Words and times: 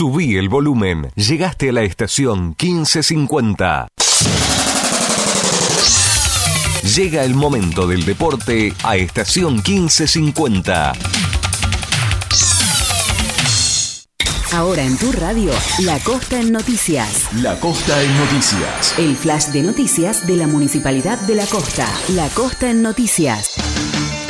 Subí 0.00 0.38
el 0.38 0.48
volumen. 0.48 1.10
Llegaste 1.14 1.68
a 1.68 1.72
la 1.72 1.82
estación 1.82 2.56
1550. 2.58 3.88
Llega 6.96 7.22
el 7.22 7.34
momento 7.34 7.86
del 7.86 8.06
deporte 8.06 8.72
a 8.82 8.96
estación 8.96 9.56
1550. 9.56 10.92
Ahora 14.54 14.82
en 14.84 14.96
tu 14.96 15.12
radio, 15.12 15.52
La 15.80 15.98
Costa 15.98 16.40
en 16.40 16.50
Noticias. 16.50 17.34
La 17.34 17.60
Costa 17.60 18.02
en 18.02 18.16
Noticias. 18.16 18.98
El 18.98 19.14
flash 19.16 19.48
de 19.48 19.62
noticias 19.62 20.26
de 20.26 20.36
la 20.36 20.46
Municipalidad 20.46 21.18
de 21.20 21.34
La 21.34 21.44
Costa. 21.44 21.86
La 22.14 22.30
Costa 22.30 22.70
en 22.70 22.80
Noticias. 22.80 23.59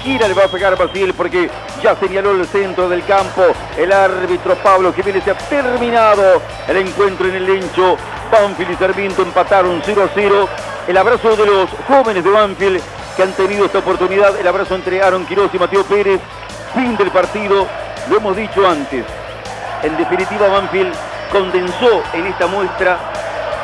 Siquiera 0.03 0.27
le 0.27 0.33
va 0.33 0.43
a 0.43 0.47
pegar 0.49 0.77
Basil 0.77 1.13
porque 1.15 1.49
ya 1.81 1.95
señaló 1.95 2.31
el 2.31 2.45
centro 2.45 2.89
del 2.89 3.05
campo. 3.05 3.41
El 3.77 3.89
árbitro 3.93 4.53
Pablo 4.55 4.91
Jiménez 4.91 5.25
ha 5.29 5.33
terminado 5.33 6.41
el 6.67 6.75
encuentro 6.75 7.25
en 7.29 7.35
el 7.35 7.45
Lencho. 7.45 7.95
Banfield 8.29 8.71
y 8.71 8.75
Sarmiento 8.75 9.21
empataron 9.21 9.81
0 9.81 10.03
a 10.03 10.09
0. 10.13 10.49
El 10.89 10.97
abrazo 10.97 11.37
de 11.37 11.45
los 11.45 11.69
jóvenes 11.87 12.21
de 12.21 12.29
Banfield 12.29 12.81
que 13.15 13.23
han 13.23 13.31
tenido 13.31 13.65
esta 13.65 13.77
oportunidad. 13.77 14.37
El 14.37 14.45
abrazo 14.45 14.75
entre 14.75 15.01
Aaron 15.01 15.25
Quiroz 15.25 15.53
y 15.53 15.57
Mateo 15.57 15.85
Pérez. 15.85 16.19
Fin 16.73 16.97
del 16.97 17.09
partido. 17.09 17.65
Lo 18.09 18.17
hemos 18.17 18.35
dicho 18.35 18.67
antes. 18.67 19.05
En 19.83 19.95
definitiva, 19.95 20.49
Banfield 20.49 20.93
condensó 21.31 22.03
en 22.11 22.27
esta 22.27 22.47
muestra, 22.47 22.99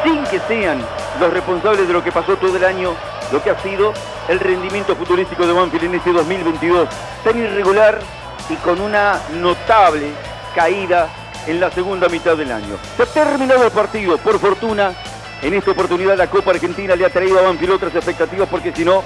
sin 0.05 0.23
que 0.23 0.39
sean 0.47 0.81
los 1.19 1.33
responsables 1.33 1.85
de 1.85 1.93
lo 1.93 2.01
que 2.01 2.13
pasó 2.13 2.37
todo 2.37 2.55
el 2.55 2.63
año, 2.63 2.93
lo 3.29 3.43
que 3.43 3.49
ha 3.49 3.59
sido 3.61 3.91
el 4.29 4.39
rendimiento 4.39 4.95
futbolístico 4.95 5.45
de 5.45 5.53
Banfield 5.53 5.85
en 5.85 5.95
este 5.95 6.13
2022, 6.13 6.87
tan 7.23 7.37
irregular 7.37 7.99
y 8.47 8.55
con 8.57 8.79
una 8.79 9.19
notable 9.33 10.11
caída 10.55 11.09
en 11.47 11.59
la 11.59 11.71
segunda 11.71 12.07
mitad 12.09 12.37
del 12.37 12.51
año. 12.51 12.77
Se 12.95 13.03
ha 13.03 13.05
terminado 13.07 13.65
el 13.65 13.71
partido, 13.71 14.17
por 14.19 14.39
fortuna, 14.39 14.93
en 15.41 15.53
esta 15.55 15.71
oportunidad 15.71 16.15
la 16.15 16.27
Copa 16.27 16.51
Argentina 16.51 16.95
le 16.95 17.05
ha 17.05 17.09
traído 17.09 17.39
a 17.39 17.43
Banfield 17.43 17.73
otras 17.73 17.95
expectativas 17.95 18.47
porque 18.47 18.71
si 18.71 18.85
no, 18.85 19.03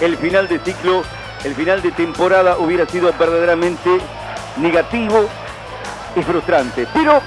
el 0.00 0.16
final 0.16 0.48
de 0.48 0.58
ciclo, 0.60 1.02
el 1.44 1.54
final 1.54 1.82
de 1.82 1.92
temporada 1.92 2.56
hubiera 2.56 2.86
sido 2.86 3.12
verdaderamente 3.12 3.90
negativo 4.56 5.28
y 6.16 6.22
frustrante. 6.22 6.86
Pero 6.94 7.20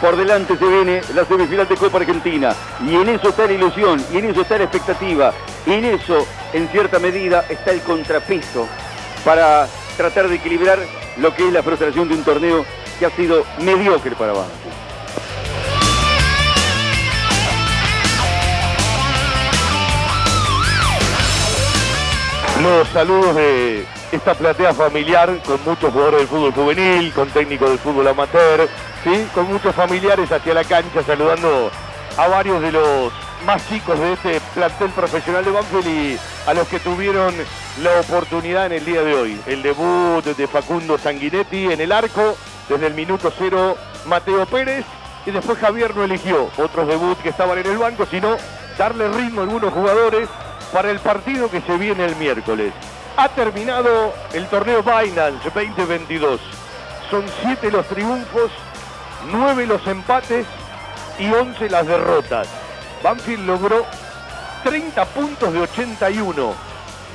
por 0.00 0.16
delante 0.16 0.56
se 0.56 0.66
viene 0.66 1.00
la 1.12 1.24
semifinal 1.24 1.66
de 1.66 1.76
Copa 1.76 1.98
Argentina 1.98 2.54
y 2.86 2.94
en 2.94 3.08
eso 3.08 3.30
está 3.30 3.46
la 3.46 3.52
ilusión 3.52 4.04
y 4.12 4.18
en 4.18 4.26
eso 4.26 4.42
está 4.42 4.58
la 4.58 4.64
expectativa 4.64 5.32
y 5.66 5.72
en 5.72 5.84
eso 5.84 6.26
en 6.52 6.68
cierta 6.68 6.98
medida 6.98 7.44
está 7.48 7.70
el 7.70 7.80
contrapeso 7.80 8.68
para 9.24 9.66
tratar 9.96 10.28
de 10.28 10.36
equilibrar 10.36 10.78
lo 11.16 11.34
que 11.34 11.46
es 11.46 11.52
la 11.52 11.62
frustración 11.62 12.08
de 12.08 12.14
un 12.14 12.24
torneo 12.24 12.64
que 12.98 13.06
ha 13.06 13.10
sido 13.10 13.44
mediocre 13.60 14.14
para 14.16 14.32
Banfield. 14.32 14.74
Los 22.62 22.88
saludos 22.88 23.36
de 23.36 23.84
esta 24.12 24.34
platea 24.34 24.72
familiar 24.72 25.38
con 25.44 25.62
muchos 25.64 25.92
jugadores 25.92 26.20
del 26.20 26.28
fútbol 26.28 26.52
juvenil, 26.52 27.12
con 27.12 27.28
técnicos 27.28 27.68
del 27.68 27.78
fútbol 27.78 28.08
amateur, 28.08 28.68
¿sí? 29.02 29.26
con 29.34 29.52
muchos 29.52 29.74
familiares 29.74 30.30
hacia 30.30 30.54
la 30.54 30.64
cancha 30.64 31.02
saludando 31.02 31.70
a 32.16 32.28
varios 32.28 32.62
de 32.62 32.72
los 32.72 33.12
más 33.44 33.66
chicos 33.68 33.98
de 33.98 34.14
este 34.14 34.40
plantel 34.54 34.90
profesional 34.90 35.44
de 35.44 35.50
Banfield 35.50 35.86
y 35.86 36.18
a 36.46 36.54
los 36.54 36.66
que 36.68 36.80
tuvieron 36.80 37.34
la 37.82 38.00
oportunidad 38.00 38.66
en 38.66 38.72
el 38.72 38.84
día 38.84 39.02
de 39.02 39.14
hoy. 39.14 39.40
El 39.46 39.62
debut 39.62 40.24
de 40.24 40.46
Facundo 40.46 40.98
Sanguinetti 40.98 41.72
en 41.72 41.80
el 41.80 41.92
arco, 41.92 42.36
desde 42.68 42.86
el 42.86 42.94
minuto 42.94 43.32
cero 43.36 43.76
Mateo 44.06 44.46
Pérez 44.46 44.84
y 45.26 45.30
después 45.30 45.58
Javier 45.58 45.94
no 45.94 46.04
eligió 46.04 46.50
otros 46.56 46.88
debuts 46.88 47.22
que 47.22 47.28
estaban 47.30 47.58
en 47.58 47.66
el 47.66 47.78
banco, 47.78 48.06
sino 48.10 48.36
darle 48.78 49.08
ritmo 49.08 49.40
a 49.40 49.44
algunos 49.44 49.72
jugadores 49.72 50.28
para 50.72 50.90
el 50.90 50.98
partido 50.98 51.50
que 51.50 51.60
se 51.60 51.76
viene 51.76 52.04
el 52.04 52.16
miércoles. 52.16 52.72
Ha 53.16 53.28
terminado 53.28 54.12
el 54.32 54.46
torneo 54.46 54.82
Binance 54.82 55.50
2022. 55.54 56.40
Son 57.10 57.24
siete 57.42 57.70
los 57.70 57.86
triunfos, 57.86 58.50
nueve 59.30 59.66
los 59.66 59.86
empates 59.86 60.46
y 61.18 61.30
11 61.30 61.70
las 61.70 61.86
derrotas. 61.86 62.63
Banfield 63.04 63.46
logró 63.46 63.84
30 64.62 65.04
puntos 65.04 65.52
de 65.52 65.60
81, 65.60 66.54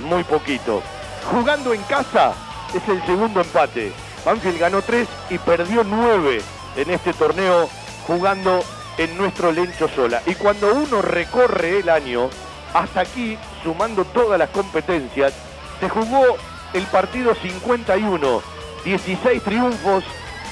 muy 0.07 0.23
poquito. 0.23 0.83
Jugando 1.31 1.73
en 1.73 1.81
casa 1.81 2.33
es 2.75 2.88
el 2.88 3.03
segundo 3.07 3.41
empate. 3.41 3.91
Banfield 4.23 4.59
ganó 4.59 4.83
3 4.83 5.07
y 5.31 5.39
perdió 5.39 5.83
9 5.83 6.44
en 6.75 6.89
este 6.91 7.11
torneo 7.13 7.67
jugando 8.05 8.63
en 9.00 9.17
nuestro 9.17 9.51
Lencho 9.51 9.89
Sola. 9.89 10.22
Y 10.27 10.35
cuando 10.35 10.75
uno 10.75 11.01
recorre 11.01 11.79
el 11.79 11.89
año, 11.89 12.29
hasta 12.75 13.01
aquí, 13.01 13.35
sumando 13.63 14.06
todas 14.06 14.38
las 14.38 14.51
competencias, 14.51 15.33
se 15.79 15.89
jugó 15.89 16.38
el 16.74 16.83
partido 16.85 17.33
51, 17.33 18.42
16 18.85 19.42
triunfos, 19.42 20.03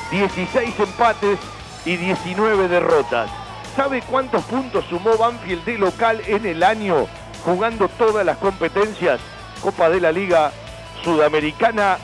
16 0.10 0.80
empates 0.80 1.38
y 1.86 1.96
19 1.96 2.68
derrotas. 2.70 3.30
¿Sabe 3.78 4.02
cuántos 4.02 4.44
puntos 4.46 4.86
sumó 4.90 5.16
Banfield 5.18 5.64
de 5.64 5.78
local 5.78 6.20
en 6.26 6.48
el 6.48 6.64
año 6.64 7.08
jugando 7.46 7.88
todas 7.88 8.26
las 8.26 8.38
competencias? 8.38 9.20
Copa 9.62 9.88
de 9.88 10.02
la 10.02 10.12
Liga 10.12 10.52
Sudamericana 11.04 12.00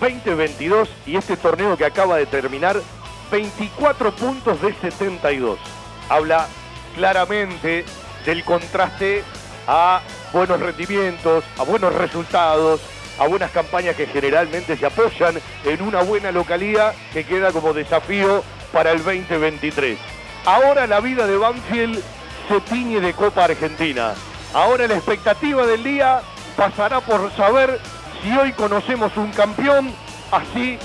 2022 0.00 0.88
y 1.06 1.14
este 1.14 1.36
torneo 1.36 1.76
que 1.76 1.84
acaba 1.84 2.16
de 2.16 2.26
terminar, 2.26 2.82
24 3.30 4.10
puntos 4.10 4.60
de 4.60 4.74
72. 4.74 5.60
Habla 6.08 6.48
claramente 6.96 7.84
del 8.26 8.42
contraste 8.42 9.22
a 9.68 10.00
buenos 10.32 10.58
rendimientos, 10.58 11.44
a 11.58 11.62
buenos 11.62 11.94
resultados, 11.94 12.80
a 13.20 13.28
buenas 13.28 13.52
campañas 13.52 13.94
que 13.94 14.08
generalmente 14.08 14.76
se 14.76 14.86
apoyan 14.86 15.40
en 15.64 15.80
una 15.80 16.02
buena 16.02 16.32
localidad 16.32 16.92
que 17.12 17.22
queda 17.22 17.52
como 17.52 17.72
desafío 17.72 18.42
para 18.72 18.90
el 18.90 19.04
2023. 19.04 20.17
Ahora 20.48 20.86
la 20.86 21.00
vida 21.00 21.26
de 21.26 21.36
Banfield 21.36 22.02
se 22.48 22.60
tiñe 22.62 23.00
de 23.00 23.12
Copa 23.12 23.44
Argentina. 23.44 24.14
Ahora 24.54 24.86
la 24.86 24.94
expectativa 24.94 25.66
del 25.66 25.84
día 25.84 26.22
pasará 26.56 27.02
por 27.02 27.30
saber 27.36 27.78
si 28.22 28.34
hoy 28.34 28.54
conocemos 28.54 29.14
un 29.18 29.30
campeón, 29.30 29.92
así 30.32 30.78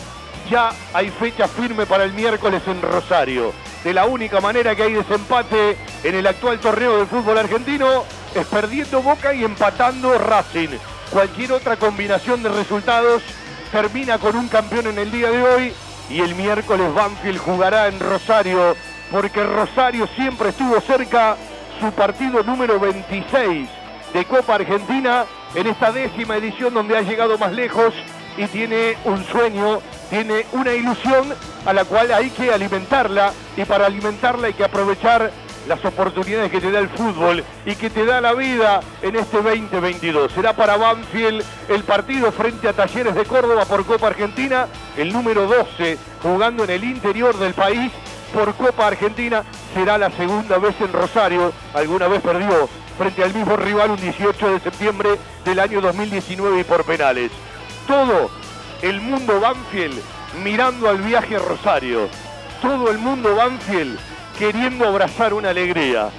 ya 0.51 0.71
hay 0.93 1.11
fecha 1.11 1.47
firme 1.47 1.85
para 1.85 2.03
el 2.03 2.11
miércoles 2.11 2.61
en 2.67 2.81
Rosario. 2.81 3.53
De 3.85 3.93
la 3.93 4.05
única 4.05 4.41
manera 4.41 4.75
que 4.75 4.83
hay 4.83 4.93
desempate 4.95 5.77
en 6.03 6.13
el 6.13 6.27
actual 6.27 6.59
torneo 6.59 6.97
del 6.97 7.07
fútbol 7.07 7.37
argentino 7.37 8.03
es 8.35 8.45
perdiendo 8.47 9.01
Boca 9.01 9.33
y 9.33 9.45
empatando 9.45 10.17
Racing. 10.17 10.77
Cualquier 11.09 11.53
otra 11.53 11.77
combinación 11.77 12.43
de 12.43 12.49
resultados 12.49 13.23
termina 13.71 14.17
con 14.17 14.35
un 14.35 14.49
campeón 14.49 14.87
en 14.87 14.97
el 14.97 15.09
día 15.09 15.31
de 15.31 15.41
hoy 15.41 15.73
y 16.09 16.19
el 16.19 16.35
miércoles 16.35 16.93
Banfield 16.93 17.39
jugará 17.39 17.87
en 17.87 17.97
Rosario 18.01 18.75
porque 19.13 19.43
Rosario 19.43 20.07
siempre 20.15 20.49
estuvo 20.49 20.81
cerca 20.81 21.37
su 21.79 21.91
partido 21.91 22.41
número 22.41 22.79
26 22.79 23.69
de 24.11 24.25
Copa 24.25 24.55
Argentina 24.55 25.25
en 25.53 25.67
esta 25.67 25.91
décima 25.91 26.35
edición 26.35 26.73
donde 26.73 26.97
ha 26.97 27.01
llegado 27.01 27.37
más 27.37 27.51
lejos 27.51 27.93
y 28.37 28.47
tiene 28.47 28.97
un 29.05 29.23
sueño, 29.25 29.81
tiene 30.09 30.47
una 30.53 30.73
ilusión 30.73 31.31
a 31.63 31.73
la 31.73 31.85
cual 31.85 32.11
hay 32.11 32.31
que 32.31 32.51
alimentarla 32.51 33.33
y 33.55 33.63
para 33.65 33.85
alimentarla 33.85 34.47
hay 34.47 34.53
que 34.53 34.63
aprovechar 34.63 35.31
las 35.67 35.85
oportunidades 35.85 36.51
que 36.51 36.59
te 36.59 36.71
da 36.71 36.79
el 36.79 36.89
fútbol 36.89 37.43
y 37.67 37.75
que 37.75 37.91
te 37.91 38.05
da 38.05 38.19
la 38.19 38.33
vida 38.33 38.79
en 39.03 39.15
este 39.15 39.37
2022. 39.43 40.31
Será 40.31 40.53
para 40.53 40.75
Banfield 40.75 41.45
el 41.69 41.83
partido 41.83 42.31
frente 42.31 42.67
a 42.67 42.73
Talleres 42.73 43.13
de 43.13 43.25
Córdoba 43.25 43.65
por 43.65 43.85
Copa 43.85 44.07
Argentina, 44.07 44.67
el 44.97 45.13
número 45.13 45.45
12, 45.45 45.99
jugando 46.23 46.63
en 46.63 46.71
el 46.71 46.83
interior 46.83 47.37
del 47.37 47.53
país 47.53 47.91
por 48.33 48.53
Copa 48.55 48.87
Argentina. 48.87 49.43
Será 49.73 49.97
la 49.97 50.09
segunda 50.11 50.57
vez 50.57 50.75
en 50.81 50.91
Rosario, 50.91 51.53
alguna 51.73 52.07
vez 52.07 52.21
perdió 52.21 52.67
frente 52.97 53.23
al 53.23 53.33
mismo 53.33 53.55
rival 53.55 53.91
un 53.91 53.97
18 53.97 54.51
de 54.51 54.59
septiembre 54.59 55.09
del 55.45 55.59
año 55.59 55.81
2019 55.81 56.59
y 56.59 56.63
por 56.63 56.83
penales. 56.83 57.31
Todo 57.87 58.29
el 58.81 58.99
mundo 59.01 59.39
Banfield 59.39 59.99
mirando 60.43 60.89
al 60.89 60.97
viaje 60.97 61.35
a 61.35 61.39
Rosario. 61.39 62.09
Todo 62.61 62.89
el 62.91 62.97
mundo 62.97 63.35
Banfield 63.35 63.97
queriendo 64.37 64.87
abrazar 64.87 65.33
una 65.33 65.49
alegría. 65.49 66.09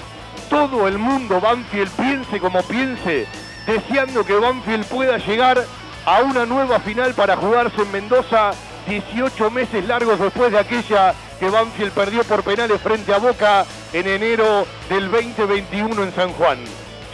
Todo 0.49 0.87
el 0.87 0.99
mundo 0.99 1.41
Banfield 1.41 1.91
piense 1.93 2.41
como 2.41 2.63
piense, 2.63 3.27
deseando 3.67 4.25
que 4.25 4.35
Banfield 4.35 4.85
pueda 4.87 5.19
llegar 5.19 5.65
a 6.07 6.21
una 6.21 6.45
nueva 6.45 6.81
final 6.81 7.15
para 7.15 7.37
jugarse 7.37 7.83
en 7.83 7.93
Mendoza 7.93 8.53
18 8.87 9.51
meses 9.51 9.87
largos 9.87 10.19
después 10.19 10.53
de 10.53 10.59
aquella 10.59 11.15
que 11.39 11.51
Banfield 11.51 11.93
perdió 11.93 12.25
por 12.25 12.43
penales 12.43 12.81
frente 12.81 13.13
a 13.13 13.19
Boca 13.19 13.65
en 13.93 14.09
enero 14.09 14.67
del 14.89 15.11
2021 15.11 16.03
en 16.03 16.15
San 16.15 16.33
Juan. 16.33 16.59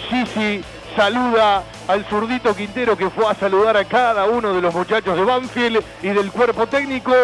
Sisi 0.08 0.62
saluda 0.96 1.62
al 1.88 2.04
zurdito 2.04 2.54
Quintero 2.54 2.96
que 2.96 3.10
fue 3.10 3.26
a 3.26 3.34
saludar 3.34 3.76
a 3.76 3.84
cada 3.84 4.26
uno 4.26 4.52
de 4.52 4.60
los 4.60 4.74
muchachos 4.74 5.16
de 5.16 5.24
Banfield 5.24 5.82
y 6.02 6.08
del 6.08 6.30
cuerpo 6.30 6.66
técnico 6.66 7.14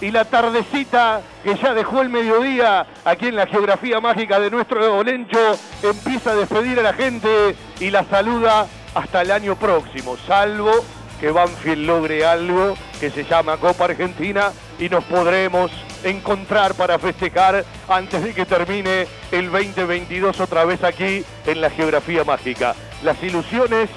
y 0.00 0.10
la 0.10 0.24
tardecita 0.24 1.22
que 1.42 1.54
ya 1.56 1.72
dejó 1.72 2.02
el 2.02 2.10
mediodía 2.10 2.86
aquí 3.04 3.28
en 3.28 3.36
la 3.36 3.46
geografía 3.46 4.00
mágica 4.00 4.38
de 4.40 4.50
nuestro 4.50 4.98
Olencho 4.98 5.58
empieza 5.82 6.32
a 6.32 6.34
despedir 6.34 6.78
a 6.78 6.82
la 6.82 6.92
gente 6.92 7.56
y 7.80 7.90
la 7.90 8.04
saluda 8.04 8.66
hasta 8.94 9.22
el 9.22 9.30
año 9.30 9.56
próximo, 9.56 10.16
salvo 10.26 10.84
que 11.24 11.30
Banfield 11.30 11.86
logre 11.86 12.26
algo 12.26 12.76
que 13.00 13.10
se 13.10 13.24
llama 13.24 13.56
Copa 13.56 13.86
Argentina 13.86 14.52
y 14.78 14.90
nos 14.90 15.02
podremos 15.04 15.70
encontrar 16.02 16.74
para 16.74 16.98
festejar 16.98 17.64
antes 17.88 18.22
de 18.22 18.34
que 18.34 18.44
termine 18.44 19.06
el 19.32 19.50
2022 19.50 20.38
otra 20.38 20.66
vez 20.66 20.84
aquí 20.84 21.24
en 21.46 21.62
la 21.62 21.70
geografía 21.70 22.24
mágica. 22.24 22.74
Las 23.02 23.22
ilusiones 23.22 23.88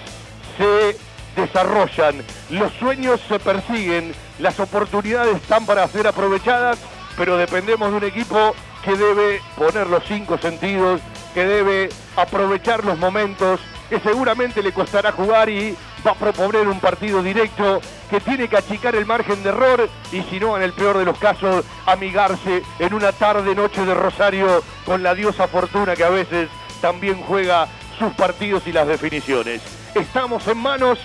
se 0.57 0.97
desarrollan, 1.35 2.23
los 2.49 2.71
sueños 2.79 3.19
se 3.27 3.39
persiguen, 3.39 4.13
las 4.39 4.57
oportunidades 4.61 5.35
están 5.35 5.65
para 5.65 5.85
ser 5.89 6.07
aprovechadas, 6.07 6.79
pero 7.17 7.35
dependemos 7.35 7.91
de 7.91 7.97
un 7.97 8.03
equipo 8.05 8.55
que 8.85 8.95
debe 8.95 9.41
poner 9.57 9.87
los 9.87 10.05
cinco 10.05 10.37
sentidos, 10.37 11.01
que 11.33 11.45
debe 11.45 11.89
aprovechar 12.15 12.85
los 12.85 12.97
momentos, 12.97 13.59
que 13.89 13.99
seguramente 13.99 14.61
le 14.61 14.71
costará 14.71 15.11
jugar 15.11 15.49
y 15.49 15.75
va 16.05 16.11
a 16.11 16.15
proponer 16.15 16.67
un 16.67 16.79
partido 16.79 17.21
directo, 17.23 17.81
que 18.09 18.19
tiene 18.19 18.47
que 18.47 18.57
achicar 18.57 18.95
el 18.95 19.05
margen 19.05 19.41
de 19.43 19.49
error 19.49 19.89
y 20.11 20.21
si 20.23 20.39
no, 20.39 20.55
en 20.57 20.63
el 20.63 20.73
peor 20.73 20.97
de 20.97 21.05
los 21.05 21.17
casos, 21.17 21.65
amigarse 21.85 22.63
en 22.79 22.93
una 22.93 23.11
tarde, 23.11 23.55
noche 23.55 23.85
de 23.85 23.93
Rosario 23.93 24.63
con 24.85 25.03
la 25.03 25.15
diosa 25.15 25.47
Fortuna 25.47 25.95
que 25.95 26.03
a 26.03 26.09
veces 26.09 26.49
también 26.81 27.21
juega 27.23 27.67
sus 27.97 28.13
partidos 28.13 28.63
y 28.67 28.71
las 28.71 28.87
definiciones. 28.87 29.61
Estamos 29.95 30.47
en 30.47 30.57
manos 30.57 30.99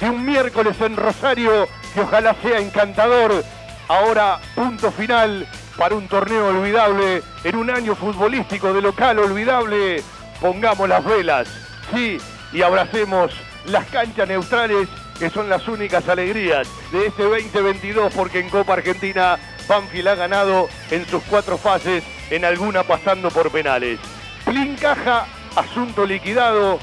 de 0.00 0.10
un 0.10 0.24
miércoles 0.24 0.76
en 0.80 0.96
Rosario 0.96 1.66
que 1.94 2.00
ojalá 2.00 2.34
sea 2.42 2.58
encantador. 2.58 3.44
Ahora 3.88 4.40
punto 4.54 4.90
final 4.90 5.46
para 5.76 5.94
un 5.94 6.08
torneo 6.08 6.48
olvidable 6.48 7.22
en 7.42 7.56
un 7.56 7.70
año 7.70 7.94
futbolístico 7.94 8.72
de 8.72 8.82
local 8.82 9.18
olvidable. 9.18 10.02
Pongamos 10.40 10.88
las 10.88 11.04
velas, 11.04 11.48
sí, 11.92 12.18
y 12.52 12.62
abracemos 12.62 13.32
las 13.66 13.86
canchas 13.86 14.28
neutrales 14.28 14.88
que 15.18 15.30
son 15.30 15.48
las 15.48 15.66
únicas 15.68 16.08
alegrías 16.08 16.68
de 16.92 17.06
este 17.06 17.22
2022 17.22 18.12
porque 18.14 18.40
en 18.40 18.50
Copa 18.50 18.74
Argentina 18.74 19.38
Banfield 19.68 20.08
ha 20.08 20.14
ganado 20.14 20.68
en 20.90 21.06
sus 21.06 21.22
cuatro 21.24 21.56
fases, 21.56 22.02
en 22.30 22.44
alguna 22.44 22.82
pasando 22.82 23.30
por 23.30 23.50
penales. 23.50 23.98
Plin 24.44 24.76
caja, 24.76 25.26
asunto 25.56 26.04
liquidado, 26.04 26.78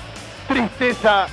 tristeza 0.48 1.28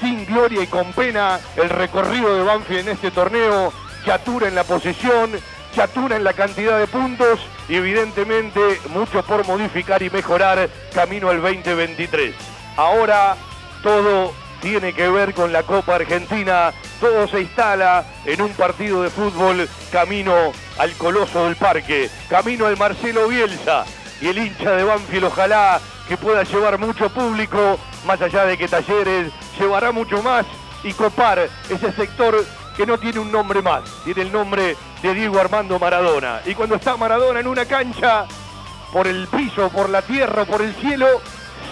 sin 0.00 0.26
gloria 0.26 0.62
y 0.62 0.66
con 0.66 0.92
pena 0.92 1.38
el 1.56 1.68
recorrido 1.68 2.34
de 2.36 2.42
Banfield 2.42 2.80
en 2.80 2.94
este 2.94 3.10
torneo, 3.10 3.72
chatura 4.04 4.48
en 4.48 4.54
la 4.54 4.64
posición, 4.64 5.32
chatura 5.74 6.16
en 6.16 6.24
la 6.24 6.32
cantidad 6.32 6.78
de 6.78 6.86
puntos 6.86 7.40
y 7.68 7.76
evidentemente 7.76 8.80
mucho 8.90 9.22
por 9.22 9.46
modificar 9.46 10.02
y 10.02 10.10
mejorar 10.10 10.68
camino 10.94 11.30
al 11.30 11.40
2023. 11.42 12.57
Ahora 12.78 13.34
todo 13.82 14.32
tiene 14.62 14.92
que 14.92 15.10
ver 15.10 15.34
con 15.34 15.52
la 15.52 15.64
Copa 15.64 15.96
Argentina, 15.96 16.72
todo 17.00 17.26
se 17.26 17.40
instala 17.40 18.04
en 18.24 18.40
un 18.40 18.52
partido 18.52 19.02
de 19.02 19.10
fútbol 19.10 19.68
camino 19.90 20.52
al 20.78 20.92
Coloso 20.92 21.46
del 21.46 21.56
Parque, 21.56 22.08
camino 22.28 22.66
al 22.66 22.76
Marcelo 22.76 23.26
Bielsa. 23.26 23.84
Y 24.20 24.28
el 24.28 24.38
hincha 24.38 24.76
de 24.76 24.84
Banfield 24.84 25.24
ojalá 25.24 25.80
que 26.06 26.16
pueda 26.16 26.44
llevar 26.44 26.78
mucho 26.78 27.10
público, 27.10 27.80
más 28.06 28.22
allá 28.22 28.44
de 28.44 28.56
que 28.56 28.68
Talleres 28.68 29.32
llevará 29.58 29.90
mucho 29.90 30.22
más 30.22 30.46
y 30.84 30.92
copar 30.92 31.48
ese 31.68 31.90
sector 31.90 32.46
que 32.76 32.86
no 32.86 32.96
tiene 32.96 33.18
un 33.18 33.32
nombre 33.32 33.60
más, 33.60 33.82
tiene 34.04 34.22
el 34.22 34.30
nombre 34.30 34.76
de 35.02 35.14
Diego 35.14 35.40
Armando 35.40 35.80
Maradona. 35.80 36.42
Y 36.46 36.54
cuando 36.54 36.76
está 36.76 36.96
Maradona 36.96 37.40
en 37.40 37.48
una 37.48 37.64
cancha, 37.64 38.26
por 38.92 39.08
el 39.08 39.26
piso, 39.26 39.68
por 39.68 39.90
la 39.90 40.02
tierra, 40.02 40.44
por 40.44 40.62
el 40.62 40.72
cielo, 40.76 41.20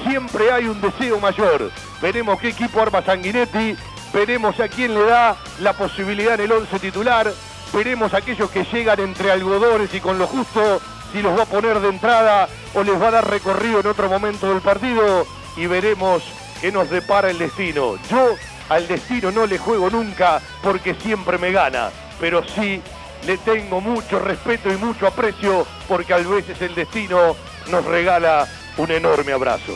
siempre 0.04 0.50
hay 0.50 0.66
un 0.66 0.80
deseo 0.80 1.18
mayor. 1.20 1.70
Veremos 2.00 2.40
qué 2.40 2.48
equipo 2.48 2.80
arma 2.80 3.02
Sanguinetti, 3.02 3.76
veremos 4.12 4.58
a 4.60 4.68
quién 4.68 4.94
le 4.94 5.04
da 5.04 5.36
la 5.60 5.72
posibilidad 5.72 6.34
en 6.34 6.42
el 6.42 6.52
11 6.52 6.78
titular, 6.78 7.32
veremos 7.72 8.14
a 8.14 8.18
aquellos 8.18 8.50
que 8.50 8.64
llegan 8.64 9.00
entre 9.00 9.30
algodones 9.30 9.92
y 9.94 10.00
con 10.00 10.18
lo 10.18 10.26
justo, 10.26 10.80
si 11.12 11.22
los 11.22 11.38
va 11.38 11.44
a 11.44 11.46
poner 11.46 11.80
de 11.80 11.88
entrada 11.88 12.48
o 12.74 12.82
les 12.82 13.00
va 13.00 13.08
a 13.08 13.12
dar 13.12 13.30
recorrido 13.30 13.80
en 13.80 13.86
otro 13.86 14.08
momento 14.08 14.48
del 14.48 14.60
partido 14.60 15.26
y 15.56 15.66
veremos 15.66 16.22
qué 16.60 16.72
nos 16.72 16.90
depara 16.90 17.30
el 17.30 17.38
destino. 17.38 17.96
Yo 18.10 18.36
al 18.68 18.86
destino 18.88 19.30
no 19.30 19.46
le 19.46 19.58
juego 19.58 19.90
nunca 19.90 20.40
porque 20.62 20.94
siempre 20.94 21.38
me 21.38 21.52
gana, 21.52 21.90
pero 22.20 22.42
sí 22.44 22.82
le 23.26 23.38
tengo 23.38 23.80
mucho 23.80 24.18
respeto 24.18 24.72
y 24.72 24.76
mucho 24.76 25.06
aprecio 25.06 25.66
porque 25.88 26.14
a 26.14 26.18
veces 26.18 26.60
el 26.62 26.74
destino 26.74 27.36
nos 27.70 27.84
regala 27.84 28.46
un 28.78 28.90
enorme 28.90 29.33
abrazo. 29.33 29.75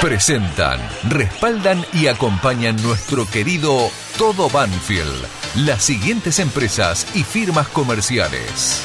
Presentan, 0.00 0.80
respaldan 1.10 1.84
y 1.92 2.06
acompañan 2.06 2.82
nuestro 2.82 3.26
querido 3.26 3.90
Todo 4.16 4.48
Banfield, 4.48 5.26
las 5.56 5.82
siguientes 5.82 6.38
empresas 6.38 7.06
y 7.14 7.22
firmas 7.22 7.68
comerciales. 7.68 8.82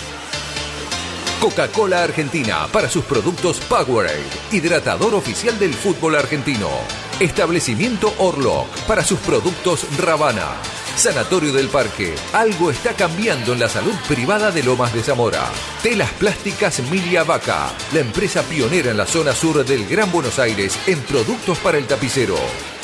Coca-Cola 1.40 2.04
Argentina 2.04 2.68
para 2.72 2.90
sus 2.90 3.06
productos 3.06 3.62
Powerade, 3.62 4.26
hidratador 4.52 5.16
oficial 5.16 5.58
del 5.58 5.74
fútbol 5.74 6.16
argentino. 6.16 6.70
Establecimiento 7.20 8.14
Orlock 8.18 8.68
para 8.88 9.02
sus 9.02 9.20
productos 9.20 9.88
Ravana. 9.98 10.50
Sanatorio 10.98 11.54
del 11.54 11.70
Parque. 11.70 12.14
Algo 12.34 12.72
está 12.72 12.94
cambiando 12.94 13.54
en 13.54 13.62
la 13.62 13.70
salud 13.70 13.94
privada 14.06 14.52
de 14.52 14.64
Lomas 14.64 14.94
de 14.94 15.02
Zamora. 15.02 15.50
Telas 15.82 16.12
Plásticas 16.12 16.82
Milia 16.92 17.24
Vaca, 17.24 17.70
la 17.94 18.02
empresa 18.02 18.44
pionera 18.44 18.92
en 18.92 18.98
la 18.98 19.06
zona 19.06 19.34
sur 19.34 19.64
del 19.64 19.88
Gran 19.88 20.12
Buenos 20.12 20.40
Aires 20.40 20.78
en 20.88 21.00
productos 21.04 21.58
para 21.60 21.78
el 21.78 21.88
tapicero. 21.88 22.36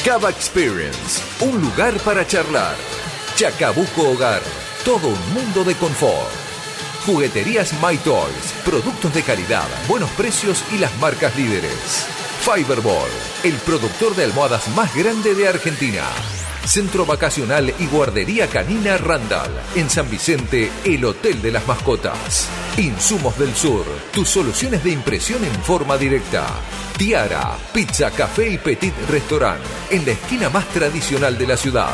Cava 0.06 0.30
Experience, 0.30 1.22
un 1.42 1.60
lugar 1.60 2.00
para 2.00 2.26
charlar. 2.26 2.78
Chacabuco 3.36 4.12
Hogar, 4.12 4.42
todo 4.86 5.10
un 5.10 5.34
mundo 5.34 5.66
de 5.66 5.76
confort. 5.76 6.32
Jugueterías 7.06 7.74
My 7.84 7.98
Toys, 7.98 8.54
productos 8.64 9.14
de 9.14 9.24
calidad, 9.24 9.68
buenos 9.90 10.10
precios 10.12 10.64
y 10.72 10.78
las 10.78 10.98
marcas 11.00 11.36
líderes. 11.36 12.21
Fiberball, 12.42 13.10
el 13.44 13.54
productor 13.60 14.16
de 14.16 14.24
almohadas 14.24 14.68
más 14.70 14.96
grande 14.96 15.36
de 15.36 15.48
Argentina. 15.48 16.02
Centro 16.66 17.06
Vacacional 17.06 17.72
y 17.78 17.86
Guardería 17.86 18.48
Canina 18.48 18.98
Randall. 18.98 19.52
En 19.76 19.92
San 19.92 20.10
Vicente, 20.10 20.72
el 20.84 21.06
Hotel 21.06 21.40
de 21.40 21.52
las 21.52 21.68
Mascotas. 21.68 22.50
Insumos 22.78 23.38
del 23.38 23.54
Sur, 23.54 23.86
tus 24.12 24.28
soluciones 24.28 24.84
de 24.84 24.90
impresión 24.90 25.44
en 25.46 25.54
forma 25.62 25.98
directa. 25.98 26.48
Tiara, 26.98 27.56
pizza, 27.72 28.10
café 28.10 28.50
y 28.50 28.58
petit 28.58 28.94
restaurant. 29.08 29.62
En 29.92 30.04
la 30.04 30.14
esquina 30.14 30.50
más 30.50 30.68
tradicional 30.70 31.38
de 31.38 31.46
la 31.46 31.58
ciudad. 31.58 31.94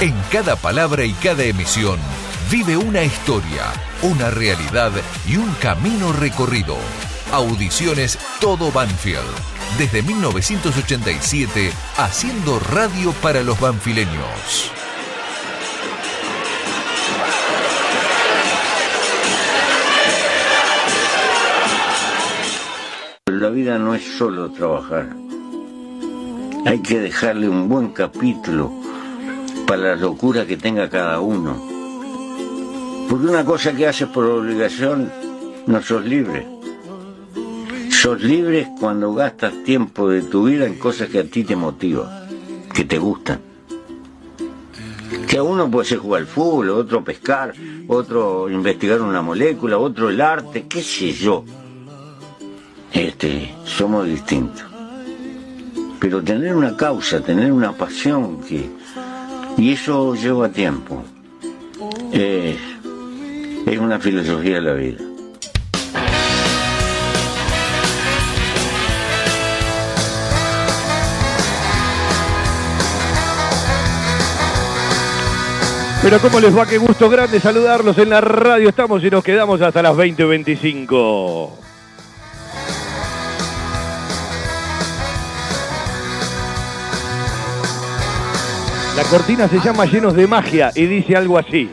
En 0.00 0.14
cada 0.32 0.56
palabra 0.56 1.04
y 1.04 1.12
cada 1.12 1.42
emisión 1.42 1.98
vive 2.50 2.74
una 2.74 3.02
historia, 3.02 3.64
una 4.00 4.30
realidad 4.30 4.92
y 5.28 5.36
un 5.36 5.52
camino 5.60 6.10
recorrido. 6.14 6.78
Audiciones 7.32 8.18
Todo 8.40 8.72
Banfield. 8.72 9.20
Desde 9.76 10.00
1987, 10.02 11.70
haciendo 11.98 12.58
radio 12.60 13.12
para 13.20 13.42
los 13.42 13.60
banfileños. 13.60 14.72
La 23.26 23.50
vida 23.50 23.78
no 23.78 23.94
es 23.94 24.16
solo 24.16 24.50
trabajar. 24.50 25.10
Hay 26.64 26.80
que 26.80 27.00
dejarle 27.00 27.50
un 27.50 27.68
buen 27.68 27.90
capítulo 27.90 28.79
para 29.70 29.94
la 29.94 29.94
locura 29.94 30.48
que 30.48 30.56
tenga 30.56 30.90
cada 30.90 31.20
uno. 31.20 31.54
Porque 33.08 33.26
una 33.28 33.44
cosa 33.44 33.72
que 33.72 33.86
haces 33.86 34.08
por 34.08 34.24
obligación, 34.24 35.08
no 35.68 35.80
sos 35.80 36.04
libre. 36.04 36.44
Sos 37.88 38.20
libre 38.20 38.66
cuando 38.80 39.14
gastas 39.14 39.62
tiempo 39.62 40.08
de 40.08 40.22
tu 40.22 40.46
vida 40.46 40.66
en 40.66 40.76
cosas 40.76 41.08
que 41.08 41.20
a 41.20 41.24
ti 41.24 41.44
te 41.44 41.54
motivan, 41.54 42.08
que 42.74 42.84
te 42.84 42.98
gustan. 42.98 43.38
Que 45.28 45.38
a 45.38 45.44
uno 45.44 45.70
puede 45.70 45.86
ser 45.86 45.98
jugar 45.98 46.22
al 46.22 46.26
fútbol, 46.26 46.70
otro 46.70 47.04
pescar, 47.04 47.54
otro 47.86 48.50
investigar 48.50 49.00
una 49.00 49.22
molécula, 49.22 49.78
otro 49.78 50.10
el 50.10 50.20
arte, 50.20 50.66
qué 50.68 50.82
sé 50.82 51.12
yo. 51.12 51.44
Este, 52.92 53.54
somos 53.66 54.04
distintos. 54.04 54.64
Pero 56.00 56.20
tener 56.24 56.56
una 56.56 56.76
causa, 56.76 57.20
tener 57.20 57.52
una 57.52 57.70
pasión 57.70 58.40
que, 58.40 58.79
y 59.56 59.72
eso 59.72 60.14
lleva 60.14 60.48
tiempo. 60.48 61.02
Eh, 62.12 62.56
es 63.66 63.78
una 63.78 63.98
filosofía 63.98 64.56
de 64.56 64.60
la 64.60 64.72
vida. 64.74 64.98
Pero 76.02 76.18
cómo 76.18 76.40
les 76.40 76.56
va, 76.56 76.64
qué 76.64 76.78
gusto 76.78 77.10
grande 77.10 77.38
saludarlos 77.40 77.98
en 77.98 78.08
la 78.08 78.22
radio. 78.22 78.70
Estamos 78.70 79.04
y 79.04 79.10
nos 79.10 79.22
quedamos 79.22 79.60
hasta 79.60 79.82
las 79.82 79.94
20.25. 79.94 81.69
La 88.96 89.04
cortina 89.04 89.46
se 89.48 89.60
llama 89.60 89.84
Llenos 89.86 90.14
de 90.14 90.26
Magia 90.26 90.72
y 90.74 90.86
dice 90.86 91.16
algo 91.16 91.38
así. 91.38 91.70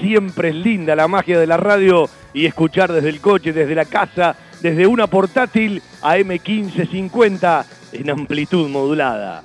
siempre 0.00 0.48
es 0.48 0.56
linda 0.56 0.96
la 0.96 1.06
magia 1.06 1.38
de 1.38 1.46
la 1.46 1.56
radio 1.56 2.10
y 2.34 2.46
escuchar 2.46 2.92
desde 2.92 3.10
el 3.10 3.20
coche, 3.20 3.52
desde 3.52 3.76
la 3.76 3.84
casa, 3.84 4.34
desde 4.60 4.88
una 4.88 5.06
portátil 5.06 5.80
a 6.02 6.18
M1550 6.18 7.64
en 7.92 8.10
amplitud 8.10 8.68
modulada. 8.68 9.44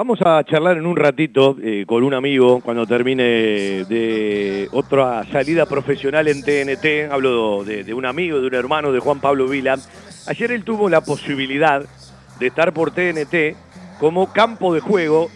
Vamos 0.00 0.18
a 0.24 0.42
charlar 0.44 0.78
en 0.78 0.86
un 0.86 0.96
ratito 0.96 1.58
eh, 1.62 1.84
con 1.86 2.02
un 2.02 2.14
amigo 2.14 2.62
cuando 2.62 2.86
termine 2.86 3.22
de 3.84 4.66
otra 4.72 5.26
salida 5.30 5.66
profesional 5.66 6.26
en 6.26 6.42
TNT. 6.42 7.12
Hablo 7.12 7.64
de, 7.64 7.92
un 7.92 8.06
amigo, 8.06 8.40
de 8.40 8.46
un 8.46 8.54
hermano 8.54 8.92
de 8.92 8.98
Juan 8.98 9.20
Pablo 9.20 9.46
Vila. 9.46 9.76
Ayer 10.26 10.52
él 10.52 10.64
tuvo 10.64 10.88
la 10.88 11.02
posibilidad 11.02 11.82
de 12.38 12.46
estar 12.46 12.72
por 12.72 12.92
TNT 12.92 13.54
como 13.98 14.32
campo 14.32 14.72
de 14.72 14.80
juego 14.80 15.28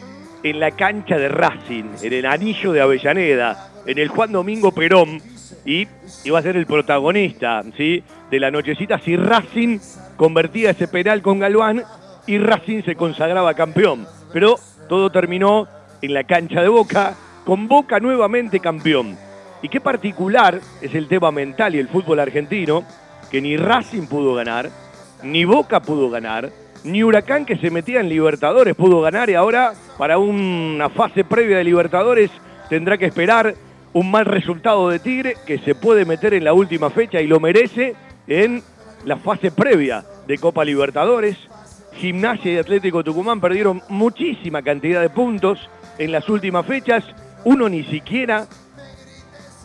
en 0.43 0.61
la 0.61 0.71
cancha 0.71 1.19
de 1.19 1.29
Racing, 1.29 1.85
en 2.03 2.13
el 2.15 2.25
anillo 2.25 2.73
de 2.73 2.81
Avellaneda, 2.81 3.71
en 3.85 3.99
el 3.99 4.09
Juan 4.09 4.33
Domingo 4.33 4.73
Perón, 4.73 5.21
y 5.67 5.87
iba 6.25 6.39
a 6.39 6.43
ser 6.43 6.57
el 6.57 6.65
protagonista 6.65 7.63
¿sí? 7.77 8.03
de 8.31 8.41
la 8.41 8.51
nochecita 8.51 8.99
si 8.99 9.15
Racing 9.15 9.79
convertía 10.17 10.71
ese 10.71 10.89
penal 10.89 11.21
con 11.21 11.39
Galván 11.39 11.83
y 12.27 12.39
Racing 12.39 12.83
se 12.83 12.97
consagraba 12.97 13.53
campeón. 13.53 14.07
Pero 14.35 14.57
todo 14.89 15.11
terminó 15.11 15.69
en 16.03 16.13
la 16.13 16.25
cancha 16.25 16.61
de 16.61 16.69
Boca, 16.69 17.15
con 17.47 17.69
Boca 17.69 18.01
nuevamente 18.01 18.59
campeón. 18.59 19.17
Y 19.63 19.69
qué 19.69 19.81
particular 19.81 20.61
es 20.83 20.93
el 20.95 21.07
tema 21.07 21.31
mental 21.31 21.77
y 21.77 21.79
el 21.79 21.89
fútbol 21.89 22.19
argentino, 22.19 22.85
que 23.31 23.41
ni 23.41 23.57
Racing 23.57 24.09
pudo 24.09 24.35
ganar, 24.35 24.71
ni 25.23 25.45
Boca 25.45 25.81
pudo 25.81 26.11
ganar, 26.11 26.51
ni 26.83 27.05
Huracán 27.05 27.47
que 27.47 27.57
se 27.59 27.71
metía 27.71 28.01
en 28.01 28.09
Libertadores 28.09 28.75
pudo 28.75 29.01
ganar 29.01 29.31
y 29.31 29.35
ahora 29.35 29.73
para 29.97 30.19
una 30.19 30.91
fase 30.91 31.25
previa 31.25 31.59
de 31.59 31.65
Libertadores 31.65 32.31
tendrá 32.69 32.99
que 32.99 33.07
esperar 33.07 33.55
un 33.95 34.11
mal 34.11 34.27
resultado 34.27 34.91
de 34.91 34.99
Tigre 34.99 35.37
que 35.47 35.59
se 35.59 35.75
puede 35.75 36.05
meter 36.05 36.35
en 36.35 36.45
la 36.45 36.53
última 36.53 36.91
fecha 36.91 37.21
y 37.21 37.27
lo 37.27 37.41
merece 37.41 37.95
en 38.27 38.63
la 39.05 39.17
fase 39.17 39.51
previa 39.51 40.05
de 40.27 40.39
Copa 40.39 40.65
Libertadores. 40.65 41.37
Gimnasia 41.97 42.53
y 42.53 42.59
Atlético 42.59 43.05
Tucumán 43.05 43.41
perdieron 43.41 43.83
muchísima 43.89 44.63
cantidad 44.63 45.01
de 45.01 45.11
puntos 45.11 45.69
en 45.99 46.13
las 46.13 46.29
últimas 46.29 46.67
fechas. 46.67 47.05
Uno 47.45 47.69
ni 47.69 47.85
siquiera 47.85 48.47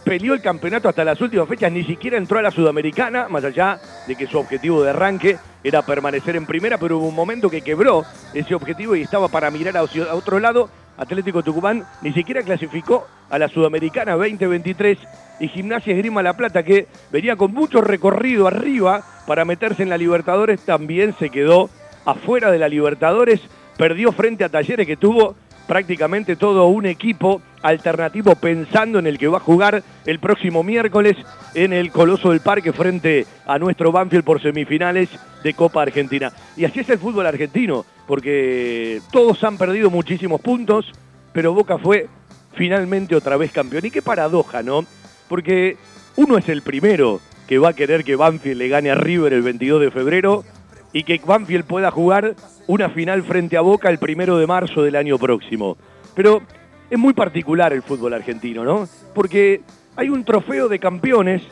peleó 0.04 0.34
el 0.34 0.42
campeonato 0.42 0.89
hasta 0.89 1.04
las 1.04 1.20
últimas 1.22 1.48
fechas, 1.48 1.72
ni 1.72 1.84
siquiera 1.84 2.18
entró 2.18 2.39
a 2.39 2.42
la 2.42 2.52
Sudamericana, 2.52 3.28
más 3.30 3.44
allá 3.44 3.80
de 4.08 4.15
que 4.15 4.28
su 4.28 4.38
objetivo 4.38 4.82
de 4.84 4.92
arranque 4.92 5.38
era 5.63 5.82
permanecer 5.82 6.36
en 6.36 6.46
primera, 6.46 6.78
pero 6.78 6.98
hubo 6.98 7.08
un 7.08 7.15
momento 7.15 7.50
que 7.50 7.62
quebró 7.62 8.04
ese 8.34 8.56
objetivo 8.56 8.96
y 8.96 9.02
estaba 9.02 9.28
para 9.28 9.52
mirar 9.52 9.78
a 9.78 9.84
otro 10.13 10.39
lado. 10.39 10.70
Atlético 10.98 11.44
Tucumán 11.44 11.86
ni 12.02 12.12
siquiera 12.12 12.42
clasificó 12.44 13.08
a 13.30 13.39
la 13.39 13.48
Sudamericana 13.48 14.13
2023 14.13 14.98
y 15.39 15.48
Gimnasia 15.48 15.94
Esgrima 15.94 16.22
La 16.22 16.36
Plata, 16.36 16.63
que 16.63 16.88
venía 17.12 17.38
con 17.38 17.54
mucho 17.54 17.80
recorrido 17.80 18.48
arriba 18.48 19.02
para 19.26 19.46
meterse 19.46 19.84
en 19.84 19.89
la 19.89 19.98
Libertadores, 19.98 20.60
también 20.62 21.15
se 21.18 21.30
quedó 21.30 21.70
afuera 22.06 22.52
de 22.52 22.60
la 22.60 22.70
Libertadores, 22.70 23.42
perdió 23.78 24.12
frente 24.12 24.44
a 24.44 24.50
Talleres 24.50 24.88
que 24.88 24.98
tuvo 24.98 25.36
prácticamente 25.70 26.36
todo 26.36 26.66
un 26.66 26.88
equipo 26.88 27.44
alternativo 27.62 28.36
pensando 28.36 28.98
en 28.98 29.06
el 29.06 29.20
que 29.20 29.28
va 29.28 29.38
a 29.38 29.42
jugar 29.42 29.84
el 30.06 30.20
próximo 30.20 30.64
miércoles 30.64 31.16
en 31.54 31.74
el 31.74 31.92
Coloso 31.92 32.32
del 32.32 32.40
Parque 32.40 32.74
frente 32.74 33.28
a 33.46 33.60
nuestro 33.60 33.92
Banfield 33.92 34.24
por 34.24 34.42
semifinales 34.42 35.10
de 35.44 35.54
Copa 35.54 35.84
Argentina. 35.84 36.32
Y 36.58 36.66
así 36.66 36.80
es 36.80 36.90
el 36.90 36.98
fútbol 36.98 37.28
argentino, 37.28 37.86
porque 38.08 39.00
todos 39.12 39.44
han 39.44 39.60
perdido 39.60 39.92
muchísimos 39.92 40.42
puntos, 40.42 40.92
pero 41.34 41.54
Boca 41.54 41.78
fue 41.78 42.08
finalmente 42.54 43.16
otra 43.16 43.38
vez 43.38 43.52
campeón. 43.52 43.86
Y 43.86 43.92
qué 43.92 44.02
paradoja, 44.02 44.64
¿no? 44.64 44.86
Porque 45.28 45.78
uno 46.16 46.38
es 46.40 46.50
el 46.50 46.64
primero 46.64 47.22
que 47.48 47.60
va 47.60 47.70
a 47.70 47.74
querer 47.74 48.04
que 48.04 48.16
Banfield 48.16 48.58
le 48.58 48.70
gane 48.70 48.90
a 48.90 48.96
River 48.96 49.34
el 49.34 49.44
22 49.44 49.82
de 49.82 49.92
febrero 49.92 50.44
y 50.93 51.04
que 51.04 51.21
Banfield 51.23 51.65
pueda 51.65 51.91
jugar 51.91 52.36
una 52.67 52.89
final 52.89 53.23
frente 53.23 53.58
a 53.58 53.62
Boca 53.62 53.89
el 53.89 53.99
primero 53.99 54.38
de 54.38 54.47
marzo 54.47 54.82
del 54.82 54.95
año 54.95 55.17
próximo. 55.17 55.78
Pero 56.15 56.41
es 56.89 56.97
muy 56.97 57.13
particular 57.13 57.73
el 57.73 57.84
fútbol 57.84 58.13
argentino, 58.13 58.63
¿no? 58.63 58.88
Porque 59.13 59.62
hay 59.95 60.10
un 60.10 60.23
trofeo 60.23 60.67
de 60.67 60.80
campeones 60.80 61.43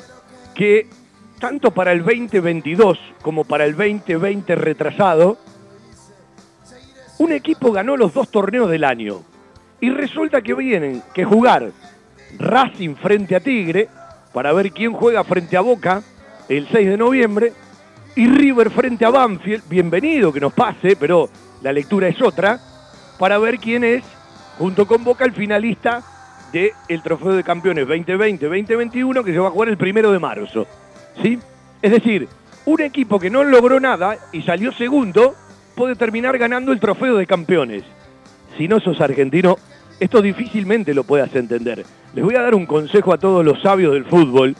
que 0.56 0.88
tanto 1.40 1.72
para 1.72 1.92
el 1.92 2.04
2022 2.04 2.98
como 3.22 3.44
para 3.44 3.66
el 3.66 3.76
2020 3.76 4.56
retrasado, 4.56 5.38
un 7.20 7.32
equipo 7.32 7.72
ganó 7.72 7.98
los 7.98 8.14
dos 8.14 8.30
torneos 8.30 8.70
del 8.70 8.84
año. 8.84 9.22
Y 9.80 9.92
resulta 9.92 10.42
que 10.42 10.56
vienen 10.56 11.04
que 11.14 11.26
jugar 11.26 11.72
Racing 12.40 12.96
frente 12.96 13.36
a 13.36 13.40
Tigre, 13.40 13.88
para 14.34 14.54
ver 14.54 14.72
quién 14.72 14.94
juega 14.94 15.24
frente 15.24 15.58
a 15.58 15.62
Boca 15.62 16.04
el 16.50 16.68
6 16.72 16.90
de 16.90 16.98
noviembre, 16.98 17.54
y 18.18 18.26
River 18.26 18.72
frente 18.72 19.06
a 19.06 19.12
Banfield, 19.12 19.70
bienvenido 19.70 20.34
que 20.34 20.40
nos 20.40 20.52
pase, 20.52 20.96
pero 20.96 21.30
la 21.62 21.72
lectura 21.72 22.08
es 22.08 22.20
otra, 22.20 22.60
para 23.20 23.38
ver 23.38 23.60
quién 23.60 23.84
es, 23.84 24.04
junto 24.58 24.88
con 24.88 25.04
Boca, 25.04 25.24
el 25.24 25.34
finalista 25.34 26.02
del 26.52 27.04
Trofeo 27.04 27.34
de 27.34 27.44
Campeones 27.44 27.88
2020-2021 27.88 29.24
que 29.24 29.34
se 29.34 29.38
va 29.38 29.50
a 29.50 29.52
jugar 29.52 29.70
el 29.70 29.78
primero 29.78 30.12
de 30.12 30.18
marzo. 30.18 30.66
¿Sí? 31.22 31.38
Es 31.80 31.92
decir, 31.92 32.28
un 32.66 32.82
equipo 32.82 33.20
que 33.20 33.30
no 33.30 33.44
logró 33.44 33.80
nada 33.80 34.18
y 34.32 34.42
salió 34.42 34.72
segundo 34.72 35.36
puede 35.76 35.96
terminar 35.96 36.40
ganando 36.40 36.72
el 36.72 36.80
Trofeo 36.80 37.18
de 37.18 37.28
Campeones. 37.28 37.84
Si 38.58 38.68
no 38.68 38.80
sos 38.80 39.00
argentino, 39.00 39.58
esto 40.00 40.24
difícilmente 40.24 40.96
lo 40.96 41.04
puedas 41.04 41.36
entender. 41.36 41.86
Les 42.16 42.26
voy 42.26 42.34
a 42.34 42.42
dar 42.42 42.56
un 42.56 42.66
consejo 42.66 43.14
a 43.14 43.20
todos 43.20 43.46
los 43.46 43.62
sabios 43.62 43.94
del 43.94 44.06
fútbol 44.06 44.56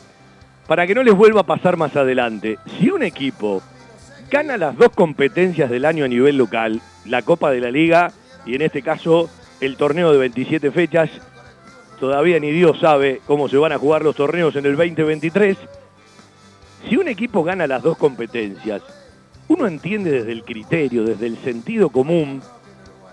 para 0.68 0.86
que 0.86 0.94
no 0.94 1.02
les 1.02 1.14
vuelva 1.14 1.40
a 1.40 1.46
pasar 1.46 1.78
más 1.78 1.96
adelante, 1.96 2.58
si 2.78 2.90
un 2.90 3.02
equipo 3.02 3.62
gana 4.30 4.58
las 4.58 4.76
dos 4.76 4.90
competencias 4.90 5.70
del 5.70 5.86
año 5.86 6.04
a 6.04 6.08
nivel 6.08 6.36
local, 6.36 6.82
la 7.06 7.22
Copa 7.22 7.50
de 7.50 7.60
la 7.60 7.70
Liga 7.70 8.12
y 8.44 8.54
en 8.54 8.60
este 8.60 8.82
caso 8.82 9.30
el 9.62 9.78
torneo 9.78 10.12
de 10.12 10.18
27 10.18 10.70
fechas, 10.70 11.08
todavía 11.98 12.38
ni 12.38 12.50
Dios 12.50 12.78
sabe 12.80 13.22
cómo 13.26 13.48
se 13.48 13.56
van 13.56 13.72
a 13.72 13.78
jugar 13.78 14.02
los 14.02 14.14
torneos 14.14 14.54
en 14.56 14.66
el 14.66 14.76
2023, 14.76 15.56
si 16.86 16.96
un 16.98 17.08
equipo 17.08 17.42
gana 17.42 17.66
las 17.66 17.82
dos 17.82 17.96
competencias, 17.96 18.82
uno 19.48 19.66
entiende 19.66 20.10
desde 20.10 20.32
el 20.32 20.44
criterio, 20.44 21.02
desde 21.02 21.26
el 21.26 21.38
sentido 21.38 21.88
común, 21.88 22.42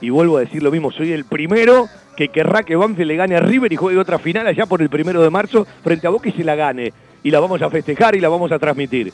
y 0.01 0.09
vuelvo 0.09 0.37
a 0.37 0.41
decir 0.41 0.61
lo 0.61 0.71
mismo, 0.71 0.91
soy 0.91 1.13
el 1.13 1.23
primero 1.23 1.87
que 2.17 2.27
querrá 2.27 2.63
que 2.63 2.75
Banfield 2.75 3.07
le 3.07 3.15
gane 3.15 3.37
a 3.37 3.39
River 3.39 3.71
y 3.71 3.77
juegue 3.77 3.97
otra 3.97 4.19
final 4.19 4.45
allá 4.45 4.65
por 4.65 4.81
el 4.81 4.89
primero 4.89 5.23
de 5.23 5.29
marzo 5.29 5.65
frente 5.83 6.05
a 6.05 6.09
Boca 6.09 6.27
y 6.27 6.33
se 6.33 6.43
la 6.43 6.55
gane 6.55 6.91
y 7.25 7.31
la 7.31 7.39
vamos 7.39 7.59
a 7.63 7.71
festejar 7.71 8.15
y 8.15 8.19
la 8.19 8.29
vamos 8.29 8.51
a 8.51 8.59
transmitir. 8.59 9.11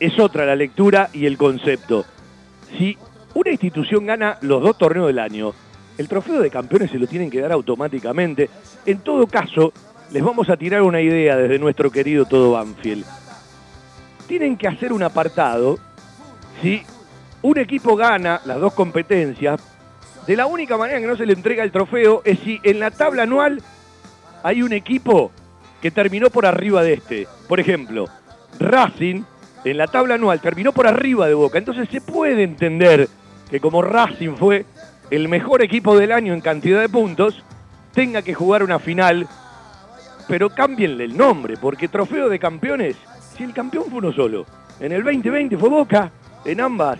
Es 0.00 0.18
otra 0.18 0.44
la 0.44 0.56
lectura 0.56 1.08
y 1.12 1.24
el 1.26 1.38
concepto. 1.38 2.04
Si 2.76 2.98
una 3.34 3.52
institución 3.52 4.04
gana 4.04 4.38
los 4.40 4.60
dos 4.60 4.76
torneos 4.76 5.06
del 5.06 5.20
año, 5.20 5.54
el 5.98 6.08
trofeo 6.08 6.40
de 6.40 6.50
campeones 6.50 6.90
se 6.90 6.98
lo 6.98 7.06
tienen 7.06 7.30
que 7.30 7.40
dar 7.40 7.52
automáticamente. 7.52 8.50
En 8.84 8.98
todo 9.02 9.28
caso, 9.28 9.72
les 10.10 10.20
vamos 10.20 10.50
a 10.50 10.56
tirar 10.56 10.82
una 10.82 11.00
idea 11.00 11.36
desde 11.36 11.60
nuestro 11.60 11.92
querido 11.92 12.24
Todo 12.24 12.50
Banfield. 12.54 13.04
Tienen 14.26 14.56
que 14.56 14.66
hacer 14.66 14.92
un 14.92 15.04
apartado 15.04 15.78
si 16.60 16.82
un 17.42 17.56
equipo 17.56 17.94
gana 17.94 18.40
las 18.46 18.58
dos 18.58 18.72
competencias, 18.72 19.60
de 20.26 20.34
la 20.34 20.46
única 20.46 20.76
manera 20.76 20.98
que 20.98 21.06
no 21.06 21.16
se 21.16 21.26
le 21.26 21.34
entrega 21.34 21.62
el 21.62 21.70
trofeo 21.70 22.22
es 22.24 22.40
si 22.40 22.58
en 22.64 22.80
la 22.80 22.90
tabla 22.90 23.22
anual 23.22 23.62
hay 24.42 24.64
un 24.64 24.72
equipo 24.72 25.30
que 25.82 25.90
terminó 25.90 26.30
por 26.30 26.46
arriba 26.46 26.82
de 26.82 26.94
este. 26.94 27.26
Por 27.48 27.60
ejemplo, 27.60 28.08
Racing 28.58 29.24
en 29.64 29.76
la 29.76 29.88
tabla 29.88 30.14
anual 30.14 30.40
terminó 30.40 30.72
por 30.72 30.86
arriba 30.86 31.26
de 31.26 31.34
Boca. 31.34 31.58
Entonces 31.58 31.88
se 31.90 32.00
puede 32.00 32.44
entender 32.44 33.08
que 33.50 33.60
como 33.60 33.82
Racing 33.82 34.36
fue 34.36 34.64
el 35.10 35.28
mejor 35.28 35.62
equipo 35.62 35.98
del 35.98 36.12
año 36.12 36.32
en 36.32 36.40
cantidad 36.40 36.80
de 36.80 36.88
puntos, 36.88 37.42
tenga 37.92 38.22
que 38.22 38.32
jugar 38.32 38.62
una 38.62 38.78
final, 38.78 39.28
pero 40.28 40.48
cámbienle 40.48 41.04
el 41.04 41.16
nombre, 41.16 41.56
porque 41.60 41.88
trofeo 41.88 42.30
de 42.30 42.38
campeones, 42.38 42.96
si 43.36 43.42
el 43.42 43.52
campeón 43.52 43.84
fue 43.90 43.98
uno 43.98 44.12
solo, 44.12 44.46
en 44.80 44.92
el 44.92 45.04
2020 45.04 45.58
fue 45.58 45.68
Boca, 45.68 46.10
en 46.46 46.60
ambas 46.60 46.98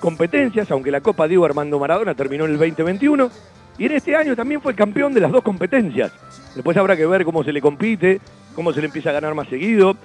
competencias, 0.00 0.70
aunque 0.70 0.90
la 0.90 1.00
Copa 1.00 1.26
Diego 1.26 1.46
Armando 1.46 1.78
Maradona 1.78 2.14
terminó 2.14 2.44
en 2.44 2.50
el 2.50 2.58
2021, 2.58 3.30
y 3.78 3.86
en 3.86 3.92
este 3.92 4.14
año 4.14 4.36
también 4.36 4.60
fue 4.60 4.74
campeón 4.74 5.14
de 5.14 5.20
las 5.20 5.32
dos 5.32 5.42
competencias. 5.42 6.12
Después 6.58 6.76
habrá 6.76 6.96
que 6.96 7.06
ver 7.06 7.24
cómo 7.24 7.44
se 7.44 7.52
le 7.52 7.60
compite, 7.60 8.20
cómo 8.56 8.72
se 8.72 8.80
le 8.80 8.86
empieza 8.86 9.10
a 9.10 9.12
ganar 9.12 9.32
más 9.32 9.46
seguido, 9.46 9.96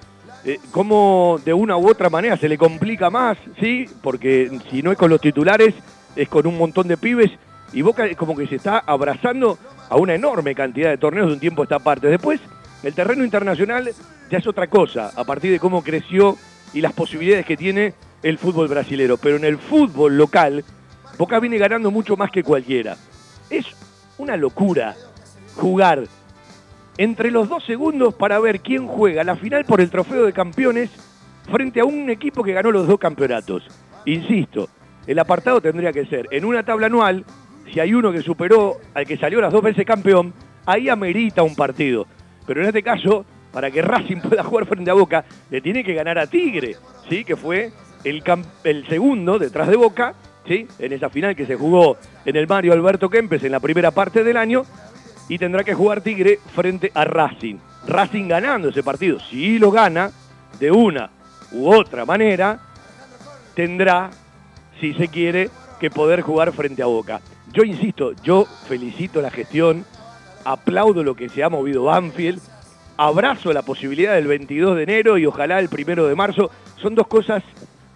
eh, 0.46 0.60
cómo 0.70 1.40
de 1.44 1.52
una 1.52 1.78
u 1.78 1.90
otra 1.90 2.12
manera 2.12 2.38
se 2.38 2.48
le 2.48 2.60
complica 2.60 3.10
más, 3.10 3.40
¿sí? 3.60 3.88
Porque 4.04 4.60
si 4.70 4.84
no 4.84 4.92
es 4.92 4.98
con 5.00 5.10
los 5.10 5.20
titulares, 5.20 5.74
es 6.16 6.30
con 6.30 6.46
un 6.46 6.56
montón 6.56 6.88
de 6.88 6.96
pibes 6.96 7.32
y 7.74 7.82
Boca 7.82 8.06
es 8.06 8.16
como 8.16 8.36
que 8.36 8.46
se 8.46 8.58
está 8.58 8.78
abrazando 8.86 9.58
a 9.90 9.98
una 9.98 10.14
enorme 10.14 10.54
cantidad 10.54 10.92
de 10.92 11.00
torneos 11.00 11.26
de 11.26 11.34
un 11.34 11.40
tiempo 11.40 11.64
a 11.64 11.66
esta 11.66 11.80
parte. 11.80 12.06
Después, 12.06 12.40
el 12.84 12.94
terreno 12.94 13.24
internacional 13.24 13.92
ya 14.30 14.38
es 14.38 14.46
otra 14.46 14.68
cosa, 14.68 15.12
a 15.16 15.24
partir 15.24 15.52
de 15.52 15.60
cómo 15.60 15.84
creció 15.84 16.38
y 16.72 16.82
las 16.82 16.94
posibilidades 16.94 17.48
que 17.48 17.58
tiene 17.58 17.96
el 18.22 18.38
fútbol 18.38 18.68
brasilero. 18.68 19.18
Pero 19.18 19.38
en 19.38 19.46
el 19.46 19.58
fútbol 19.58 20.20
local, 20.20 20.64
Boca 21.18 21.40
viene 21.40 21.58
ganando 21.58 21.90
mucho 21.90 22.16
más 22.16 22.30
que 22.30 22.44
cualquiera. 22.44 22.96
Es 23.50 23.66
una 24.20 24.38
locura 24.38 24.96
jugar 25.56 26.04
entre 26.98 27.32
los 27.32 27.50
dos 27.50 27.66
segundos 27.66 28.14
para 28.14 28.40
ver 28.40 28.62
quién 28.62 28.88
juega 28.88 29.24
la 29.24 29.36
final 29.36 29.66
por 29.66 29.82
el 29.82 29.90
trofeo 29.90 30.26
de 30.26 30.34
campeones 30.34 30.90
frente 31.52 31.80
a 31.80 31.86
un 31.86 32.10
equipo 32.10 32.44
que 32.44 32.54
ganó 32.54 32.72
los 32.72 32.88
dos 32.88 33.00
campeonatos. 33.00 33.64
Insisto, 34.06 34.70
el 35.08 35.20
apartado 35.20 35.62
tendría 35.62 35.92
que 35.92 36.06
ser 36.06 36.28
en 36.32 36.46
una 36.46 36.64
tabla 36.64 36.88
anual, 36.88 37.26
si 37.72 37.80
hay 37.80 37.94
uno 37.94 38.12
que 38.12 38.22
superó 38.22 38.78
al 38.94 39.06
que 39.06 39.18
salió 39.18 39.42
las 39.42 39.52
dos 39.52 39.64
veces 39.64 39.86
campeón, 39.86 40.34
ahí 40.66 40.90
amerita 40.90 41.44
un 41.44 41.56
partido. 41.56 42.06
Pero 42.46 42.62
en 42.62 42.68
este 42.68 42.84
caso, 42.84 43.26
para 43.52 43.72
que 43.72 43.82
Racing 43.82 44.22
pueda 44.22 44.44
jugar 44.44 44.66
frente 44.66 44.92
a 44.92 44.94
Boca, 44.94 45.26
le 45.50 45.62
tiene 45.62 45.84
que 45.84 45.94
ganar 45.94 46.18
a 46.18 46.28
Tigre, 46.28 46.76
¿sí? 47.10 47.24
que 47.24 47.36
fue 47.36 47.72
el, 48.04 48.24
el 48.64 48.88
segundo 48.88 49.40
detrás 49.40 49.68
de 49.68 49.76
Boca, 49.76 50.14
¿sí? 50.48 50.68
en 50.80 50.94
esa 50.94 51.10
final 51.10 51.36
que 51.36 51.46
se 51.46 51.56
jugó 51.56 51.98
en 52.26 52.36
el 52.36 52.48
Mario 52.48 52.74
Alberto 52.74 53.10
Kempes 53.10 53.44
en 53.44 53.52
la 53.52 53.60
primera 53.60 53.92
parte 53.92 54.24
del 54.24 54.38
año, 54.38 54.64
y 55.30 55.38
tendrá 55.38 55.64
que 55.64 55.74
jugar 55.74 56.02
Tigre 56.02 56.40
frente 56.54 56.92
a 56.94 57.06
Racing. 57.06 57.58
Racing 57.88 58.28
ganando 58.28 58.70
ese 58.70 58.84
partido, 58.84 59.20
si 59.20 59.60
lo 59.60 59.72
gana, 59.72 60.12
de 60.60 60.72
una 60.72 61.10
u 61.52 61.74
otra 61.74 62.06
manera, 62.06 62.60
tendrá, 63.56 64.12
si 64.80 64.94
se 64.94 65.08
quiere, 65.08 65.50
que 65.80 65.90
poder 65.90 66.22
jugar 66.22 66.54
frente 66.54 66.82
a 66.82 66.88
Boca. 66.88 67.22
Yo 67.52 67.64
insisto, 67.64 68.14
yo 68.24 68.46
felicito 68.68 69.22
la 69.22 69.30
gestión, 69.30 69.86
aplaudo 70.46 71.04
lo 71.04 71.16
que 71.16 71.30
se 71.30 71.44
ha 71.44 71.50
movido 71.50 71.84
Banfield, 71.84 72.42
abrazo 72.98 73.54
la 73.54 73.64
posibilidad 73.64 74.14
del 74.16 74.28
22 74.28 74.78
de 74.78 74.84
enero 74.84 75.18
y 75.18 75.26
ojalá 75.26 75.60
el 75.60 75.70
primero 75.70 76.08
de 76.08 76.16
marzo. 76.16 76.50
Son 76.78 76.96
dos 76.96 77.08
cosas 77.08 77.44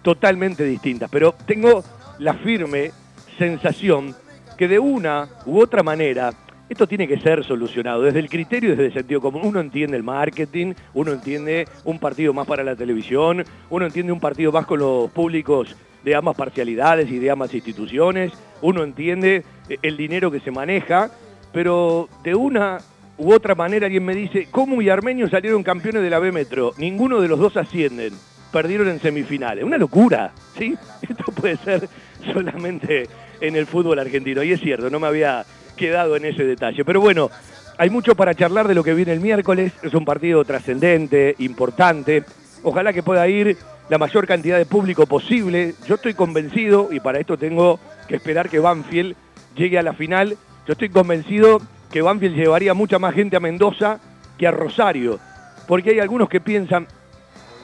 totalmente 0.02 0.64
distintas, 0.64 1.10
pero 1.10 1.34
tengo 1.46 1.82
la 2.18 2.34
firme 2.34 2.92
sensación 3.38 4.14
que 4.56 4.68
de 4.68 4.78
una 4.78 5.28
u 5.46 5.60
otra 5.60 5.82
manera 5.82 6.32
esto 6.68 6.86
tiene 6.86 7.08
que 7.08 7.18
ser 7.18 7.44
solucionado 7.44 8.02
desde 8.02 8.18
el 8.18 8.28
criterio 8.28 8.68
y 8.68 8.72
desde 8.72 8.86
el 8.86 8.92
sentido 8.92 9.20
común. 9.20 9.42
Uno 9.44 9.60
entiende 9.60 9.96
el 9.96 10.02
marketing, 10.02 10.74
uno 10.94 11.12
entiende 11.12 11.66
un 11.84 11.98
partido 11.98 12.32
más 12.32 12.46
para 12.46 12.62
la 12.62 12.76
televisión, 12.76 13.44
uno 13.70 13.86
entiende 13.86 14.12
un 14.12 14.20
partido 14.20 14.52
más 14.52 14.66
con 14.66 14.80
los 14.80 15.10
públicos 15.10 15.76
de 16.04 16.14
ambas 16.14 16.36
parcialidades 16.36 17.10
y 17.10 17.18
de 17.18 17.30
ambas 17.30 17.52
instituciones, 17.54 18.32
uno 18.62 18.84
entiende 18.84 19.44
eh, 19.68 19.78
el 19.82 19.96
dinero 19.96 20.30
que 20.30 20.40
se 20.40 20.50
maneja, 20.50 21.10
pero 21.52 22.08
de 22.22 22.34
una 22.34 22.78
u 23.16 23.32
otra 23.32 23.54
manera 23.54 23.86
alguien 23.86 24.04
me 24.04 24.14
dice, 24.14 24.48
¿cómo 24.50 24.80
y 24.80 24.88
Armenio 24.88 25.28
salieron 25.28 25.62
campeones 25.62 26.02
de 26.02 26.10
la 26.10 26.18
B 26.18 26.30
Metro? 26.30 26.72
Ninguno 26.78 27.20
de 27.20 27.28
los 27.28 27.38
dos 27.38 27.56
ascienden, 27.56 28.12
perdieron 28.52 28.88
en 28.88 29.00
semifinales. 29.00 29.64
Una 29.64 29.76
locura, 29.76 30.32
¿sí? 30.56 30.76
Esto 31.02 31.24
puede 31.32 31.56
ser 31.56 31.88
solamente 32.32 33.08
en 33.40 33.56
el 33.56 33.66
fútbol 33.66 33.98
argentino. 33.98 34.42
Y 34.42 34.52
es 34.52 34.60
cierto, 34.60 34.88
no 34.90 35.00
me 35.00 35.08
había 35.08 35.44
quedado 35.78 36.16
en 36.16 36.26
ese 36.26 36.44
detalle. 36.44 36.84
Pero 36.84 37.00
bueno, 37.00 37.30
hay 37.78 37.90
mucho 37.90 38.14
para 38.14 38.34
charlar 38.34 38.68
de 38.68 38.74
lo 38.74 38.84
que 38.84 38.92
viene 38.92 39.12
el 39.12 39.20
miércoles. 39.20 39.72
Es 39.82 39.94
un 39.94 40.04
partido 40.04 40.44
trascendente, 40.44 41.34
importante. 41.38 42.24
Ojalá 42.62 42.92
que 42.92 43.02
pueda 43.02 43.26
ir 43.28 43.56
la 43.88 43.98
mayor 43.98 44.26
cantidad 44.26 44.58
de 44.58 44.66
público 44.66 45.06
posible. 45.06 45.74
Yo 45.86 45.94
estoy 45.94 46.14
convencido, 46.14 46.88
y 46.90 47.00
para 47.00 47.20
esto 47.20 47.38
tengo 47.38 47.78
que 48.06 48.16
esperar 48.16 48.48
que 48.48 48.58
Banfield 48.58 49.16
llegue 49.56 49.78
a 49.78 49.82
la 49.82 49.94
final. 49.94 50.36
Yo 50.66 50.72
estoy 50.72 50.90
convencido 50.90 51.60
que 51.90 52.02
Banfield 52.02 52.36
llevaría 52.36 52.74
mucha 52.74 52.98
más 52.98 53.14
gente 53.14 53.36
a 53.36 53.40
Mendoza 53.40 54.00
que 54.36 54.46
a 54.46 54.50
Rosario. 54.50 55.18
Porque 55.66 55.90
hay 55.90 56.00
algunos 56.00 56.28
que 56.28 56.40
piensan, 56.40 56.86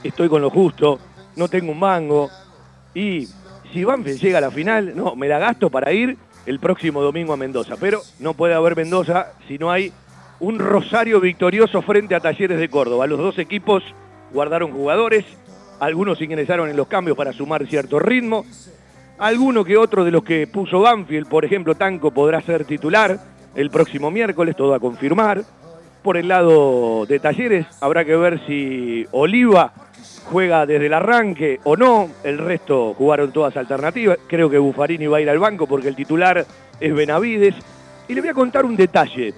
estoy 0.03 0.29
con 0.29 0.42
lo 0.42 0.50
justo, 0.50 0.98
no 1.37 1.48
tengo 1.48 1.72
un 1.72 1.79
mango. 1.79 2.31
Y 2.94 3.29
si 3.72 3.85
Banfield 3.85 4.20
llega 4.20 4.38
a 4.38 4.42
la 4.42 4.50
final, 4.50 4.92
no, 4.94 5.16
me 5.16 5.29
la 5.29 5.38
gasto 5.38 5.70
para 5.70 5.92
ir 5.92 6.16
el 6.47 6.59
próximo 6.59 7.03
domingo 7.03 7.33
a 7.33 7.37
Mendoza. 7.37 7.77
Pero 7.79 8.01
no 8.19 8.35
puede 8.35 8.55
haber 8.55 8.77
Mendoza 8.77 9.33
si 9.49 9.59
no 9.59 9.71
hay 9.71 9.93
un 10.41 10.59
Rosario 10.59 11.21
victorioso 11.21 11.83
frente 11.83 12.15
a 12.15 12.21
Talleres 12.21 12.59
de 12.59 12.69
Córdoba. 12.69 13.07
Los 13.07 13.19
dos 13.19 13.39
equipos 13.39 13.83
guardaron 14.33 14.73
jugadores, 14.73 15.25
algunos 15.81 16.21
ingresaron 16.21 16.69
en 16.69 16.77
los 16.77 16.89
cambios 16.89 17.17
para 17.17 17.33
sumar 17.33 17.67
cierto 17.67 17.99
ritmo. 17.99 18.45
Alguno 19.19 19.65
que 19.65 19.77
otro 19.77 20.05
de 20.05 20.11
los 20.11 20.25
que 20.25 20.47
puso 20.47 20.81
Banfield, 20.81 21.29
por 21.29 21.45
ejemplo, 21.45 21.77
Tanco 21.77 22.11
podrá 22.11 22.43
ser 22.43 22.65
titular 22.65 23.19
el 23.55 23.71
próximo 23.71 24.11
miércoles, 24.11 24.57
todo 24.57 24.75
a 24.75 24.81
confirmar. 24.81 25.43
Por 26.03 26.17
el 26.17 26.29
lado 26.29 27.07
de 27.07 27.19
Talleres 27.21 27.67
habrá 27.81 28.05
que 28.05 28.17
ver 28.17 28.45
si 28.47 29.07
Oliva 29.13 29.73
juega 30.25 30.67
desde 30.67 30.87
el 30.87 30.95
arranque 30.95 31.61
o 31.65 31.77
no, 31.77 32.09
el 32.23 32.39
resto 32.39 32.95
jugaron 32.95 33.33
todas 33.33 33.57
alternativas, 33.57 34.19
creo 34.27 34.51
que 34.51 34.59
Buffarini 34.59 35.07
va 35.07 35.19
a 35.19 35.21
ir 35.21 35.31
al 35.31 35.39
banco 35.39 35.67
porque 35.67 35.89
el 35.89 35.97
titular 35.97 36.45
es 36.81 36.95
Benavides. 36.95 37.55
Y 38.09 38.15
le 38.15 38.21
voy 38.21 38.31
a 38.31 38.35
contar 38.35 38.65
un 38.65 38.77
detalle. 38.77 39.33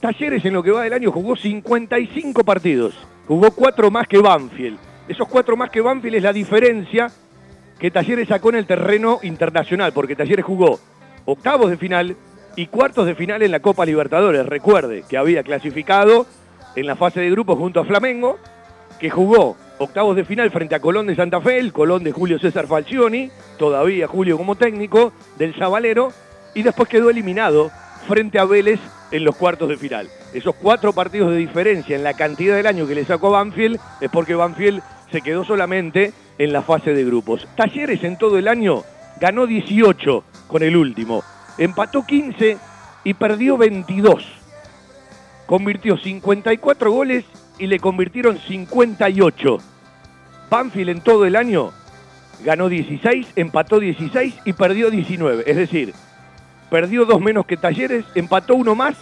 Talleres 0.00 0.44
en 0.44 0.52
lo 0.52 0.62
que 0.62 0.70
va 0.70 0.82
del 0.82 0.92
año 0.92 1.10
jugó 1.10 1.36
55 1.36 2.44
partidos, 2.44 2.94
jugó 3.26 3.50
cuatro 3.50 3.90
más 3.90 4.06
que 4.06 4.18
Banfield. 4.18 4.78
Esos 5.08 5.28
cuatro 5.28 5.56
más 5.56 5.70
que 5.70 5.80
Banfield 5.80 6.16
es 6.16 6.22
la 6.22 6.32
diferencia 6.32 7.10
que 7.78 7.90
Talleres 7.90 8.28
sacó 8.28 8.50
en 8.50 8.56
el 8.56 8.66
terreno 8.66 9.20
internacional, 9.22 9.92
porque 9.92 10.16
Talleres 10.16 10.44
jugó 10.44 10.78
octavos 11.24 11.70
de 11.70 11.76
final 11.76 12.16
y 12.56 12.66
cuartos 12.66 13.06
de 13.06 13.14
final 13.14 13.42
en 13.42 13.50
la 13.50 13.60
Copa 13.60 13.86
Libertadores. 13.86 14.46
Recuerde 14.46 15.04
que 15.08 15.16
había 15.16 15.42
clasificado 15.42 16.26
en 16.74 16.86
la 16.86 16.96
fase 16.96 17.20
de 17.20 17.30
grupos 17.30 17.58
junto 17.58 17.80
a 17.80 17.84
Flamengo, 17.84 18.38
que 18.98 19.10
jugó 19.10 19.56
octavos 19.78 20.16
de 20.16 20.24
final 20.24 20.50
frente 20.50 20.74
a 20.74 20.80
Colón 20.80 21.06
de 21.06 21.16
Santa 21.16 21.40
Fe, 21.40 21.58
el 21.58 21.72
Colón 21.72 22.04
de 22.04 22.12
Julio 22.12 22.38
César 22.38 22.66
Falcioni, 22.66 23.30
todavía 23.58 24.06
Julio 24.06 24.36
como 24.36 24.56
técnico 24.56 25.12
del 25.38 25.54
Zabalero, 25.54 26.12
y 26.54 26.62
después 26.62 26.88
quedó 26.88 27.10
eliminado 27.10 27.70
frente 28.08 28.38
a 28.38 28.44
Vélez 28.44 28.80
en 29.10 29.24
los 29.24 29.36
cuartos 29.36 29.68
de 29.68 29.76
final. 29.76 30.08
Esos 30.32 30.54
cuatro 30.54 30.92
partidos 30.92 31.30
de 31.30 31.36
diferencia 31.36 31.96
en 31.96 32.02
la 32.02 32.14
cantidad 32.14 32.56
del 32.56 32.66
año 32.66 32.86
que 32.86 32.94
le 32.94 33.04
sacó 33.04 33.30
Banfield 33.30 33.78
es 34.00 34.10
porque 34.10 34.34
Banfield 34.34 34.82
se 35.10 35.20
quedó 35.20 35.44
solamente 35.44 36.12
en 36.38 36.52
la 36.52 36.62
fase 36.62 36.92
de 36.92 37.04
grupos. 37.04 37.46
Talleres 37.56 38.02
en 38.04 38.16
todo 38.18 38.38
el 38.38 38.48
año 38.48 38.82
ganó 39.20 39.46
18 39.46 40.24
con 40.46 40.62
el 40.62 40.76
último, 40.76 41.22
empató 41.58 42.04
15 42.04 42.58
y 43.04 43.14
perdió 43.14 43.56
22. 43.56 44.24
Convirtió 45.46 45.96
54 45.96 46.90
goles 46.90 47.24
y 47.58 47.66
le 47.66 47.78
convirtieron 47.78 48.38
58. 48.38 49.58
Banfield 50.50 50.90
en 50.90 51.00
todo 51.00 51.24
el 51.24 51.36
año 51.36 51.72
ganó 52.44 52.68
16, 52.68 53.28
empató 53.36 53.80
16 53.80 54.34
y 54.44 54.52
perdió 54.52 54.90
19. 54.90 55.44
Es 55.46 55.56
decir, 55.56 55.94
perdió 56.70 57.04
dos 57.04 57.20
menos 57.20 57.46
que 57.46 57.56
Talleres, 57.56 58.04
empató 58.14 58.54
uno 58.54 58.74
más 58.74 58.96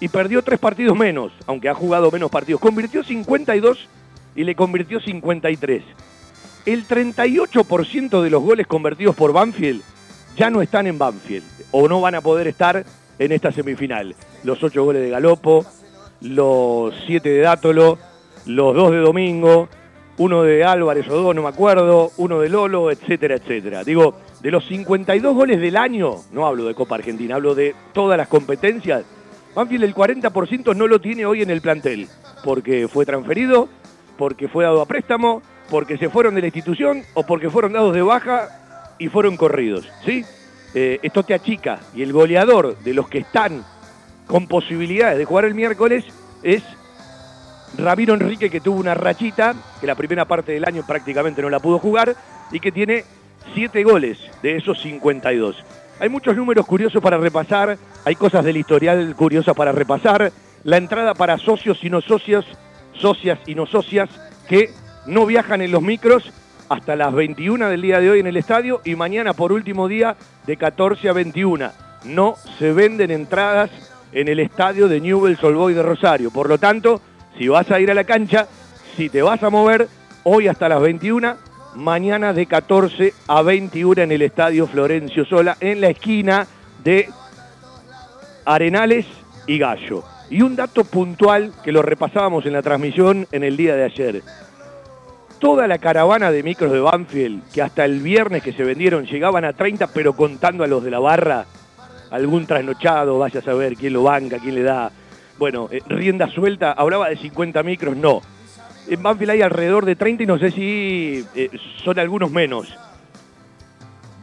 y 0.00 0.08
perdió 0.08 0.42
tres 0.42 0.58
partidos 0.58 0.96
menos, 0.96 1.32
aunque 1.46 1.68
ha 1.68 1.74
jugado 1.74 2.10
menos 2.10 2.30
partidos. 2.30 2.60
Convirtió 2.60 3.02
52 3.02 3.88
y 4.34 4.44
le 4.44 4.54
convirtió 4.54 5.00
53. 5.00 5.82
El 6.66 6.86
38% 6.86 8.22
de 8.22 8.30
los 8.30 8.42
goles 8.42 8.66
convertidos 8.66 9.14
por 9.14 9.32
Banfield 9.32 9.82
ya 10.36 10.50
no 10.50 10.62
están 10.62 10.86
en 10.86 10.98
Banfield 10.98 11.44
o 11.70 11.88
no 11.88 12.00
van 12.00 12.14
a 12.14 12.20
poder 12.20 12.46
estar 12.48 12.84
en 13.18 13.32
esta 13.32 13.52
semifinal. 13.52 14.14
Los 14.44 14.62
ocho 14.62 14.84
goles 14.84 15.02
de 15.02 15.10
Galopo, 15.10 15.64
los 16.20 16.94
siete 17.06 17.30
de 17.30 17.40
Dátolo, 17.40 17.98
los 18.46 18.74
dos 18.74 18.90
de 18.92 18.98
Domingo, 18.98 19.68
uno 20.18 20.42
de 20.42 20.64
Álvarez 20.64 21.08
o 21.08 21.14
dos, 21.14 21.34
no 21.34 21.42
me 21.42 21.48
acuerdo, 21.48 22.10
uno 22.16 22.40
de 22.40 22.48
Lolo, 22.48 22.90
etcétera, 22.90 23.36
etcétera. 23.36 23.84
Digo, 23.84 24.14
de 24.40 24.50
los 24.50 24.66
52 24.66 25.34
goles 25.34 25.60
del 25.60 25.76
año, 25.76 26.16
no 26.32 26.46
hablo 26.46 26.64
de 26.64 26.74
Copa 26.74 26.94
Argentina, 26.94 27.34
hablo 27.34 27.54
de 27.54 27.74
todas 27.92 28.16
las 28.16 28.28
competencias, 28.28 29.04
Banfield 29.54 29.84
el 29.84 29.94
40% 29.94 30.76
no 30.76 30.86
lo 30.86 31.00
tiene 31.00 31.24
hoy 31.24 31.42
en 31.42 31.50
el 31.50 31.62
plantel, 31.62 32.08
porque 32.44 32.88
fue 32.88 33.06
transferido, 33.06 33.68
porque 34.18 34.48
fue 34.48 34.64
dado 34.64 34.82
a 34.82 34.86
préstamo, 34.86 35.42
porque 35.70 35.96
se 35.96 36.10
fueron 36.10 36.34
de 36.34 36.42
la 36.42 36.48
institución 36.48 37.02
o 37.14 37.24
porque 37.24 37.50
fueron 37.50 37.72
dados 37.72 37.94
de 37.94 38.02
baja 38.02 38.94
y 38.98 39.08
fueron 39.08 39.36
corridos, 39.36 39.88
¿sí? 40.04 40.24
Eh, 40.74 40.98
esto 41.02 41.22
te 41.22 41.32
achica 41.32 41.80
y 41.94 42.02
el 42.02 42.12
goleador 42.12 42.76
de 42.78 42.92
los 42.92 43.08
que 43.08 43.18
están 43.18 43.64
con 44.26 44.46
posibilidades 44.46 45.18
de 45.18 45.24
jugar 45.24 45.44
el 45.44 45.54
miércoles 45.54 46.04
es 46.42 46.62
Ramiro 47.76 48.14
Enrique 48.14 48.50
que 48.50 48.60
tuvo 48.60 48.80
una 48.80 48.94
rachita, 48.94 49.54
que 49.80 49.86
la 49.86 49.94
primera 49.94 50.24
parte 50.24 50.52
del 50.52 50.64
año 50.64 50.84
prácticamente 50.86 51.42
no 51.42 51.50
la 51.50 51.60
pudo 51.60 51.78
jugar 51.78 52.14
y 52.50 52.60
que 52.60 52.72
tiene 52.72 53.04
7 53.54 53.82
goles 53.84 54.18
de 54.42 54.56
esos 54.56 54.80
52. 54.80 55.62
Hay 55.98 56.08
muchos 56.08 56.36
números 56.36 56.66
curiosos 56.66 57.02
para 57.02 57.18
repasar, 57.18 57.78
hay 58.04 58.14
cosas 58.14 58.44
del 58.44 58.56
historial 58.56 59.14
curiosas 59.16 59.54
para 59.54 59.72
repasar, 59.72 60.32
la 60.64 60.76
entrada 60.76 61.14
para 61.14 61.38
socios 61.38 61.82
y 61.82 61.90
no 61.90 62.00
socios, 62.00 62.44
socias 62.92 63.38
y 63.46 63.54
no 63.54 63.66
socias 63.66 64.08
que 64.48 64.70
no 65.06 65.26
viajan 65.26 65.62
en 65.62 65.70
los 65.70 65.82
micros 65.82 66.32
hasta 66.68 66.96
las 66.96 67.14
21 67.14 67.68
del 67.68 67.82
día 67.82 68.00
de 68.00 68.10
hoy 68.10 68.20
en 68.20 68.26
el 68.26 68.36
estadio 68.36 68.80
y 68.84 68.96
mañana 68.96 69.32
por 69.32 69.52
último 69.52 69.88
día 69.88 70.16
de 70.46 70.56
14 70.56 71.08
a 71.08 71.12
21. 71.12 71.70
No 72.04 72.34
se 72.58 72.72
venden 72.72 73.10
entradas 73.10 73.70
en 74.16 74.28
el 74.28 74.40
estadio 74.40 74.88
de 74.88 74.98
Newell's 74.98 75.44
Old 75.44 75.74
de 75.74 75.82
Rosario. 75.82 76.30
Por 76.30 76.48
lo 76.48 76.56
tanto, 76.56 77.02
si 77.36 77.48
vas 77.48 77.70
a 77.70 77.78
ir 77.80 77.90
a 77.90 77.94
la 77.94 78.04
cancha, 78.04 78.48
si 78.96 79.10
te 79.10 79.20
vas 79.20 79.42
a 79.42 79.50
mover, 79.50 79.88
hoy 80.22 80.48
hasta 80.48 80.70
las 80.70 80.80
21, 80.80 81.36
mañana 81.74 82.32
de 82.32 82.46
14 82.46 83.12
a 83.28 83.42
21 83.42 84.00
en 84.00 84.12
el 84.12 84.22
estadio 84.22 84.66
Florencio 84.66 85.26
Sola, 85.26 85.58
en 85.60 85.82
la 85.82 85.88
esquina 85.88 86.46
de 86.82 87.10
Arenales 88.46 89.04
y 89.46 89.58
Gallo. 89.58 90.02
Y 90.30 90.40
un 90.40 90.56
dato 90.56 90.84
puntual 90.84 91.52
que 91.62 91.70
lo 91.70 91.82
repasábamos 91.82 92.46
en 92.46 92.54
la 92.54 92.62
transmisión 92.62 93.28
en 93.32 93.44
el 93.44 93.58
día 93.58 93.76
de 93.76 93.84
ayer. 93.84 94.22
Toda 95.38 95.66
la 95.66 95.76
caravana 95.76 96.30
de 96.30 96.42
micros 96.42 96.72
de 96.72 96.80
Banfield, 96.80 97.52
que 97.52 97.60
hasta 97.60 97.84
el 97.84 98.00
viernes 98.00 98.42
que 98.42 98.54
se 98.54 98.64
vendieron 98.64 99.04
llegaban 99.04 99.44
a 99.44 99.52
30, 99.52 99.88
pero 99.88 100.16
contando 100.16 100.64
a 100.64 100.66
los 100.66 100.82
de 100.82 100.90
la 100.90 101.00
barra, 101.00 101.44
algún 102.10 102.46
trasnochado, 102.46 103.18
vaya 103.18 103.40
a 103.40 103.42
saber 103.42 103.76
quién 103.76 103.92
lo 103.92 104.02
banca, 104.02 104.38
quién 104.38 104.54
le 104.54 104.62
da, 104.62 104.90
bueno, 105.38 105.68
eh, 105.70 105.80
rienda 105.88 106.28
suelta, 106.28 106.72
hablaba 106.72 107.08
de 107.08 107.16
50 107.16 107.62
micros, 107.62 107.96
no. 107.96 108.22
En 108.88 109.02
Banfield 109.02 109.30
hay 109.32 109.42
alrededor 109.42 109.84
de 109.84 109.96
30 109.96 110.22
y 110.22 110.26
no 110.26 110.38
sé 110.38 110.50
si 110.50 111.24
eh, 111.34 111.50
son 111.84 111.98
algunos 111.98 112.30
menos. 112.30 112.72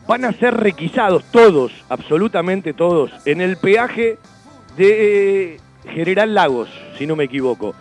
Van 0.07 0.25
a 0.25 0.33
ser 0.33 0.55
requisados 0.55 1.23
todos, 1.31 1.71
absolutamente 1.89 2.73
todos, 2.73 3.11
en 3.25 3.41
el 3.41 3.57
peaje 3.57 4.17
de 4.77 5.59
General 5.85 6.33
Lagos, 6.33 6.69
si 6.97 7.05
no 7.05 7.15
me 7.15 7.25
equivoco. 7.25 7.73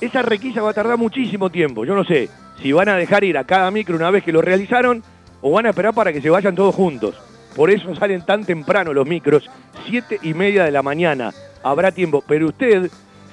Esa 0.00 0.22
requisa 0.22 0.62
va 0.62 0.70
a 0.70 0.74
tardar 0.74 0.98
muchísimo 0.98 1.50
tiempo, 1.50 1.84
yo 1.84 1.94
no 1.94 2.04
sé 2.04 2.28
si 2.62 2.72
van 2.72 2.88
a 2.88 2.96
dejar 2.96 3.24
ir 3.24 3.38
a 3.38 3.44
cada 3.44 3.70
micro 3.70 3.96
una 3.96 4.10
vez 4.10 4.24
que 4.24 4.32
lo 4.32 4.42
realizaron 4.42 5.02
o 5.40 5.50
van 5.50 5.66
a 5.66 5.70
esperar 5.70 5.94
para 5.94 6.12
que 6.12 6.20
se 6.20 6.30
vayan 6.30 6.54
todos 6.54 6.74
juntos. 6.74 7.14
Por 7.56 7.70
eso 7.70 7.94
salen 7.96 8.20
tan 8.26 8.44
temprano 8.44 8.92
los 8.92 9.06
micros, 9.06 9.48
siete 9.86 10.18
y 10.22 10.34
media 10.34 10.64
de 10.64 10.70
la 10.70 10.82
mañana. 10.82 11.32
Habrá 11.62 11.90
tiempo, 11.90 12.22
pero 12.28 12.48
usted, 12.48 12.90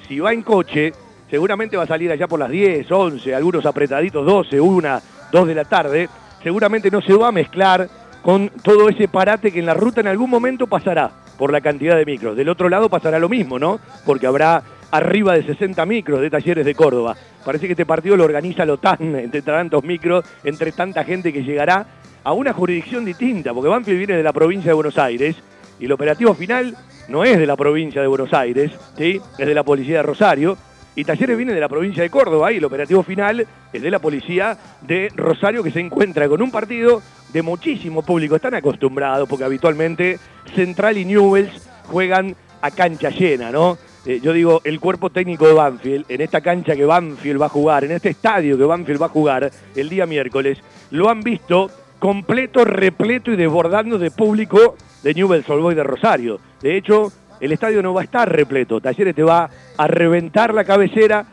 si 0.08 0.18
va 0.18 0.32
en 0.32 0.40
coche, 0.40 0.94
seguramente 1.30 1.76
va 1.76 1.82
a 1.82 1.86
salir 1.86 2.10
allá 2.10 2.26
por 2.26 2.40
las 2.40 2.48
10, 2.48 2.90
11, 2.90 3.34
algunos 3.34 3.66
apretaditos 3.66 4.24
12, 4.24 4.58
1, 4.58 5.00
2 5.30 5.46
de 5.46 5.54
la 5.54 5.64
tarde. 5.66 6.08
Seguramente 6.42 6.90
no 6.90 7.02
se 7.02 7.12
va 7.12 7.28
a 7.28 7.32
mezclar 7.32 7.86
con 8.22 8.48
todo 8.62 8.88
ese 8.88 9.08
parate 9.08 9.52
que 9.52 9.60
en 9.60 9.66
la 9.66 9.74
ruta 9.74 10.00
en 10.00 10.06
algún 10.06 10.30
momento 10.30 10.66
pasará 10.66 11.10
por 11.36 11.52
la 11.52 11.60
cantidad 11.60 11.96
de 11.96 12.06
micros. 12.06 12.34
Del 12.34 12.48
otro 12.48 12.70
lado 12.70 12.88
pasará 12.88 13.18
lo 13.18 13.28
mismo, 13.28 13.58
¿no? 13.58 13.78
Porque 14.06 14.26
habrá 14.26 14.62
arriba 14.90 15.34
de 15.34 15.42
60 15.42 15.84
micros 15.84 16.22
de 16.22 16.30
talleres 16.30 16.64
de 16.64 16.74
Córdoba. 16.74 17.14
Parece 17.44 17.66
que 17.66 17.72
este 17.72 17.84
partido 17.84 18.16
lo 18.16 18.24
organiza 18.24 18.64
Lotán 18.64 19.16
entre 19.16 19.42
tantos 19.42 19.84
micros, 19.84 20.24
entre 20.44 20.72
tanta 20.72 21.04
gente 21.04 21.30
que 21.30 21.42
llegará 21.42 21.86
a 22.24 22.32
una 22.32 22.52
jurisdicción 22.52 23.04
distinta, 23.04 23.52
porque 23.52 23.68
Banfield 23.68 23.98
viene 23.98 24.16
de 24.16 24.22
la 24.22 24.32
provincia 24.32 24.70
de 24.70 24.74
Buenos 24.74 24.98
Aires 24.98 25.36
y 25.78 25.84
el 25.84 25.92
operativo 25.92 26.34
final 26.34 26.74
no 27.08 27.22
es 27.22 27.38
de 27.38 27.46
la 27.46 27.56
provincia 27.56 28.00
de 28.00 28.06
Buenos 28.06 28.32
Aires, 28.32 28.72
¿sí? 28.96 29.20
es 29.38 29.46
de 29.46 29.54
la 29.54 29.62
policía 29.62 29.98
de 29.98 30.02
Rosario. 30.02 30.56
Y 30.96 31.04
Talleres 31.04 31.36
viene 31.36 31.52
de 31.52 31.60
la 31.60 31.68
provincia 31.68 32.02
de 32.02 32.10
Córdoba 32.10 32.52
y 32.52 32.58
el 32.58 32.64
operativo 32.64 33.02
final 33.02 33.46
es 33.72 33.82
de 33.82 33.90
la 33.90 33.98
policía 33.98 34.56
de 34.80 35.10
Rosario 35.14 35.62
que 35.62 35.72
se 35.72 35.80
encuentra 35.80 36.28
con 36.28 36.40
un 36.40 36.52
partido 36.52 37.02
de 37.32 37.42
muchísimo 37.42 38.02
público. 38.02 38.36
Están 38.36 38.54
acostumbrados 38.54 39.28
porque 39.28 39.44
habitualmente 39.44 40.20
Central 40.54 40.96
y 40.96 41.04
Newells 41.04 41.68
juegan 41.86 42.36
a 42.62 42.70
cancha 42.70 43.10
llena, 43.10 43.50
¿no? 43.50 43.76
Eh, 44.06 44.20
yo 44.22 44.32
digo, 44.32 44.60
el 44.64 44.78
cuerpo 44.78 45.10
técnico 45.10 45.48
de 45.48 45.54
Banfield, 45.54 46.06
en 46.08 46.20
esta 46.20 46.40
cancha 46.40 46.76
que 46.76 46.84
Banfield 46.84 47.42
va 47.42 47.46
a 47.46 47.50
jugar, 47.50 47.84
en 47.84 47.90
este 47.90 48.10
estadio 48.10 48.56
que 48.56 48.64
Banfield 48.64 49.02
va 49.02 49.06
a 49.06 49.10
jugar 49.10 49.50
el 49.74 49.88
día 49.88 50.06
miércoles, 50.06 50.58
lo 50.90 51.10
han 51.10 51.22
visto 51.22 51.70
completo, 52.04 52.66
repleto 52.66 53.32
y 53.32 53.36
desbordando 53.36 53.96
de 53.96 54.10
público 54.10 54.76
de 55.02 55.14
Newell's 55.14 55.48
Old 55.48 55.62
Boys 55.62 55.76
de 55.76 55.84
Rosario. 55.84 56.38
De 56.60 56.76
hecho, 56.76 57.10
el 57.40 57.50
estadio 57.50 57.82
no 57.82 57.94
va 57.94 58.02
a 58.02 58.04
estar 58.04 58.30
repleto. 58.30 58.78
Talleres 58.78 59.14
te 59.14 59.22
va 59.22 59.48
a 59.78 59.86
reventar 59.86 60.52
la 60.52 60.64
cabecera, 60.64 61.24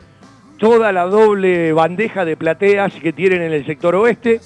toda 0.56 0.90
la 0.90 1.04
doble 1.04 1.74
bandeja 1.74 2.24
de 2.24 2.38
plateas 2.38 2.94
que 2.94 3.12
tienen 3.12 3.42
en 3.42 3.52
el 3.52 3.66
sector 3.66 3.94
oeste. 3.96 4.40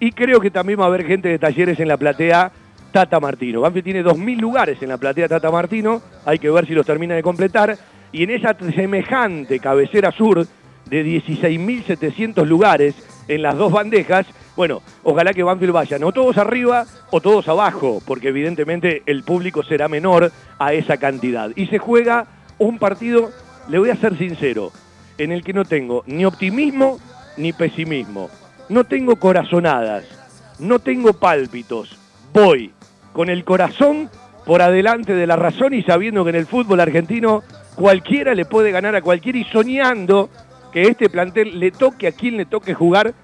Y 0.00 0.10
creo 0.10 0.40
que 0.40 0.50
también 0.50 0.80
va 0.80 0.86
a 0.86 0.88
haber 0.88 1.06
gente 1.06 1.28
de 1.28 1.38
Talleres 1.38 1.78
en 1.78 1.86
la 1.86 1.96
platea 1.96 2.50
Tata 2.90 3.20
Martino. 3.20 3.60
Banfield 3.60 3.84
tiene 3.84 4.02
2.000 4.02 4.40
lugares 4.40 4.82
en 4.82 4.88
la 4.88 4.98
platea 4.98 5.28
Tata 5.28 5.52
Martino, 5.52 6.02
hay 6.26 6.40
que 6.40 6.50
ver 6.50 6.66
si 6.66 6.74
los 6.74 6.84
termina 6.84 7.14
de 7.14 7.22
completar. 7.22 7.78
Y 8.10 8.24
en 8.24 8.30
esa 8.30 8.56
semejante 8.74 9.60
cabecera 9.60 10.10
sur 10.10 10.44
de 10.86 11.04
16.700 11.04 12.44
lugares 12.44 12.96
en 13.28 13.42
las 13.42 13.56
dos 13.56 13.70
bandejas, 13.70 14.26
bueno, 14.56 14.82
ojalá 15.02 15.32
que 15.32 15.42
Banfield 15.42 15.72
vaya, 15.72 15.98
no 15.98 16.12
todos 16.12 16.36
arriba 16.38 16.84
o 17.10 17.20
todos 17.20 17.48
abajo, 17.48 18.02
porque 18.06 18.28
evidentemente 18.28 19.02
el 19.06 19.22
público 19.22 19.62
será 19.62 19.88
menor 19.88 20.32
a 20.58 20.72
esa 20.72 20.96
cantidad. 20.96 21.50
Y 21.56 21.66
se 21.66 21.78
juega 21.78 22.26
un 22.58 22.78
partido, 22.78 23.30
le 23.68 23.78
voy 23.78 23.90
a 23.90 23.96
ser 23.96 24.18
sincero, 24.18 24.72
en 25.18 25.32
el 25.32 25.44
que 25.44 25.52
no 25.52 25.64
tengo 25.64 26.02
ni 26.06 26.24
optimismo 26.24 26.98
ni 27.36 27.52
pesimismo. 27.52 28.28
No 28.68 28.84
tengo 28.84 29.16
corazonadas, 29.16 30.04
no 30.58 30.78
tengo 30.78 31.14
pálpitos. 31.14 31.98
Voy 32.32 32.72
con 33.12 33.28
el 33.30 33.44
corazón 33.44 34.10
por 34.46 34.62
adelante 34.62 35.14
de 35.14 35.26
la 35.26 35.36
razón 35.36 35.74
y 35.74 35.82
sabiendo 35.82 36.24
que 36.24 36.30
en 36.30 36.36
el 36.36 36.46
fútbol 36.46 36.80
argentino 36.80 37.42
cualquiera 37.74 38.34
le 38.34 38.44
puede 38.44 38.70
ganar 38.70 38.94
a 38.94 39.02
cualquiera 39.02 39.38
y 39.38 39.44
soñando 39.44 40.30
que 40.72 40.82
este 40.82 41.08
plantel 41.08 41.58
le 41.58 41.70
toque 41.70 42.06
a 42.06 42.12
quien 42.12 42.36
le 42.36 42.46
toque 42.46 42.74
jugar, 42.74 43.14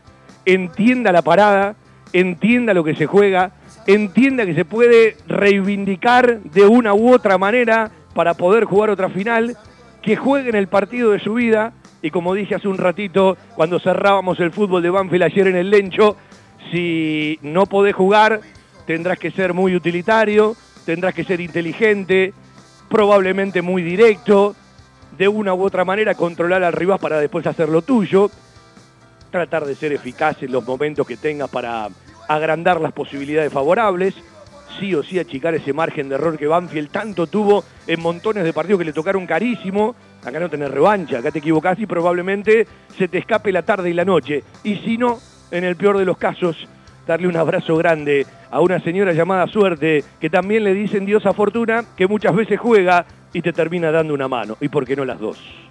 entienda 0.46 1.12
la 1.12 1.22
parada, 1.22 1.76
entienda 2.12 2.72
lo 2.72 2.84
que 2.84 2.94
se 2.94 3.04
juega, 3.06 3.52
entienda 3.86 4.46
que 4.46 4.54
se 4.54 4.64
puede 4.64 5.16
reivindicar 5.26 6.40
de 6.40 6.66
una 6.66 6.94
u 6.94 7.12
otra 7.12 7.36
manera 7.36 7.90
para 8.14 8.34
poder 8.34 8.64
jugar 8.64 8.88
otra 8.88 9.10
final, 9.10 9.56
que 10.00 10.16
juegue 10.16 10.48
en 10.48 10.54
el 10.54 10.68
partido 10.68 11.10
de 11.10 11.18
su 11.18 11.34
vida. 11.34 11.74
Y 12.00 12.10
como 12.10 12.34
dije 12.34 12.54
hace 12.54 12.68
un 12.68 12.78
ratito 12.78 13.36
cuando 13.56 13.80
cerrábamos 13.80 14.40
el 14.40 14.52
fútbol 14.52 14.82
de 14.82 14.90
Banfield 14.90 15.24
ayer 15.24 15.48
en 15.48 15.56
el 15.56 15.70
Lencho, 15.70 16.16
si 16.70 17.38
no 17.42 17.66
podés 17.66 17.94
jugar, 17.94 18.40
tendrás 18.86 19.18
que 19.18 19.30
ser 19.30 19.52
muy 19.52 19.74
utilitario, 19.74 20.56
tendrás 20.84 21.14
que 21.14 21.24
ser 21.24 21.40
inteligente, 21.40 22.32
probablemente 22.88 23.62
muy 23.62 23.82
directo, 23.82 24.54
de 25.18 25.28
una 25.28 25.54
u 25.54 25.62
otra 25.62 25.84
manera 25.84 26.14
controlar 26.14 26.62
al 26.62 26.72
rival 26.72 26.98
para 26.98 27.18
después 27.18 27.46
hacer 27.46 27.68
lo 27.68 27.82
tuyo, 27.82 28.30
tratar 29.36 29.66
de 29.66 29.74
ser 29.74 29.92
eficaz 29.92 30.42
en 30.42 30.50
los 30.50 30.66
momentos 30.66 31.06
que 31.06 31.18
tengas 31.18 31.50
para 31.50 31.88
agrandar 32.26 32.80
las 32.80 32.92
posibilidades 32.92 33.52
favorables, 33.52 34.14
sí 34.80 34.94
o 34.94 35.02
sí 35.02 35.18
achicar 35.18 35.54
ese 35.54 35.74
margen 35.74 36.08
de 36.08 36.14
error 36.14 36.38
que 36.38 36.46
Banfield 36.46 36.90
tanto 36.90 37.26
tuvo 37.26 37.62
en 37.86 38.00
montones 38.00 38.44
de 38.44 38.54
partidos 38.54 38.78
que 38.78 38.86
le 38.86 38.92
tocaron 38.94 39.26
carísimo, 39.26 39.94
acá 40.24 40.40
no 40.40 40.48
tenés 40.48 40.70
revancha, 40.70 41.18
acá 41.18 41.30
te 41.30 41.40
equivocás 41.40 41.78
y 41.78 41.86
probablemente 41.86 42.66
se 42.96 43.08
te 43.08 43.18
escape 43.18 43.52
la 43.52 43.62
tarde 43.62 43.90
y 43.90 43.92
la 43.92 44.06
noche, 44.06 44.42
y 44.64 44.76
si 44.76 44.96
no, 44.96 45.18
en 45.50 45.64
el 45.64 45.76
peor 45.76 45.98
de 45.98 46.06
los 46.06 46.16
casos, 46.16 46.56
darle 47.06 47.28
un 47.28 47.36
abrazo 47.36 47.76
grande 47.76 48.26
a 48.50 48.60
una 48.60 48.80
señora 48.80 49.12
llamada 49.12 49.46
Suerte, 49.48 50.02
que 50.18 50.30
también 50.30 50.64
le 50.64 50.72
dicen 50.72 51.04
Diosa 51.04 51.34
Fortuna, 51.34 51.84
que 51.94 52.06
muchas 52.06 52.34
veces 52.34 52.58
juega 52.58 53.04
y 53.34 53.42
te 53.42 53.52
termina 53.52 53.90
dando 53.90 54.14
una 54.14 54.28
mano. 54.28 54.56
¿Y 54.62 54.68
por 54.68 54.86
qué 54.86 54.96
no 54.96 55.04
las 55.04 55.20
dos? 55.20 55.65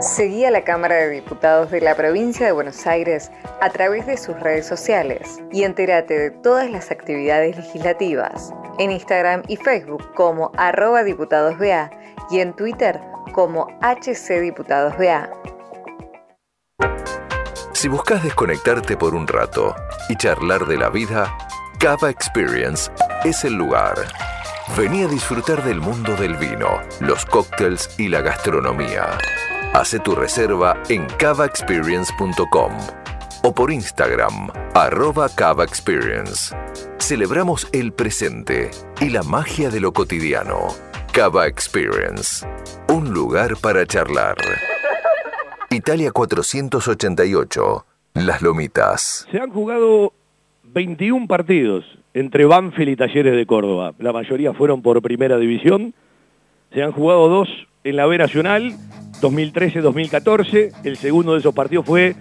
Seguí 0.00 0.44
a 0.44 0.50
la 0.50 0.62
Cámara 0.62 0.96
de 0.96 1.10
Diputados 1.10 1.70
de 1.70 1.80
la 1.80 1.94
Provincia 1.94 2.46
de 2.46 2.52
Buenos 2.52 2.86
Aires 2.86 3.30
a 3.60 3.70
través 3.70 4.06
de 4.06 4.16
sus 4.16 4.38
redes 4.38 4.66
sociales 4.66 5.40
y 5.52 5.64
entérate 5.64 6.18
de 6.18 6.30
todas 6.30 6.70
las 6.70 6.90
actividades 6.90 7.56
legislativas 7.56 8.52
en 8.78 8.92
Instagram 8.92 9.42
y 9.48 9.56
Facebook 9.56 10.12
como 10.14 10.52
arroba 10.56 11.02
diputadosBA 11.02 11.90
y 12.30 12.40
en 12.40 12.54
Twitter 12.54 13.00
como 13.32 13.66
HCDiputadosBA. 13.80 15.30
Si 17.72 17.88
buscas 17.88 18.22
desconectarte 18.22 18.96
por 18.96 19.14
un 19.14 19.26
rato 19.26 19.74
y 20.08 20.16
charlar 20.16 20.66
de 20.66 20.78
la 20.78 20.88
vida, 20.88 21.36
Cava 21.78 22.10
Experience 22.10 22.90
es 23.24 23.44
el 23.44 23.54
lugar. 23.54 23.96
Vení 24.76 25.02
a 25.02 25.08
disfrutar 25.08 25.62
del 25.62 25.80
mundo 25.80 26.16
del 26.16 26.36
vino, 26.36 26.80
los 27.00 27.24
cócteles 27.26 27.94
y 27.98 28.08
la 28.08 28.20
gastronomía. 28.20 29.18
Hace 29.74 29.98
tu 30.00 30.14
reserva 30.14 30.82
en 30.88 31.06
cavaexperience.com 31.18 32.72
o 33.42 33.54
por 33.54 33.70
Instagram, 33.70 34.48
arroba 34.74 35.28
Cava 35.28 35.64
Experience. 35.64 36.54
Celebramos 36.98 37.68
el 37.72 37.92
presente 37.92 38.70
y 39.00 39.10
la 39.10 39.22
magia 39.22 39.70
de 39.70 39.80
lo 39.80 39.92
cotidiano. 39.92 40.68
Cava 41.12 41.46
Experience, 41.46 42.46
un 42.88 43.12
lugar 43.12 43.56
para 43.60 43.86
charlar. 43.86 44.36
Italia 45.70 46.10
488, 46.10 47.86
Las 48.14 48.42
Lomitas. 48.42 49.28
Se 49.30 49.38
han 49.38 49.50
jugado 49.50 50.12
21 50.64 51.26
partidos 51.28 51.84
entre 52.14 52.46
Banfield 52.46 52.90
y 52.90 52.96
Talleres 52.96 53.36
de 53.36 53.46
Córdoba. 53.46 53.92
La 53.98 54.12
mayoría 54.12 54.54
fueron 54.54 54.82
por 54.82 55.00
primera 55.02 55.38
división. 55.38 55.94
Se 56.72 56.82
han 56.82 56.92
jugado 56.92 57.28
dos 57.28 57.48
en 57.84 57.96
la 57.96 58.06
B 58.06 58.18
Nacional, 58.18 58.74
2013-2014. 59.20 60.72
El 60.84 60.96
segundo 60.96 61.32
de 61.32 61.40
esos 61.40 61.54
partidos 61.54 61.86
fue 61.86 62.14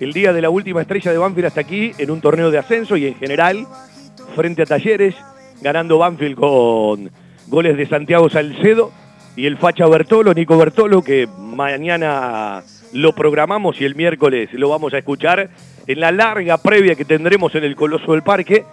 el 0.00 0.12
día 0.12 0.32
de 0.32 0.42
la 0.42 0.50
última 0.50 0.80
estrella 0.80 1.12
de 1.12 1.18
Banfield 1.18 1.46
hasta 1.46 1.60
aquí, 1.60 1.92
en 1.98 2.10
un 2.10 2.20
torneo 2.20 2.50
de 2.50 2.58
ascenso 2.58 2.96
y 2.96 3.06
en 3.06 3.14
general, 3.16 3.66
frente 4.34 4.62
a 4.62 4.66
Talleres, 4.66 5.14
ganando 5.60 5.98
Banfield 5.98 6.36
con 6.36 7.10
goles 7.48 7.76
de 7.76 7.86
Santiago 7.86 8.30
Salcedo 8.30 8.92
y 9.36 9.46
el 9.46 9.58
facha 9.58 9.86
Bertolo, 9.86 10.32
Nico 10.34 10.56
Bertolo, 10.56 11.02
que 11.02 11.28
mañana 11.38 12.62
lo 12.92 13.14
programamos 13.14 13.80
y 13.80 13.84
el 13.84 13.94
miércoles 13.94 14.48
lo 14.52 14.68
vamos 14.68 14.94
a 14.94 14.98
escuchar 14.98 15.50
en 15.86 16.00
la 16.00 16.12
larga 16.12 16.58
previa 16.58 16.94
que 16.94 17.04
tendremos 17.04 17.54
en 17.54 17.64
el 17.64 17.76
Coloso 17.76 18.12
del 18.12 18.22
Parque 18.22 18.64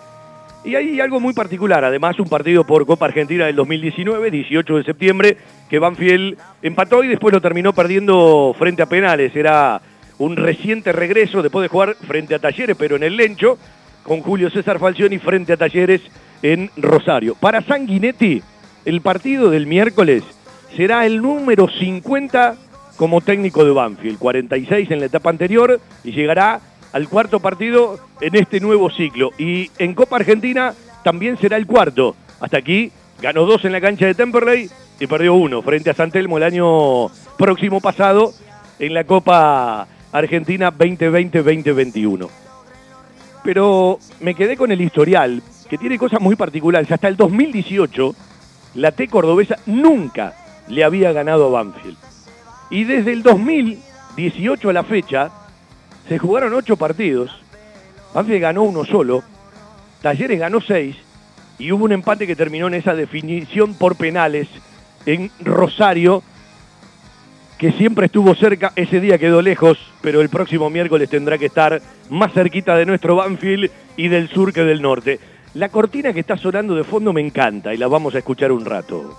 y 0.68 0.76
hay 0.76 1.00
algo 1.00 1.22
muy 1.22 1.34
particular, 1.34 1.86
además 1.86 2.20
un 2.20 2.28
partido 2.28 2.66
por 2.66 2.86
Copa 2.86 3.06
Argentina 3.06 3.46
del 3.46 3.56
2019, 3.56 4.30
18 4.30 4.78
de 4.78 4.84
septiembre, 4.84 5.38
que 5.70 5.80
Banfield 5.80 6.38
empató 6.62 7.06
y 7.06 7.08
después 7.08 7.34
lo 7.34 7.40
terminó 7.40 7.72
perdiendo 7.72 8.54
frente 8.60 8.82
a 8.82 8.86
penales. 8.86 9.34
Era 9.34 9.82
un 10.18 10.36
reciente 10.36 10.92
regreso 10.92 11.42
después 11.42 11.64
de 11.64 11.70
jugar 11.70 11.96
frente 11.96 12.36
a 12.36 12.40
Talleres, 12.40 12.76
pero 12.78 12.98
en 12.98 13.04
el 13.04 13.16
Lencho, 13.16 13.58
con 14.04 14.20
Julio 14.20 14.50
César 14.50 14.78
Falcioni 14.78 15.20
frente 15.20 15.54
a 15.54 15.58
Talleres 15.58 16.02
en 16.42 16.70
Rosario. 16.76 17.36
Para 17.36 17.62
Sanguinetti, 17.62 18.42
el 18.84 19.00
partido 19.00 19.50
del 19.50 19.68
miércoles 19.68 20.24
será 20.76 21.06
el 21.06 21.22
número 21.22 21.70
50 21.70 22.58
como 22.98 23.22
técnico 23.22 23.64
de 23.64 23.72
Banfield, 23.72 24.18
46 24.18 24.92
en 24.92 25.00
la 25.00 25.06
etapa 25.06 25.30
anterior 25.30 25.80
y 26.04 26.12
llegará 26.12 26.60
al 26.94 27.10
cuarto 27.10 27.40
partido 27.40 28.00
en 28.22 28.36
este 28.36 28.60
nuevo 28.60 28.90
ciclo. 28.90 29.32
Y 29.38 29.72
en 29.78 29.94
Copa 29.94 30.18
Argentina 30.18 30.74
también 31.04 31.38
será 31.38 31.58
el 31.58 31.68
cuarto. 31.68 32.16
Hasta 32.40 32.58
aquí 32.58 32.92
ganó 33.22 33.46
dos 33.46 33.66
en 33.66 33.72
la 33.72 33.82
cancha 33.82 34.06
de 34.06 34.16
Temperley 34.16 34.70
y 35.00 35.08
perdió 35.08 35.34
uno 35.34 35.62
frente 35.62 35.90
a 35.90 35.94
San 35.94 36.12
Telmo 36.12 36.38
el 36.38 36.44
año 36.44 37.08
próximo 37.38 37.82
pasado 37.82 38.34
en 38.80 38.94
la 38.94 39.04
Copa 39.04 39.88
Argentina 40.12 40.72
2020-2021. 40.72 42.30
Pero 43.44 44.00
me 44.20 44.34
quedé 44.34 44.58
con 44.58 44.72
el 44.72 44.82
historial, 44.82 45.42
que 45.70 45.78
tiene 45.78 45.98
cosas 45.98 46.20
muy 46.20 46.36
particulares. 46.36 46.92
Hasta 46.92 47.08
el 47.08 47.16
2018, 47.16 48.16
la 48.76 48.92
T 48.92 49.08
cordobesa 49.08 49.58
nunca 49.66 50.34
le 50.68 50.84
había 50.84 51.12
ganado 51.12 51.48
a 51.48 51.64
Banfield. 51.64 51.98
Y 52.70 52.84
desde 52.84 53.14
el 53.14 53.24
2018 53.24 54.70
a 54.70 54.74
la 54.74 54.84
fecha, 54.84 55.32
se 56.08 56.18
jugaron 56.18 56.54
ocho 56.54 56.78
partidos. 56.78 57.32
Banfield 58.14 58.42
ganó 58.42 58.64
uno 58.64 58.86
solo. 58.86 59.24
Talleres 60.02 60.40
ganó 60.40 60.62
seis. 60.62 60.96
Y 61.60 61.72
hubo 61.72 61.86
un 61.86 61.92
empate 61.92 62.28
que 62.28 62.36
terminó 62.36 62.68
en 62.68 62.76
esa 62.76 62.94
definición 62.94 63.74
por 63.74 63.96
penales 63.96 64.48
en 65.06 65.32
Rosario, 65.40 66.22
que 67.58 67.72
siempre 67.72 68.06
estuvo 68.06 68.36
cerca. 68.36 68.74
Ese 68.76 69.00
día 69.00 69.18
quedó 69.18 69.42
lejos, 69.42 69.78
pero 70.02 70.22
el 70.22 70.30
próximo 70.30 70.70
miércoles 70.70 71.10
tendrá 71.10 71.38
que 71.38 71.48
estar 71.48 71.82
más 72.10 72.34
cerquita 72.34 72.76
de 72.76 72.86
nuestro 72.86 73.16
Banfield 73.16 73.72
y 73.96 74.08
del 74.08 74.30
sur 74.30 74.54
que 74.54 74.64
del 74.64 74.82
norte. 74.82 75.20
La 75.56 75.70
cortina 75.70 76.14
que 76.14 76.20
está 76.20 76.38
sonando 76.38 76.76
de 76.76 76.84
fondo 76.84 77.14
me 77.14 77.22
encanta 77.22 77.74
y 77.74 77.78
la 77.78 77.88
vamos 77.88 78.14
a 78.14 78.20
escuchar 78.20 78.52
un 78.52 78.64
rato. 78.64 79.18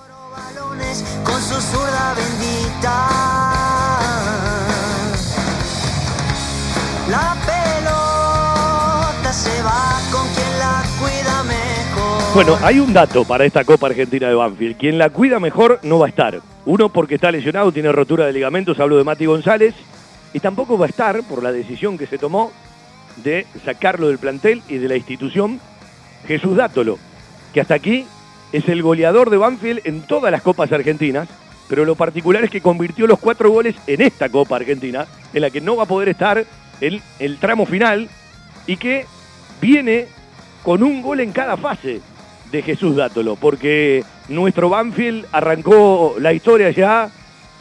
La 7.09 7.35
pelota 7.47 9.33
se 9.33 9.63
va 9.63 9.99
con 10.13 10.29
quien 10.35 10.59
la 10.59 10.83
cuida 11.01 11.43
mejor. 11.45 12.35
Bueno, 12.35 12.59
hay 12.63 12.81
un 12.81 12.93
dato 12.93 13.25
para 13.25 13.45
esta 13.45 13.65
Copa 13.65 13.87
Argentina 13.87 14.29
de 14.29 14.35
Banfield. 14.35 14.77
Quien 14.77 14.99
la 14.99 15.09
cuida 15.11 15.41
mejor 15.41 15.81
no 15.83 15.99
va 15.99 16.07
a 16.07 16.09
estar. 16.11 16.41
Uno 16.67 16.91
porque 16.91 17.15
está 17.15 17.31
lesionado, 17.31 17.73
tiene 17.73 17.91
rotura 17.93 18.27
de 18.27 18.33
ligamentos, 18.33 18.79
hablo 18.79 18.99
de 18.99 19.05
Mati 19.05 19.25
González. 19.25 19.75
Y 20.35 20.41
tampoco 20.41 20.77
va 20.77 20.85
a 20.85 20.89
estar 20.91 21.23
por 21.23 21.43
la 21.43 21.51
decisión 21.51 21.97
que 21.97 22.07
se 22.07 22.19
tomó 22.19 22.53
de 23.25 23.47
sacarlo 23.65 24.09
del 24.09 24.19
plantel 24.19 24.63
y 24.69 24.77
de 24.77 24.89
la 24.89 24.97
institución 24.97 25.61
Jesús 26.27 26.57
Dátolo, 26.57 26.99
que 27.55 27.61
hasta 27.61 27.75
aquí 27.75 28.07
es 28.53 28.69
el 28.69 28.83
goleador 28.83 29.31
de 29.31 29.39
Banfield 29.39 29.81
en 29.85 30.03
todas 30.03 30.31
las 30.31 30.43
copas 30.43 30.71
argentinas, 30.73 31.29
pero 31.69 31.85
lo 31.85 31.95
particular 31.95 32.45
es 32.45 32.51
que 32.51 32.61
convirtió 32.61 33.07
los 33.07 33.19
cuatro 33.19 33.51
goles 33.51 33.77
en 33.87 34.03
esta 34.03 34.29
Copa 34.29 34.57
Argentina, 34.57 35.07
en 35.33 35.43
la 35.43 35.51
que 35.51 35.61
no 35.61 35.77
va 35.77 35.85
a 35.85 35.87
poder 35.87 36.09
estar 36.11 36.45
el, 36.81 37.39
tramo 37.39 37.67
final 37.67 38.09
y 38.67 38.77
que 38.77 39.07
viene 39.61 40.07
con 40.63 40.83
un 40.83 41.03
gol 41.03 41.21
en 41.21 41.33
cada 41.33 41.57
fase 41.57 42.01
de 42.51 42.63
Jesús 42.63 42.97
Dátolo, 42.97 43.37
porque 43.37 44.05
nuestro 44.29 44.69
Banfield 44.69 45.27
arrancó 45.33 46.17
la 46.19 46.33
historia 46.33 46.71
ya 46.71 47.11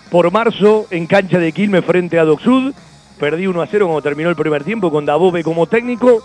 por 0.10 0.32
marzo 0.32 0.88
en 0.92 1.08
cancha 1.08 1.40
de 1.40 1.52
Quilmes 1.52 1.84
frente 1.84 2.20
a 2.20 2.24
Docsud, 2.24 2.74
perdí 3.20 3.48
1 3.48 3.62
a 3.62 3.68
0 3.68 3.86
cuando 3.86 4.02
terminó 4.02 4.30
el 4.30 4.36
primer 4.36 4.64
tiempo 4.64 4.92
con 4.92 5.06
Dabove 5.06 5.44
como 5.44 5.68
técnico 5.68 6.24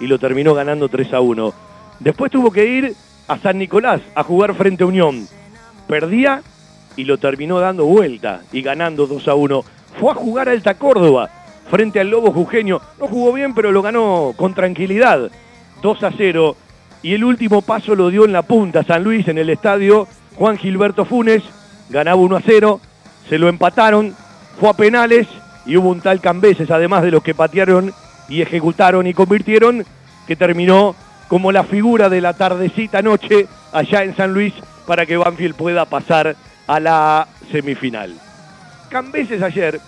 y 0.00 0.06
lo 0.06 0.18
terminó 0.18 0.54
ganando 0.54 0.88
3 0.88 1.14
a 1.14 1.20
1. 1.20 1.52
Después 2.00 2.32
tuvo 2.32 2.50
que 2.50 2.66
ir 2.66 2.94
a 3.28 3.38
San 3.38 3.58
Nicolás 3.58 4.00
a 4.14 4.24
jugar 4.24 4.54
frente 4.54 4.82
a 4.82 4.86
Unión, 4.86 5.28
perdía 5.86 6.42
y 6.96 7.04
lo 7.04 7.18
terminó 7.18 7.60
dando 7.60 7.84
vuelta 7.84 8.40
y 8.52 8.62
ganando 8.62 9.06
2 9.06 9.28
a 9.28 9.34
1. 9.34 9.64
Fue 10.00 10.10
a 10.10 10.14
jugar 10.14 10.48
a 10.48 10.52
Alta 10.52 10.74
Córdoba, 10.74 11.30
frente 11.70 12.00
al 12.00 12.10
Lobo 12.10 12.32
Jujeño. 12.32 12.80
No 12.98 13.06
jugó 13.06 13.32
bien, 13.32 13.54
pero 13.54 13.72
lo 13.72 13.82
ganó 13.82 14.34
con 14.36 14.54
tranquilidad. 14.54 15.30
2 15.82 16.02
a 16.02 16.10
0. 16.16 16.56
Y 17.02 17.14
el 17.14 17.24
último 17.24 17.62
paso 17.62 17.94
lo 17.94 18.10
dio 18.10 18.24
en 18.24 18.32
la 18.32 18.42
punta 18.42 18.82
San 18.82 19.04
Luis, 19.04 19.26
en 19.28 19.38
el 19.38 19.48
estadio 19.48 20.06
Juan 20.34 20.58
Gilberto 20.58 21.04
Funes. 21.04 21.42
Ganaba 21.88 22.20
1 22.20 22.36
a 22.36 22.42
0. 22.44 22.80
Se 23.28 23.38
lo 23.38 23.48
empataron. 23.48 24.14
Fue 24.58 24.68
a 24.68 24.74
penales. 24.74 25.26
Y 25.64 25.76
hubo 25.76 25.90
un 25.90 26.00
tal 26.00 26.20
Cambeses, 26.20 26.70
además 26.70 27.02
de 27.02 27.10
los 27.10 27.22
que 27.22 27.34
patearon 27.34 27.92
y 28.28 28.40
ejecutaron 28.40 29.06
y 29.06 29.12
convirtieron, 29.12 29.84
que 30.26 30.36
terminó 30.36 30.94
como 31.28 31.52
la 31.52 31.64
figura 31.64 32.08
de 32.08 32.20
la 32.20 32.32
tardecita 32.32 33.02
noche 33.02 33.46
allá 33.72 34.02
en 34.04 34.16
San 34.16 34.32
Luis 34.32 34.54
para 34.86 35.04
que 35.04 35.16
Banfield 35.16 35.54
pueda 35.54 35.84
pasar 35.84 36.34
a 36.66 36.80
la 36.80 37.28
semifinal. 37.52 38.14
Cambeses 38.88 39.42
ayer 39.42 39.80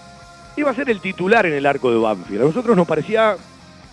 iba 0.57 0.71
a 0.71 0.75
ser 0.75 0.91
el 0.91 1.01
titular 1.01 1.47
en 1.47 1.55
el 1.55 1.67
arco 1.67 1.91
de 1.91 1.99
Banfield. 1.99 2.43
A 2.43 2.47
nosotros 2.47 2.77
nos 2.77 2.87
parecía 2.87 3.37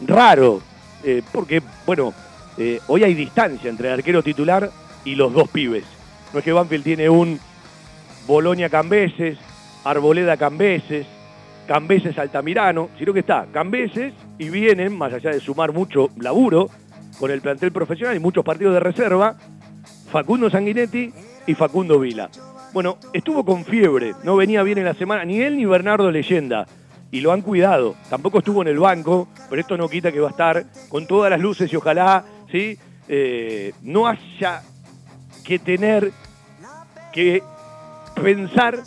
raro, 0.01 0.61
eh, 1.03 1.21
porque, 1.31 1.61
bueno, 1.85 2.13
eh, 2.57 2.79
hoy 2.87 3.03
hay 3.03 3.13
distancia 3.13 3.69
entre 3.69 3.87
el 3.87 3.95
arquero 3.95 4.23
titular 4.23 4.69
y 5.05 5.15
los 5.15 5.33
dos 5.33 5.49
pibes. 5.49 5.85
No 6.33 6.39
es 6.39 6.45
que 6.45 6.51
Banfield 6.51 6.83
tiene 6.83 7.09
un 7.09 7.39
Bolonia 8.27 8.69
Cambeses, 8.69 9.37
Arboleda 9.83 10.37
Cambeses, 10.37 11.07
Cambeses 11.67 12.17
Altamirano, 12.17 12.89
sino 12.97 13.13
que 13.13 13.21
está 13.21 13.47
Cambeses 13.51 14.13
y 14.37 14.49
vienen, 14.49 14.97
más 14.97 15.13
allá 15.13 15.31
de 15.31 15.39
sumar 15.39 15.71
mucho 15.71 16.09
laburo 16.17 16.69
con 17.19 17.31
el 17.31 17.41
plantel 17.41 17.71
profesional 17.71 18.15
y 18.15 18.19
muchos 18.19 18.45
partidos 18.45 18.73
de 18.73 18.79
reserva, 18.79 19.35
Facundo 20.11 20.49
Sanguinetti 20.49 21.11
y 21.47 21.53
Facundo 21.55 21.99
Vila. 21.99 22.29
Bueno, 22.71 22.97
estuvo 23.13 23.43
con 23.43 23.65
fiebre, 23.65 24.13
no 24.23 24.35
venía 24.35 24.61
bien 24.61 24.77
en 24.77 24.85
la 24.85 24.93
semana, 24.93 25.25
ni 25.25 25.41
él 25.41 25.57
ni 25.57 25.65
Bernardo 25.65 26.11
Leyenda. 26.11 26.67
Y 27.11 27.21
lo 27.21 27.31
han 27.31 27.41
cuidado. 27.41 27.95
Tampoco 28.09 28.39
estuvo 28.39 28.61
en 28.61 28.67
el 28.67 28.77
banco, 28.77 29.27
pero 29.49 29.59
esto 29.59 29.75
no 29.75 29.89
quita 29.89 30.11
que 30.11 30.19
va 30.19 30.27
a 30.27 30.31
estar 30.31 30.65
con 30.89 31.07
todas 31.07 31.31
las 31.31 31.39
luces 31.39 31.73
y 31.73 31.75
ojalá 31.75 32.23
¿sí? 32.51 32.77
Eh, 33.07 33.73
no 33.81 34.05
haya 34.05 34.61
que 35.43 35.57
tener 35.57 36.11
que 37.11 37.41
pensar 38.21 38.77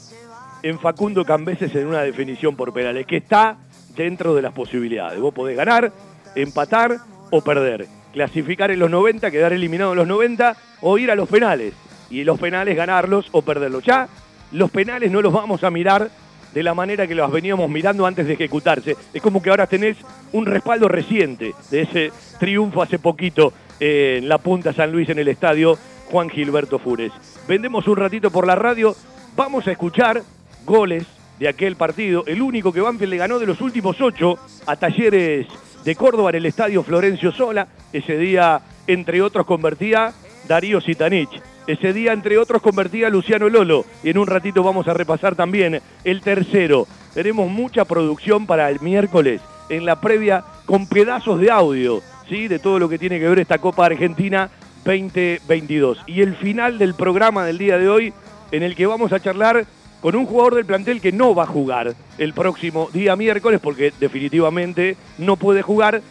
en 0.63 0.79
Facundo 0.79 1.25
Cambeses 1.25 1.75
en 1.75 1.89
una 1.89 2.03
definición 2.03 2.55
por 2.55 2.73
penales, 2.73 3.05
que 3.07 3.17
está 3.17 3.57
dentro 3.97 4.37
de 4.37 4.43
las 4.43 4.53
posibilidades. 4.53 5.19
Vos 5.19 5.35
podés 5.35 5.57
ganar, 5.57 5.93
empatar 6.37 6.99
o 7.33 7.41
perder. 7.41 7.89
Clasificar 8.13 8.71
en 8.71 8.79
los 8.79 8.91
90, 8.91 9.33
quedar 9.33 9.53
eliminado 9.53 9.93
en 9.93 9.99
los 9.99 10.07
90 10.07 10.57
o 10.83 10.99
ir 10.99 11.11
a 11.11 11.17
los 11.17 11.29
penales 11.29 11.75
y 12.13 12.25
los 12.25 12.39
penales 12.39 12.77
ganarlos 12.77 13.29
o 13.33 13.43
perderlos. 13.43 13.83
Ya 13.83 14.07
los 14.53 14.71
penales 14.71 15.11
no 15.11 15.23
los 15.23 15.33
vamos 15.33 15.65
a 15.65 15.71
mirar 15.71 16.11
de 16.53 16.63
la 16.63 16.75
manera 16.75 17.07
que 17.07 17.15
las 17.15 17.31
veníamos 17.31 17.71
mirando 17.71 18.05
antes 18.05 18.27
de 18.27 18.35
ejecutarse. 18.35 18.97
Es 19.15 19.23
como 19.23 19.43
que 19.43 19.49
ahora 19.49 19.67
tenés 19.67 19.97
un 20.33 20.45
respaldo 20.45 20.89
reciente 20.89 21.55
de 21.71 21.81
ese 21.81 22.13
triunfo 22.39 22.83
hace 22.83 22.99
poquito 22.99 23.55
en 23.81 24.29
la 24.29 24.37
Punta 24.37 24.75
San 24.75 24.93
Luis 24.93 25.09
en 25.09 25.19
el 25.19 25.29
estadio 25.29 25.79
Juan 26.11 26.29
Gilberto 26.29 26.79
Fures. 26.79 27.13
Vendemos 27.49 27.89
un 27.89 27.97
ratito 27.97 28.31
por 28.31 28.47
la 28.47 28.55
radio, 28.55 28.95
vamos 29.35 29.67
a 29.67 29.73
escuchar 29.73 30.23
goles 30.67 31.07
de 31.39 31.49
aquel 31.49 31.77
partido, 31.77 32.25
el 32.27 32.43
único 32.43 32.73
que 32.73 32.83
Banfield 32.83 33.11
le 33.11 33.17
ganó 33.17 33.39
de 33.39 33.47
los 33.47 33.63
últimos 33.63 33.99
ocho 34.03 34.39
a 34.67 34.77
Talleres 34.77 35.47
de 35.83 35.97
Córdoba 35.97 36.29
en 36.31 36.37
el 36.37 36.47
estadio 36.47 36.83
Florencio 36.83 37.33
Sola. 37.33 37.67
Ese 37.93 38.17
día, 38.19 38.61
entre 38.87 39.23
otros, 39.23 39.47
convertía 39.47 40.13
Darío 40.47 40.81
Sitanich. 40.81 41.52
Ese 41.67 41.93
día, 41.93 42.13
entre 42.13 42.39
otros, 42.39 42.61
convertía 42.61 43.09
Luciano 43.09 43.49
Lolo. 43.49 43.85
Y 44.03 44.11
en 44.11 44.19
un 44.19 44.27
ratito 44.27 44.63
vamos 44.63 44.89
a 44.89 44.95
repasar 44.95 45.37
también 45.37 45.81
el 46.05 46.21
tercero. 46.21 46.87
Tenemos 47.15 47.51
mucha 47.51 47.85
producción 47.85 48.47
para 48.47 48.69
el 48.71 48.81
miércoles 48.81 49.41
en 49.69 49.87
la 49.87 50.01
previa 50.01 50.45
con 50.67 50.87
pedazos 50.87 51.41
de 51.41 51.51
audio, 51.51 52.03
¿sí? 52.29 52.49
De 52.49 52.59
todo 52.59 52.79
lo 52.79 52.89
que 52.89 52.99
tiene 52.99 53.21
que 53.21 53.29
ver 53.29 53.39
esta 53.39 53.59
Copa 53.59 53.87
Argentina 53.87 54.51
2022. 54.85 55.99
Y 56.07 56.21
el 56.23 56.35
final 56.37 56.79
del 56.79 56.95
programa 56.95 57.45
del 57.45 57.59
día 57.59 57.79
de 57.79 57.89
hoy, 57.89 58.13
en 58.51 58.63
el 58.63 58.75
que 58.75 58.87
vamos 58.87 59.13
a 59.13 59.21
charlar 59.21 59.65
con 60.01 60.17
un 60.17 60.27
jugador 60.27 60.57
del 60.57 60.67
plantel 60.67 61.01
que 61.01 61.13
no 61.13 61.35
va 61.35 61.45
a 61.45 61.47
jugar 61.47 61.95
el 62.19 62.33
próximo 62.33 62.91
día 62.93 63.15
miércoles, 63.15 63.61
porque 63.63 63.93
definitivamente 64.01 64.97
no 65.19 65.37
puede 65.37 65.63
jugar, 65.63 66.03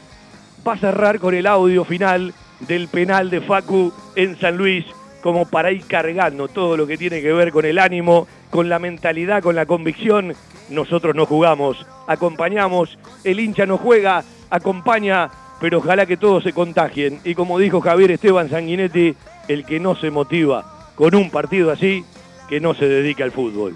va 0.65 0.73
a 0.73 0.77
cerrar 0.77 1.19
con 1.19 1.35
el 1.35 1.45
audio 1.45 1.83
final 1.83 2.33
del 2.61 2.87
penal 2.87 3.29
de 3.29 3.41
Facu 3.41 3.91
en 4.15 4.39
San 4.39 4.55
Luis, 4.55 4.85
como 5.21 5.45
para 5.45 5.71
ir 5.71 5.85
cargando 5.85 6.47
todo 6.47 6.75
lo 6.77 6.87
que 6.87 6.97
tiene 6.97 7.21
que 7.21 7.33
ver 7.33 7.51
con 7.51 7.65
el 7.65 7.79
ánimo, 7.79 8.27
con 8.49 8.69
la 8.69 8.79
mentalidad, 8.79 9.41
con 9.41 9.55
la 9.55 9.65
convicción. 9.65 10.33
Nosotros 10.69 11.15
no 11.15 11.25
jugamos, 11.25 11.85
acompañamos, 12.07 12.97
el 13.23 13.39
hincha 13.39 13.65
no 13.65 13.77
juega, 13.77 14.23
acompaña, 14.49 15.29
pero 15.59 15.77
ojalá 15.77 16.05
que 16.05 16.17
todos 16.17 16.43
se 16.43 16.53
contagien. 16.53 17.19
Y 17.23 17.35
como 17.35 17.59
dijo 17.59 17.81
Javier 17.81 18.11
Esteban 18.11 18.49
Sanguinetti, 18.49 19.15
el 19.47 19.65
que 19.65 19.79
no 19.79 19.95
se 19.95 20.11
motiva 20.11 20.89
con 20.95 21.15
un 21.15 21.29
partido 21.29 21.71
así, 21.71 22.03
que 22.49 22.59
no 22.59 22.73
se 22.73 22.87
dedica 22.87 23.23
al 23.23 23.31
fútbol. 23.31 23.75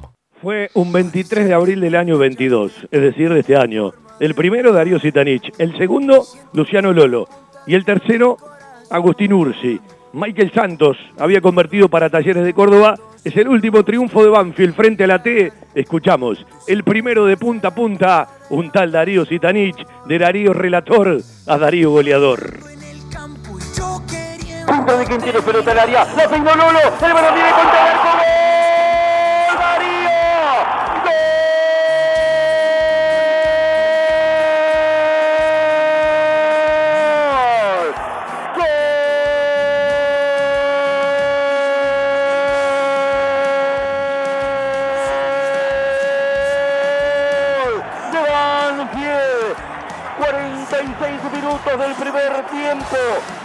Fue 0.41 0.71
un 0.73 0.91
23 0.91 1.47
de 1.47 1.53
abril 1.53 1.81
del 1.81 1.95
año 1.95 2.17
22, 2.17 2.87
es 2.89 3.01
decir, 3.01 3.31
de 3.31 3.41
este 3.41 3.55
año. 3.55 3.91
El 4.19 4.33
primero, 4.33 4.73
Darío 4.73 4.99
Sitanich. 4.99 5.53
El 5.59 5.77
segundo, 5.77 6.25
Luciano 6.53 6.91
Lolo. 6.93 7.27
Y 7.67 7.75
el 7.75 7.85
tercero, 7.85 8.37
Agustín 8.89 9.33
Ursi. 9.33 9.79
Michael 10.13 10.51
Santos 10.51 10.97
había 11.19 11.41
convertido 11.41 11.89
para 11.89 12.09
Talleres 12.09 12.43
de 12.43 12.55
Córdoba. 12.55 12.95
Es 13.23 13.37
el 13.37 13.49
último 13.49 13.83
triunfo 13.83 14.23
de 14.23 14.29
Banfield 14.29 14.73
frente 14.73 15.03
a 15.03 15.07
la 15.07 15.21
T. 15.21 15.53
Escuchamos, 15.75 16.43
el 16.67 16.83
primero 16.83 17.25
de 17.25 17.37
punta 17.37 17.67
a 17.67 17.75
punta, 17.75 18.27
un 18.49 18.71
tal 18.71 18.91
Darío 18.91 19.25
Sitanich, 19.25 19.77
de 20.07 20.17
Darío 20.17 20.53
Relator 20.53 21.21
a 21.45 21.57
Darío 21.59 21.91
Goleador. 21.91 22.57
Punta 24.65 24.97
de 24.97 25.05
Quintero, 25.05 25.41
pelota 25.43 25.71
al 25.71 25.79
área. 25.79 26.05
La 26.15 26.27
peinó 26.27 26.55
Lolo. 26.55 26.79
El 26.79 27.13
balón 27.13 27.33
viene 27.35 27.49
contra 27.51 27.81
el 27.81 27.95
arco. 27.95 28.41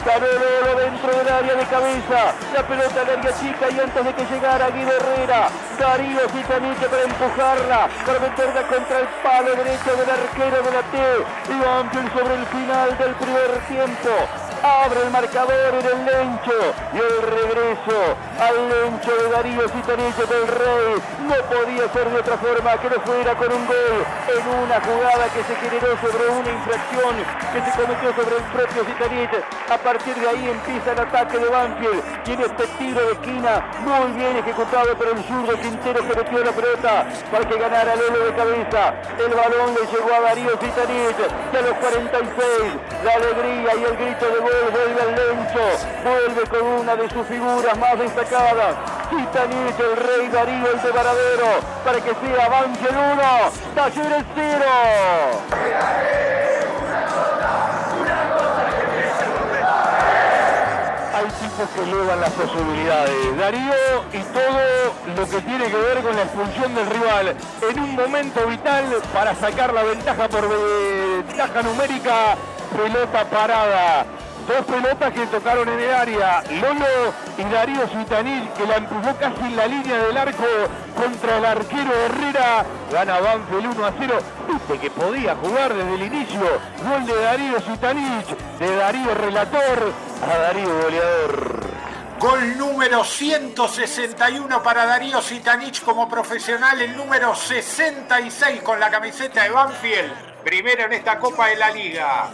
Lolo 0.06 0.80
dentro 0.80 1.10
del 1.10 1.28
área 1.28 1.54
de 1.54 1.66
cabeza. 1.66 2.34
La 2.54 2.66
pelota 2.66 3.00
al 3.02 3.18
área 3.18 3.32
chica 3.40 3.66
y 3.70 3.80
antes 3.80 4.04
de 4.04 4.14
que 4.14 4.24
llegara 4.26 4.70
Guido 4.70 4.92
Herrera, 4.92 5.48
Darío 5.78 6.28
Citaniche 6.30 6.88
para 6.88 7.02
empujarla, 7.02 7.88
para 8.06 8.20
meterla 8.20 8.62
contra 8.68 9.00
el 9.00 9.08
palo 9.22 9.50
derecho 9.56 9.96
del 9.96 10.10
arquero 10.10 10.62
de 10.62 10.70
la 10.70 10.82
T. 10.82 10.98
Y 11.50 11.58
Banfield 11.58 12.12
sobre 12.12 12.34
el 12.34 12.46
final 12.46 12.98
del 12.98 13.14
primer 13.14 13.50
tiempo. 13.68 14.45
Abre 14.62 15.02
el 15.02 15.10
marcador 15.10 15.74
en 15.74 15.86
el 15.86 16.00
lencho 16.06 16.58
y 16.92 16.98
el 16.98 17.22
regreso 17.22 18.16
al 18.40 18.56
lencho 18.68 19.10
de 19.14 19.30
Darío 19.30 19.68
Citaniche 19.68 20.24
del 20.26 20.48
Rey. 20.48 20.94
No 21.28 21.36
podía 21.50 21.88
ser 21.92 22.08
de 22.10 22.18
otra 22.18 22.36
forma 22.38 22.76
que 22.80 22.90
no 22.90 23.00
fuera 23.04 23.34
con 23.36 23.52
un 23.52 23.66
gol 23.66 23.96
en 24.32 24.42
una 24.64 24.80
jugada 24.80 25.28
que 25.34 25.42
se 25.44 25.54
generó 25.56 25.92
sobre 26.00 26.24
una 26.30 26.50
infracción 26.50 27.14
que 27.52 27.58
se 27.62 27.70
cometió 27.76 28.08
sobre 28.16 28.36
el 28.36 28.44
propio 28.54 28.84
Citaniche. 28.84 29.40
A 29.68 29.78
partir 29.78 30.14
de 30.14 30.28
ahí 30.28 30.48
empieza 30.48 30.92
el 30.92 31.00
ataque 31.00 31.38
de 31.38 31.48
Banfield 31.48 32.02
y 32.26 32.32
en 32.32 32.40
este 32.40 32.66
tiro 32.78 33.00
de 33.06 33.12
esquina 33.12 33.66
muy 33.84 34.12
bien 34.16 34.36
ejecutado 34.36 34.96
por 34.96 35.08
el 35.08 35.22
zurdo 35.24 35.52
Quintero 35.60 36.00
que 36.00 36.14
metió 36.16 36.38
la 36.44 36.52
pelota 36.52 37.06
para 37.30 37.48
que 37.48 37.58
ganara 37.58 37.96
Lolo 37.96 38.24
de 38.24 38.34
cabeza. 38.34 38.94
El 39.18 39.34
balón 39.34 39.74
le 39.74 39.84
llegó 39.86 40.10
a 40.14 40.20
Darío 40.20 40.56
Citaniche 40.58 41.26
de 41.52 41.62
los 41.62 41.74
46. 41.76 43.04
La 43.04 43.14
alegría 43.14 43.74
y 43.76 43.84
el 43.84 43.96
grito 43.96 44.26
de 44.26 44.45
vuelve 44.70 45.00
al 45.02 45.14
lencho, 45.14 45.64
vuelve 46.04 46.42
con 46.48 46.62
una 46.80 46.96
de 46.96 47.10
sus 47.10 47.26
figuras 47.26 47.78
más 47.78 47.98
destacadas. 47.98 48.76
Citaniche, 49.10 49.82
el 49.82 49.96
rey 49.96 50.28
Darío, 50.28 50.70
el 50.72 50.82
de 50.82 50.90
Varadero, 50.90 51.60
para 51.84 52.00
que 52.00 52.10
sea 52.14 52.48
Banfield 52.48 52.96
1, 52.96 53.22
Talleres 53.74 54.24
0. 54.34 54.64
hay 61.16 61.24
tipos 61.24 61.68
que 61.70 61.82
elevan 61.82 62.20
las 62.20 62.30
posibilidades. 62.30 63.38
Darío 63.38 64.04
y 64.12 64.18
todo 64.18 65.16
lo 65.16 65.28
que 65.28 65.40
tiene 65.40 65.64
que 65.70 65.76
ver 65.76 66.02
con 66.02 66.14
la 66.14 66.22
expulsión 66.22 66.74
del 66.74 66.86
rival 66.86 67.36
en 67.70 67.80
un 67.80 67.94
momento 67.96 68.46
vital 68.46 68.84
para 69.14 69.34
sacar 69.34 69.72
la 69.72 69.82
ventaja 69.82 70.28
por 70.28 70.46
ventaja 70.46 71.62
numérica, 71.62 72.36
pelota 72.76 73.24
parada. 73.30 74.06
Dos 74.46 74.64
pelotas 74.64 75.12
que 75.12 75.26
tocaron 75.26 75.68
en 75.68 75.80
el 75.80 75.92
área. 75.92 76.42
Lolo 76.48 77.12
y 77.36 77.42
Darío 77.52 77.88
Sutanil 77.88 78.48
que 78.56 78.64
la 78.64 78.76
empujó 78.76 79.16
casi 79.16 79.40
en 79.42 79.56
la 79.56 79.66
línea 79.66 79.98
del 79.98 80.16
arco 80.16 80.44
contra 80.94 81.38
el 81.38 81.44
arquero 81.44 81.92
Herrera. 81.92 82.64
Gana 82.92 83.18
Banfield 83.18 83.76
1 83.76 83.86
a 83.86 83.92
0. 83.98 84.18
Viste 84.48 84.78
que 84.78 84.90
podía 84.90 85.34
jugar 85.34 85.74
desde 85.74 85.94
el 85.94 86.02
inicio. 86.02 86.40
Gol 86.88 87.06
de 87.06 87.20
Darío 87.22 87.60
Sutanich, 87.60 88.36
de 88.60 88.76
Darío 88.76 89.14
Relator 89.14 89.92
a 90.22 90.38
Darío 90.38 90.82
Goleador. 90.82 91.66
Gol 92.20 92.56
número 92.56 93.04
161 93.04 94.62
para 94.62 94.86
Darío 94.86 95.20
Sitanich 95.20 95.82
como 95.82 96.08
profesional, 96.08 96.80
el 96.80 96.96
número 96.96 97.34
66 97.34 98.62
con 98.62 98.80
la 98.80 98.90
camiseta 98.90 99.42
de 99.42 99.50
Banfield, 99.50 100.12
primero 100.42 100.84
en 100.84 100.94
esta 100.94 101.18
Copa 101.18 101.48
de 101.48 101.56
la 101.56 101.70
Liga. 101.72 102.30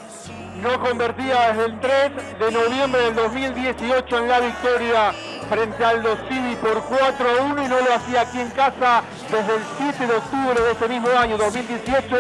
No 0.61 0.80
convertía 0.80 1.53
desde 1.53 1.64
el 1.66 1.80
3 1.80 2.38
de 2.38 2.53
noviembre 2.53 3.03
del 3.03 3.14
2018 3.14 4.18
en 4.18 4.28
la 4.28 4.40
victoria 4.40 5.12
frente 5.48 5.84
al 5.84 6.03
Civi 6.28 6.57
por 6.57 6.82
4 6.82 7.28
a 7.28 7.42
1 7.42 7.62
y 7.62 7.68
no 7.68 7.80
lo 7.80 7.94
hacía 7.94 8.22
aquí 8.22 8.40
en 8.40 8.50
casa 8.50 9.03
desde 9.30 9.57
el 9.57 9.62
7 9.78 10.07
de 10.07 10.14
octubre 10.14 10.61
de 10.61 10.72
ese 10.72 10.88
mismo 10.88 11.09
año 11.11 11.36
2018, 11.38 12.16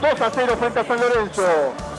2 0.00 0.20
a 0.20 0.30
0 0.30 0.56
frente 0.58 0.80
a 0.80 0.84
San 0.84 1.00
Lorenzo. 1.00 1.95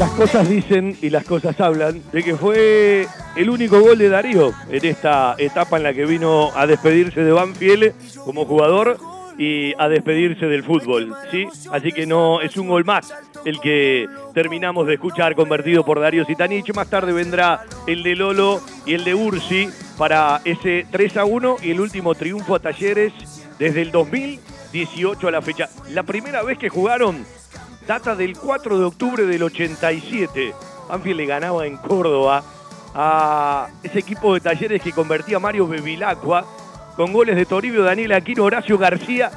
Las 0.00 0.12
cosas 0.12 0.48
dicen 0.48 0.96
y 1.02 1.10
las 1.10 1.24
cosas 1.24 1.60
hablan 1.60 2.02
de 2.10 2.22
que 2.22 2.34
fue 2.34 3.06
el 3.36 3.50
único 3.50 3.80
gol 3.80 3.98
de 3.98 4.08
Darío 4.08 4.54
en 4.70 4.86
esta 4.86 5.34
etapa 5.36 5.76
en 5.76 5.82
la 5.82 5.92
que 5.92 6.06
vino 6.06 6.48
a 6.56 6.66
despedirse 6.66 7.20
de 7.20 7.30
Banfield 7.32 7.92
como 8.24 8.46
jugador 8.46 8.96
y 9.36 9.74
a 9.76 9.90
despedirse 9.90 10.46
del 10.46 10.64
fútbol, 10.64 11.14
¿sí? 11.30 11.46
Así 11.70 11.92
que 11.92 12.06
no 12.06 12.40
es 12.40 12.56
un 12.56 12.68
gol 12.68 12.86
más 12.86 13.12
el 13.44 13.60
que 13.60 14.06
terminamos 14.32 14.86
de 14.86 14.94
escuchar 14.94 15.34
convertido 15.34 15.84
por 15.84 16.00
Darío 16.00 16.24
Zitanich. 16.24 16.74
Más 16.74 16.88
tarde 16.88 17.12
vendrá 17.12 17.64
el 17.86 18.02
de 18.02 18.16
Lolo 18.16 18.62
y 18.86 18.94
el 18.94 19.04
de 19.04 19.14
Ursi 19.14 19.68
para 19.98 20.40
ese 20.46 20.86
3 20.90 21.18
a 21.18 21.26
1 21.26 21.56
y 21.62 21.72
el 21.72 21.80
último 21.80 22.14
triunfo 22.14 22.54
a 22.54 22.58
Talleres 22.58 23.12
desde 23.58 23.82
el 23.82 23.90
2018 23.90 25.28
a 25.28 25.30
la 25.30 25.42
fecha. 25.42 25.68
La 25.90 26.04
primera 26.04 26.42
vez 26.42 26.56
que 26.56 26.70
jugaron 26.70 27.22
data 27.86 28.14
del 28.14 28.36
4 28.36 28.78
de 28.78 28.84
octubre 28.84 29.26
del 29.26 29.42
87. 29.42 30.54
Banfield 30.88 31.16
le 31.16 31.26
ganaba 31.26 31.66
en 31.66 31.76
Córdoba 31.76 32.42
a 32.94 33.68
ese 33.82 34.00
equipo 34.00 34.34
de 34.34 34.40
talleres 34.40 34.82
que 34.82 34.92
convertía 34.92 35.36
a 35.36 35.40
Mario 35.40 35.66
Bevilacqua 35.66 36.44
con 36.96 37.12
goles 37.12 37.36
de 37.36 37.46
Toribio, 37.46 37.84
Daniel 37.84 38.12
Aquino, 38.12 38.44
Horacio 38.44 38.76
García 38.76 39.30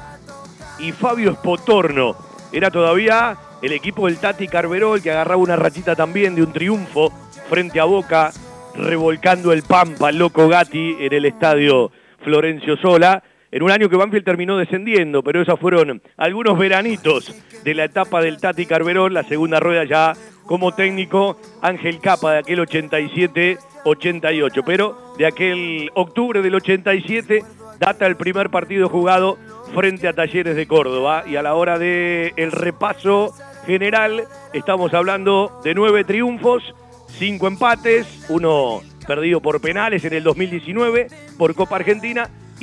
y 0.78 0.92
Fabio 0.92 1.34
Spotorno. 1.34 2.16
Era 2.52 2.70
todavía 2.70 3.36
el 3.62 3.72
equipo 3.72 4.06
del 4.06 4.18
Tati 4.18 4.48
Carverol 4.48 5.00
que 5.00 5.10
agarraba 5.10 5.40
una 5.40 5.56
rachita 5.56 5.96
también 5.96 6.34
de 6.34 6.42
un 6.42 6.52
triunfo 6.52 7.12
frente 7.48 7.80
a 7.80 7.84
Boca, 7.84 8.32
revolcando 8.74 9.52
el 9.52 9.62
Pampa, 9.62 10.10
loco 10.12 10.48
Gatti 10.48 10.96
en 11.00 11.12
el 11.12 11.24
estadio 11.24 11.90
Florencio 12.22 12.76
Sola 12.76 13.22
en 13.54 13.62
un 13.62 13.70
año 13.70 13.88
que 13.88 13.94
Banfield 13.94 14.24
terminó 14.24 14.58
descendiendo, 14.58 15.22
pero 15.22 15.40
esos 15.40 15.60
fueron 15.60 16.02
algunos 16.16 16.58
veranitos 16.58 17.32
de 17.62 17.74
la 17.74 17.84
etapa 17.84 18.20
del 18.20 18.40
Tati 18.40 18.66
Carverón, 18.66 19.14
la 19.14 19.22
segunda 19.22 19.60
rueda 19.60 19.84
ya 19.84 20.14
como 20.44 20.74
técnico 20.74 21.40
Ángel 21.62 22.00
Capa 22.00 22.32
de 22.32 22.38
aquel 22.38 22.58
87-88, 22.58 24.62
pero 24.66 25.14
de 25.16 25.26
aquel 25.26 25.88
octubre 25.94 26.42
del 26.42 26.56
87 26.56 27.44
data 27.78 28.08
el 28.08 28.16
primer 28.16 28.50
partido 28.50 28.88
jugado 28.88 29.38
frente 29.72 30.08
a 30.08 30.14
Talleres 30.14 30.56
de 30.56 30.66
Córdoba. 30.66 31.22
Y 31.24 31.36
a 31.36 31.42
la 31.42 31.54
hora 31.54 31.78
del 31.78 32.32
el 32.34 32.50
repaso 32.50 33.32
general 33.66 34.24
estamos 34.52 34.92
hablando 34.94 35.60
de 35.62 35.76
nueve 35.76 36.02
triunfos, 36.02 36.74
cinco 37.06 37.46
empates, 37.46 38.24
uno 38.28 38.80
perdido 39.06 39.40
por 39.40 39.60
penales 39.60 40.04
en 40.04 40.14
el 40.14 40.24
2019 40.24 41.06
por 41.38 41.54
Copa 41.54 41.76
Argentina 41.76 42.28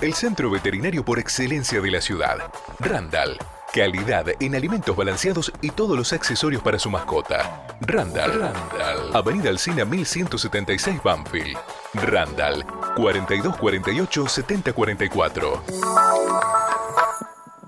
el 0.00 0.14
centro 0.14 0.50
veterinario 0.50 1.04
por 1.04 1.18
excelencia 1.18 1.80
de 1.80 1.90
la 1.90 2.00
ciudad. 2.00 2.38
Randall. 2.78 3.36
Calidad 3.72 4.26
en 4.40 4.54
alimentos 4.54 4.96
balanceados 4.96 5.52
y 5.60 5.70
todos 5.70 5.96
los 5.96 6.12
accesorios 6.12 6.62
para 6.62 6.78
su 6.78 6.90
mascota. 6.90 7.66
Randall. 7.82 8.40
Randall. 8.40 9.10
Avenida 9.14 9.50
Alcina 9.50 9.84
1176 9.84 11.02
Banfield. 11.02 11.56
Randall. 11.94 12.64
4248 12.96 14.28
7044. 14.28 15.62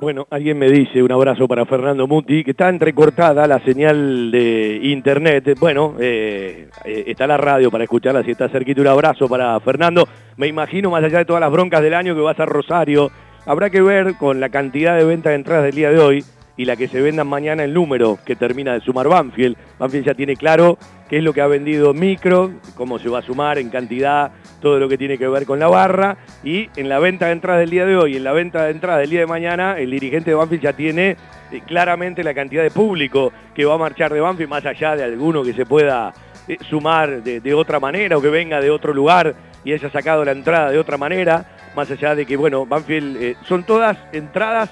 Bueno, 0.02 0.26
alguien 0.30 0.58
me 0.58 0.68
dice, 0.68 1.00
un 1.00 1.12
abrazo 1.12 1.46
para 1.46 1.64
Fernando 1.64 2.08
Muti, 2.08 2.42
que 2.42 2.50
está 2.50 2.68
entrecortada 2.68 3.46
la 3.46 3.60
señal 3.60 4.32
de 4.32 4.80
internet. 4.82 5.56
Bueno, 5.60 5.94
eh, 6.00 6.68
eh, 6.84 7.04
está 7.06 7.24
la 7.28 7.36
radio 7.36 7.70
para 7.70 7.84
escucharla, 7.84 8.24
si 8.24 8.32
está 8.32 8.48
cerquita, 8.48 8.80
un 8.80 8.88
abrazo 8.88 9.28
para 9.28 9.60
Fernando. 9.60 10.08
Me 10.36 10.48
imagino, 10.48 10.90
más 10.90 11.04
allá 11.04 11.18
de 11.18 11.24
todas 11.24 11.40
las 11.40 11.52
broncas 11.52 11.82
del 11.82 11.94
año, 11.94 12.16
que 12.16 12.20
vas 12.20 12.40
a 12.40 12.46
Rosario. 12.46 13.12
Habrá 13.46 13.70
que 13.70 13.80
ver 13.80 14.16
con 14.16 14.40
la 14.40 14.48
cantidad 14.48 14.96
de 14.96 15.04
ventas 15.04 15.30
de 15.30 15.36
entradas 15.36 15.66
del 15.66 15.76
día 15.76 15.90
de 15.90 16.00
hoy 16.00 16.24
y 16.56 16.64
la 16.64 16.74
que 16.74 16.88
se 16.88 17.00
vendan 17.00 17.28
mañana 17.28 17.62
el 17.62 17.72
número 17.72 18.18
que 18.26 18.34
termina 18.34 18.72
de 18.72 18.80
sumar 18.80 19.06
Banfield. 19.06 19.56
Banfield 19.78 20.06
ya 20.06 20.14
tiene 20.14 20.34
claro 20.34 20.78
qué 21.08 21.18
es 21.18 21.22
lo 21.22 21.32
que 21.32 21.42
ha 21.42 21.46
vendido 21.46 21.94
Micro, 21.94 22.50
cómo 22.74 22.98
se 22.98 23.08
va 23.08 23.20
a 23.20 23.22
sumar 23.22 23.58
en 23.58 23.70
cantidad, 23.70 24.32
todo 24.62 24.78
lo 24.78 24.88
que 24.88 24.96
tiene 24.96 25.18
que 25.18 25.28
ver 25.28 25.44
con 25.44 25.58
la 25.58 25.68
barra. 25.68 26.16
Y 26.42 26.70
en 26.76 26.88
la 26.88 26.98
venta 26.98 27.26
de 27.26 27.32
entradas 27.32 27.60
del 27.60 27.70
día 27.70 27.84
de 27.84 27.96
hoy, 27.96 28.16
en 28.16 28.24
la 28.24 28.32
venta 28.32 28.64
de 28.64 28.70
entradas 28.70 29.00
del 29.00 29.10
día 29.10 29.20
de 29.20 29.26
mañana, 29.26 29.78
el 29.78 29.90
dirigente 29.90 30.30
de 30.30 30.36
Banfield 30.36 30.62
ya 30.62 30.72
tiene 30.72 31.16
eh, 31.50 31.60
claramente 31.66 32.24
la 32.24 32.32
cantidad 32.32 32.62
de 32.62 32.70
público 32.70 33.32
que 33.54 33.66
va 33.66 33.74
a 33.74 33.78
marchar 33.78 34.14
de 34.14 34.20
Banfield, 34.20 34.48
más 34.48 34.64
allá 34.64 34.96
de 34.96 35.04
alguno 35.04 35.42
que 35.42 35.52
se 35.52 35.66
pueda 35.66 36.14
eh, 36.48 36.56
sumar 36.70 37.22
de, 37.22 37.54
otra 37.54 37.78
manera 37.78 38.16
o 38.16 38.22
que 38.22 38.30
venga 38.30 38.60
de 38.60 38.70
otro 38.70 38.94
lugar 38.94 39.34
y 39.64 39.72
haya 39.72 39.90
sacado 39.90 40.24
la 40.24 40.32
entrada 40.32 40.70
de 40.70 40.78
otra 40.78 40.96
manera, 40.96 41.44
más 41.76 41.90
allá 41.90 42.14
de 42.14 42.24
que, 42.24 42.36
bueno, 42.36 42.64
Banfield 42.64 43.16
eh, 43.16 43.36
son 43.46 43.64
todas 43.64 43.98
entradas 44.12 44.70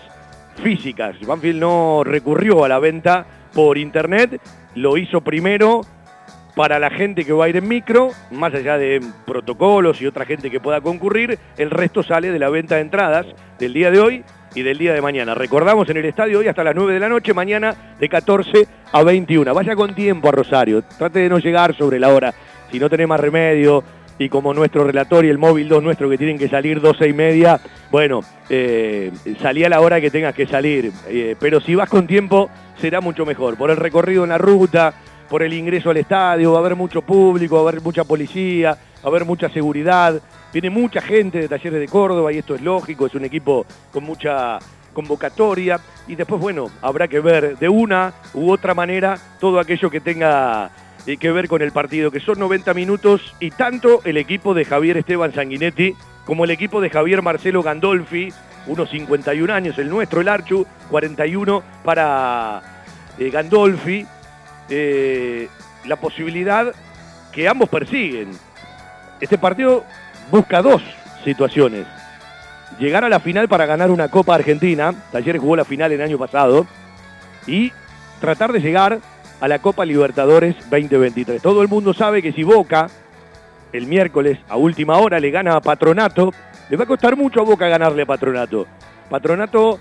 físicas. 0.63 1.17
Banfield 1.21 1.61
no 1.61 2.03
recurrió 2.05 2.65
a 2.65 2.69
la 2.69 2.79
venta 2.79 3.27
por 3.53 3.77
internet, 3.79 4.41
lo 4.75 4.97
hizo 4.97 5.21
primero 5.21 5.83
para 6.61 6.79
la 6.79 6.91
gente 6.91 7.25
que 7.25 7.33
va 7.33 7.47
a 7.47 7.49
ir 7.49 7.57
en 7.57 7.67
micro, 7.67 8.11
más 8.31 8.53
allá 8.53 8.77
de 8.77 9.01
protocolos 9.25 10.03
y 10.03 10.07
otra 10.07 10.27
gente 10.27 10.51
que 10.51 10.61
pueda 10.61 10.83
concurrir, 10.83 11.39
el 11.57 11.71
resto 11.71 12.03
sale 12.03 12.31
de 12.31 12.39
la 12.39 12.51
venta 12.51 12.75
de 12.75 12.83
entradas 12.83 13.25
del 13.59 13.73
día 13.73 13.91
de 13.91 13.99
hoy 13.99 14.25
y 14.55 14.61
del 14.61 14.77
día 14.77 14.93
de 14.93 15.01
mañana. 15.01 15.35
Recordamos 15.35 15.89
en 15.89 15.97
el 15.97 16.05
estadio 16.05 16.41
hoy 16.41 16.49
hasta 16.49 16.63
las 16.63 16.75
9 16.75 16.93
de 16.93 17.01
la 17.01 17.09
noche, 17.09 17.33
mañana 17.33 17.95
de 17.99 18.07
14 18.11 18.67
a 18.93 19.03
21. 19.03 19.55
Vaya 19.55 19.75
con 19.75 19.95
tiempo 19.95 20.29
a 20.29 20.33
Rosario, 20.33 20.83
trate 20.83 21.21
de 21.21 21.31
no 21.31 21.39
llegar 21.39 21.75
sobre 21.75 21.99
la 21.99 22.11
hora. 22.11 22.35
Si 22.71 22.79
no 22.79 22.91
tenés 22.91 23.09
más 23.09 23.21
remedio, 23.21 23.83
y 24.19 24.29
como 24.29 24.53
nuestro 24.53 24.85
relator 24.85 25.25
y 25.25 25.31
el 25.31 25.39
móvil 25.39 25.67
2 25.67 25.83
nuestro 25.83 26.11
que 26.11 26.19
tienen 26.19 26.37
que 26.37 26.51
salir 26.51 26.83
12 26.83 27.09
y 27.09 27.15
media, 27.15 27.59
bueno, 27.91 28.21
eh, 28.51 29.11
salí 29.41 29.65
a 29.65 29.71
la 29.71 29.81
hora 29.81 29.99
que 29.99 30.11
tengas 30.11 30.35
que 30.35 30.47
salir. 30.47 30.93
Eh, 31.09 31.37
pero 31.41 31.63
si 31.63 31.75
vas 31.75 31.89
con 31.89 32.07
tiempo, 32.07 32.51
será 32.77 33.01
mucho 33.01 33.25
mejor. 33.25 33.57
Por 33.57 33.71
el 33.71 33.79
recorrido 33.79 34.25
en 34.25 34.29
la 34.29 34.37
ruta, 34.37 34.93
por 35.31 35.45
el 35.45 35.55
ingreso 35.55 35.91
al 35.91 35.97
estadio, 35.97 36.51
va 36.53 36.59
a 36.59 36.61
haber 36.61 36.75
mucho 36.75 37.03
público, 37.03 37.55
va 37.55 37.61
a 37.61 37.69
haber 37.71 37.81
mucha 37.81 38.03
policía, 38.03 38.73
va 38.73 39.05
a 39.05 39.07
haber 39.07 39.25
mucha 39.25 39.49
seguridad. 39.49 40.21
Viene 40.53 40.71
mucha 40.71 41.01
gente 41.01 41.39
de 41.39 41.49
Talleres 41.49 41.79
de 41.79 41.87
Córdoba 41.87 42.33
y 42.33 42.39
esto 42.39 42.57
es 42.57 42.61
lógico, 42.61 43.07
es 43.07 43.15
un 43.15 43.25
equipo 43.25 43.65
con 43.93 44.03
mucha 44.03 44.59
convocatoria 44.93 45.79
y 46.09 46.17
después, 46.17 46.41
bueno, 46.41 46.69
habrá 46.83 47.07
que 47.07 47.21
ver 47.21 47.57
de 47.57 47.69
una 47.69 48.13
u 48.35 48.51
otra 48.51 48.75
manera 48.75 49.17
todo 49.39 49.61
aquello 49.61 49.89
que 49.89 50.01
tenga 50.01 50.73
y 51.07 51.17
que 51.17 51.31
ver 51.31 51.47
con 51.47 51.63
el 51.63 51.71
partido, 51.71 52.11
que 52.11 52.19
son 52.19 52.41
90 52.41 52.75
minutos 52.75 53.35
y 53.39 53.53
tanto 53.53 54.01
el 54.05 54.17
equipo 54.17 54.53
de 54.53 54.65
Javier 54.65 54.97
Esteban 54.97 55.33
Sanguinetti 55.33 55.95
como 56.27 56.45
el 56.45 56.51
equipo 56.51 56.81
de 56.81 56.91
Javier 56.91 57.23
Marcelo 57.23 57.63
Gandolfi, 57.63 58.33
unos 58.67 58.91
51 58.91 59.53
años, 59.55 59.79
el 59.79 59.89
nuestro, 59.89 60.21
el 60.21 60.29
Archu, 60.29 60.67
41 60.91 61.63
para 61.85 62.63
eh, 63.19 63.31
Gandolfi, 63.31 64.05
eh, 64.71 65.49
la 65.85 65.97
posibilidad 65.97 66.73
que 67.33 67.49
ambos 67.49 67.69
persiguen. 67.69 68.31
Este 69.21 69.37
partido 69.37 69.85
busca 70.31 70.63
dos 70.63 70.83
situaciones. 71.25 71.87
Llegar 72.79 73.05
a 73.05 73.09
la 73.09 73.21
final 73.21 73.49
para 73.49 73.67
ganar 73.67 73.91
una 73.91 74.09
Copa 74.09 74.35
Argentina, 74.35 74.95
Talleres 75.13 75.41
jugó 75.41 75.57
la 75.57 75.65
final 75.65 75.93
el 75.93 76.01
año 76.01 76.19
pasado, 76.19 76.67
y 77.47 77.73
tratar 78.21 78.53
de 78.53 78.61
llegar 78.61 79.01
a 79.41 79.49
la 79.49 79.59
Copa 79.59 79.85
Libertadores 79.85 80.57
2023. 80.71 81.43
Todo 81.43 81.63
el 81.63 81.69
mundo 81.69 81.93
sabe 81.95 82.23
que 82.23 82.33
si 82.33 82.43
Boca 82.43 82.89
el 83.73 83.87
miércoles 83.87 84.39
a 84.49 84.57
última 84.57 84.97
hora 84.99 85.21
le 85.21 85.31
gana 85.31 85.57
a 85.57 85.61
Patronato, 85.61 86.33
le 86.69 86.77
va 86.77 86.85
a 86.85 86.89
costar 86.89 87.17
mucho 87.17 87.41
a 87.41 87.45
Boca 87.45 87.69
ganarle 87.69 88.03
a 88.03 88.07
Patronato. 88.07 88.67
Patronato 89.09 89.81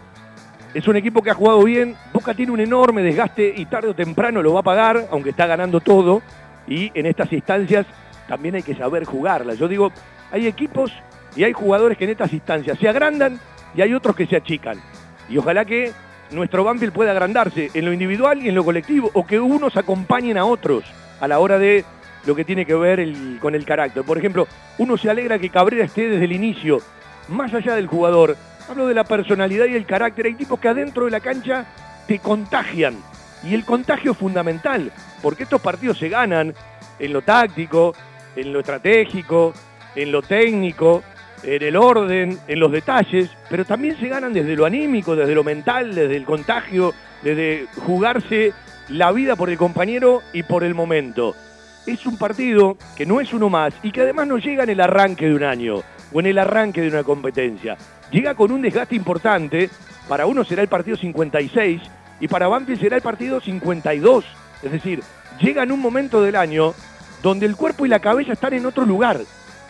es 0.74 0.88
un 0.88 0.96
equipo 0.96 1.22
que 1.22 1.32
ha 1.32 1.34
jugado 1.34 1.64
bien, 1.64 1.96
Boca 2.14 2.34
tiene 2.34 2.52
un 2.52 2.60
enorme 2.60 3.02
desgaste 3.02 3.54
y 3.56 3.66
tarde 3.66 3.90
o 3.90 3.96
temprano 3.96 4.42
lo 4.42 4.54
va 4.54 4.60
a 4.60 4.64
pagar, 4.64 5.08
aunque 5.12 5.32
está 5.32 5.48
ganando 5.48 5.80
todo, 5.80 6.22
y 6.68 6.92
en 6.94 7.06
estas 7.06 7.32
instancias 7.34 7.86
también 8.28 8.56
hay 8.56 8.64
que 8.64 8.76
saber 8.76 9.06
jugarla. 9.06 9.56
Yo 9.56 9.68
digo, 9.68 9.92
hay 10.32 10.46
equipos 10.46 10.92
Y 11.36 11.44
hay 11.44 11.54
jugadores 11.54 11.98
que 11.98 12.06
en 12.06 12.10
estas 12.12 12.34
instancias 12.34 12.78
se 12.80 12.90
agrandan 12.90 13.40
y 13.76 13.82
hay 13.82 13.94
otros 13.94 14.16
que 14.16 14.26
se 14.26 14.36
achican. 14.36 14.78
Y 15.30 15.38
ojalá 15.38 15.66
que 15.66 15.92
nuestro 16.32 16.64
Banfield 16.64 16.94
pueda 16.94 17.12
agrandarse 17.12 17.70
en 17.74 17.86
lo 17.86 17.94
individual 17.94 18.42
y 18.42 18.50
en 18.50 18.56
lo 18.56 18.64
colectivo, 18.64 19.10
o 19.14 19.26
que 19.26 19.40
unos 19.40 19.78
acompañen 19.78 20.38
a 20.38 20.46
otros 20.46 20.84
a 21.20 21.28
la 21.28 21.40
hora 21.40 21.60
de 21.60 21.86
lo 22.26 22.36
que 22.36 22.46
tiene 22.46 22.66
que 22.66 22.76
ver 22.76 23.08
con 23.40 23.56
el 23.56 23.66
carácter. 23.66 24.04
Por 24.04 24.18
ejemplo, 24.18 24.48
uno 24.78 24.98
se 24.98 25.10
alegra 25.10 25.40
que 25.40 25.50
Cabrera 25.50 25.86
esté 25.86 26.10
desde 26.10 26.26
el 26.26 26.32
inicio, 26.32 26.80
más 27.28 27.54
allá 27.54 27.76
del 27.76 27.88
jugador. 27.88 28.36
Hablo 28.70 28.86
de 28.86 28.94
la 28.94 29.04
personalidad 29.04 29.66
y 29.66 29.74
el 29.74 29.88
carácter. 29.88 30.28
Hay 30.28 30.36
tipos 30.36 30.60
que 30.60 30.68
adentro 30.68 31.06
de 31.06 31.12
la 31.12 31.22
cancha 31.22 31.66
te 32.06 32.20
contagian. 32.20 32.98
Y 33.44 33.56
el 33.56 33.66
contagio 33.66 34.12
es 34.12 34.18
fundamental, 34.18 34.92
porque 35.24 35.44
estos 35.44 35.60
partidos 35.60 35.98
se 35.98 36.08
ganan 36.08 36.54
en 37.00 37.14
lo 37.14 37.24
táctico, 37.24 37.96
en 38.36 38.54
lo 38.54 38.60
estratégico, 38.60 39.56
en 39.96 40.12
lo 40.12 40.22
técnico, 40.22 41.02
en 41.42 41.64
el 41.64 41.76
orden, 41.76 42.38
en 42.48 42.60
los 42.60 42.72
detalles, 42.72 43.32
pero 43.50 43.66
también 43.66 43.98
se 43.98 44.08
ganan 44.08 44.34
desde 44.34 44.56
lo 44.56 44.68
anímico, 44.68 45.16
desde 45.16 45.34
lo 45.34 45.44
mental, 45.44 45.96
desde 45.96 46.18
el 46.18 46.26
contagio, 46.26 46.94
desde 47.24 47.66
jugarse 47.88 48.54
la 48.88 49.12
vida 49.12 49.36
por 49.36 49.50
el 49.50 49.58
compañero 49.58 50.22
y 50.32 50.44
por 50.44 50.64
el 50.64 50.76
momento. 50.76 51.36
Es 51.88 52.06
un 52.06 52.20
partido 52.20 52.78
que 52.96 53.08
no 53.08 53.20
es 53.20 53.34
uno 53.34 53.50
más 53.50 53.74
y 53.82 53.92
que 53.92 54.02
además 54.02 54.28
no 54.28 54.38
llega 54.38 54.64
en 54.64 54.70
el 54.70 54.82
arranque 54.82 55.26
de 55.26 55.34
un 55.34 55.44
año 55.44 55.82
o 56.12 56.20
en 56.20 56.26
el 56.26 56.38
arranque 56.38 56.82
de 56.82 56.90
una 56.90 57.04
competencia. 57.04 57.78
Llega 58.12 58.36
con 58.36 58.52
un 58.52 58.62
desgaste 58.62 58.96
importante, 58.96 59.70
para 60.08 60.26
uno 60.26 60.44
será 60.44 60.62
el 60.62 60.68
partido 60.68 60.98
56 60.98 61.82
y 62.20 62.28
para 62.28 62.48
Banfield 62.48 62.80
será 62.80 62.96
el 62.96 63.02
partido 63.02 63.40
52. 63.40 64.26
Es 64.64 64.72
decir, 64.72 65.04
llega 65.40 65.64
en 65.64 65.72
un 65.72 65.80
momento 65.80 66.22
del 66.22 66.36
año 66.36 66.74
donde 67.22 67.46
el 67.46 67.56
cuerpo 67.56 67.86
y 67.86 67.90
la 67.90 68.00
cabeza 68.00 68.34
están 68.34 68.54
en 68.54 68.66
otro 68.66 68.86
lugar, 68.86 69.20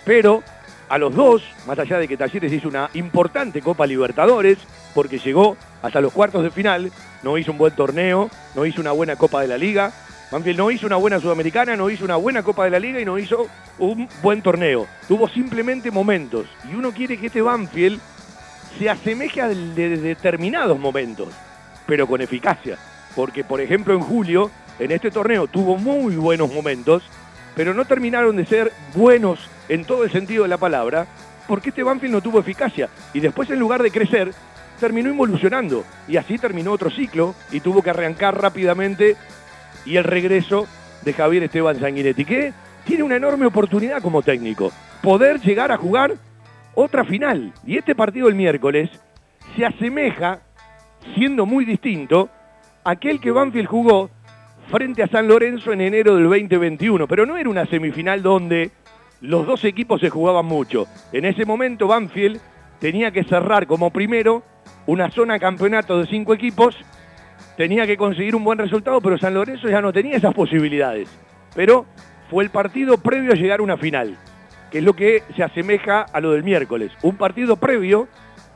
pero 0.05 0.43
a 0.87 0.97
los 0.97 1.13
dos, 1.13 1.43
más 1.67 1.77
allá 1.77 1.99
de 1.99 2.07
que 2.07 2.17
Talleres 2.17 2.51
hizo 2.51 2.67
una 2.67 2.89
importante 2.93 3.61
Copa 3.61 3.85
Libertadores, 3.85 4.57
porque 4.95 5.19
llegó 5.19 5.55
hasta 5.81 6.01
los 6.01 6.11
cuartos 6.11 6.43
de 6.43 6.51
final, 6.51 6.91
no 7.21 7.37
hizo 7.37 7.51
un 7.51 7.57
buen 7.57 7.75
torneo, 7.75 8.29
no 8.55 8.65
hizo 8.65 8.81
una 8.81 8.91
buena 8.91 9.15
Copa 9.15 9.41
de 9.41 9.47
la 9.47 9.57
Liga, 9.57 9.91
Banfield 10.31 10.57
no 10.59 10.69
hizo 10.69 10.85
una 10.85 10.95
buena 10.95 11.19
Sudamericana, 11.19 11.75
no 11.75 11.89
hizo 11.89 12.05
una 12.05 12.15
buena 12.15 12.43
Copa 12.43 12.63
de 12.63 12.69
la 12.69 12.79
Liga 12.79 12.99
y 12.99 13.05
no 13.05 13.17
hizo 13.17 13.47
un 13.79 14.07
buen 14.21 14.43
torneo. 14.43 14.87
Tuvo 15.07 15.27
simplemente 15.27 15.89
momentos. 15.89 16.45
Y 16.71 16.75
uno 16.75 16.91
quiere 16.91 17.17
que 17.17 17.27
este 17.27 17.41
Banfield 17.41 17.99
se 18.77 18.89
asemeje 18.89 19.41
a 19.41 19.47
de 19.47 19.97
determinados 19.97 20.79
momentos, 20.79 21.29
pero 21.87 22.05
con 22.05 22.21
eficacia. 22.21 22.77
Porque, 23.15 23.43
por 23.43 23.59
ejemplo, 23.59 23.95
en 23.95 24.01
julio, 24.01 24.51
en 24.77 24.91
este 24.91 25.09
torneo, 25.09 25.47
tuvo 25.47 25.77
muy 25.77 26.15
buenos 26.15 26.53
momentos, 26.53 27.03
pero 27.55 27.73
no 27.73 27.85
terminaron 27.85 28.35
de 28.35 28.45
ser 28.45 28.71
buenos 28.95 29.39
en 29.67 29.83
todo 29.83 30.03
el 30.03 30.11
sentido 30.11 30.43
de 30.43 30.49
la 30.49 30.57
palabra, 30.57 31.07
porque 31.47 31.69
este 31.69 31.81
Banfield 31.81 32.13
no 32.13 32.21
tuvo 32.21 32.39
eficacia. 32.39 32.87
Y 33.13 33.19
después, 33.19 33.49
en 33.49 33.57
lugar 33.57 33.81
de 33.81 33.89
crecer, 33.89 34.31
terminó 34.79 35.09
involucionando. 35.09 35.83
Y 36.07 36.17
así 36.17 36.37
terminó 36.37 36.71
otro 36.71 36.89
ciclo 36.89 37.35
y 37.51 37.59
tuvo 37.59 37.81
que 37.81 37.89
arrancar 37.89 38.39
rápidamente. 38.39 39.17
Y 39.85 39.97
el 39.97 40.03
regreso 40.03 40.67
de 41.03 41.13
Javier 41.13 41.43
Esteban 41.43 41.79
Sanguinetti, 41.79 42.25
que 42.25 42.53
tiene 42.85 43.03
una 43.03 43.15
enorme 43.15 43.45
oportunidad 43.45 44.01
como 44.01 44.21
técnico. 44.21 44.71
Poder 45.01 45.39
llegar 45.39 45.71
a 45.71 45.77
jugar 45.77 46.15
otra 46.75 47.05
final. 47.05 47.53
Y 47.65 47.77
este 47.77 47.95
partido 47.95 48.27
el 48.27 48.35
miércoles 48.35 48.89
se 49.55 49.65
asemeja, 49.65 50.39
siendo 51.15 51.45
muy 51.45 51.65
distinto, 51.65 52.29
a 52.83 52.91
aquel 52.91 53.19
que 53.19 53.31
Banfield 53.31 53.67
jugó 53.67 54.09
frente 54.69 55.03
a 55.03 55.07
San 55.07 55.27
Lorenzo 55.27 55.71
en 55.73 55.81
enero 55.81 56.15
del 56.15 56.25
2021. 56.25 57.07
Pero 57.07 57.25
no 57.25 57.37
era 57.37 57.49
una 57.49 57.65
semifinal 57.65 58.21
donde 58.21 58.71
los 59.21 59.45
dos 59.45 59.63
equipos 59.65 60.01
se 60.01 60.09
jugaban 60.09 60.45
mucho. 60.45 60.85
En 61.11 61.25
ese 61.25 61.45
momento 61.45 61.87
Banfield 61.87 62.39
tenía 62.79 63.11
que 63.11 63.23
cerrar 63.23 63.67
como 63.67 63.91
primero 63.91 64.43
una 64.85 65.11
zona 65.11 65.39
campeonato 65.39 65.99
de 65.99 66.07
cinco 66.07 66.33
equipos, 66.33 66.75
tenía 67.59 67.85
que 67.85 67.97
conseguir 67.97 68.37
un 68.37 68.45
buen 68.45 68.57
resultado, 68.57 69.01
pero 69.01 69.17
San 69.17 69.33
Lorenzo 69.33 69.67
ya 69.67 69.81
no 69.81 69.91
tenía 69.91 70.15
esas 70.15 70.33
posibilidades. 70.33 71.09
Pero 71.53 71.85
fue 72.29 72.45
el 72.45 72.51
partido 72.51 72.97
previo 72.99 73.33
a 73.33 73.35
llegar 73.35 73.59
a 73.59 73.63
una 73.63 73.75
final, 73.75 74.15
que 74.71 74.77
es 74.77 74.83
lo 74.85 74.93
que 74.93 75.23
se 75.35 75.43
asemeja 75.43 76.03
a 76.03 76.21
lo 76.21 76.31
del 76.31 76.45
miércoles. 76.45 76.93
Un 77.01 77.17
partido 77.17 77.57
previo 77.57 78.07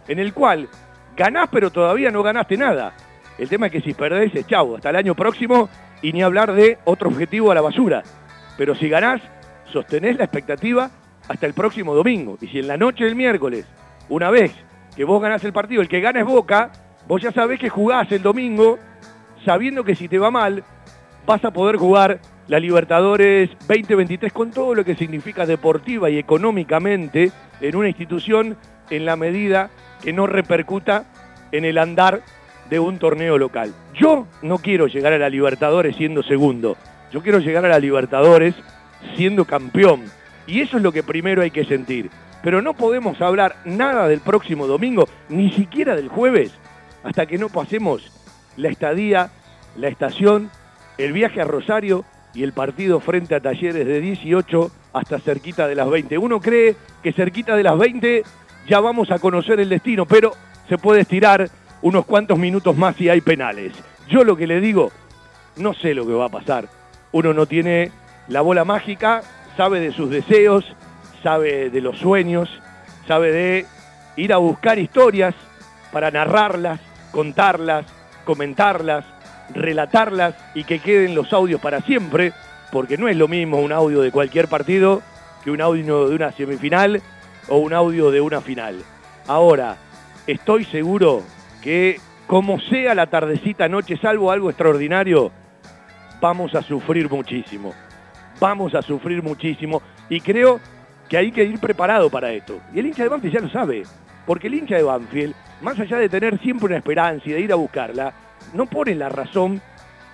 en 0.07 0.19
el 0.19 0.33
cual 0.33 0.69
ganás 1.17 1.49
pero 1.51 1.69
todavía 1.69 2.11
no 2.11 2.23
ganaste 2.23 2.55
nada. 2.55 2.95
El 3.37 3.49
tema 3.49 3.65
es 3.65 3.73
que 3.73 3.81
si 3.81 3.93
perdés 3.93 4.33
es 4.35 4.47
chau, 4.47 4.77
hasta 4.77 4.91
el 4.91 4.95
año 4.95 5.15
próximo 5.15 5.67
y 6.01 6.13
ni 6.13 6.23
hablar 6.23 6.53
de 6.53 6.77
otro 6.85 7.09
objetivo 7.09 7.51
a 7.51 7.55
la 7.55 7.61
basura. 7.61 8.03
Pero 8.57 8.73
si 8.73 8.87
ganás, 8.87 9.21
sostenés 9.65 10.15
la 10.15 10.23
expectativa 10.23 10.89
hasta 11.27 11.45
el 11.45 11.53
próximo 11.53 11.93
domingo. 11.93 12.37
Y 12.39 12.47
si 12.47 12.59
en 12.59 12.69
la 12.69 12.77
noche 12.77 13.03
del 13.03 13.17
miércoles, 13.17 13.65
una 14.07 14.31
vez 14.31 14.53
que 14.95 15.03
vos 15.03 15.21
ganás 15.21 15.43
el 15.43 15.51
partido, 15.51 15.81
el 15.81 15.89
que 15.89 15.99
gana 15.99 16.21
es 16.21 16.25
Boca, 16.25 16.71
vos 17.05 17.21
ya 17.21 17.33
sabés 17.33 17.59
que 17.59 17.67
jugás 17.67 18.09
el 18.13 18.21
domingo 18.21 18.79
sabiendo 19.45 19.83
que 19.83 19.95
si 19.95 20.07
te 20.07 20.19
va 20.19 20.31
mal, 20.31 20.63
vas 21.25 21.43
a 21.45 21.51
poder 21.51 21.77
jugar 21.77 22.19
la 22.47 22.59
Libertadores 22.59 23.49
2023 23.67 24.33
con 24.33 24.51
todo 24.51 24.75
lo 24.75 24.83
que 24.83 24.95
significa 24.95 25.45
deportiva 25.45 26.09
y 26.09 26.17
económicamente 26.17 27.31
en 27.61 27.75
una 27.75 27.87
institución 27.87 28.57
en 28.89 29.05
la 29.05 29.15
medida 29.15 29.69
que 30.01 30.13
no 30.13 30.27
repercuta 30.27 31.05
en 31.51 31.65
el 31.65 31.77
andar 31.77 32.21
de 32.69 32.79
un 32.79 32.97
torneo 32.99 33.37
local. 33.37 33.73
Yo 33.93 34.27
no 34.41 34.57
quiero 34.57 34.87
llegar 34.87 35.13
a 35.13 35.17
la 35.17 35.29
Libertadores 35.29 35.95
siendo 35.95 36.23
segundo, 36.23 36.75
yo 37.11 37.21
quiero 37.21 37.39
llegar 37.39 37.65
a 37.65 37.69
la 37.69 37.79
Libertadores 37.79 38.55
siendo 39.15 39.45
campeón. 39.45 40.03
Y 40.47 40.61
eso 40.61 40.77
es 40.77 40.83
lo 40.83 40.91
que 40.91 41.03
primero 41.03 41.41
hay 41.41 41.51
que 41.51 41.65
sentir. 41.65 42.09
Pero 42.41 42.61
no 42.61 42.73
podemos 42.73 43.21
hablar 43.21 43.55
nada 43.63 44.07
del 44.09 44.19
próximo 44.19 44.67
domingo, 44.67 45.07
ni 45.29 45.51
siquiera 45.53 45.95
del 45.95 46.09
jueves, 46.09 46.51
hasta 47.03 47.25
que 47.25 47.37
no 47.37 47.47
pasemos 47.47 48.22
la 48.57 48.69
estadía, 48.69 49.31
la 49.75 49.87
estación, 49.87 50.49
el 50.97 51.13
viaje 51.13 51.41
a 51.41 51.45
Rosario 51.45 52.05
y 52.33 52.43
el 52.43 52.53
partido 52.53 52.99
frente 52.99 53.35
a 53.35 53.39
Talleres 53.39 53.85
de 53.85 54.01
18 54.01 54.71
hasta 54.93 55.19
cerquita 55.19 55.67
de 55.67 55.75
las 55.75 55.89
20. 55.89 56.17
Uno 56.17 56.39
cree 56.39 56.75
que 57.01 57.13
cerquita 57.13 57.55
de 57.55 57.63
las 57.63 57.77
20 57.77 58.23
ya 58.67 58.79
vamos 58.79 59.11
a 59.11 59.19
conocer 59.19 59.59
el 59.59 59.69
destino, 59.69 60.05
pero 60.05 60.33
se 60.69 60.77
puede 60.77 61.01
estirar 61.01 61.49
unos 61.81 62.05
cuantos 62.05 62.37
minutos 62.37 62.77
más 62.77 62.95
si 62.95 63.09
hay 63.09 63.21
penales. 63.21 63.73
Yo 64.07 64.23
lo 64.23 64.35
que 64.35 64.47
le 64.47 64.61
digo, 64.61 64.91
no 65.57 65.73
sé 65.73 65.93
lo 65.93 66.05
que 66.05 66.13
va 66.13 66.25
a 66.25 66.29
pasar. 66.29 66.67
Uno 67.11 67.33
no 67.33 67.45
tiene 67.45 67.91
la 68.27 68.41
bola 68.41 68.63
mágica 68.63 69.21
sabe 69.57 69.79
de 69.79 69.91
sus 69.91 70.09
deseos, 70.09 70.65
sabe 71.21 71.69
de 71.69 71.81
los 71.81 71.97
sueños, 71.99 72.49
sabe 73.07 73.31
de 73.31 73.65
ir 74.15 74.33
a 74.33 74.37
buscar 74.37 74.79
historias 74.79 75.35
para 75.91 76.11
narrarlas, 76.11 76.79
contarlas, 77.11 77.85
comentarlas, 78.23 79.05
relatarlas 79.53 80.35
y 80.55 80.63
que 80.63 80.79
queden 80.79 81.15
los 81.15 81.31
audios 81.33 81.61
para 81.61 81.81
siempre, 81.81 82.33
porque 82.71 82.97
no 82.97 83.07
es 83.07 83.17
lo 83.17 83.27
mismo 83.27 83.59
un 83.59 83.71
audio 83.71 84.01
de 84.01 84.11
cualquier 84.11 84.47
partido 84.47 85.01
que 85.43 85.51
un 85.51 85.61
audio 85.61 86.07
de 86.07 86.15
una 86.15 86.31
semifinal 86.31 87.01
o 87.49 87.57
un 87.57 87.73
audio 87.73 88.11
de 88.11 88.21
una 88.21 88.41
final. 88.41 88.83
Ahora, 89.27 89.77
estoy 90.25 90.65
seguro 90.65 91.21
que 91.61 91.99
como 92.27 92.59
sea 92.59 92.95
la 92.95 93.07
tardecita 93.07 93.67
noche, 93.67 93.97
salvo 93.97 94.31
algo 94.31 94.49
extraordinario, 94.49 95.31
vamos 96.21 96.55
a 96.55 96.61
sufrir 96.61 97.09
muchísimo 97.09 97.73
vamos 98.43 98.75
a 98.75 98.81
sufrir 98.81 99.23
muchísimo 99.23 99.81
y 100.09 100.19
creo 100.19 100.59
que 101.07 101.17
hay 101.17 101.31
que 101.31 101.45
ir 101.45 101.59
preparado 101.59 102.09
para 102.09 102.31
esto. 102.31 102.59
Y 102.73 102.79
el 102.79 102.87
hincha 102.87 103.03
de 103.03 103.09
Banfield 103.09 103.33
ya 103.33 103.39
lo 103.39 103.49
sabe, 103.49 103.83
porque 104.25 104.47
el 104.47 104.55
hincha 104.55 104.75
de 104.75 104.83
Banfield, 104.83 105.33
más 105.63 105.79
allá 105.79 105.97
de 105.97 106.09
tener 106.09 106.39
siempre 106.39 106.67
una 106.67 106.77
esperanza 106.77 107.23
y 107.27 107.31
de 107.31 107.39
ir 107.39 107.51
a 107.51 107.55
buscarla, 107.55 108.13
no 108.53 108.65
pone 108.65 108.93
la 108.95 109.09
razón 109.09 109.61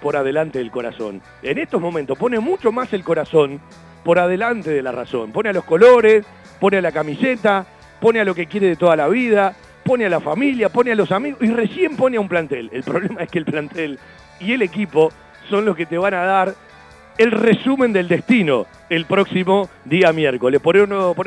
por 0.01 0.15
adelante 0.15 0.59
del 0.59 0.71
corazón. 0.71 1.21
En 1.41 1.57
estos 1.57 1.81
momentos 1.81 2.17
pone 2.17 2.39
mucho 2.39 2.71
más 2.71 2.93
el 2.93 3.03
corazón 3.03 3.59
por 4.03 4.19
adelante 4.19 4.69
de 4.69 4.81
la 4.81 4.91
razón. 4.91 5.31
Pone 5.31 5.49
a 5.49 5.53
los 5.53 5.65
colores, 5.65 6.25
pone 6.59 6.77
a 6.77 6.81
la 6.81 6.91
camiseta, 6.91 7.65
pone 7.99 8.19
a 8.19 8.25
lo 8.25 8.33
que 8.33 8.45
quiere 8.45 8.67
de 8.67 8.75
toda 8.75 8.95
la 8.95 9.07
vida, 9.07 9.55
pone 9.83 10.05
a 10.05 10.09
la 10.09 10.19
familia, 10.19 10.69
pone 10.69 10.91
a 10.91 10.95
los 10.95 11.11
amigos 11.11 11.41
y 11.41 11.51
recién 11.51 11.97
pone 11.97 12.17
a 12.17 12.21
un 12.21 12.29
plantel. 12.29 12.69
El 12.71 12.83
problema 12.83 13.23
es 13.23 13.29
que 13.29 13.39
el 13.39 13.45
plantel 13.45 13.99
y 14.39 14.53
el 14.53 14.61
equipo 14.61 15.11
son 15.49 15.65
los 15.65 15.75
que 15.75 15.85
te 15.85 15.97
van 15.97 16.13
a 16.13 16.23
dar 16.23 16.53
el 17.17 17.31
resumen 17.31 17.91
del 17.91 18.07
destino 18.07 18.65
el 18.89 19.05
próximo 19.05 19.69
día 19.83 20.13
miércoles. 20.13 20.61
Por, 20.61 20.77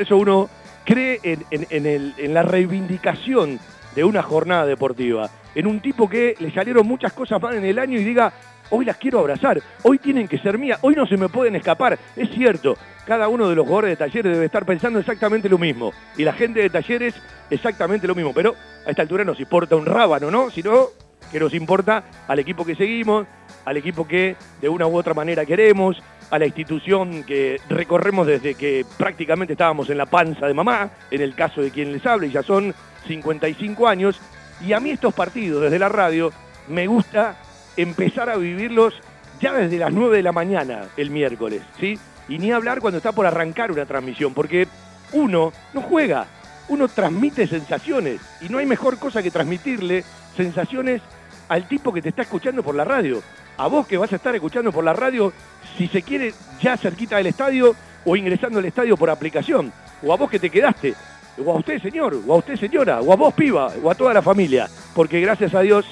eso 0.01 0.17
uno 0.17 0.49
cree 0.85 1.19
en, 1.21 2.33
la 2.33 2.41
reivindicación 2.41 3.59
de 3.95 4.03
una 4.03 4.23
jornada 4.23 4.65
deportiva, 4.65 5.29
en 5.55 5.67
un 5.67 5.79
tipo 5.79 6.09
que 6.09 6.35
le 6.39 6.51
salieron 6.51 6.87
muchas 6.87 7.13
cosas 7.13 7.41
mal 7.41 7.55
en 7.55 7.65
el 7.65 7.79
año 7.79 7.99
y 7.99 8.03
diga, 8.03 8.33
hoy 8.69 8.85
las 8.85 8.97
quiero 8.97 9.19
abrazar, 9.19 9.61
hoy 9.83 9.99
tienen 9.99 10.27
que 10.27 10.39
ser 10.39 10.57
mías, 10.57 10.79
hoy 10.81 10.95
no 10.95 11.05
se 11.05 11.17
me 11.17 11.29
pueden 11.29 11.55
escapar. 11.55 11.97
Es 12.15 12.29
cierto, 12.31 12.75
cada 13.05 13.27
uno 13.27 13.49
de 13.49 13.55
los 13.55 13.65
jugadores 13.65 13.91
de 13.91 13.97
talleres 13.97 14.33
debe 14.33 14.45
estar 14.45 14.65
pensando 14.65 14.99
exactamente 14.99 15.49
lo 15.49 15.57
mismo, 15.57 15.91
y 16.17 16.23
la 16.23 16.33
gente 16.33 16.61
de 16.61 16.69
talleres 16.69 17.13
exactamente 17.49 18.07
lo 18.07 18.15
mismo, 18.15 18.33
pero 18.33 18.55
a 18.85 18.89
esta 18.89 19.01
altura 19.01 19.23
nos 19.23 19.39
importa 19.39 19.75
un 19.75 19.85
rábano, 19.85 20.31
¿no? 20.31 20.49
Sino 20.49 20.87
que 21.31 21.39
nos 21.39 21.53
importa 21.53 22.03
al 22.27 22.39
equipo 22.39 22.65
que 22.65 22.75
seguimos, 22.75 23.25
al 23.65 23.77
equipo 23.77 24.07
que 24.07 24.35
de 24.61 24.69
una 24.69 24.87
u 24.87 24.97
otra 24.97 25.13
manera 25.13 25.45
queremos, 25.45 26.01
a 26.29 26.39
la 26.39 26.45
institución 26.45 27.23
que 27.23 27.61
recorremos 27.69 28.25
desde 28.25 28.55
que 28.55 28.85
prácticamente 28.97 29.53
estábamos 29.53 29.89
en 29.89 29.97
la 29.97 30.05
panza 30.05 30.47
de 30.47 30.53
mamá, 30.53 30.89
en 31.11 31.21
el 31.21 31.35
caso 31.35 31.61
de 31.61 31.69
quien 31.69 31.91
les 31.91 32.05
habla, 32.05 32.25
y 32.25 32.31
ya 32.31 32.41
son 32.41 32.73
55 33.07 33.87
años, 33.87 34.19
y 34.61 34.73
a 34.73 34.79
mí 34.79 34.91
estos 34.91 35.13
partidos 35.13 35.63
desde 35.63 35.79
la 35.79 35.89
radio 35.89 36.31
me 36.67 36.87
gusta 36.87 37.35
empezar 37.75 38.29
a 38.29 38.37
vivirlos 38.37 38.93
ya 39.41 39.53
desde 39.53 39.77
las 39.77 39.91
9 39.91 40.17
de 40.17 40.23
la 40.23 40.31
mañana 40.31 40.85
el 40.95 41.09
miércoles, 41.09 41.61
¿sí? 41.79 41.99
Y 42.29 42.39
ni 42.39 42.51
hablar 42.51 42.79
cuando 42.79 42.97
está 42.97 43.11
por 43.11 43.25
arrancar 43.25 43.71
una 43.71 43.85
transmisión, 43.85 44.33
porque 44.33 44.67
uno 45.11 45.51
no 45.73 45.81
juega, 45.81 46.27
uno 46.69 46.87
transmite 46.87 47.47
sensaciones, 47.47 48.21
y 48.41 48.49
no 48.49 48.59
hay 48.59 48.65
mejor 48.65 48.97
cosa 48.97 49.21
que 49.21 49.31
transmitirle 49.31 50.03
sensaciones 50.37 51.01
al 51.49 51.67
tipo 51.67 51.93
que 51.93 52.01
te 52.01 52.09
está 52.09 52.21
escuchando 52.21 52.63
por 52.63 52.75
la 52.75 52.83
radio. 52.83 53.21
A 53.57 53.67
vos 53.67 53.85
que 53.85 53.97
vas 53.97 54.11
a 54.13 54.15
estar 54.15 54.33
escuchando 54.33 54.71
por 54.71 54.83
la 54.83 54.93
radio, 54.93 55.31
si 55.77 55.87
se 55.87 56.01
quiere, 56.01 56.33
ya 56.61 56.77
cerquita 56.77 57.17
del 57.17 57.27
estadio 57.27 57.75
o 58.05 58.15
ingresando 58.15 58.59
al 58.59 58.65
estadio 58.65 58.97
por 58.97 59.09
aplicación. 59.09 59.71
O 60.01 60.11
a 60.11 60.17
vos 60.17 60.29
que 60.29 60.39
te 60.39 60.49
quedaste. 60.49 60.95
O 61.37 61.51
a 61.51 61.55
usted, 61.55 61.81
señor. 61.81 62.15
O 62.27 62.33
a 62.33 62.37
usted, 62.37 62.55
señora. 62.57 63.01
O 63.01 63.11
a 63.11 63.15
vos, 63.15 63.33
piba. 63.33 63.71
O 63.83 63.89
a 63.89 63.95
toda 63.95 64.13
la 64.13 64.21
familia. 64.21 64.67
Porque 64.93 65.21
gracias 65.21 65.53
a 65.55 65.61
Dios, 65.61 65.85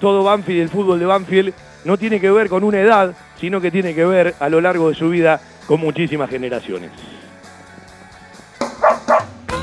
todo 0.00 0.24
Banfield, 0.24 0.62
el 0.62 0.68
fútbol 0.68 0.98
de 0.98 1.06
Banfield, 1.06 1.54
no 1.84 1.96
tiene 1.96 2.20
que 2.20 2.30
ver 2.30 2.48
con 2.48 2.64
una 2.64 2.80
edad, 2.80 3.14
sino 3.38 3.60
que 3.60 3.70
tiene 3.70 3.94
que 3.94 4.04
ver 4.04 4.34
a 4.40 4.48
lo 4.48 4.60
largo 4.60 4.88
de 4.88 4.94
su 4.94 5.08
vida 5.08 5.40
con 5.66 5.80
muchísimas 5.80 6.30
generaciones 6.30 6.90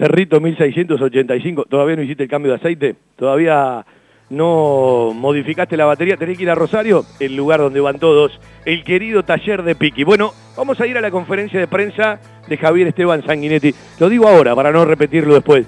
Cerrito 0.00 0.40
1685, 0.40 1.66
todavía 1.66 1.94
no 1.94 2.00
hiciste 2.00 2.22
el 2.22 2.28
cambio 2.30 2.52
de 2.52 2.56
aceite, 2.56 2.96
todavía 3.16 3.84
no 4.30 5.12
modificaste 5.14 5.76
la 5.76 5.84
batería, 5.84 6.16
tenés 6.16 6.38
que 6.38 6.44
ir 6.44 6.50
a 6.50 6.54
Rosario, 6.54 7.04
el 7.18 7.36
lugar 7.36 7.60
donde 7.60 7.80
van 7.80 7.98
todos, 7.98 8.40
el 8.64 8.82
querido 8.82 9.24
taller 9.24 9.62
de 9.62 9.74
Piqui. 9.74 10.04
Bueno, 10.04 10.32
vamos 10.56 10.80
a 10.80 10.86
ir 10.86 10.96
a 10.96 11.02
la 11.02 11.10
conferencia 11.10 11.60
de 11.60 11.66
prensa 11.66 12.18
de 12.48 12.56
Javier 12.56 12.86
Esteban 12.86 13.22
Sanguinetti. 13.26 13.74
Lo 13.98 14.08
digo 14.08 14.26
ahora 14.26 14.56
para 14.56 14.72
no 14.72 14.86
repetirlo 14.86 15.34
después. 15.34 15.66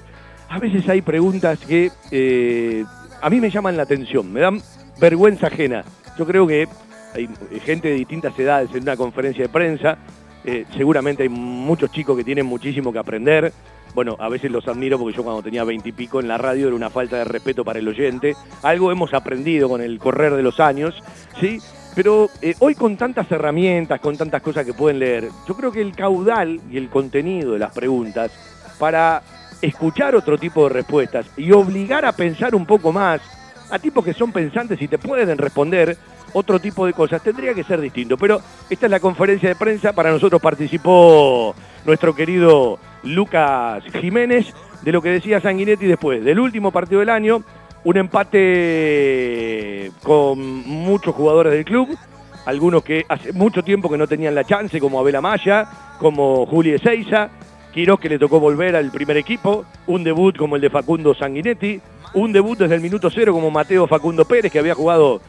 A 0.49 0.57
veces 0.57 0.89
hay 0.89 1.03
preguntas 1.03 1.59
que 1.59 1.91
eh, 2.09 2.83
a 3.21 3.29
mí 3.29 3.39
me 3.39 3.51
llaman 3.51 3.77
la 3.77 3.83
atención, 3.83 4.33
me 4.33 4.39
dan 4.39 4.59
vergüenza 4.99 5.45
ajena. 5.45 5.83
Yo 6.17 6.25
creo 6.25 6.47
que 6.47 6.67
hay 7.13 7.29
gente 7.63 7.89
de 7.89 7.93
distintas 7.93 8.37
edades 8.39 8.71
en 8.73 8.81
una 8.81 8.97
conferencia 8.97 9.43
de 9.43 9.49
prensa, 9.49 9.99
eh, 10.45 10.65
seguramente 10.75 11.21
hay 11.21 11.29
muchos 11.29 11.91
chicos 11.91 12.17
que 12.17 12.23
tienen 12.23 12.45
muchísimo 12.45 12.91
que 12.91 12.99
aprender, 12.99 13.53
bueno, 13.93 14.15
a 14.19 14.29
veces 14.29 14.51
los 14.51 14.67
admiro 14.67 14.97
porque 14.97 15.15
yo 15.15 15.23
cuando 15.23 15.43
tenía 15.43 15.63
veintipico 15.63 16.19
en 16.19 16.27
la 16.27 16.37
radio 16.37 16.67
era 16.67 16.75
una 16.75 16.89
falta 16.89 17.17
de 17.17 17.25
respeto 17.25 17.63
para 17.63 17.79
el 17.79 17.87
oyente. 17.87 18.35
Algo 18.61 18.91
hemos 18.91 19.13
aprendido 19.13 19.69
con 19.69 19.81
el 19.81 19.99
correr 19.99 20.33
de 20.33 20.43
los 20.43 20.59
años, 20.59 20.95
¿sí? 21.39 21.59
Pero 21.95 22.29
eh, 22.41 22.55
hoy 22.59 22.73
con 22.73 22.97
tantas 22.97 23.31
herramientas, 23.31 23.99
con 23.99 24.17
tantas 24.17 24.41
cosas 24.41 24.65
que 24.65 24.73
pueden 24.73 24.99
leer, 24.99 25.29
yo 25.47 25.55
creo 25.55 25.71
que 25.71 25.81
el 25.81 25.95
caudal 25.95 26.59
y 26.71 26.77
el 26.77 26.89
contenido 26.89 27.53
de 27.53 27.59
las 27.59 27.71
preguntas 27.71 28.31
para 28.79 29.21
escuchar 29.61 30.15
otro 30.15 30.37
tipo 30.37 30.63
de 30.63 30.69
respuestas 30.69 31.27
y 31.37 31.51
obligar 31.51 32.03
a 32.05 32.11
pensar 32.11 32.55
un 32.55 32.65
poco 32.65 32.91
más 32.91 33.21
a 33.69 33.79
tipos 33.79 34.03
que 34.03 34.13
son 34.13 34.31
pensantes 34.31 34.81
y 34.81 34.87
te 34.87 34.97
pueden 34.97 35.37
responder 35.37 35.97
otro 36.33 36.59
tipo 36.59 36.85
de 36.85 36.93
cosas, 36.93 37.21
tendría 37.21 37.53
que 37.53 37.63
ser 37.63 37.79
distinto. 37.79 38.17
Pero 38.17 38.41
esta 38.69 38.87
es 38.87 38.91
la 38.91 38.99
conferencia 38.99 39.49
de 39.49 39.55
prensa, 39.55 39.93
para 39.93 40.11
nosotros 40.11 40.41
participó 40.41 41.55
nuestro 41.85 42.15
querido 42.15 42.79
Lucas 43.03 43.83
Jiménez, 43.99 44.53
de 44.81 44.91
lo 44.91 45.01
que 45.01 45.09
decía 45.09 45.41
Sanguinetti 45.41 45.85
después, 45.85 46.23
del 46.23 46.39
último 46.39 46.71
partido 46.71 46.99
del 46.99 47.09
año, 47.09 47.43
un 47.83 47.97
empate 47.97 49.91
con 50.03 50.39
muchos 50.67 51.13
jugadores 51.13 51.53
del 51.53 51.65
club, 51.65 51.89
algunos 52.45 52.83
que 52.83 53.05
hace 53.07 53.33
mucho 53.33 53.63
tiempo 53.63 53.89
que 53.89 53.97
no 53.97 54.07
tenían 54.07 54.35
la 54.35 54.43
chance, 54.43 54.79
como 54.79 54.99
Abel 54.99 55.15
Amaya, 55.15 55.67
como 55.99 56.45
Juli 56.45 56.71
Ezeiza, 56.71 57.29
Quiroz 57.73 57.99
que 57.99 58.09
le 58.09 58.19
tocó 58.19 58.39
volver 58.39 58.75
al 58.75 58.91
primer 58.91 59.17
equipo, 59.17 59.65
un 59.87 60.03
debut 60.03 60.37
como 60.37 60.55
el 60.55 60.61
de 60.61 60.69
Facundo 60.69 61.13
Sanguinetti, 61.13 61.81
un 62.13 62.31
debut 62.31 62.57
desde 62.57 62.75
el 62.75 62.81
minuto 62.81 63.09
cero 63.09 63.33
como 63.33 63.49
Mateo 63.49 63.87
Facundo 63.87 64.25
Pérez, 64.25 64.51
que 64.51 64.59
había 64.59 64.75
jugado 64.75 65.21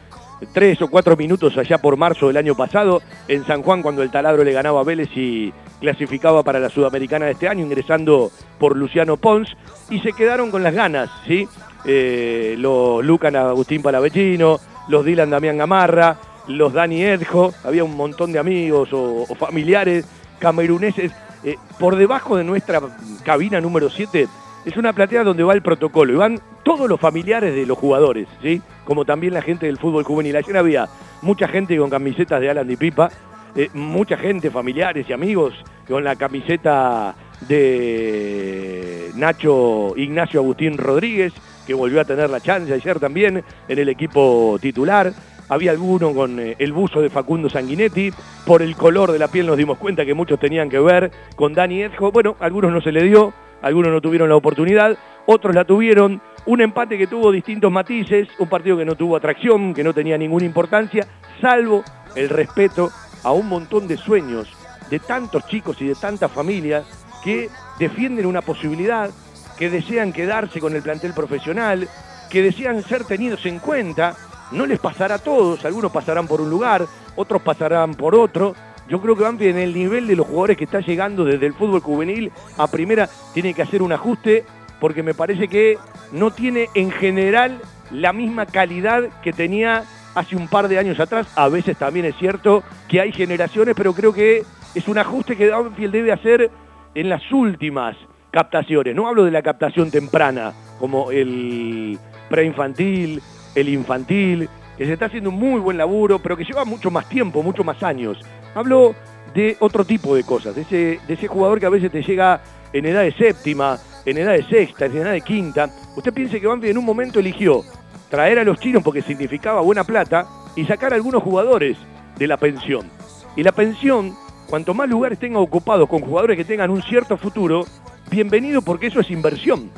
tres 0.53 0.81
o 0.81 0.89
cuatro 0.89 1.15
minutos 1.15 1.57
allá 1.57 1.77
por 1.77 1.97
marzo 1.97 2.27
del 2.27 2.37
año 2.37 2.55
pasado 2.55 3.01
en 3.27 3.45
San 3.45 3.63
Juan 3.63 3.81
cuando 3.81 4.03
el 4.03 4.11
taladro 4.11 4.43
le 4.43 4.51
ganaba 4.51 4.81
a 4.81 4.83
Vélez 4.83 5.09
y 5.15 5.53
clasificaba 5.85 6.41
para 6.41 6.59
la 6.59 6.69
Sudamericana 6.69 7.27
de 7.27 7.33
este 7.33 7.47
año, 7.47 7.63
ingresando 7.63 8.31
por 8.57 8.75
Luciano 8.75 9.17
Pons, 9.17 9.55
y 9.91 9.99
se 9.99 10.13
quedaron 10.13 10.49
con 10.49 10.63
las 10.63 10.73
ganas, 10.73 11.11
¿sí? 11.27 11.47
Eh, 11.85 12.55
los 12.57 13.05
Lucan 13.05 13.35
Agustín 13.35 13.83
Palavecino, 13.83 14.57
los 14.87 15.05
Dylan 15.05 15.29
Damián 15.29 15.59
Gamarra, 15.59 16.17
los 16.47 16.73
Dani 16.73 17.03
Edjo, 17.03 17.53
había 17.63 17.83
un 17.83 17.95
montón 17.95 18.31
de 18.31 18.39
amigos 18.39 18.89
o, 18.93 19.27
familiares 19.35 20.07
cameruneses. 20.39 21.11
Eh, 21.43 21.55
por 21.79 21.95
debajo 21.95 22.35
de 22.35 22.43
nuestra 22.43 22.81
cabina 23.23 23.61
número 23.61 23.91
7 23.91 24.27
es 24.65 24.77
una 24.77 24.91
platea 24.91 25.23
donde 25.23 25.43
va 25.43 25.53
el 25.53 25.61
protocolo 25.61 26.11
y 26.11 26.15
van 26.15 26.39
todos 26.63 26.89
los 26.89 26.99
familiares 26.99 27.53
de 27.53 27.67
los 27.67 27.77
jugadores, 27.77 28.27
¿sí? 28.41 28.59
como 28.85 29.05
también 29.05 29.35
la 29.35 29.43
gente 29.43 29.67
del 29.67 29.77
fútbol 29.77 30.03
juvenil. 30.03 30.35
Ayer 30.35 30.57
había 30.57 30.87
mucha 31.21 31.47
gente 31.47 31.77
con 31.77 31.91
camisetas 31.91 32.41
de 32.41 32.49
Alan 32.49 32.71
y 32.71 32.75
Pipa, 32.75 33.11
eh, 33.55 33.69
mucha 33.73 34.17
gente, 34.17 34.51
familiares 34.51 35.09
y 35.09 35.13
amigos, 35.13 35.53
con 35.87 36.03
la 36.03 36.15
camiseta 36.15 37.15
de 37.47 39.11
Nacho 39.15 39.93
Ignacio 39.95 40.41
Agustín 40.41 40.77
Rodríguez, 40.77 41.33
que 41.65 41.73
volvió 41.73 42.01
a 42.01 42.05
tener 42.05 42.29
la 42.29 42.41
chance 42.41 42.73
ayer 42.73 42.99
también 42.99 43.43
en 43.67 43.79
el 43.79 43.87
equipo 43.89 44.57
titular. 44.61 45.13
Había 45.47 45.71
alguno 45.71 46.13
con 46.13 46.39
eh, 46.39 46.55
el 46.59 46.73
buzo 46.73 47.01
de 47.01 47.09
Facundo 47.09 47.49
Sanguinetti. 47.49 48.11
Por 48.45 48.61
el 48.61 48.75
color 48.75 49.11
de 49.11 49.19
la 49.19 49.27
piel 49.29 49.47
nos 49.47 49.57
dimos 49.57 49.77
cuenta 49.77 50.05
que 50.05 50.13
muchos 50.13 50.39
tenían 50.39 50.69
que 50.69 50.79
ver 50.79 51.11
con 51.35 51.53
Dani 51.53 51.83
Edjo. 51.83 52.11
Bueno, 52.11 52.35
algunos 52.39 52.71
no 52.71 52.81
se 52.81 52.91
le 52.91 53.03
dio, 53.03 53.33
algunos 53.61 53.91
no 53.91 54.01
tuvieron 54.01 54.27
la 54.27 54.35
oportunidad, 54.35 54.97
otros 55.27 55.55
la 55.55 55.65
tuvieron. 55.65 56.21
Un 56.47 56.61
empate 56.61 56.97
que 56.97 57.07
tuvo 57.07 57.31
distintos 57.31 57.71
matices, 57.71 58.27
un 58.37 58.49
partido 58.49 58.77
que 58.77 58.85
no 58.85 58.95
tuvo 58.95 59.15
atracción, 59.15 59.73
que 59.73 59.83
no 59.83 59.93
tenía 59.93 60.17
ninguna 60.17 60.45
importancia, 60.45 61.07
salvo 61.41 61.83
el 62.15 62.29
respeto 62.29 62.91
a 63.25 63.31
un 63.31 63.49
montón 63.49 63.87
de 63.87 63.97
sueños 63.97 64.47
de 64.89 64.99
tantos 64.99 65.45
chicos 65.47 65.81
y 65.81 65.87
de 65.87 65.95
tantas 65.95 66.31
familias 66.31 66.85
que 67.23 67.49
defienden 67.79 68.27
una 68.27 68.41
posibilidad, 68.41 69.09
que 69.57 69.71
desean 69.71 70.13
quedarse 70.13 70.59
con 70.59 70.75
el 70.75 70.83
plantel 70.83 71.13
profesional, 71.13 71.89
que 72.29 72.43
desean 72.43 72.83
ser 72.83 73.03
tenidos 73.03 73.43
en 73.47 73.57
cuenta. 73.57 74.15
No 74.51 74.67
les 74.67 74.79
pasará 74.79 75.15
a 75.15 75.19
todos, 75.19 75.65
algunos 75.65 75.91
pasarán 75.91 76.27
por 76.27 76.39
un 76.39 76.51
lugar, 76.51 76.85
otros 77.15 77.41
pasarán 77.41 77.95
por 77.95 78.13
otro. 78.13 78.53
Yo 78.87 79.01
creo 79.01 79.15
que 79.15 79.23
Banfield 79.23 79.55
en 79.55 79.63
el 79.63 79.73
nivel 79.73 80.05
de 80.05 80.15
los 80.15 80.27
jugadores 80.27 80.57
que 80.57 80.65
está 80.65 80.81
llegando 80.81 81.25
desde 81.25 81.47
el 81.47 81.55
fútbol 81.55 81.81
juvenil 81.81 82.31
a 82.59 82.67
primera 82.67 83.09
tiene 83.33 83.55
que 83.55 83.63
hacer 83.63 83.81
un 83.81 83.91
ajuste 83.91 84.45
porque 84.79 85.01
me 85.01 85.15
parece 85.15 85.47
que 85.47 85.79
no 86.11 86.29
tiene 86.29 86.69
en 86.75 86.91
general 86.91 87.59
la 87.89 88.13
misma 88.13 88.45
calidad 88.45 89.09
que 89.23 89.33
tenía 89.33 89.83
hace 90.15 90.35
un 90.35 90.47
par 90.47 90.67
de 90.67 90.79
años 90.79 90.99
atrás. 90.99 91.27
A 91.35 91.49
veces 91.49 91.77
también 91.77 92.05
es 92.05 92.15
cierto 92.15 92.63
que 92.87 93.01
hay 93.01 93.11
generaciones, 93.11 93.75
pero 93.75 93.93
creo 93.93 94.13
que 94.13 94.43
es 94.73 94.87
un 94.87 94.97
ajuste 94.97 95.37
que 95.37 95.49
Banfield 95.49 95.93
debe 95.93 96.11
hacer 96.11 96.49
en 96.95 97.09
las 97.09 97.31
últimas 97.31 97.95
captaciones. 98.31 98.95
No 98.95 99.07
hablo 99.07 99.23
de 99.25 99.31
la 99.31 99.41
captación 99.41 99.91
temprana, 99.91 100.53
como 100.79 101.11
el 101.11 101.99
preinfantil, 102.29 103.21
el 103.53 103.69
infantil, 103.69 104.49
que 104.77 104.85
se 104.85 104.93
está 104.93 105.05
haciendo 105.05 105.29
un 105.29 105.37
muy 105.37 105.59
buen 105.59 105.77
laburo, 105.77 106.19
pero 106.19 106.35
que 106.35 106.43
lleva 106.43 106.65
mucho 106.65 106.91
más 106.91 107.07
tiempo, 107.07 107.43
mucho 107.43 107.63
más 107.63 107.81
años. 107.83 108.19
Hablo 108.53 108.95
de 109.33 109.57
otro 109.59 109.85
tipo 109.85 110.15
de 110.15 110.23
cosas, 110.23 110.55
de 110.55 110.99
ese, 111.07 111.27
jugador 111.27 111.59
que 111.59 111.65
a 111.65 111.69
veces 111.69 111.91
te 111.91 112.01
llega 112.01 112.41
en 112.73 112.85
edad 112.85 113.03
de 113.03 113.11
séptima, 113.13 113.77
en 114.05 114.17
edad 114.17 114.33
de 114.33 114.43
sexta, 114.43 114.85
en 114.85 114.97
edad 114.97 115.11
de 115.11 115.21
quinta. 115.21 115.69
Usted 115.95 116.13
piense 116.13 116.39
que 116.39 116.47
Banfield 116.47 116.71
en 116.71 116.77
un 116.77 116.85
momento 116.85 117.19
eligió 117.19 117.63
traer 118.09 118.39
a 118.39 118.43
los 118.43 118.59
chinos 118.59 118.83
porque 118.83 119.01
significaba 119.01 119.61
buena 119.61 119.83
plata 119.83 120.27
y 120.55 120.65
sacar 120.65 120.93
a 120.93 120.95
algunos 120.95 121.23
jugadores 121.23 121.77
de 122.17 122.27
la 122.27 122.37
pensión. 122.37 122.89
Y 123.35 123.43
la 123.43 123.51
pensión, 123.51 124.15
cuanto 124.47 124.73
más 124.73 124.89
lugares 124.89 125.19
tenga 125.19 125.39
ocupados 125.39 125.89
con 125.89 126.01
jugadores 126.01 126.37
que 126.37 126.45
tengan 126.45 126.69
un 126.69 126.81
cierto 126.81 127.17
futuro, 127.17 127.65
bienvenido 128.09 128.61
porque 128.61 128.87
eso 128.87 128.99
es 128.99 129.11
inversión. 129.11 129.69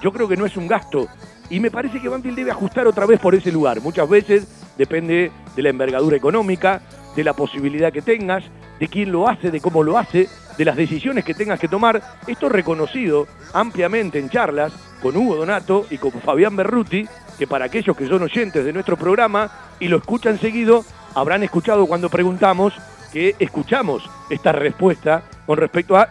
Yo 0.00 0.12
creo 0.12 0.28
que 0.28 0.36
no 0.36 0.46
es 0.46 0.56
un 0.56 0.66
gasto. 0.66 1.06
Y 1.50 1.60
me 1.60 1.70
parece 1.70 2.00
que 2.00 2.08
Banfield 2.08 2.36
debe 2.36 2.50
ajustar 2.50 2.86
otra 2.86 3.04
vez 3.04 3.20
por 3.20 3.34
ese 3.34 3.52
lugar. 3.52 3.80
Muchas 3.82 4.08
veces 4.08 4.48
depende 4.78 5.30
de 5.54 5.62
la 5.62 5.68
envergadura 5.68 6.16
económica, 6.16 6.80
de 7.14 7.24
la 7.24 7.34
posibilidad 7.34 7.92
que 7.92 8.00
tengas, 8.00 8.44
de 8.80 8.88
quién 8.88 9.12
lo 9.12 9.28
hace, 9.28 9.50
de 9.50 9.60
cómo 9.60 9.82
lo 9.82 9.98
hace, 9.98 10.28
de 10.56 10.64
las 10.64 10.76
decisiones 10.76 11.24
que 11.24 11.34
tengas 11.34 11.60
que 11.60 11.68
tomar. 11.68 12.02
Esto 12.26 12.48
reconocido 12.48 13.26
ampliamente 13.52 14.18
en 14.18 14.30
charlas 14.30 14.72
con 15.02 15.16
Hugo 15.16 15.36
Donato 15.36 15.86
y 15.90 15.98
con 15.98 16.12
Fabián 16.12 16.56
Berruti, 16.56 17.06
que 17.38 17.46
para 17.46 17.66
aquellos 17.66 17.96
que 17.96 18.06
son 18.06 18.22
oyentes 18.22 18.64
de 18.64 18.72
nuestro 18.72 18.96
programa 18.96 19.50
y 19.80 19.88
lo 19.88 19.98
escuchan 19.98 20.38
seguido, 20.38 20.84
habrán 21.14 21.42
escuchado 21.42 21.86
cuando 21.86 22.08
preguntamos 22.08 22.72
que 23.12 23.36
escuchamos 23.38 24.08
esta 24.30 24.52
respuesta 24.52 25.22
con 25.46 25.58
respecto 25.58 25.96
a 25.96 26.08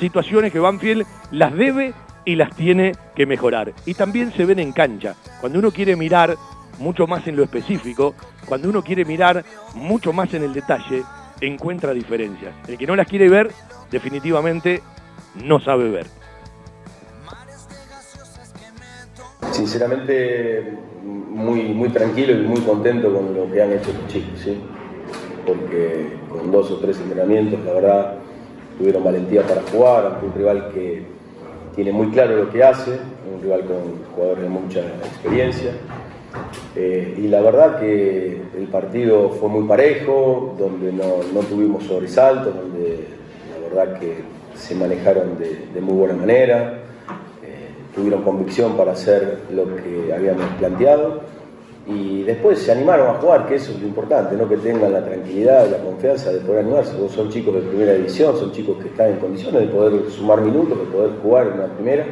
situaciones 0.00 0.52
que 0.52 0.58
Banfield 0.58 1.06
las 1.30 1.54
debe 1.54 1.94
y 2.24 2.34
las 2.34 2.54
tiene 2.56 2.92
que 3.14 3.26
mejorar. 3.26 3.72
Y 3.86 3.94
también 3.94 4.32
se 4.32 4.44
ven 4.44 4.58
en 4.58 4.72
cancha. 4.72 5.14
Cuando 5.40 5.58
uno 5.58 5.70
quiere 5.70 5.96
mirar 5.96 6.36
mucho 6.78 7.06
más 7.06 7.26
en 7.26 7.36
lo 7.36 7.44
específico, 7.44 8.14
cuando 8.46 8.68
uno 8.68 8.82
quiere 8.82 9.04
mirar 9.04 9.44
mucho 9.74 10.12
más 10.12 10.32
en 10.34 10.42
el 10.42 10.52
detalle, 10.52 11.02
encuentra 11.40 11.92
diferencias. 11.92 12.54
El 12.66 12.78
que 12.78 12.86
no 12.86 12.96
las 12.96 13.06
quiere 13.06 13.28
ver, 13.28 13.52
definitivamente 13.90 14.82
no 15.36 15.60
sabe 15.60 15.88
ver. 15.88 16.19
Sinceramente, 19.52 20.74
muy, 21.04 21.62
muy 21.74 21.88
tranquilo 21.90 22.32
y 22.32 22.46
muy 22.46 22.60
contento 22.60 23.12
con 23.12 23.34
lo 23.34 23.50
que 23.50 23.62
han 23.62 23.72
hecho 23.72 23.92
los 23.92 24.06
chicos, 24.12 24.40
porque 25.46 26.06
con 26.28 26.50
dos 26.50 26.70
o 26.70 26.76
tres 26.76 26.98
entrenamientos, 27.00 27.58
la 27.64 27.72
verdad, 27.72 28.14
tuvieron 28.78 29.04
valentía 29.04 29.42
para 29.42 29.62
jugar 29.62 30.06
ante 30.06 30.26
un 30.26 30.34
rival 30.34 30.70
que 30.72 31.02
tiene 31.74 31.92
muy 31.92 32.08
claro 32.10 32.36
lo 32.36 32.50
que 32.50 32.62
hace, 32.62 32.98
un 33.32 33.42
rival 33.42 33.64
con 33.64 33.76
jugadores 34.14 34.42
de 34.42 34.48
mucha 34.48 34.80
experiencia. 34.80 35.72
Eh, 36.76 37.16
y 37.18 37.28
la 37.28 37.40
verdad 37.40 37.80
que 37.80 38.40
el 38.56 38.66
partido 38.70 39.30
fue 39.30 39.48
muy 39.48 39.66
parejo, 39.66 40.54
donde 40.58 40.92
no, 40.92 41.40
tuvimos 41.48 41.84
sobresaltos, 41.84 42.54
donde 42.54 43.06
la 43.52 43.68
verdad 43.68 43.98
que 43.98 44.18
se 44.54 44.74
manejaron 44.74 45.38
de, 45.38 45.80
muy 45.80 45.94
buena 45.94 46.14
manera, 46.14 46.78
tuvieron 47.94 48.22
convicción 48.22 48.76
para 48.76 48.92
hacer 48.92 49.40
lo 49.52 49.64
que 49.76 50.12
habíamos 50.14 50.46
planteado 50.58 51.20
y 51.86 52.22
después 52.22 52.58
se 52.60 52.70
animaron 52.70 53.08
a 53.08 53.14
jugar, 53.14 53.46
que 53.46 53.56
eso 53.56 53.72
es 53.72 53.80
lo 53.80 53.88
importante, 53.88 54.36
¿no? 54.36 54.48
que 54.48 54.56
tengan 54.58 54.92
la 54.92 55.04
tranquilidad 55.04 55.66
y 55.66 55.70
la 55.70 55.78
confianza 55.78 56.30
de 56.30 56.38
poder 56.40 56.60
animarse. 56.60 56.92
Son 57.08 57.30
chicos 57.30 57.54
de 57.54 57.62
primera 57.62 57.94
división, 57.94 58.36
son 58.36 58.52
chicos 58.52 58.76
que 58.80 58.88
están 58.88 59.10
en 59.10 59.16
condiciones 59.16 59.62
de 59.62 59.66
poder 59.68 60.10
sumar 60.10 60.40
minutos, 60.40 60.78
de 60.78 60.84
poder 60.84 61.10
jugar 61.22 61.48
en 61.48 61.58
la 61.58 61.66
primera. 61.66 62.04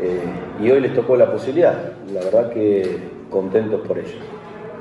Eh, 0.00 0.20
y 0.60 0.70
hoy 0.70 0.80
les 0.80 0.94
tocó 0.94 1.16
la 1.16 1.30
posibilidad. 1.30 1.92
La 2.12 2.24
verdad 2.24 2.50
que 2.50 2.98
contentos 3.30 3.86
por 3.86 3.98
ello. 3.98 4.16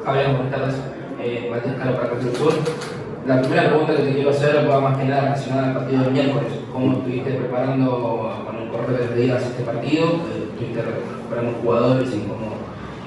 Javier, 0.03 0.27
buenas 0.31 0.51
tardes. 0.51 0.75
Eh, 1.21 1.47
Matías 1.51 1.75
Calo 1.75 1.95
para. 1.97 3.00
La 3.27 3.39
primera 3.39 3.69
pregunta 3.69 3.95
que 3.95 4.01
te 4.01 4.13
quiero 4.13 4.31
hacer 4.31 4.67
va 4.67 4.81
más 4.81 4.97
que 4.97 5.05
nada 5.05 5.21
relacionada 5.21 5.67
al 5.67 5.73
partido 5.75 6.03
del 6.03 6.11
miércoles. 6.11 6.53
¿Cómo 6.73 6.93
estuviste 6.93 7.31
preparando 7.33 8.33
con 8.47 8.55
el 8.57 8.69
corte 8.69 8.93
de 8.93 9.21
días 9.21 9.43
este 9.43 9.63
partido? 9.63 10.05
Eh, 10.07 10.49
¿Estuviste 10.49 10.81
preparando 10.81 11.59
jugadores 11.61 12.09
y 12.15 12.19
cómo 12.21 12.57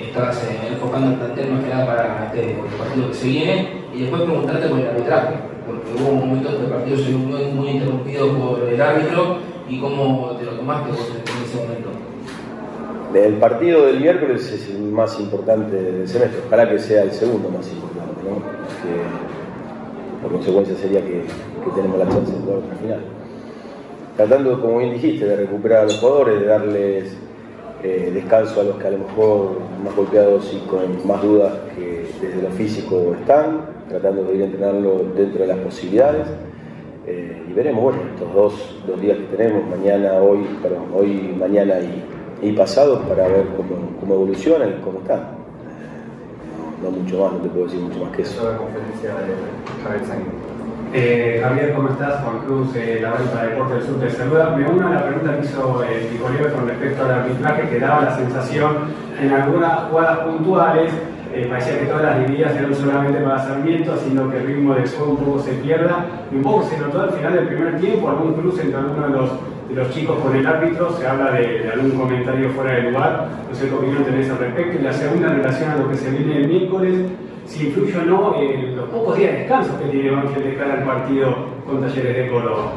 estás 0.01 0.45
eh, 0.45 0.69
enfocando 0.71 1.11
el 1.11 1.17
plantel 1.17 1.53
más 1.53 1.65
que 1.65 1.71
nada 1.71 1.87
para 1.87 2.27
este 2.27 2.59
partido 2.79 3.09
que 3.09 3.15
se 3.15 3.27
viene? 3.27 3.69
Y 3.93 4.01
después 4.03 4.23
preguntarte 4.23 4.69
por 4.69 4.79
el 4.79 4.87
arbitraje, 4.87 5.35
porque 5.67 5.91
hubo 5.99 6.11
un 6.11 6.19
momento 6.21 6.49
que 6.51 6.65
el 6.65 6.71
partido 6.71 6.97
se 6.97 7.11
muy, 7.11 7.45
muy 7.47 7.69
interrumpido 7.71 8.39
por 8.39 8.69
el 8.69 8.81
árbitro 8.81 9.39
y 9.69 9.81
cómo 9.81 10.37
te 10.39 10.45
lo 10.45 10.53
tomaste 10.53 10.91
vos 10.91 11.11
en 11.11 11.45
ese 11.45 11.57
momento. 11.57 11.91
El 13.15 13.35
partido 13.35 13.87
del 13.87 14.01
miércoles 14.01 14.51
es 14.53 14.69
el 14.71 14.83
más 14.83 15.19
importante 15.19 15.75
del 15.75 16.07
semestre, 16.07 16.41
ojalá 16.47 16.69
que 16.69 16.79
sea 16.79 17.03
el 17.03 17.13
segundo 17.13 17.49
más 17.49 17.69
importante, 17.73 18.14
por 20.25 20.33
consecuencia 20.33 20.75
sería 20.77 21.03
que, 21.03 21.23
tenemos 21.75 21.99
la 21.99 22.09
chance 22.09 22.33
de 22.33 22.39
jugar 22.39 22.59
la 22.69 22.75
final. 22.77 23.01
Tratando, 24.17 24.61
como 24.61 24.79
bien 24.79 24.95
dijiste, 24.95 25.27
de 25.27 25.37
recuperar 25.37 25.81
a 25.81 25.85
los 25.85 26.01
jugadores, 26.01 26.41
de 26.41 26.47
darles 26.47 27.17
eh, 27.83 28.11
descanso 28.15 28.61
a 28.61 28.65
los 28.65 28.77
que 28.77 28.87
a 28.87 28.91
lo 28.91 28.99
mejor 28.99 29.59
más 29.85 29.95
golpeados 29.95 30.51
y 30.55 30.67
con 30.67 31.07
más 31.07 31.23
dudas 31.23 31.53
que 31.77 32.07
desde 32.23 32.43
lo 32.43 32.49
físico 32.51 33.15
están, 33.21 33.67
tratando 33.89 34.25
de 34.25 34.37
ir 34.37 34.43
entrenando 34.43 35.13
dentro 35.15 35.43
de 35.43 35.47
las 35.47 35.59
posibilidades. 35.59 36.27
Eh, 37.07 37.43
y 37.51 37.53
veremos, 37.53 37.95
estos 38.15 38.35
dos, 38.35 38.83
dos, 38.87 39.01
días 39.01 39.19
que 39.19 39.37
tenemos, 39.37 39.69
mañana, 39.69 40.15
hoy, 40.23 40.47
perdón, 40.63 40.87
hoy, 40.95 41.35
mañana 41.39 41.75
y, 41.81 42.49
y 42.49 42.53
pasado, 42.53 43.01
para 43.01 43.29
ver 43.29 43.47
cómo, 43.57 43.99
cómo 44.01 44.15
evolucionan 44.15 44.71
y 44.71 44.83
cómo 44.83 45.01
están. 45.01 45.44
Mucho 46.91 47.25
más, 47.25 47.33
no 47.33 47.39
te 47.39 47.49
puedo 47.49 47.67
decir 47.67 47.81
mucho 47.81 48.05
más 48.05 48.17
que 48.17 48.23
eso. 48.23 48.51
De 48.51 48.57
eh, 50.97 51.41
Javier, 51.43 51.75
¿cómo 51.75 51.89
estás? 51.89 52.23
Juan 52.23 52.39
Cruz, 52.47 52.77
eh, 52.77 53.01
la 53.03 53.13
para 53.13 53.49
Deporte 53.49 53.75
del 53.75 53.83
Sur 53.83 53.99
te 53.99 54.11
saluda. 54.11 54.51
Me 54.51 54.69
uno 54.69 54.87
a 54.87 54.91
la 54.91 55.07
pregunta 55.07 55.37
que 55.37 55.47
hizo 55.47 55.83
eh, 55.83 56.21
con 56.55 56.69
respecto 56.69 57.05
al 57.05 57.11
arbitraje, 57.11 57.69
que 57.69 57.81
daba 57.81 58.03
la 58.03 58.17
sensación 58.17 58.77
en 59.21 59.33
algunas 59.33 59.91
jugadas 59.91 60.19
puntuales 60.21 60.93
eh, 61.35 61.47
parecía 61.49 61.81
que 61.81 61.87
todas 61.87 62.03
las 62.03 62.21
divididas 62.21 62.55
eran 62.55 62.73
solamente 62.73 63.19
para 63.19 63.45
Sarmiento, 63.45 63.97
sino 63.97 64.31
que 64.31 64.37
el 64.37 64.47
ritmo 64.47 64.73
del 64.73 64.89
juego 64.89 65.15
un 65.15 65.17
poco 65.17 65.39
se 65.41 65.55
pierda. 65.55 66.07
Y 66.31 66.37
un 66.37 66.43
poco 66.45 66.63
se 66.63 66.79
notó 66.79 67.03
al 67.03 67.11
final 67.11 67.33
del 67.33 67.49
primer 67.49 67.81
tiempo 67.81 68.09
algún 68.09 68.35
cruce 68.35 68.63
entre 68.63 68.79
algunos 68.79 69.11
de 69.11 69.17
los, 69.17 69.31
de 69.31 69.54
los 69.75 69.91
chicos 69.91 70.19
con 70.21 70.35
el 70.37 70.47
árbitro, 70.47 70.91
se 70.97 71.07
habla 71.07 71.33
de, 71.33 71.71
algún 71.73 71.91
comentario 71.93 72.51
fuera 72.51 72.75
de 72.75 72.91
lugar, 72.91 73.29
no 73.49 73.55
sé 73.55 73.69
qué 73.69 73.75
opinión 73.75 74.05
tenés 74.05 74.31
al 74.31 74.39
respecto. 74.39 74.79
Y 74.79 74.83
la 74.83 74.93
segunda, 74.93 75.29
en 75.29 75.37
relación 75.37 75.71
a 75.71 75.77
lo 75.77 75.89
que 75.89 75.97
se 75.97 76.11
viene 76.11 76.37
el 76.39 76.49
miércoles, 76.49 76.95
si 77.47 77.67
influye 77.67 77.99
o 77.99 78.03
no 78.03 78.41
en 78.41 78.77
los 78.77 78.89
pocos 78.89 79.17
días 79.17 79.33
de 79.33 79.39
descanso 79.41 79.79
que 79.79 79.89
tiene 79.91 80.11
Banfield 80.11 80.47
de 80.47 80.55
cara 80.57 80.75
al 80.75 80.85
partido 80.85 81.35
con 81.67 81.81
Talleres 81.81 82.17
de 82.17 82.31
Córdoba. 82.31 82.73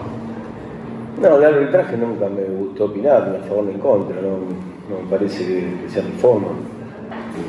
No, 1.21 1.39
de 1.39 1.45
arbitraje 1.45 1.97
nunca 1.97 2.27
me 2.29 2.43
gustó 2.43 2.85
opinar, 2.85 3.27
ni 3.29 3.37
a 3.37 3.47
favor 3.47 3.65
ni 3.65 3.73
en 3.73 3.79
contra, 3.79 4.15
no, 4.21 5.01
me 5.01 5.09
parece 5.09 5.45
que, 5.45 5.89
sea 5.89 6.03
mi 6.03 6.11
forma 6.11 6.47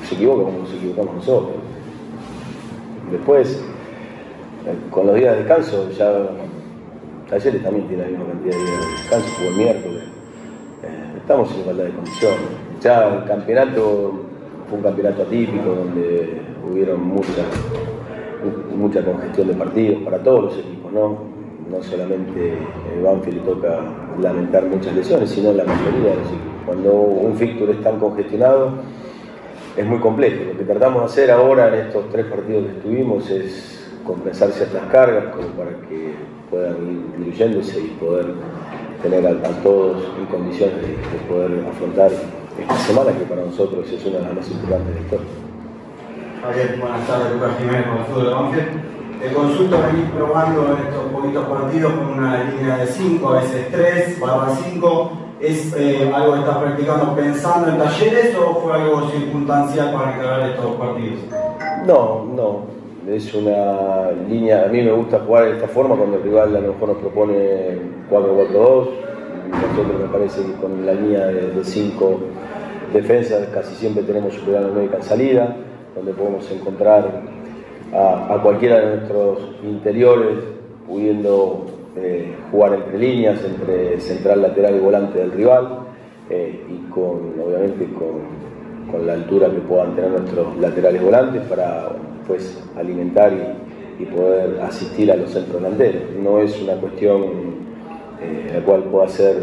se 0.06 0.14
equivoca 0.14 0.44
como 0.44 0.58
nos 0.58 0.72
equivocamos 0.72 1.14
nosotros. 1.16 1.56
Después, 3.10 3.64
con 4.90 5.06
los 5.06 5.16
días 5.16 5.32
de 5.32 5.38
descanso, 5.42 5.90
ya 5.90 6.12
Talleres 7.28 7.62
también 7.62 7.86
tiene 7.88 8.04
la 8.04 8.08
misma 8.08 8.24
cantidad 8.26 8.54
de 8.54 8.64
días 8.64 8.80
de 8.80 8.92
descanso, 8.92 9.28
jugó 9.36 9.50
el 9.50 9.56
miércoles. 9.56 10.02
Eh, 10.82 11.18
estamos 11.18 11.52
en 11.52 11.60
igualdad 11.60 11.84
de 11.84 11.90
condiciones. 11.90 12.40
Ya 12.80 13.08
el 13.08 13.24
campeonato 13.24 14.12
fue 14.66 14.78
un 14.78 14.82
campeonato 14.82 15.22
atípico 15.22 15.74
donde 15.74 16.40
hubieron 16.70 17.06
mucha, 17.06 17.44
mucha 18.74 19.04
congestión 19.04 19.48
de 19.48 19.54
partidos 19.54 20.02
para 20.04 20.18
todos 20.18 20.44
los 20.44 20.58
equipos, 20.58 20.90
¿no? 20.90 21.18
No 21.70 21.82
solamente 21.82 22.54
el 22.94 23.02
Banfield 23.02 23.36
le 23.38 23.42
toca 23.42 23.80
lamentar 24.22 24.64
muchas 24.64 24.94
lesiones, 24.94 25.28
sino 25.28 25.52
la 25.52 25.64
mayoría. 25.64 26.14
Cuando 26.64 26.92
un 26.94 27.36
fixture 27.36 27.72
es 27.72 27.82
tan 27.82 27.98
congestionado, 27.98 28.72
es 29.76 29.84
muy 29.84 29.98
complejo. 29.98 30.44
Lo 30.52 30.58
que 30.58 30.64
tratamos 30.64 31.02
de 31.02 31.06
hacer 31.06 31.30
ahora 31.30 31.68
en 31.68 31.86
estos 31.86 32.08
tres 32.10 32.24
partidos 32.24 32.64
que 32.64 32.72
estuvimos 32.78 33.30
es 33.30 33.86
compensar 34.02 34.50
ciertas 34.50 34.84
cargas 34.90 35.26
como 35.34 35.48
para 35.48 35.72
que 35.88 36.14
puedan 36.50 36.76
ir 36.90 37.18
diluyéndose 37.18 37.80
y 37.80 37.96
poder 38.00 38.34
tener 39.02 39.26
a, 39.26 39.48
todos 39.62 40.02
en 40.18 40.26
condiciones 40.26 40.82
de, 40.82 40.96
poder 41.28 41.64
afrontar 41.66 42.10
esta 42.58 42.76
semana 42.78 43.12
que 43.12 43.24
para 43.24 43.44
nosotros 43.44 43.86
es 43.90 44.04
una 44.04 44.18
de 44.18 44.24
las 44.24 44.34
más 44.34 44.50
importantes 44.50 44.88
de 44.88 44.94
la 44.94 45.00
historia. 45.00 45.26
Javier, 46.42 46.78
buenas 46.80 47.06
tardes, 47.06 47.32
Lucas 47.32 47.50
Jiménez 47.58 47.86
con 47.86 47.98
el 47.98 48.04
fútbol 48.04 48.24
de 48.24 48.30
Banfield. 48.30 48.98
De 49.22 49.32
consulta 49.32 49.86
venís 49.88 50.10
probando 50.10 50.78
estos 50.78 51.12
poquitos 51.12 51.46
partidos 51.46 51.92
con 51.92 52.18
una 52.18 52.44
línea 52.44 52.78
de 52.78 52.86
5, 52.86 53.28
a 53.28 53.40
veces 53.40 53.66
3, 53.70 54.20
barra 54.20 54.54
5 54.54 55.28
¿Es 55.40 55.72
eh, 55.76 56.10
algo 56.12 56.32
que 56.32 56.40
estás 56.40 56.56
practicando 56.58 57.14
pensando 57.14 57.68
en 57.68 57.78
talleres 57.78 58.36
o 58.36 58.60
fue 58.60 58.72
algo 58.72 59.08
circunstancial 59.08 59.92
para 59.92 60.16
encarar 60.16 60.50
estos 60.50 60.74
partidos? 60.74 61.20
No, 61.86 62.24
no. 62.34 62.77
Es 63.08 63.32
una 63.32 64.10
línea, 64.28 64.66
a 64.66 64.68
mí 64.68 64.82
me 64.82 64.92
gusta 64.92 65.20
jugar 65.20 65.46
de 65.46 65.52
esta 65.52 65.68
forma 65.68 65.96
cuando 65.96 66.18
el 66.18 66.22
rival 66.24 66.54
a 66.54 66.60
lo 66.60 66.74
mejor 66.74 66.90
nos 66.90 66.98
propone 66.98 67.78
4-4-2, 68.10 68.88
nosotros 69.48 70.00
me 70.02 70.08
parece 70.12 70.42
que 70.42 70.52
con 70.60 70.84
la 70.84 70.92
línea 70.92 71.28
de, 71.28 71.64
cinco 71.64 72.20
defensas 72.92 73.48
casi 73.48 73.74
siempre 73.76 74.02
tenemos 74.02 74.34
superar 74.34 74.64
numérica 74.64 74.98
en 74.98 75.02
salida, 75.02 75.56
donde 75.96 76.12
podemos 76.12 76.50
encontrar 76.50 77.22
a, 77.94 78.40
cualquiera 78.42 78.78
de 78.80 78.96
nuestros 78.96 79.38
interiores 79.64 80.36
pudiendo 80.86 81.64
eh, 81.96 82.34
jugar 82.50 82.74
entre 82.74 82.98
líneas, 82.98 83.42
entre 83.42 83.98
central, 84.00 84.42
lateral 84.42 84.76
y 84.76 84.80
volante 84.80 85.18
del 85.18 85.32
rival, 85.32 85.78
eh, 86.28 86.62
y 86.68 86.90
con, 86.90 87.40
obviamente 87.40 87.88
con, 87.94 89.06
la 89.06 89.14
altura 89.14 89.50
que 89.50 89.60
puedan 89.60 89.94
tener 89.94 90.10
nuestros 90.10 90.56
laterales 90.58 91.02
volantes 91.02 91.42
para 91.42 91.90
pues, 92.28 92.62
alimentar 92.76 93.32
y, 93.32 94.04
poder 94.04 94.60
asistir 94.60 95.10
a 95.10 95.16
los 95.16 95.30
centros 95.32 95.60
delanteros. 95.60 96.02
No 96.22 96.38
es 96.38 96.62
una 96.62 96.74
cuestión 96.74 97.20
eh, 98.22 98.52
la 98.54 98.60
cual 98.60 98.84
pueda 98.84 99.08
ser 99.08 99.36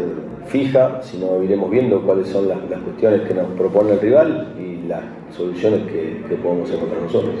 fija, 0.46 1.02
sino 1.02 1.42
iremos 1.42 1.70
viendo 1.70 2.00
cuáles 2.00 2.28
son 2.28 2.48
las, 2.48 2.58
cuestiones 2.58 3.28
que 3.28 3.34
nos 3.34 3.48
propone 3.48 3.92
el 3.92 4.00
rival 4.00 4.54
y 4.58 4.86
las 4.88 5.02
soluciones 5.36 5.82
que, 5.82 6.22
que 6.26 6.36
podemos 6.36 6.70
encontrar 6.70 7.02
nosotros. 7.02 7.34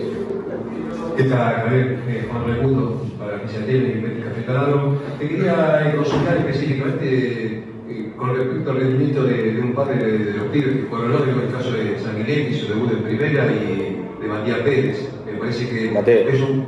¿Qué 1.16 1.24
tal? 1.24 1.66
Eh, 1.72 2.28
Juan 2.30 2.46
Raimundo, 2.46 3.02
para 3.18 3.40
Pichatelli 3.40 4.04
y 4.38 4.42
Taladro. 4.46 5.00
Te 5.18 5.26
quería 5.26 5.94
consultar 5.96 6.36
específicamente 6.36 7.64
eh, 7.88 8.12
con 8.18 8.36
respecto 8.36 8.70
al 8.70 8.76
rendimiento 8.76 9.24
de, 9.24 9.60
un 9.62 9.72
par 9.72 9.88
de, 9.88 10.32
los 10.32 10.46
pibes 10.48 10.76
que 10.76 10.82
fueron 10.90 11.12
lógicos, 11.12 11.44
el 11.44 11.52
caso 11.52 11.72
de 11.72 11.98
Sanguinetti, 11.98 12.54
su 12.54 12.68
debut 12.68 12.92
en 12.92 13.02
primera, 13.04 13.46
y 13.46 13.96
de 14.20 14.28
Matías 14.28 14.58
Pérez. 14.58 15.15
Me 15.46 15.52
parece 15.52 15.68
que 15.68 16.36
es 16.36 16.40
un. 16.40 16.66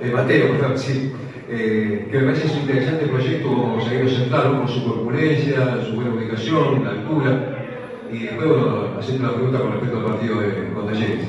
Eh, 0.00 0.10
Mateo, 0.12 0.76
sí. 0.76 1.12
Eh, 1.48 2.08
que 2.10 2.18
me 2.18 2.24
parece 2.24 2.42
que 2.42 2.48
es 2.48 2.54
un 2.54 2.60
interesante 2.62 3.06
proyecto 3.06 3.48
como 3.48 3.80
seguirlo 3.80 4.10
central, 4.10 4.58
con 4.58 4.68
su 4.68 4.84
corpulencia, 4.84 5.78
su 5.86 5.94
buena 5.94 6.14
ubicación, 6.14 6.84
la 6.84 6.90
altura. 6.90 7.58
Y 8.12 8.24
después, 8.24 8.48
bueno, 8.48 8.98
hacerte 8.98 9.20
una 9.20 9.34
pregunta 9.34 9.60
con 9.60 9.72
respecto 9.72 9.98
al 9.98 10.04
partido 10.04 10.40
de, 10.40 10.72
con 10.74 10.86
Talleres. 10.86 11.28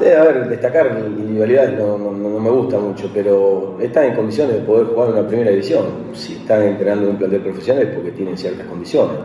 Debe 0.00 0.16
haber, 0.16 0.48
destacar 0.50 1.02
individualidades 1.08 1.78
no, 1.78 1.96
no, 1.96 2.40
me 2.40 2.50
gusta 2.50 2.78
mucho, 2.78 3.10
pero 3.14 3.78
están 3.80 4.04
en 4.04 4.14
condiciones 4.16 4.56
de 4.56 4.60
poder 4.60 4.88
jugar 4.88 5.08
en 5.08 5.14
una 5.14 5.28
primera 5.28 5.50
división. 5.50 5.86
Si 6.12 6.34
están 6.34 6.62
entrenando 6.62 7.04
en 7.04 7.10
un 7.12 7.16
plantel 7.16 7.40
profesional 7.40 7.84
es 7.84 7.94
porque 7.94 8.10
tienen 8.10 8.36
ciertas 8.36 8.66
condiciones. 8.66 9.16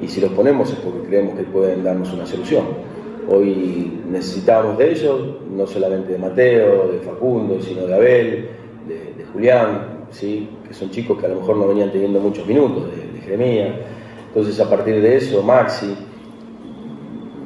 Y 0.00 0.08
si 0.08 0.20
los 0.22 0.30
ponemos 0.32 0.72
es 0.72 0.78
porque 0.78 1.06
creemos 1.06 1.36
que 1.36 1.44
pueden 1.44 1.84
darnos 1.84 2.10
una 2.14 2.24
solución. 2.24 2.95
Hoy 3.28 4.02
necesitábamos 4.08 4.78
de 4.78 4.92
ellos, 4.92 5.20
no 5.50 5.66
solamente 5.66 6.12
de 6.12 6.18
Mateo, 6.18 6.92
de 6.92 6.98
Facundo, 7.00 7.60
sino 7.60 7.86
de 7.86 7.94
Abel, 7.94 8.48
de, 8.86 9.24
Julián, 9.32 10.06
¿sí? 10.10 10.48
que 10.66 10.72
son 10.72 10.90
chicos 10.90 11.18
que 11.18 11.26
a 11.26 11.28
lo 11.28 11.40
mejor 11.40 11.56
no 11.56 11.68
venían 11.68 11.90
teniendo 11.90 12.20
muchos 12.20 12.46
minutos, 12.46 12.84
de, 12.90 13.12
de 13.12 13.20
Jeremía. 13.20 13.80
Entonces 14.28 14.58
a 14.60 14.70
partir 14.70 15.02
de 15.02 15.16
eso, 15.16 15.42
Maxi, 15.42 15.94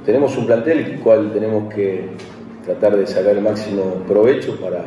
tenemos 0.05 0.37
un 0.37 0.47
plantel 0.47 0.79
el 0.79 1.01
cual 1.01 1.33
tenemos 1.33 1.73
que 1.73 2.11
tratar 2.65 2.97
de 2.97 3.07
sacar 3.07 3.37
el 3.37 3.43
máximo 3.43 4.05
provecho 4.07 4.59
para 4.61 4.85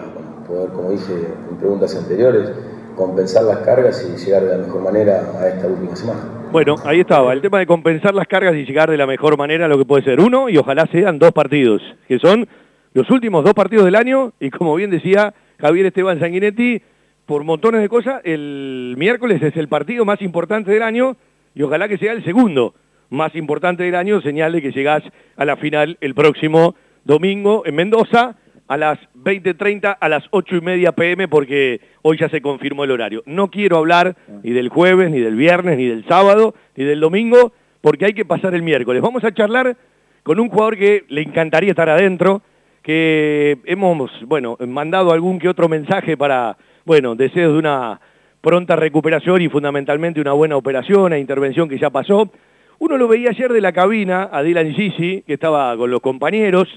poder, 0.48 0.70
como 0.70 0.92
dice 0.92 1.14
en 1.50 1.58
preguntas 1.58 1.96
anteriores, 1.96 2.52
compensar 2.96 3.44
las 3.44 3.60
cargas 3.60 4.06
y 4.08 4.24
llegar 4.24 4.44
de 4.44 4.58
la 4.58 4.58
mejor 4.58 4.82
manera 4.82 5.32
a 5.40 5.48
esta 5.48 5.68
última 5.68 5.96
semana. 5.96 6.43
Bueno, 6.54 6.76
ahí 6.86 7.00
estaba, 7.00 7.34
el 7.34 7.42
tema 7.42 7.58
de 7.58 7.66
compensar 7.66 8.14
las 8.14 8.28
cargas 8.28 8.54
y 8.54 8.64
llegar 8.64 8.88
de 8.88 8.96
la 8.96 9.08
mejor 9.08 9.40
manera 9.40 9.66
a 9.66 9.68
lo 9.68 9.76
que 9.76 9.86
puede 9.86 10.04
ser 10.04 10.20
uno 10.20 10.50
y 10.50 10.58
ojalá 10.60 10.86
sean 10.92 11.18
dos 11.18 11.32
partidos, 11.32 11.82
que 12.08 12.20
son 12.20 12.48
los 12.94 13.10
últimos 13.10 13.44
dos 13.44 13.56
partidos 13.56 13.86
del 13.86 13.96
año 13.96 14.34
y 14.40 14.52
como 14.52 14.76
bien 14.76 14.92
decía 14.92 15.34
Javier 15.60 15.88
Esteban 15.88 16.20
Sanguinetti, 16.20 16.80
por 17.26 17.44
montones 17.44 17.82
de 17.82 17.90
cosas, 17.90 18.22
el 18.24 18.94
miércoles 19.00 19.42
es 19.42 19.58
el 19.58 19.68
partido 19.68 20.06
más 20.06 20.22
importante 20.22 20.70
del 20.70 20.84
año 20.84 21.18
y 21.56 21.64
ojalá 21.64 21.88
que 21.88 21.98
sea 21.98 22.14
el 22.14 22.24
segundo 22.24 22.76
más 23.10 23.34
importante 23.34 23.82
del 23.82 23.96
año, 23.96 24.22
señal 24.22 24.52
de 24.52 24.62
que 24.62 24.72
llegás 24.72 25.02
a 25.36 25.46
la 25.46 25.56
final 25.56 25.98
el 26.02 26.14
próximo 26.14 26.76
domingo 27.04 27.64
en 27.66 27.74
Mendoza 27.74 28.36
a 28.74 28.78
las 28.78 28.98
20.30, 29.24 29.98
a 30.00 30.10
las 30.10 30.24
8 30.32 30.56
y 30.56 30.62
media 30.62 30.94
pm, 30.94 31.28
porque 31.28 31.80
hoy 32.02 32.18
ya 32.18 32.28
se 32.30 32.42
confirmó 32.42 32.84
el 32.84 32.90
horario. 32.90 33.22
No 33.28 33.52
quiero 33.52 33.78
hablar 33.78 34.16
ni 34.42 34.50
del 34.50 34.70
jueves, 34.70 35.12
ni 35.12 35.20
del 35.20 35.36
viernes, 35.36 35.78
ni 35.78 35.86
del 35.86 36.08
sábado, 36.08 36.56
ni 36.76 36.84
del 36.84 37.00
domingo, 37.00 37.54
porque 37.82 38.06
hay 38.06 38.14
que 38.14 38.26
pasar 38.26 38.56
el 38.56 38.64
miércoles. 38.64 39.04
Vamos 39.04 39.24
a 39.24 39.32
charlar 39.32 39.78
con 40.24 40.40
un 40.40 40.50
jugador 40.50 40.76
que 40.76 41.04
le 41.08 41.22
encantaría 41.22 41.70
estar 41.70 41.88
adentro, 41.88 42.42
que 42.82 43.60
hemos, 43.66 44.10
bueno, 44.26 44.58
mandado 44.68 45.12
algún 45.12 45.38
que 45.38 45.50
otro 45.50 45.70
mensaje 45.70 46.18
para, 46.18 46.58
bueno, 46.84 47.14
deseos 47.14 47.54
de 47.54 47.60
una 47.60 48.02
pronta 48.42 48.76
recuperación 48.76 49.44
y 49.44 49.50
fundamentalmente 49.50 50.20
una 50.20 50.34
buena 50.34 50.58
operación 50.58 51.14
e 51.14 51.20
intervención 51.20 51.70
que 51.70 51.78
ya 51.78 51.92
pasó. 51.92 52.32
Uno 52.80 52.98
lo 52.98 53.08
veía 53.08 53.30
ayer 53.30 53.54
de 53.54 53.62
la 53.62 53.72
cabina, 53.72 54.30
a 54.32 54.42
Dylan 54.42 54.74
Gisi, 54.74 55.24
que 55.28 55.34
estaba 55.34 55.78
con 55.78 55.92
los 55.92 56.00
compañeros, 56.00 56.68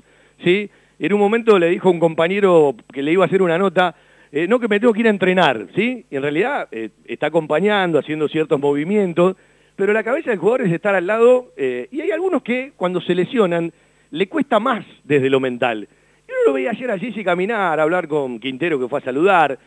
¿sí? 0.44 0.68
En 0.99 1.12
un 1.12 1.20
momento 1.20 1.59
le 1.59 1.68
dijo 1.68 1.88
a 1.88 1.92
un 1.92 2.01
compañero 2.01 2.74
que 2.90 3.03
le 3.03 3.12
iba 3.12 3.22
a 3.22 3.26
hacer 3.26 3.42
una 3.42 3.59
nota, 3.59 3.94
eh, 4.32 4.47
no 4.49 4.59
que 4.59 4.66
me 4.66 4.80
tengo 4.80 4.94
que 4.94 5.01
ir 5.01 5.07
a 5.07 5.11
entrenar, 5.11 5.66
¿sí? 5.74 6.07
Y 6.11 6.16
en 6.16 6.22
realidad 6.22 6.68
eh, 6.72 6.88
está 7.05 7.26
acompañando, 7.26 7.99
haciendo 7.99 8.28
ciertos 8.28 8.59
movimientos, 8.59 9.36
pero 9.76 9.92
la 9.92 10.03
cabeza 10.03 10.30
del 10.30 10.38
jugador 10.38 10.62
es 10.62 10.72
estar 10.72 10.94
al 10.94 11.07
lado, 11.07 11.53
eh, 11.59 11.86
y 11.90 12.01
hay 12.01 12.12
algunos 12.12 12.42
que 12.42 12.72
cuando 12.76 13.03
se 13.03 13.14
lesionan 13.14 13.72
le 14.11 14.26
cuesta 14.26 14.59
más 14.59 14.86
desde 15.05 15.28
lo 15.28 15.38
mental. 15.38 15.86
Yo 16.26 16.34
lo 16.47 16.55
veía 16.55 16.70
ayer 16.70 16.90
a 16.90 16.99
Gigi 16.99 17.22
caminar, 17.22 17.78
hablar 17.78 18.09
con 18.09 18.40
Quintero 18.40 18.80
que 18.80 18.88
fue 18.88 19.01
a 19.01 19.05
saludar, 19.05 19.59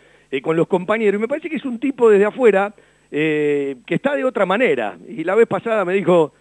con 0.42 0.58
los 0.58 0.68
compañeros, 0.68 1.20
y 1.20 1.22
me 1.22 1.28
parece 1.28 1.50
que 1.50 1.58
es 1.58 1.66
un 1.66 1.80
tipo 1.80 2.10
desde 2.10 2.26
afuera 2.26 2.74
que 3.10 3.76
está 3.88 4.16
de 4.16 4.24
otra 4.24 4.46
manera. 4.46 4.98
Y 5.08 5.24
la 5.24 5.36
vez 5.36 5.48
pasada 5.48 5.84
me 5.86 5.94
dijo, 5.94 6.34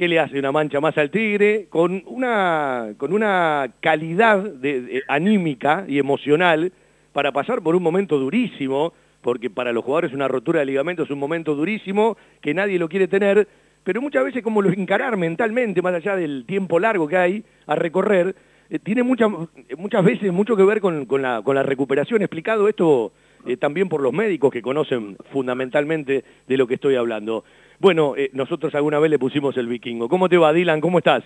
que 0.00 0.08
le 0.08 0.18
hace 0.18 0.38
una 0.38 0.50
mancha 0.50 0.80
más 0.80 0.96
al 0.96 1.10
Tigre, 1.10 1.66
con 1.68 2.02
una, 2.06 2.94
con 2.96 3.12
una 3.12 3.70
calidad 3.80 4.42
anímica 5.08 5.84
y 5.86 5.98
emocional 5.98 6.72
para 7.12 7.32
pasar 7.32 7.60
por 7.60 7.76
un 7.76 7.82
momento 7.82 8.18
durísimo, 8.18 8.94
porque 9.20 9.50
para 9.50 9.72
los 9.72 9.84
jugadores 9.84 10.14
una 10.14 10.26
rotura 10.26 10.60
de 10.60 10.64
ligamento 10.64 11.02
es 11.02 11.10
un 11.10 11.18
momento 11.18 11.54
durísimo, 11.54 12.16
que 12.40 12.54
nadie 12.54 12.78
lo 12.78 12.88
quiere 12.88 13.08
tener, 13.08 13.46
pero 13.84 14.00
muchas 14.00 14.24
veces 14.24 14.42
como 14.42 14.62
lo 14.62 14.72
encarar 14.72 15.18
mentalmente, 15.18 15.82
más 15.82 15.92
allá 15.92 16.16
del 16.16 16.46
tiempo 16.46 16.78
largo 16.78 17.06
que 17.06 17.18
hay 17.18 17.44
a 17.66 17.74
recorrer, 17.74 18.34
eh, 18.70 18.78
tiene 18.78 19.02
muchas 19.02 19.30
muchas 19.76 20.02
veces 20.02 20.32
mucho 20.32 20.56
que 20.56 20.62
ver 20.62 20.80
con, 20.80 21.04
con, 21.04 21.20
la, 21.20 21.42
con 21.42 21.54
la 21.54 21.62
recuperación. 21.62 22.22
Explicado 22.22 22.70
esto 22.70 23.12
eh, 23.46 23.56
también 23.56 23.88
por 23.88 24.00
los 24.02 24.12
médicos 24.12 24.52
que 24.52 24.62
conocen 24.62 25.16
fundamentalmente 25.32 26.24
de 26.46 26.56
lo 26.56 26.66
que 26.66 26.74
estoy 26.74 26.96
hablando. 26.96 27.44
Bueno, 27.78 28.14
eh, 28.16 28.30
nosotros 28.32 28.74
alguna 28.74 28.98
vez 28.98 29.10
le 29.10 29.18
pusimos 29.18 29.56
el 29.56 29.66
vikingo. 29.66 30.08
¿Cómo 30.08 30.28
te 30.28 30.36
va, 30.36 30.52
Dylan? 30.52 30.80
¿Cómo 30.80 30.98
estás? 30.98 31.24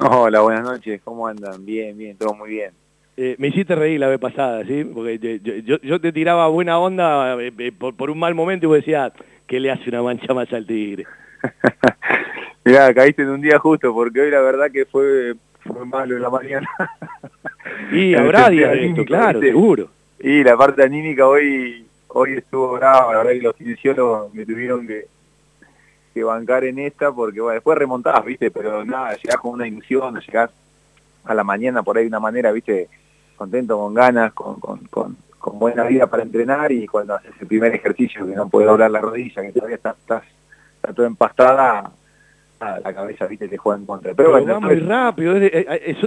Hola, 0.00 0.40
buenas 0.40 0.64
noches. 0.64 1.00
¿Cómo 1.02 1.26
andan? 1.26 1.64
Bien, 1.64 1.96
bien, 1.96 2.16
todo 2.16 2.34
muy 2.34 2.50
bien. 2.50 2.72
Eh, 3.16 3.36
me 3.38 3.48
hiciste 3.48 3.74
reír 3.74 4.00
la 4.00 4.08
vez 4.08 4.18
pasada, 4.18 4.64
¿sí? 4.64 4.84
Porque 4.84 5.18
yo, 5.64 6.00
te 6.00 6.12
tiraba 6.12 6.48
buena 6.48 6.78
onda 6.78 7.36
por, 7.78 8.10
un 8.10 8.18
mal 8.18 8.34
momento 8.34 8.66
y 8.66 8.68
vos 8.68 8.76
decías, 8.76 9.12
que 9.46 9.60
le 9.60 9.70
hace 9.70 9.90
una 9.90 10.02
mancha 10.02 10.32
más 10.32 10.50
al 10.52 10.66
tigre? 10.66 11.04
Mirá, 12.64 12.94
caíste 12.94 13.22
en 13.22 13.30
un 13.30 13.40
día 13.42 13.58
justo, 13.58 13.92
porque 13.92 14.20
hoy 14.20 14.30
la 14.30 14.40
verdad 14.40 14.70
que 14.70 14.86
fue, 14.86 15.34
fue 15.60 15.84
malo 15.84 16.16
en 16.16 16.22
la 16.22 16.30
mañana. 16.30 16.68
y 17.92 18.14
habrá 18.16 18.48
días 18.48 18.72
de 18.72 18.86
esto, 18.86 19.04
claro, 19.04 19.40
seguro. 19.40 19.90
Y 20.24 20.44
la 20.44 20.56
parte 20.56 20.84
anímica 20.84 21.26
hoy 21.26 21.84
hoy 22.14 22.34
estuvo 22.34 22.72
brava, 22.74 23.12
la 23.12 23.18
verdad 23.18 23.32
que 23.32 23.42
los 23.42 23.56
kinesiólogos 23.56 24.32
me 24.34 24.46
tuvieron 24.46 24.86
que, 24.86 25.06
que 26.14 26.22
bancar 26.22 26.64
en 26.64 26.78
esta 26.78 27.10
porque 27.10 27.40
bueno, 27.40 27.54
después 27.54 27.76
remontás, 27.76 28.24
viste, 28.24 28.50
pero 28.50 28.84
nada, 28.84 29.16
llegás 29.16 29.38
con 29.38 29.52
una 29.52 29.66
ilusión, 29.66 30.20
llegás 30.20 30.50
a 31.24 31.34
la 31.34 31.42
mañana 31.42 31.82
por 31.82 31.96
ahí 31.96 32.04
de 32.04 32.08
una 32.08 32.20
manera, 32.20 32.52
viste, 32.52 32.88
contento, 33.36 33.78
con 33.78 33.94
ganas, 33.94 34.32
con, 34.32 34.60
con, 34.60 34.78
con, 34.88 35.16
buena 35.58 35.82
vida 35.84 36.06
para 36.06 36.22
entrenar 36.22 36.70
y 36.70 36.86
cuando 36.86 37.14
haces 37.14 37.32
el 37.40 37.48
primer 37.48 37.74
ejercicio 37.74 38.24
que 38.24 38.34
no 38.34 38.48
puedes 38.48 38.68
doblar 38.68 38.90
la 38.92 39.00
rodilla, 39.00 39.42
que 39.42 39.52
todavía 39.52 39.76
estás, 39.76 39.96
estás, 39.98 40.22
está 40.76 40.92
todo 40.92 41.06
empastada, 41.06 41.90
la 42.62 42.94
cabeza, 42.94 43.26
viste, 43.26 43.48
te 43.48 43.56
juega 43.56 43.78
en 43.78 43.86
contra. 43.86 44.14
Pero, 44.14 44.30
bueno, 44.30 44.54
va 44.54 44.60
muy 44.60 44.78
rápido, 44.80 45.34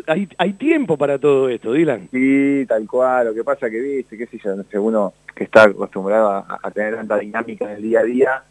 hay, 0.08 0.30
hay 0.38 0.54
tiempo 0.54 0.98
para 0.98 1.20
todo 1.20 1.50
esto, 1.50 1.74
Dylan. 1.74 2.10
Sí, 2.12 2.66
tal 2.68 2.88
cual, 2.88 3.28
lo 3.28 3.34
que 3.34 3.44
pasa 3.44 3.70
que, 3.70 3.80
viste, 3.80 4.18
qué 4.18 4.26
sé 4.28 4.40
yo, 4.44 4.56
no 4.56 4.64
sé, 4.64 4.80
uno 4.80 5.14
que 5.36 5.44
está 5.44 5.64
acostumbrado 5.64 6.30
a, 6.30 6.72
tener 6.72 6.96
tanta 6.96 7.18
dinámica 7.18 7.66
en 7.66 7.72
el 7.72 7.82
día 7.82 8.00
a 8.00 8.04
día, 8.04 8.44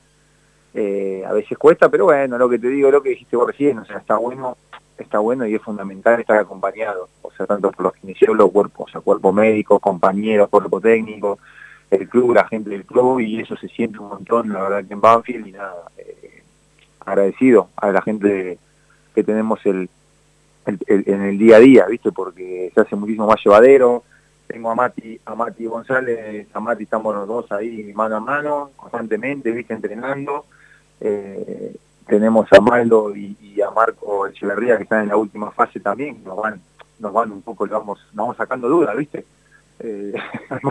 eh, 0.74 1.24
a 1.26 1.32
veces 1.32 1.56
cuesta, 1.56 1.88
pero 1.88 2.04
bueno, 2.04 2.36
lo 2.36 2.48
que 2.48 2.58
te 2.58 2.68
digo, 2.68 2.90
lo 2.90 3.02
que 3.02 3.10
dijiste 3.10 3.36
vos 3.36 3.46
recién, 3.46 3.78
o 3.78 3.84
sea, 3.84 3.98
está 3.98 4.18
bueno, 4.18 4.56
está 4.98 5.18
bueno 5.18 5.46
y 5.46 5.54
es 5.54 5.62
fundamental 5.62 6.20
estar 6.20 6.38
acompañado, 6.38 7.08
o 7.22 7.30
sea, 7.32 7.46
tanto 7.46 7.70
por 7.72 7.86
los 7.86 7.94
kinesiólogos, 7.94 8.52
cuerpo, 8.52 8.84
o 8.84 8.88
sea, 8.88 9.00
cuerpo 9.00 9.32
médico, 9.32 9.78
compañeros, 9.78 10.48
cuerpo 10.50 10.80
técnico, 10.80 11.38
el 11.90 12.08
club, 12.08 12.34
la 12.34 12.46
gente 12.46 12.70
del 12.70 12.84
club, 12.84 13.20
y 13.20 13.40
eso 13.40 13.56
se 13.56 13.68
siente 13.68 13.98
un 13.98 14.08
montón, 14.08 14.52
la 14.52 14.62
verdad, 14.62 14.84
que 14.84 14.94
en 14.94 15.00
Banfield, 15.00 15.46
y 15.46 15.52
nada, 15.52 15.90
eh, 15.96 16.23
agradecido 17.04 17.68
a 17.76 17.92
la 17.92 18.02
gente 18.02 18.58
que 19.14 19.24
tenemos 19.24 19.64
el, 19.66 19.88
en 20.66 21.22
el 21.22 21.38
día 21.38 21.56
a 21.56 21.60
día, 21.60 21.86
¿viste? 21.86 22.12
Porque 22.12 22.70
se 22.74 22.80
hace 22.80 22.96
muchísimo 22.96 23.26
más 23.26 23.42
llevadero, 23.44 24.02
tengo 24.46 24.70
a 24.70 24.74
Mati, 24.74 25.20
a 25.24 25.34
Mati 25.34 25.66
González, 25.66 26.48
a 26.52 26.60
Mati 26.60 26.84
estamos 26.84 27.14
los 27.14 27.26
dos 27.26 27.50
ahí 27.52 27.92
mano 27.94 28.16
a 28.16 28.20
mano, 28.20 28.70
constantemente, 28.76 29.50
viste, 29.50 29.74
entrenando. 29.74 30.46
Eh, 31.00 31.74
tenemos 32.06 32.46
a 32.52 32.60
Maldo 32.60 33.14
y, 33.16 33.60
a 33.62 33.70
Marco 33.70 34.26
Echeverría 34.26 34.76
que 34.76 34.82
están 34.82 35.04
en 35.04 35.08
la 35.08 35.16
última 35.16 35.50
fase 35.50 35.80
también, 35.80 36.22
nos 36.22 36.36
van, 36.36 36.60
nos 36.98 37.12
van 37.12 37.32
un 37.32 37.42
poco, 37.42 37.66
vamos, 37.66 37.98
nos 38.08 38.14
vamos 38.14 38.36
sacando 38.36 38.68
dudas, 38.68 38.94
viste. 38.96 39.24
Eh, 39.80 40.12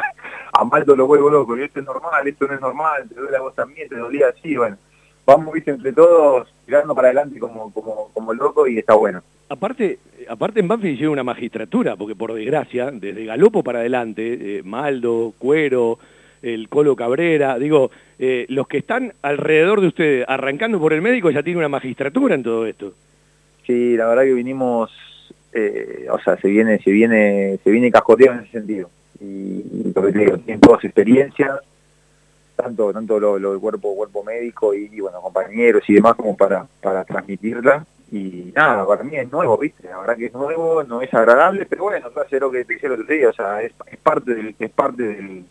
a 0.53 0.63
Maldo 0.63 0.95
lo 0.95 1.07
vuelvo 1.07 1.29
loco, 1.29 1.57
y 1.57 1.63
esto 1.63 1.79
es 1.79 1.85
normal, 1.85 2.27
esto 2.27 2.47
no 2.47 2.53
es 2.53 2.61
normal, 2.61 3.09
te 3.09 3.15
duele 3.19 3.37
a 3.37 3.41
vos 3.41 3.55
también, 3.55 3.89
te 3.89 3.97
dolía 3.97 4.27
así, 4.27 4.55
bueno. 4.55 4.77
Vamos, 5.25 5.53
viste, 5.53 5.71
entre 5.71 5.93
todos, 5.93 6.53
tirando 6.65 6.93
para 6.93 7.09
adelante 7.09 7.39
como, 7.39 7.71
como, 7.71 8.09
como 8.13 8.33
loco 8.33 8.67
y 8.67 8.77
está 8.77 8.93
bueno. 8.93 9.21
Aparte, 9.49 9.99
aparte 10.27 10.59
en 10.59 10.67
Banfield 10.67 10.95
hicieron 10.95 11.13
una 11.13 11.23
magistratura, 11.23 11.95
porque 11.95 12.15
por 12.15 12.33
desgracia, 12.33 12.91
desde 12.91 13.25
Galopo 13.25 13.63
para 13.63 13.79
adelante, 13.79 14.57
eh, 14.57 14.63
Maldo, 14.63 15.33
Cuero, 15.37 15.99
el 16.41 16.67
Colo 16.69 16.95
Cabrera, 16.95 17.57
digo, 17.57 17.91
eh, 18.19 18.45
los 18.49 18.67
que 18.67 18.79
están 18.79 19.13
alrededor 19.21 19.81
de 19.81 19.87
ustedes, 19.87 20.25
arrancando 20.27 20.79
por 20.79 20.93
el 20.93 21.01
médico, 21.01 21.31
ya 21.31 21.41
tienen 21.43 21.59
una 21.59 21.69
magistratura 21.69 22.35
en 22.35 22.43
todo 22.43 22.65
esto. 22.65 22.93
Sí, 23.65 23.95
la 23.95 24.07
verdad 24.07 24.23
que 24.23 24.33
vinimos, 24.33 24.91
eh, 25.53 26.07
o 26.11 26.19
sea, 26.19 26.35
se 26.37 26.49
viene, 26.49 26.79
se 26.79 26.91
viene, 26.91 27.59
se 27.63 27.71
viene 27.71 27.91
cascoteado 27.91 28.37
en 28.37 28.43
ese 28.43 28.51
sentido. 28.51 28.89
Y, 29.21 29.93
lo 29.95 30.01
que 30.01 30.11
te 30.11 30.19
digo, 30.19 30.37
tienen 30.39 30.59
todas 30.59 30.83
experiencias, 30.83 31.59
tanto, 32.63 32.93
tanto 32.93 33.19
lo, 33.19 33.37
lo 33.37 33.51
del 33.51 33.59
cuerpo, 33.59 33.95
cuerpo 33.95 34.23
médico 34.23 34.73
y, 34.73 34.99
bueno, 34.99 35.21
compañeros 35.21 35.83
y 35.87 35.95
demás 35.95 36.15
como 36.15 36.35
para, 36.35 36.65
para 36.81 37.03
transmitirla 37.03 37.85
y 38.13 38.51
nada, 38.55 38.85
para 38.85 39.03
mí 39.03 39.15
es 39.15 39.31
nuevo, 39.31 39.57
¿viste? 39.57 39.87
La 39.89 39.97
verdad 39.97 40.15
que 40.15 40.27
es 40.27 40.33
nuevo, 40.33 40.83
no 40.83 41.01
es 41.01 41.11
agradable, 41.13 41.65
pero 41.65 41.85
bueno, 41.85 42.07
lo 42.07 42.51
que 42.51 42.63
te 42.63 42.85
el 42.85 42.91
otro 42.91 43.05
o 43.29 43.33
sea, 43.33 43.61
es, 43.63 43.73
parte 44.03 44.35
del, 44.35 44.55
es 44.59 44.69
parte 44.69 45.01
del, 45.01 45.45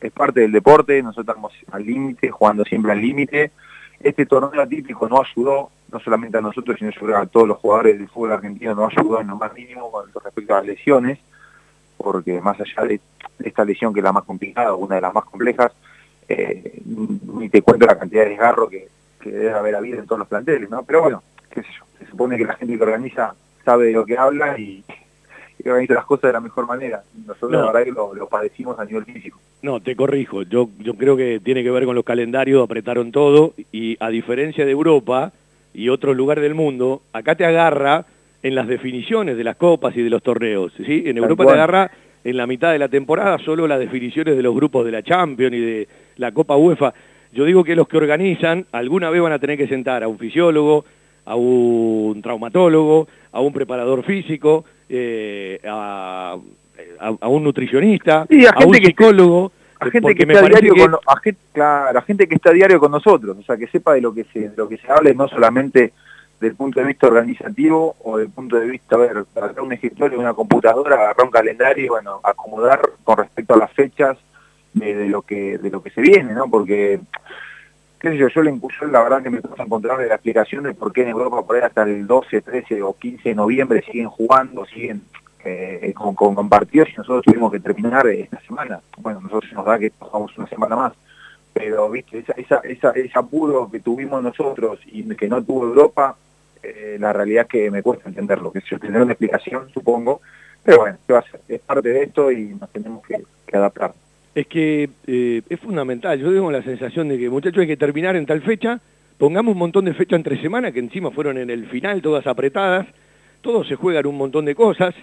es 0.00 0.12
parte 0.12 0.40
del 0.40 0.50
deporte, 0.50 1.00
nosotros 1.00 1.28
estamos 1.28 1.52
al 1.70 1.86
límite, 1.86 2.28
jugando 2.30 2.64
siempre 2.64 2.90
al 2.90 3.00
límite. 3.00 3.52
Este 4.00 4.26
torneo 4.26 4.60
atípico 4.60 5.08
no 5.08 5.20
ayudó, 5.20 5.70
no 5.92 6.00
solamente 6.00 6.38
a 6.38 6.40
nosotros, 6.40 6.76
sino 6.78 7.16
a 7.16 7.26
todos 7.26 7.46
los 7.46 7.58
jugadores 7.58 7.98
del 7.98 8.08
fútbol 8.08 8.32
argentino, 8.32 8.74
no 8.74 8.86
ayudó 8.86 9.20
en 9.20 9.28
lo 9.28 9.36
más 9.36 9.52
mínimo 9.54 9.90
con 9.90 10.06
respecto 10.22 10.54
a 10.54 10.58
las 10.58 10.66
lesiones, 10.66 11.20
porque 11.96 12.40
más 12.40 12.58
allá 12.60 12.82
de, 12.82 13.00
esta 13.44 13.64
lesión 13.64 13.94
que 13.94 14.00
es 14.00 14.04
la 14.04 14.12
más 14.12 14.24
complicada, 14.24 14.74
una 14.74 14.96
de 14.96 15.00
las 15.00 15.14
más 15.14 15.24
complejas, 15.24 15.72
eh, 16.28 16.80
ni 16.84 17.48
te 17.48 17.62
cuento 17.62 17.86
la 17.86 17.98
cantidad 17.98 18.24
de 18.24 18.30
desgarro 18.30 18.68
que, 18.68 18.88
que 19.20 19.30
debe 19.30 19.52
haber 19.52 19.76
habido 19.76 19.98
en 19.98 20.06
todos 20.06 20.18
los 20.18 20.28
planteles, 20.28 20.68
¿no? 20.68 20.82
Pero 20.84 21.02
bueno, 21.02 21.22
qué 21.50 21.62
sé 21.62 21.68
yo, 21.78 21.84
se 21.98 22.06
supone 22.06 22.36
que 22.36 22.44
la 22.44 22.54
gente 22.54 22.76
que 22.76 22.82
organiza 22.82 23.34
sabe 23.64 23.86
de 23.86 23.92
lo 23.92 24.04
que 24.04 24.16
habla 24.16 24.58
y, 24.58 24.84
organiza 25.66 25.94
las 25.94 26.06
cosas 26.06 26.28
de 26.28 26.32
la 26.32 26.40
mejor 26.40 26.66
manera. 26.66 27.02
Nosotros 27.26 27.52
la 27.52 27.72
verdad 27.72 27.84
que 27.84 27.90
lo, 27.90 28.28
padecimos 28.28 28.78
a 28.78 28.86
nivel 28.86 29.04
físico. 29.04 29.38
No, 29.60 29.80
te 29.80 29.96
corrijo, 29.96 30.42
yo, 30.42 30.70
yo 30.78 30.94
creo 30.94 31.16
que 31.16 31.40
tiene 31.40 31.62
que 31.62 31.70
ver 31.70 31.84
con 31.84 31.94
los 31.94 32.04
calendarios, 32.04 32.64
apretaron 32.64 33.12
todo 33.12 33.52
y 33.70 33.96
a 34.00 34.08
diferencia 34.08 34.64
de 34.64 34.70
Europa 34.70 35.32
y 35.74 35.90
otros 35.90 36.16
lugares 36.16 36.42
del 36.42 36.54
mundo, 36.54 37.02
acá 37.12 37.34
te 37.34 37.44
agarra 37.44 38.06
en 38.42 38.54
las 38.54 38.66
definiciones 38.68 39.36
de 39.36 39.44
las 39.44 39.56
copas 39.56 39.94
y 39.96 40.02
de 40.02 40.08
los 40.08 40.22
torneos. 40.22 40.72
¿sí? 40.86 41.02
En 41.04 41.18
Europa 41.18 41.44
te 41.44 41.52
agarra 41.52 41.90
en 42.24 42.36
la 42.36 42.46
mitad 42.46 42.72
de 42.72 42.78
la 42.78 42.88
temporada 42.88 43.38
solo 43.38 43.66
las 43.66 43.78
definiciones 43.78 44.36
de 44.36 44.42
los 44.42 44.54
grupos 44.54 44.84
de 44.84 44.92
la 44.92 45.02
Champions 45.02 45.54
y 45.54 45.60
de 45.60 45.88
la 46.18 46.32
Copa 46.32 46.56
UEFA. 46.56 46.92
Yo 47.32 47.44
digo 47.44 47.64
que 47.64 47.74
los 47.74 47.88
que 47.88 47.96
organizan 47.96 48.66
alguna 48.72 49.10
vez 49.10 49.22
van 49.22 49.32
a 49.32 49.38
tener 49.38 49.56
que 49.56 49.68
sentar 49.68 50.02
a 50.02 50.08
un 50.08 50.18
fisiólogo, 50.18 50.84
a 51.24 51.36
un 51.36 52.20
traumatólogo, 52.22 53.08
a 53.32 53.40
un 53.40 53.52
preparador 53.52 54.02
físico, 54.04 54.64
eh, 54.88 55.60
a, 55.66 56.36
un 57.22 57.44
nutricionista, 57.44 58.22
a, 58.22 58.66
un 58.66 58.74
psicólogo. 58.74 59.52
a 59.78 59.90
gente 59.90 60.14
que 60.14 60.22
está 60.22 60.48
diario 60.48 60.74
con, 60.74 60.94
a 61.06 61.20
gente, 61.20 61.40
claro, 61.52 61.98
a 61.98 62.02
gente 62.02 62.26
que 62.26 62.34
está 62.34 62.50
diario 62.50 62.80
con 62.80 62.90
nosotros, 62.90 63.36
o 63.38 63.42
sea, 63.42 63.56
que 63.56 63.66
sepa 63.66 63.94
de 63.94 64.00
lo 64.00 64.14
que 64.14 64.24
se, 64.24 64.48
de 64.48 64.56
lo 64.56 64.68
que 64.68 64.78
se 64.78 64.90
habla 64.90 65.12
no 65.12 65.28
solamente 65.28 65.92
del 66.40 66.54
punto 66.54 66.80
de 66.80 66.86
vista 66.86 67.08
organizativo 67.08 67.96
o 68.04 68.16
del 68.16 68.30
punto 68.30 68.56
de 68.56 68.66
vista, 68.66 68.94
a 68.94 68.98
ver, 68.98 69.24
agarrar 69.36 69.60
un 69.60 69.72
escritorio, 69.72 70.18
una 70.18 70.34
computadora, 70.34 70.94
agarrar 70.94 71.24
un 71.24 71.30
calendario 71.30 71.84
y 71.84 71.88
bueno, 71.88 72.20
acomodar 72.22 72.80
con 73.04 73.18
respecto 73.18 73.54
a 73.54 73.58
las 73.58 73.72
fechas 73.72 74.16
de, 74.74 75.08
lo 75.08 75.22
que 75.22 75.58
de 75.58 75.70
lo 75.70 75.82
que 75.82 75.90
se 75.90 76.00
viene, 76.00 76.32
¿no? 76.34 76.48
Porque 76.50 77.00
qué 77.98 78.10
sé 78.10 78.16
yo, 78.16 78.28
yo, 78.28 78.42
le, 78.42 78.52
yo 78.52 78.86
la 78.86 79.02
verdad 79.02 79.22
que 79.22 79.30
me 79.30 79.40
puse 79.40 79.60
a 79.60 79.64
encontrar 79.64 79.98
la 79.98 80.14
explicación 80.14 80.64
de 80.64 80.74
por 80.74 80.92
qué 80.92 81.02
en 81.02 81.08
Europa 81.08 81.44
por 81.44 81.56
ahí 81.56 81.62
hasta 81.62 81.82
el 81.82 82.06
12, 82.06 82.42
13 82.42 82.82
o 82.82 82.94
15 82.94 83.28
de 83.28 83.34
noviembre 83.34 83.82
siguen 83.82 84.08
jugando, 84.08 84.64
siguen 84.66 85.02
eh, 85.44 85.92
con, 85.94 86.48
partidos 86.48 86.88
y 86.90 86.96
nosotros 86.96 87.24
tuvimos 87.24 87.50
que 87.50 87.60
terminar 87.60 88.06
esta 88.06 88.40
semana. 88.40 88.80
Bueno, 88.98 89.20
nosotros 89.20 89.52
nos 89.52 89.64
da 89.64 89.78
que 89.78 89.90
pasamos 89.90 90.36
una 90.38 90.46
semana 90.48 90.76
más, 90.76 90.92
pero 91.52 91.90
viste, 91.90 92.18
esa, 92.18 92.32
esa, 92.32 92.56
esa, 92.58 92.90
ese 92.90 93.18
apuro 93.18 93.68
que 93.70 93.80
tuvimos 93.80 94.22
nosotros 94.22 94.78
y 94.86 95.02
que 95.16 95.28
no 95.28 95.42
tuvo 95.42 95.64
Europa, 95.64 96.16
eh, 96.62 96.96
la 97.00 97.12
realidad 97.12 97.46
que 97.46 97.70
me 97.70 97.82
cuesta 97.82 98.08
entenderlo, 98.08 98.52
que 98.52 98.60
yo 98.68 98.78
tener 98.78 99.02
una 99.02 99.12
explicación, 99.12 99.70
supongo, 99.70 100.20
pero 100.62 100.80
bueno, 100.80 100.98
¿qué 101.06 101.12
va 101.12 101.20
a 101.20 101.22
ser? 101.22 101.40
Es 101.48 101.60
parte 101.60 101.88
de 101.88 102.02
esto 102.02 102.30
y 102.30 102.54
nos 102.54 102.70
tenemos 102.70 103.02
que 103.06 103.22
adaptar 103.56 103.94
es 104.34 104.46
que 104.46 104.90
eh, 105.06 105.42
es 105.48 105.60
fundamental. 105.60 106.18
Yo 106.18 106.32
tengo 106.32 106.50
la 106.50 106.62
sensación 106.62 107.08
de 107.08 107.18
que, 107.18 107.30
muchachos, 107.30 107.60
hay 107.60 107.66
que 107.66 107.76
terminar 107.76 108.16
en 108.16 108.26
tal 108.26 108.42
fecha, 108.42 108.80
pongamos 109.18 109.52
un 109.52 109.58
montón 109.58 109.84
de 109.84 109.94
fechas 109.94 110.18
entre 110.18 110.40
semana, 110.40 110.72
que 110.72 110.78
encima 110.78 111.10
fueron 111.10 111.38
en 111.38 111.50
el 111.50 111.66
final 111.66 112.02
todas 112.02 112.26
apretadas, 112.26 112.86
todos 113.40 113.66
se 113.66 113.74
juegan 113.74 114.06
un 114.06 114.16
montón 114.16 114.44
de 114.44 114.54
cosas, 114.54 114.94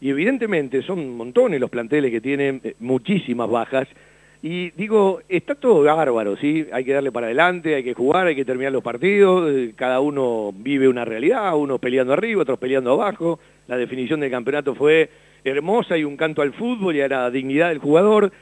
y 0.00 0.10
evidentemente 0.10 0.82
son 0.82 1.16
montones 1.16 1.60
los 1.60 1.70
planteles 1.70 2.10
que 2.10 2.20
tienen 2.20 2.60
eh, 2.64 2.74
muchísimas 2.80 3.48
bajas, 3.48 3.88
y 4.44 4.70
digo, 4.72 5.20
está 5.28 5.54
todo 5.54 5.84
bárbaro, 5.84 6.36
¿sí? 6.36 6.66
Hay 6.72 6.84
que 6.84 6.92
darle 6.92 7.12
para 7.12 7.26
adelante, 7.26 7.76
hay 7.76 7.84
que 7.84 7.94
jugar, 7.94 8.26
hay 8.26 8.34
que 8.34 8.44
terminar 8.44 8.72
los 8.72 8.82
partidos, 8.82 9.48
eh, 9.48 9.72
cada 9.76 10.00
uno 10.00 10.52
vive 10.52 10.88
una 10.88 11.04
realidad, 11.04 11.56
uno 11.56 11.78
peleando 11.78 12.12
arriba, 12.12 12.42
otros 12.42 12.58
peleando 12.58 12.90
abajo, 12.90 13.38
la 13.68 13.76
definición 13.76 14.18
del 14.18 14.32
campeonato 14.32 14.74
fue 14.74 15.08
hermosa 15.44 15.96
y 15.96 16.02
un 16.02 16.16
canto 16.16 16.42
al 16.42 16.52
fútbol 16.52 16.96
y 16.96 17.02
a 17.02 17.08
la 17.08 17.30
dignidad 17.30 17.68
del 17.68 17.78
jugador, 17.78 18.32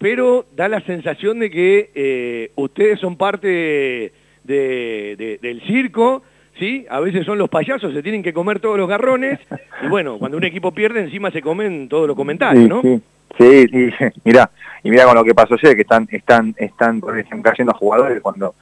pero 0.00 0.46
da 0.56 0.66
la 0.66 0.80
sensación 0.80 1.40
de 1.40 1.50
que 1.50 1.90
eh, 1.94 2.52
ustedes 2.56 2.98
son 2.98 3.16
parte 3.16 4.12
del 4.42 5.62
circo, 5.66 6.22
¿sí? 6.58 6.86
A 6.88 7.00
veces 7.00 7.26
son 7.26 7.36
los 7.36 7.50
payasos, 7.50 7.92
se 7.92 8.02
tienen 8.02 8.22
que 8.22 8.32
comer 8.32 8.60
todos 8.60 8.78
los 8.78 8.88
garrones, 8.88 9.38
y 9.82 9.88
bueno, 9.88 10.18
cuando 10.18 10.38
un 10.38 10.44
equipo 10.44 10.72
pierde 10.72 11.02
encima 11.02 11.30
se 11.30 11.42
comen 11.42 11.90
todos 11.90 12.08
los 12.08 12.16
comentarios, 12.16 12.66
¿no? 12.66 12.80
Sí, 12.80 13.02
sí, 13.38 13.66
sí. 13.68 14.04
mira, 14.24 14.50
y 14.82 14.90
mira 14.90 15.04
con 15.04 15.16
lo 15.16 15.22
que 15.22 15.34
pasó 15.34 15.54
ayer, 15.54 15.76
que 15.76 15.82
están, 15.82 16.08
están, 16.10 16.54
están, 16.56 17.02
están 17.18 17.42
cayendo 17.42 17.74
jugadores 17.74 18.22
cuando 18.22 18.54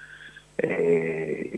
eh, 0.59 1.57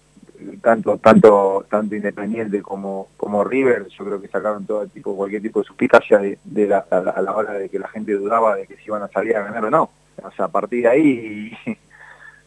tanto 0.62 0.98
tanto 0.98 1.66
tanto 1.68 1.94
Independiente 1.94 2.62
como 2.62 3.08
como 3.16 3.44
River 3.44 3.86
yo 3.88 4.04
creo 4.04 4.20
que 4.20 4.28
sacaron 4.28 4.66
todo 4.66 4.86
tipo 4.86 5.16
cualquier 5.16 5.42
tipo 5.42 5.60
de 5.60 5.66
suspicacia 5.66 6.18
de, 6.18 6.66
la, 6.66 6.78
a, 6.90 7.20
la, 7.20 7.36
hora 7.36 7.54
de 7.54 7.68
que 7.68 7.78
la 7.78 7.88
gente 7.88 8.12
dudaba 8.12 8.56
de 8.56 8.66
que 8.66 8.76
si 8.76 8.86
iban 8.86 9.02
a 9.02 9.08
salir 9.08 9.36
a 9.36 9.44
ganar 9.44 9.64
o 9.64 9.70
no. 9.70 9.90
O 10.22 10.30
sea 10.32 10.46
a 10.46 10.48
partir 10.48 10.82
de 10.82 10.88
ahí 10.88 11.52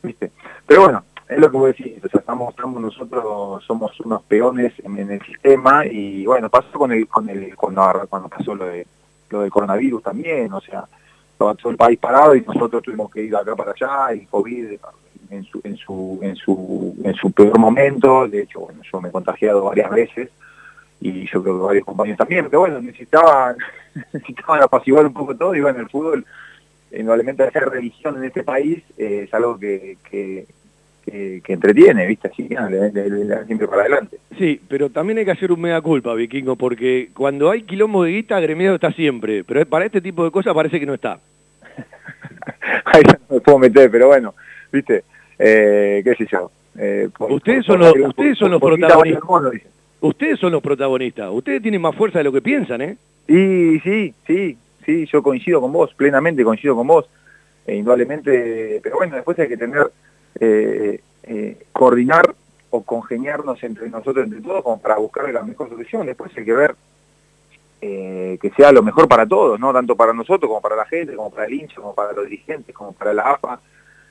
viste. 0.03 0.31
Pero 0.67 0.81
bueno 0.81 1.03
es 1.27 1.39
lo 1.39 1.49
que 1.49 1.57
voy 1.57 1.69
a 1.69 1.73
decir 1.73 2.01
o 2.03 2.09
sea 2.09 2.19
estamos, 2.19 2.49
estamos 2.49 2.81
nosotros 2.81 3.63
somos 3.65 3.99
unos 4.01 4.23
peones 4.23 4.73
en, 4.83 5.11
el 5.11 5.21
sistema 5.25 5.85
y 5.85 6.25
bueno 6.25 6.49
pasó 6.49 6.71
con 6.77 6.91
el 6.91 7.07
con 7.07 7.29
el 7.29 7.55
cuando, 7.55 8.05
cuando 8.09 8.29
pasó 8.29 8.55
lo 8.55 8.65
de 8.65 8.85
lo 9.29 9.41
del 9.41 9.51
coronavirus 9.51 10.03
también 10.03 10.51
o 10.53 10.61
sea 10.61 10.85
todo 11.37 11.69
el 11.69 11.77
país 11.77 11.99
parado 11.99 12.35
y 12.35 12.41
nosotros 12.41 12.81
tuvimos 12.83 13.11
que 13.11 13.23
ir 13.23 13.35
acá 13.35 13.55
para 13.55 13.71
allá 13.71 14.13
y 14.13 14.25
COVID 14.25 14.79
en 15.33 15.43
su, 15.45 15.61
en 15.63 15.77
su, 15.77 16.19
en 16.21 16.35
su, 16.35 16.95
en 17.03 17.13
su 17.15 17.31
peor 17.31 17.57
momento, 17.57 18.27
de 18.27 18.41
hecho, 18.41 18.61
bueno, 18.61 18.81
yo 18.91 19.01
me 19.01 19.09
he 19.09 19.11
contagiado 19.11 19.63
varias 19.63 19.89
veces 19.91 20.29
y 21.01 21.25
yo 21.27 21.41
creo 21.43 21.57
que 21.57 21.65
varios 21.65 21.85
compañeros 21.85 22.17
también, 22.17 22.45
pero 22.45 22.61
bueno, 22.61 22.79
necesitaban, 22.81 23.57
necesitaban 24.13 24.61
apaciguar 24.61 25.05
un 25.05 25.13
poco 25.13 25.35
todo 25.35 25.55
y 25.55 25.61
bueno, 25.61 25.79
el 25.79 25.89
fútbol, 25.89 26.25
indudablemente 26.91 27.43
hacer 27.43 27.63
religión 27.65 28.17
en 28.17 28.25
este 28.25 28.43
país 28.43 28.83
eh, 28.97 29.23
es 29.25 29.33
algo 29.33 29.59
que, 29.59 29.97
que, 30.09 30.45
que, 31.03 31.53
entretiene, 31.53 32.05
¿viste? 32.05 32.29
Así 32.29 32.47
que 32.47 32.55
le, 32.55 33.45
siempre 33.45 33.67
para 33.67 33.81
adelante. 33.81 34.17
Sí, 34.37 34.61
pero 34.69 34.89
también 34.89 35.19
hay 35.19 35.25
que 35.25 35.31
hacer 35.31 35.51
un 35.51 35.61
mea 35.61 35.81
culpa, 35.81 36.13
Vikingo, 36.13 36.55
porque 36.55 37.09
cuando 37.13 37.49
hay 37.49 37.63
quilombo 37.63 38.03
de 38.03 38.11
guita, 38.11 38.37
agremiado 38.37 38.75
está 38.75 38.91
siempre, 38.91 39.43
pero 39.43 39.65
para 39.65 39.85
este 39.85 40.01
tipo 40.01 40.23
de 40.23 40.31
cosas 40.31 40.53
parece 40.53 40.79
que 40.79 40.85
no 40.85 40.93
está. 40.93 41.19
Ahí 42.85 43.01
no 43.05 43.35
me 43.35 43.41
puedo 43.41 43.59
meter, 43.59 43.91
pero 43.91 44.07
bueno, 44.07 44.33
¿viste? 44.71 45.03
Eh, 45.39 46.01
qué 46.03 46.15
sé 46.15 46.27
yo. 46.31 46.51
Eh, 46.77 47.09
ustedes 47.19 47.65
son 47.65 47.79
los, 47.79 47.93
ustedes 47.95 48.37
son 48.37 48.51
los 48.51 48.61
protagonistas. 48.61 49.23
Ustedes 50.01 50.39
son 50.39 50.51
los 50.51 50.61
protagonistas. 50.61 51.29
Ustedes 51.31 51.61
tienen 51.61 51.81
más 51.81 51.95
fuerza 51.95 52.17
de 52.17 52.25
lo 52.25 52.31
que 52.31 52.41
piensan, 52.41 52.81
¿eh? 52.81 52.97
Y 53.27 53.79
sí, 53.79 54.13
sí, 54.27 54.57
sí, 54.85 55.05
yo 55.05 55.23
coincido 55.23 55.61
con 55.61 55.71
vos, 55.71 55.93
plenamente 55.93 56.43
coincido 56.43 56.75
con 56.75 56.87
vos, 56.87 57.09
e 57.65 57.75
indudablemente, 57.75 58.81
pero 58.83 58.97
bueno, 58.97 59.15
después 59.15 59.39
hay 59.39 59.47
que 59.47 59.55
tener, 59.55 59.89
eh, 60.39 60.99
eh, 61.23 61.57
coordinar 61.71 62.35
o 62.69 62.83
congeniarnos 62.83 63.63
entre 63.63 63.89
nosotros, 63.89 64.25
entre 64.25 64.41
todos, 64.41 64.63
como 64.63 64.81
para 64.81 64.97
buscar 64.97 65.31
la 65.31 65.43
mejor 65.43 65.69
solución. 65.69 66.05
Después 66.05 66.31
hay 66.35 66.43
que 66.43 66.53
ver 66.53 66.75
eh, 67.85 68.37
que 68.41 68.49
sea 68.51 68.71
lo 68.71 68.81
mejor 68.81 69.07
para 69.07 69.25
todos, 69.25 69.59
¿no? 69.59 69.71
Tanto 69.71 69.95
para 69.95 70.13
nosotros 70.13 70.49
como 70.49 70.61
para 70.61 70.75
la 70.75 70.85
gente, 70.85 71.15
como 71.15 71.29
para 71.29 71.45
el 71.45 71.53
hincha, 71.53 71.75
como 71.75 71.93
para 71.93 72.13
los 72.13 72.25
dirigentes, 72.25 72.73
como 72.75 72.91
para 72.93 73.13
la 73.13 73.23
AFA. 73.23 73.59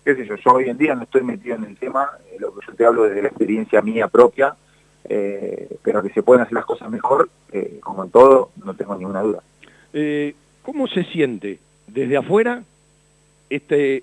Qué 0.05 0.15
sé 0.15 0.27
yo, 0.27 0.37
yo 0.37 0.53
hoy 0.53 0.69
en 0.69 0.79
día 0.79 0.95
no 0.95 1.05
estoy 1.05 1.23
metido 1.23 1.57
en 1.57 1.65
el 1.65 1.77
tema, 1.77 2.09
eh, 2.31 2.37
lo 2.39 2.55
que 2.55 2.67
yo 2.67 2.75
te 2.75 2.85
hablo 2.85 3.05
desde 3.05 3.23
la 3.23 3.29
experiencia 3.29 3.81
mía 3.83 4.09
propia, 4.09 4.55
eh, 5.09 5.69
pero 5.83 6.03
que 6.03 6.11
se 6.11 6.23
pueden 6.23 6.43
hacer 6.43 6.55
las 6.55 6.65
cosas 6.65 6.91
mejor, 6.91 7.29
como 7.81 8.05
en 8.05 8.11
todo, 8.11 8.51
no 8.65 8.75
tengo 8.75 8.97
ninguna 8.97 9.21
duda. 9.21 9.43
¿Cómo 10.63 10.87
se 10.89 11.05
siente 11.05 11.59
desde 11.87 12.17
afuera 12.17 12.63
este 13.51 14.03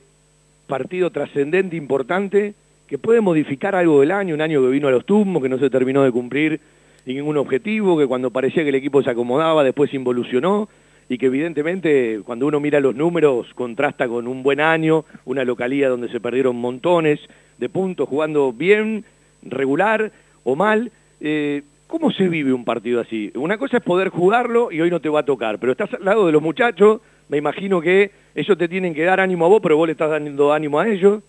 partido 0.68 1.10
trascendente, 1.10 1.76
importante, 1.76 2.54
que 2.88 2.98
puede 2.98 3.22
modificar 3.22 3.76
algo 3.76 4.00
del 4.00 4.12
año, 4.12 4.36
un 4.36 4.42
año 4.42 4.62
que 4.62 4.70
vino 4.70 4.88
a 4.88 4.92
los 4.92 5.06
tumbos, 5.06 5.42
que 5.44 5.50
no 5.50 5.58
se 5.58 5.70
terminó 5.70 6.04
de 6.04 6.12
cumplir 6.12 6.60
ningún 7.06 7.38
objetivo, 7.38 7.98
que 7.98 8.08
cuando 8.08 8.30
parecía 8.32 8.64
que 8.64 8.70
el 8.70 8.76
equipo 8.76 9.02
se 9.02 9.10
acomodaba 9.10 9.64
después 9.64 9.94
involucionó 9.94 10.70
y 11.10 11.18
que 11.18 11.26
evidentemente 11.26 12.22
cuando 12.24 12.46
uno 12.46 12.60
mira 12.60 12.80
los 12.80 12.96
números 12.96 13.48
contrasta 13.56 14.08
con 14.08 14.28
un 14.28 14.44
buen 14.44 14.62
año, 14.62 15.06
una 15.26 15.44
localidad 15.44 15.90
donde 15.90 16.10
se 16.10 16.20
perdieron 16.20 16.56
montones 16.56 17.20
de 17.58 17.68
puntos 17.68 18.08
jugando 18.08 18.54
bien, 18.54 19.04
regular 19.42 20.12
o 20.44 20.56
mal. 20.56 20.92
Eh, 21.20 21.64
¿Cómo 21.88 22.12
se 22.12 22.28
vive 22.28 22.54
un 22.54 22.64
partido 22.64 23.02
así? 23.02 23.32
Una 23.34 23.58
cosa 23.58 23.78
es 23.78 23.84
poder 23.84 24.10
jugarlo 24.10 24.72
y 24.72 24.80
hoy 24.80 24.92
no 24.92 25.00
te 25.00 25.10
va 25.10 25.22
a 25.22 25.26
tocar, 25.26 25.58
pero 25.58 25.72
estás 25.72 25.92
al 25.96 26.06
lado 26.06 26.28
de 26.28 26.32
los 26.32 26.44
muchachos, 26.44 27.02
me 27.28 27.38
imagino 27.38 27.82
que 27.82 28.12
ellos 28.36 28.56
te 28.58 28.68
tienen 28.68 28.94
que 28.94 29.04
dar 29.04 29.20
ánimo 29.20 29.46
a 29.46 29.50
vos, 29.50 29.60
pero 29.62 29.76
vos 29.76 29.88
le 29.88 29.94
estás 29.94 30.12
dando 30.12 30.54
ánimo 30.54 30.80
a 30.80 30.88
ellos. 30.88 31.24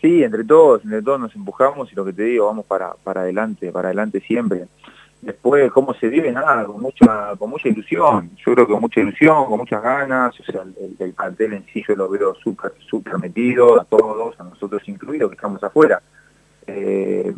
Sí, 0.00 0.24
entre 0.24 0.42
todos, 0.42 0.82
entre 0.84 1.02
todos 1.02 1.20
nos 1.20 1.36
empujamos 1.36 1.92
y 1.92 1.94
lo 1.94 2.04
que 2.04 2.12
te 2.12 2.24
digo, 2.24 2.46
vamos 2.46 2.66
para, 2.66 2.94
para 3.04 3.20
adelante, 3.20 3.70
para 3.70 3.88
adelante 3.88 4.18
siempre. 4.20 4.64
Después, 5.22 5.70
¿cómo 5.72 5.92
se 5.94 6.08
vive? 6.08 6.32
Nada, 6.32 6.64
con 6.64 6.80
mucha, 6.80 7.36
con 7.38 7.50
mucha 7.50 7.68
ilusión. 7.68 8.30
Yo 8.36 8.54
creo 8.54 8.66
que 8.66 8.72
con 8.72 8.80
mucha 8.80 9.00
ilusión, 9.00 9.46
con 9.46 9.58
muchas 9.58 9.82
ganas. 9.82 10.38
O 10.40 10.44
sea, 10.44 10.62
el, 10.62 10.96
el 10.98 11.14
cartel 11.14 11.52
en 11.52 11.66
sí 11.66 11.84
yo 11.86 11.94
lo 11.94 12.08
veo 12.08 12.34
súper, 12.36 12.72
súper 12.88 13.18
metido, 13.18 13.80
a 13.80 13.84
todos, 13.84 14.38
a 14.40 14.44
nosotros 14.44 14.82
incluidos, 14.86 15.28
que 15.30 15.34
estamos 15.34 15.62
afuera. 15.62 16.00
Eh, 16.66 17.34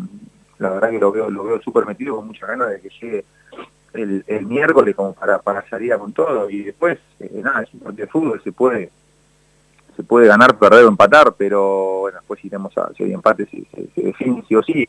la 0.59 0.71
verdad 0.71 0.91
que 0.91 0.99
lo 0.99 1.11
veo, 1.11 1.29
lo 1.29 1.45
veo 1.45 1.61
súper 1.61 1.85
metido, 1.85 2.17
con 2.17 2.29
muchas 2.29 2.49
ganas 2.49 2.71
de 2.71 2.81
que 2.81 2.89
llegue 2.89 3.25
el, 3.95 4.25
el 4.29 4.47
miércoles 4.47 4.95
como 4.95 5.13
para, 5.13 5.39
para 5.41 5.69
salir 5.69 5.97
con 5.97 6.13
todo. 6.13 6.49
Y 6.49 6.63
después, 6.63 6.99
eh, 7.19 7.41
nada, 7.43 7.63
es 7.63 7.75
un 7.75 7.81
partido 7.81 8.07
de 8.07 8.13
fútbol, 8.13 8.41
se 8.43 8.53
puede 8.53 8.91
se 9.97 10.03
puede 10.03 10.27
ganar, 10.27 10.59
perder 10.59 10.85
o 10.85 10.89
empatar, 10.89 11.35
pero 11.37 12.01
bueno, 12.01 12.19
después 12.19 12.41
si 12.41 12.49
tenemos 12.49 12.77
a, 12.79 12.91
si 12.95 13.05
hay 13.05 13.13
empate 13.13 13.47
se, 13.47 13.65
se, 13.95 14.03
define 14.03 14.43
sí 14.49 14.55
o 14.55 14.63
sí. 14.63 14.89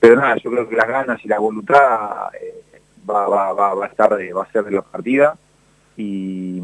Pero 0.00 0.16
nada, 0.16 0.36
yo 0.36 0.50
creo 0.50 0.68
que 0.68 0.76
las 0.76 0.88
ganas 0.88 1.24
y 1.24 1.28
la 1.28 1.38
voluntad 1.38 2.30
eh, 2.40 2.62
va, 3.08 3.28
va, 3.28 3.52
va, 3.52 3.84
a 3.84 3.88
estar 3.88 4.14
de, 4.16 4.32
va 4.32 4.44
a 4.44 4.52
ser 4.52 4.64
de 4.64 4.70
la 4.70 4.82
partida 4.82 5.36
y, 5.96 6.62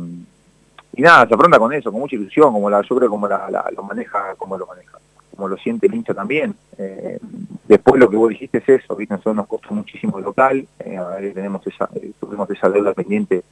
nada, 0.97 1.27
se 1.27 1.35
afronta 1.35 1.59
con 1.59 1.73
eso, 1.73 1.91
con 1.91 2.01
mucha 2.01 2.15
ilusión, 2.15 2.53
como 2.53 2.71
la, 2.71 2.83
yo 2.83 2.97
creo 2.97 3.11
como 3.11 3.27
lo 3.27 3.83
maneja, 3.83 4.35
como 4.37 4.57
lo 4.57 4.67
maneja, 4.67 4.99
como 5.35 5.49
lo 5.49 5.57
siente 5.57 5.89
el 5.89 5.95
hincha 5.95 6.15
también. 6.15 6.55
Eh, 6.79 7.19
después 7.67 8.01
lo 8.01 8.09
que 8.09 8.17
vos 8.17 8.29
dijiste 8.29 8.59
es 8.59 8.69
eso, 8.69 8.95
¿viste? 8.95 9.15
nosotros 9.15 9.37
nos 9.37 9.47
costó 9.49 9.75
muchísimo 9.75 10.19
el 10.19 10.25
local, 10.25 10.67
eh, 10.79 11.33
tenemos 11.35 11.67
esa, 11.67 11.89
tuvimos 12.21 12.49
esa 12.51 12.69
deuda 12.69 12.95
pendiente 12.95 13.43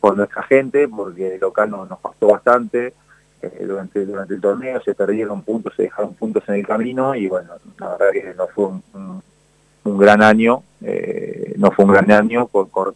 con 0.00 0.16
nuestra 0.16 0.42
gente, 0.42 0.88
porque 0.88 1.34
el 1.34 1.40
local 1.40 1.70
nos, 1.70 1.88
nos 1.88 2.00
costó 2.00 2.28
bastante, 2.28 2.94
eh, 3.46 3.64
durante, 3.66 4.04
durante 4.04 4.34
el 4.34 4.40
torneo, 4.40 4.80
se 4.82 4.94
perdieron 4.94 5.42
puntos, 5.42 5.74
se 5.76 5.84
dejaron 5.84 6.14
puntos 6.14 6.42
en 6.48 6.54
el 6.56 6.66
camino 6.66 7.14
y 7.14 7.28
bueno, 7.28 7.52
la 7.78 7.96
verdad 7.96 8.12
que 8.12 8.34
no 8.34 8.46
fue 8.48 8.66
un, 8.66 9.22
un, 9.84 9.98
gran 9.98 10.22
año, 10.22 10.62
eh, 10.82 11.54
no 11.56 11.70
fue 11.70 11.84
un 11.84 11.92
gran 11.92 12.10
año 12.10 12.46
con, 12.48 12.68
con, 12.68 12.94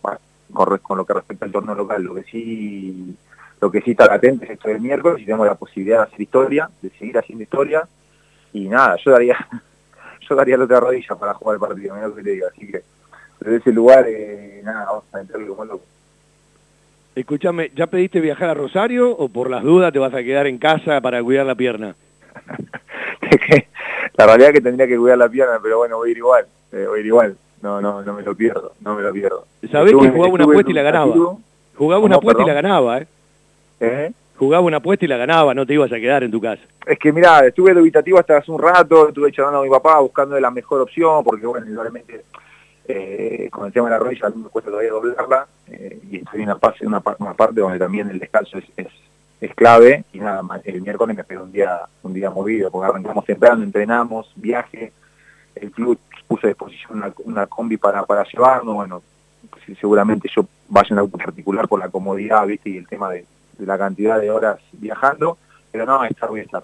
con, 0.53 0.99
lo 0.99 1.05
que 1.05 1.15
respecta 1.15 1.45
al 1.45 1.53
torneo 1.53 1.75
local. 1.75 2.03
Lo 2.03 2.15
que 2.15 2.25
sí 2.25 3.17
lo 3.61 3.71
que 3.73 3.81
sí 3.81 3.91
está 3.91 4.07
latente 4.07 4.45
es 4.45 4.53
esto 4.53 4.69
del 4.69 4.81
miércoles 4.81 5.21
y 5.21 5.25
tenemos 5.25 5.47
la 5.47 5.57
posibilidad 5.57 5.99
de 5.99 6.03
hacer 6.05 6.21
historia, 6.21 6.71
de 6.81 6.91
seguir 6.91 7.19
haciendo 7.19 7.43
historia 7.43 7.89
y 8.53 8.69
nada, 8.69 8.97
yo 9.05 9.11
daría 9.11 9.37
yo 10.29 10.35
daría 10.35 10.57
la 10.57 10.65
otra 10.65 10.81
rodilla 10.81 11.15
para 11.17 11.35
jugar 11.35 11.55
el 11.55 11.61
partido, 11.61 11.97
lo 12.01 12.15
que 12.15 12.23
te 12.23 12.31
digo, 12.31 12.47
así 12.47 12.67
que 12.71 12.83
desde 13.41 13.57
ese 13.57 13.73
lugar, 13.73 14.05
eh, 14.09 14.61
nada, 14.65 14.87
vamos 14.87 15.05
a 15.13 15.21
entrarle 15.21 15.47
como 15.47 15.65
loco. 15.65 15.85
Escúchame, 17.19 17.73
¿ya 17.75 17.89
pediste 17.89 18.21
viajar 18.21 18.51
a 18.51 18.55
Rosario 18.55 19.11
o 19.11 19.29
por 19.29 19.51
las 19.51 19.65
dudas 19.65 19.93
te 19.93 19.99
vas 19.99 20.15
a 20.15 20.23
quedar 20.23 20.47
en 20.47 20.57
casa 20.57 21.01
para 21.01 21.21
cuidar 21.21 21.47
la 21.47 21.57
pierna? 21.57 21.97
la 24.17 24.27
realidad 24.27 24.51
es 24.51 24.55
que 24.55 24.61
tendría 24.61 24.87
que 24.87 24.97
cuidar 24.97 25.19
la 25.19 25.29
pierna, 25.29 25.59
pero 25.61 25.79
bueno, 25.79 25.97
voy 25.97 26.11
a 26.11 26.13
ir 26.13 26.19
igual, 26.19 26.47
eh, 26.71 26.85
voy 26.89 26.99
a 26.99 27.01
ir 27.01 27.07
igual. 27.07 27.37
No, 27.61 27.81
no, 27.81 28.03
no 28.03 28.13
me 28.15 28.23
lo 28.23 28.37
pierdo, 28.37 28.73
no 28.83 28.95
me 28.95 29.03
lo 29.03 29.13
pierdo. 29.13 29.47
Sabés 29.73 29.97
que 29.97 30.11
jugaba 30.11 30.33
una 30.33 30.45
apuesta 30.45 30.71
y 30.71 30.75
la 30.75 30.83
ganaba. 30.83 31.15
Jugaba 31.75 32.05
una 32.05 32.17
apuesta 32.17 32.43
y 32.45 32.47
la 32.47 32.55
ganaba, 32.55 32.99
¿eh? 32.99 33.07
¿eh? 33.81 34.13
Jugaba 34.37 34.63
una 34.63 34.77
apuesta 34.77 35.05
y 35.05 35.09
la 35.09 35.17
ganaba, 35.17 35.55
no 35.55 35.67
te 35.67 35.75
ibas 35.75 35.91
a 35.93 35.97
quedar 35.97 36.23
en 36.23 36.31
tu 36.31 36.41
casa. 36.41 36.63
Es 36.87 37.01
que 37.01 37.13
mirá, 37.13 37.45
estuve 37.45 37.75
dubitativo 37.75 38.21
hasta 38.21 38.37
hace 38.37 38.53
un 38.53 38.63
rato, 38.63 39.09
estuve 39.09 39.33
charlando 39.33 39.59
a 39.59 39.65
mi 39.65 39.71
papá 39.71 39.99
buscando 39.99 40.39
la 40.39 40.53
mejor 40.53 40.83
opción, 40.83 41.25
porque 41.25 41.47
bueno, 41.47 41.67
realmente 41.83 42.23
eh, 42.89 43.49
con 43.51 43.67
el 43.67 43.73
tema 43.73 43.87
de 43.87 43.91
la 43.93 43.99
rodilla 43.99 44.31
me 44.31 44.49
cuesta 44.49 44.71
todavía 44.71 44.91
doblarla 44.91 45.47
eh, 45.67 46.01
y 46.11 46.17
estoy 46.17 46.43
en 46.43 46.49
una, 46.89 47.03
una, 47.19 47.35
parte 47.35 47.61
donde 47.61 47.79
también 47.79 48.09
el 48.09 48.19
descalzo 48.19 48.59
es, 48.59 48.65
es, 49.41 49.55
clave 49.55 50.05
y 50.13 50.21
nada 50.21 50.43
el 50.65 50.81
miércoles 50.81 51.17
me 51.17 51.25
pegó 51.25 51.45
un 51.45 51.53
día 51.53 51.81
un 52.03 52.15
día 52.15 52.31
movido 52.31 52.71
porque 52.71 52.91
arrancamos 52.91 53.25
temprano, 53.25 53.63
entrenamos, 53.63 54.33
viaje, 54.37 54.93
el 55.55 55.71
club 55.71 55.99
puso 56.27 56.47
a 56.47 56.49
disposición 56.49 56.99
una, 56.99 57.13
una 57.25 57.47
combi 57.47 57.77
para, 57.77 58.05
para 58.05 58.25
llevarnos, 58.25 58.75
bueno, 58.75 59.03
seguramente 59.81 60.29
yo 60.35 60.47
vaya 60.69 60.89
en 60.91 60.99
auto 60.99 61.19
particular 61.19 61.69
por 61.69 61.81
la 61.81 61.89
comodidad, 61.89 62.47
viste, 62.47 62.71
y 62.71 62.77
el 62.79 62.87
tema 62.87 63.11
de, 63.11 63.27
de 63.59 63.67
la 63.67 63.77
cantidad 63.77 64.21
de 64.21 64.31
horas 64.31 64.59
viajando, 64.73 65.37
pero 65.71 65.85
no, 65.85 66.05
estar 66.05 66.29
voy 66.29 66.41
a 66.41 66.45
estar. 66.45 66.63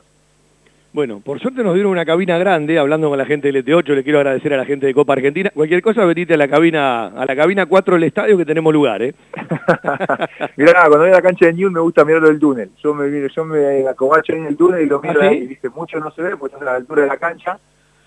Bueno, 0.94 1.18
por 1.18 1.40
suerte 1.40 1.64
nos 1.64 1.74
dieron 1.74 1.90
una 1.90 2.04
cabina 2.04 2.38
grande, 2.38 2.78
hablando 2.78 3.08
con 3.08 3.18
la 3.18 3.26
gente 3.26 3.50
del 3.50 3.64
ET8, 3.64 3.96
le 3.96 4.04
quiero 4.04 4.20
agradecer 4.20 4.54
a 4.54 4.56
la 4.56 4.64
gente 4.64 4.86
de 4.86 4.94
Copa 4.94 5.14
Argentina. 5.14 5.50
Cualquier 5.52 5.82
cosa, 5.82 6.04
venite 6.04 6.34
a 6.34 6.36
la 6.36 6.46
cabina 6.46 7.06
a 7.08 7.26
la 7.26 7.34
cabina 7.34 7.66
4 7.66 7.94
del 7.94 8.04
estadio 8.04 8.38
que 8.38 8.44
tenemos 8.44 8.72
lugar, 8.72 9.02
¿eh? 9.02 9.12
Mirá, 10.56 10.86
cuando 10.86 10.98
voy 10.98 11.08
a 11.08 11.14
la 11.14 11.22
cancha 11.22 11.46
de 11.46 11.54
Newell 11.54 11.72
me 11.72 11.80
gusta 11.80 12.04
mirarlo 12.04 12.28
del 12.28 12.38
túnel. 12.38 12.70
Yo 12.80 12.94
me 12.94 13.28
yo 13.28 13.44
me 13.44 13.88
acobacho 13.88 14.34
en 14.34 14.46
el 14.46 14.56
túnel 14.56 14.82
y 14.82 14.86
lo 14.86 15.02
miro 15.02 15.20
¿Ah, 15.20 15.30
ahí, 15.30 15.38
y 15.38 15.46
dice, 15.48 15.68
mucho 15.68 15.98
no 15.98 16.12
se 16.12 16.22
ve 16.22 16.36
porque 16.36 16.54
estás 16.54 16.68
a 16.68 16.70
la 16.70 16.76
altura 16.76 17.02
de 17.02 17.08
la 17.08 17.16
cancha, 17.16 17.58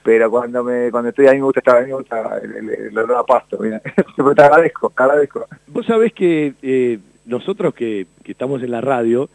pero 0.01 0.31
cuando 0.31 0.63
me 0.63 0.89
cuando 0.89 1.09
estoy 1.09 1.27
ahí 1.27 1.39
me 1.39 1.43
gusta 1.43 1.59
estar 1.59 1.75
ahí, 1.75 1.87
me 1.87 1.93
gusta 1.93 2.39
el, 2.41 2.97
olor 2.97 3.17
a 3.17 3.23
pasto, 3.23 3.57
mira. 3.59 3.81
te 4.35 4.41
agradezco, 4.41 4.93
te 4.95 5.03
agradezco. 5.03 5.45
Vos 5.67 5.85
sabés 5.85 6.13
que 6.13 6.53
eh, 6.61 6.99
nosotros 7.25 7.73
que, 7.73 8.07
que 8.23 8.31
estamos 8.31 8.63
en 8.63 8.71
la 8.71 8.79
radio, 8.79 9.29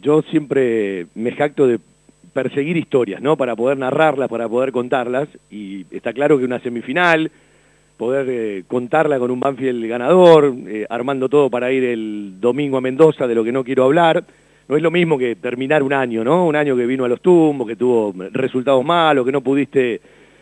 yo 0.00 0.22
siempre 0.22 1.08
me 1.16 1.32
jacto 1.32 1.66
de 1.66 1.80
perseguir 2.32 2.76
historias, 2.76 3.20
¿no? 3.20 3.36
Para 3.36 3.54
poder 3.56 3.78
narrarlas, 3.78 4.28
para 4.28 4.48
poder 4.48 4.72
contarlas, 4.72 5.28
y 5.50 5.86
está 5.90 6.12
claro 6.12 6.38
que 6.38 6.44
una 6.44 6.60
semifinal, 6.60 7.30
poder 7.96 8.26
eh, 8.28 8.64
contarla 8.66 9.18
con 9.18 9.30
un 9.30 9.40
Banfield 9.40 9.86
ganador, 9.86 10.54
eh, 10.66 10.86
armando 10.88 11.28
todo 11.28 11.50
para 11.50 11.70
ir 11.70 11.84
el 11.84 12.40
domingo 12.40 12.78
a 12.78 12.80
Mendoza, 12.80 13.26
de 13.26 13.34
lo 13.34 13.44
que 13.44 13.52
no 13.52 13.62
quiero 13.62 13.84
hablar, 13.84 14.24
no 14.68 14.76
es 14.76 14.82
lo 14.82 14.90
mismo 14.90 15.18
que 15.18 15.36
terminar 15.36 15.82
un 15.82 15.92
año, 15.92 16.24
¿no? 16.24 16.46
Un 16.46 16.56
año 16.56 16.76
que 16.76 16.86
vino 16.86 17.04
a 17.04 17.08
los 17.08 17.20
tumbos, 17.20 17.68
que 17.68 17.76
tuvo 17.76 18.14
resultados 18.32 18.84
malos, 18.84 19.26
que 19.26 19.32
no 19.32 19.40
pudiste, 19.40 20.00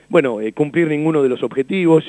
bueno, 0.09 0.41
eh, 0.41 0.53
cumplir 0.53 0.89
ninguno 0.89 1.23
de 1.23 1.29
los 1.29 1.43
objetivos. 1.43 2.05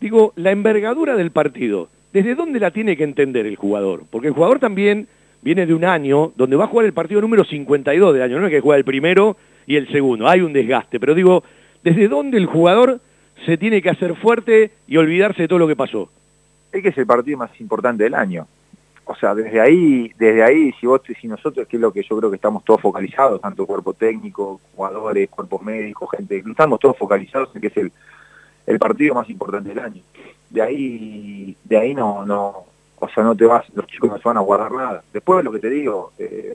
Digo, 0.00 0.32
la 0.36 0.50
envergadura 0.50 1.16
del 1.16 1.30
partido, 1.30 1.88
¿desde 2.12 2.34
dónde 2.34 2.60
la 2.60 2.70
tiene 2.70 2.96
que 2.96 3.04
entender 3.04 3.46
el 3.46 3.56
jugador? 3.56 4.04
Porque 4.10 4.28
el 4.28 4.34
jugador 4.34 4.58
también 4.60 5.08
viene 5.42 5.66
de 5.66 5.74
un 5.74 5.84
año 5.84 6.32
donde 6.36 6.56
va 6.56 6.64
a 6.64 6.68
jugar 6.68 6.86
el 6.86 6.92
partido 6.92 7.20
número 7.20 7.44
52 7.44 8.14
del 8.14 8.22
año, 8.22 8.40
no 8.40 8.46
es 8.46 8.52
que 8.52 8.60
juega 8.60 8.78
el 8.78 8.84
primero 8.84 9.36
y 9.66 9.76
el 9.76 9.90
segundo, 9.90 10.28
hay 10.28 10.40
un 10.40 10.52
desgaste, 10.52 10.98
pero 10.98 11.14
digo, 11.14 11.44
¿desde 11.84 12.08
dónde 12.08 12.38
el 12.38 12.46
jugador 12.46 13.00
se 13.44 13.56
tiene 13.56 13.82
que 13.82 13.90
hacer 13.90 14.16
fuerte 14.16 14.72
y 14.86 14.96
olvidarse 14.96 15.42
de 15.42 15.48
todo 15.48 15.58
lo 15.58 15.68
que 15.68 15.76
pasó? 15.76 16.10
Es 16.72 16.82
que 16.82 16.88
es 16.88 16.98
el 16.98 17.06
partido 17.06 17.38
más 17.38 17.58
importante 17.60 18.04
del 18.04 18.14
año. 18.14 18.46
O 19.04 19.14
sea, 19.14 19.34
desde 19.34 19.58
ahí, 19.58 20.12
desde 20.18 20.42
ahí, 20.42 20.70
si 20.78 20.86
vos, 20.86 21.00
si 21.18 21.28
nosotros, 21.28 21.66
que 21.66 21.76
es 21.76 21.80
lo 21.80 21.90
que 21.90 22.02
yo 22.02 22.18
creo 22.18 22.28
que 22.28 22.36
estamos 22.36 22.62
todos 22.62 22.82
focalizados, 22.82 23.40
tanto 23.40 23.64
cuerpo 23.64 23.94
técnico, 23.94 24.60
jugadores, 24.76 25.30
cuerpos 25.30 25.62
médicos, 25.62 26.10
gente, 26.14 26.44
estamos 26.46 26.78
todos 26.78 26.96
focalizados 26.98 27.48
en 27.54 27.60
que 27.62 27.68
es 27.68 27.76
el, 27.78 27.92
el 28.66 28.78
partido 28.78 29.14
más 29.14 29.30
importante 29.30 29.70
del 29.70 29.78
año. 29.78 30.02
De 30.50 30.60
ahí, 30.60 31.56
de 31.64 31.76
ahí 31.78 31.94
no, 31.94 32.26
no, 32.26 32.66
o 33.00 33.08
sea, 33.08 33.24
no 33.24 33.34
te 33.34 33.44
vas, 33.44 33.64
los 33.74 33.86
chicos 33.86 34.10
no 34.10 34.18
se 34.18 34.28
van 34.28 34.36
a 34.36 34.40
guardar 34.40 34.72
nada. 34.72 35.02
Después 35.12 35.44
lo 35.44 35.52
que 35.52 35.58
te 35.58 35.70
digo, 35.70 36.12
eh, 36.18 36.54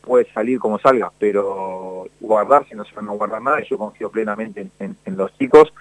puede 0.00 0.30
salir 0.32 0.58
como 0.58 0.78
salga, 0.78 1.10
pero 1.18 2.06
guardarse 2.20 2.74
no 2.74 2.84
se 2.84 2.94
van 2.94 3.08
a 3.08 3.12
guardar 3.12 3.42
nada 3.42 3.60
yo 3.68 3.78
confío 3.78 4.10
plenamente 4.10 4.66
en, 4.78 5.16
los 5.16 5.36
chicos 5.38 5.72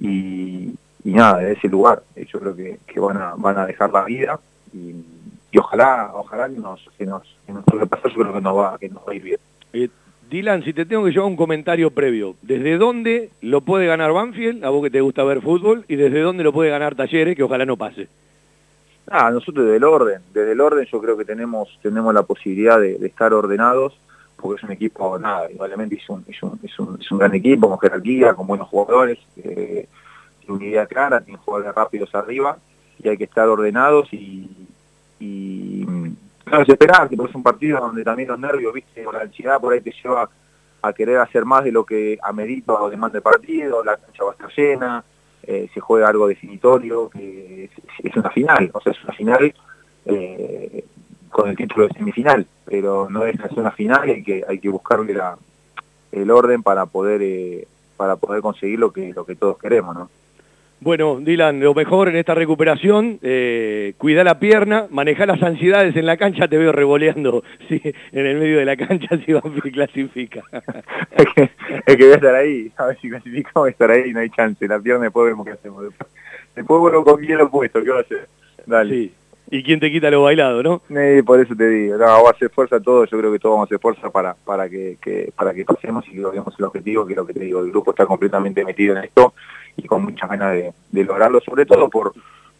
y, 0.00 0.74
nada, 1.04 1.38
de 1.38 1.52
ese 1.52 1.68
lugar 1.68 2.02
yo 2.16 2.40
creo 2.40 2.56
que, 2.56 3.00
van, 3.00 3.16
a, 3.16 3.34
van 3.36 3.58
a 3.58 3.66
dejar 3.66 3.92
la 3.92 4.04
vida 4.04 4.40
y, 4.72 5.04
ojalá 5.58 6.10
ojalá 6.14 6.48
que 6.48 6.60
nos, 6.60 6.88
que 6.96 7.06
nos, 7.06 7.22
que 7.46 7.52
nos 7.52 7.64
toque 7.64 7.86
pasar, 7.86 8.10
yo 8.12 8.20
creo 8.20 8.34
que 8.34 8.40
nos 8.40 8.56
va, 8.56 8.78
que 8.78 8.88
nos 8.88 9.02
va 9.06 9.12
a 9.12 9.14
ir 9.14 9.22
bien. 9.22 9.40
Eh, 9.72 9.88
Dylan, 10.30 10.62
si 10.62 10.72
te 10.72 10.84
tengo 10.84 11.04
que 11.04 11.10
llevar 11.10 11.26
un 11.26 11.36
comentario 11.36 11.90
previo, 11.90 12.36
¿desde 12.42 12.76
dónde 12.76 13.30
lo 13.40 13.62
puede 13.62 13.86
ganar 13.86 14.12
Banfield, 14.12 14.64
a 14.64 14.68
vos 14.68 14.82
que 14.82 14.90
te 14.90 15.00
gusta 15.00 15.24
ver 15.24 15.40
fútbol, 15.40 15.84
y 15.88 15.96
desde 15.96 16.20
dónde 16.20 16.44
lo 16.44 16.52
puede 16.52 16.70
ganar 16.70 16.94
Talleres, 16.94 17.34
que 17.34 17.42
ojalá 17.42 17.64
no 17.64 17.76
pase? 17.76 18.08
Ah, 19.10 19.30
nosotros 19.30 19.64
desde 19.64 19.78
el 19.78 19.84
orden, 19.84 20.20
desde 20.34 20.52
el 20.52 20.60
orden 20.60 20.86
yo 20.90 21.00
creo 21.00 21.16
que 21.16 21.24
tenemos, 21.24 21.78
tenemos 21.82 22.12
la 22.12 22.22
posibilidad 22.22 22.78
de, 22.78 22.94
estar 23.06 23.32
ordenados, 23.32 23.98
porque 24.36 24.58
es 24.58 24.64
un 24.64 24.72
equipo, 24.72 25.18
nada, 25.18 25.50
igualmente 25.50 25.96
es 25.96 26.08
un, 26.10 26.24
es 26.28 26.42
un, 26.42 26.60
es 26.62 26.78
un, 26.78 26.98
es 27.00 27.06
gran 27.10 27.34
equipo, 27.34 27.68
con 27.68 27.78
jerarquía, 27.78 28.34
con 28.34 28.46
buenos 28.46 28.68
jugadores, 28.68 29.18
eh, 29.36 29.88
tiene 30.40 30.56
una 30.56 30.64
idea 30.64 30.86
clara, 30.86 31.20
tiene 31.20 31.38
jugadores 31.38 31.74
rápidos 31.74 32.14
arriba, 32.14 32.58
y 33.02 33.08
hay 33.08 33.16
que 33.16 33.24
estar 33.24 33.48
ordenados 33.48 34.12
y, 34.12 34.50
no 35.20 36.58
desesperarse, 36.60 37.16
porque 37.16 37.30
es 37.30 37.36
un 37.36 37.42
partido 37.42 37.78
donde 37.80 38.04
también 38.04 38.28
los 38.28 38.38
nervios, 38.38 38.72
viste, 38.72 39.06
o 39.06 39.12
la 39.12 39.20
ansiedad 39.20 39.60
por 39.60 39.72
ahí 39.72 39.80
te 39.80 39.92
lleva 39.92 40.28
a 40.80 40.92
querer 40.92 41.18
hacer 41.18 41.44
más 41.44 41.64
de 41.64 41.72
lo 41.72 41.84
que 41.84 42.18
amerita 42.22 42.72
o 42.72 42.88
demanda 42.88 43.18
el 43.18 43.22
partido, 43.22 43.84
la 43.84 43.96
cancha 43.96 44.24
va 44.24 44.30
a 44.30 44.32
estar 44.32 44.50
llena, 44.56 45.04
eh, 45.50 45.70
se 45.72 45.80
juega 45.80 46.10
algo 46.10 46.28
definitorio, 46.28 47.08
que 47.08 47.70
es, 48.02 48.16
una 48.16 48.28
final, 48.28 48.70
o 48.74 48.82
sea, 48.82 48.92
es 48.92 49.02
una 49.02 49.14
final 49.14 49.54
eh, 50.04 50.84
con 51.30 51.48
el 51.48 51.56
título 51.56 51.88
de 51.88 51.94
semifinal, 51.94 52.46
pero 52.66 53.08
no 53.08 53.24
es 53.24 53.34
una 53.56 53.70
final 53.70 54.06
y 54.06 54.12
hay 54.12 54.22
que, 54.22 54.44
hay 54.46 54.58
que 54.58 54.68
buscarle 54.68 55.18
el 56.12 56.30
orden 56.30 56.62
para 56.62 56.84
poder, 56.84 57.22
eh, 57.22 57.66
para 57.96 58.16
poder 58.16 58.42
conseguir 58.42 58.78
lo 58.78 58.92
que, 58.92 59.14
lo 59.14 59.24
que 59.24 59.36
todos 59.36 59.56
queremos, 59.56 59.96
¿no? 59.96 60.10
Bueno, 60.80 61.18
Dylan, 61.20 61.58
lo 61.58 61.74
mejor 61.74 62.08
en 62.08 62.14
esta 62.14 62.34
recuperación, 62.34 63.18
eh, 63.22 63.94
cuida 63.98 64.22
la 64.22 64.38
pierna, 64.38 64.86
maneja 64.90 65.26
las 65.26 65.42
ansiedades 65.42 65.96
en 65.96 66.06
la 66.06 66.16
cancha, 66.16 66.46
te 66.46 66.56
veo 66.56 66.70
revoleando 66.70 67.42
sí, 67.68 67.82
en 68.12 68.26
el 68.26 68.38
medio 68.38 68.58
de 68.58 68.64
la 68.64 68.76
cancha 68.76 69.18
si 69.24 69.32
Banfield 69.32 69.72
clasifica. 69.74 70.42
es, 71.10 71.26
que, 71.34 71.50
es 71.84 71.96
que 71.96 72.04
voy 72.04 72.12
a 72.12 72.16
estar 72.16 72.34
ahí, 72.34 72.70
a 72.76 72.86
ver 72.86 72.98
si 73.00 73.10
clasificamos 73.10 73.54
voy 73.54 73.68
a 73.68 73.72
estar 73.72 73.90
ahí, 73.90 74.12
no 74.12 74.20
hay 74.20 74.30
chance, 74.30 74.68
la 74.68 74.78
pierna 74.78 75.04
después 75.04 75.26
vemos 75.26 75.44
qué 75.44 75.52
hacemos. 75.52 75.82
Después, 75.82 76.10
después 76.54 76.80
vuelvo 76.80 77.04
con 77.04 77.20
hielo 77.22 77.50
puesto, 77.50 77.82
¿qué 77.82 77.90
va 77.90 77.98
a 77.98 78.02
hacer? 78.02 78.28
Dale. 78.64 78.94
Sí. 78.94 79.12
¿Y 79.50 79.62
quién 79.62 79.80
te 79.80 79.90
quita 79.90 80.10
lo 80.10 80.22
bailado, 80.22 80.62
no? 80.62 80.82
Sí, 80.88 81.22
por 81.22 81.40
eso 81.40 81.56
te 81.56 81.68
digo, 81.68 81.96
no, 81.96 82.04
va 82.04 82.28
a 82.28 82.32
hacer 82.32 82.50
fuerza 82.50 82.78
todo, 82.78 83.04
yo 83.06 83.18
creo 83.18 83.32
que 83.32 83.38
todos 83.38 83.54
vamos 83.54 83.66
a 83.66 83.68
hacer 83.68 83.80
fuerza 83.80 84.10
para, 84.10 84.34
para 84.34 84.68
que, 84.68 84.98
que, 85.00 85.32
para 85.34 85.54
que 85.54 85.64
pasemos 85.64 86.06
y 86.06 86.12
que 86.12 86.18
logremos 86.18 86.54
el 86.56 86.66
objetivo, 86.66 87.06
que 87.06 87.14
es 87.14 87.16
lo 87.16 87.26
que 87.26 87.32
te 87.32 87.40
digo, 87.40 87.60
el 87.60 87.70
grupo 87.70 87.90
está 87.90 88.06
completamente 88.06 88.62
metido 88.64 88.96
en 88.96 89.04
esto 89.04 89.32
y 89.78 89.86
con 89.86 90.04
muchas 90.04 90.28
ganas 90.28 90.52
de, 90.52 91.04
lograrlo, 91.04 91.40
sobre 91.40 91.64
todo 91.64 91.88
por, 91.88 92.12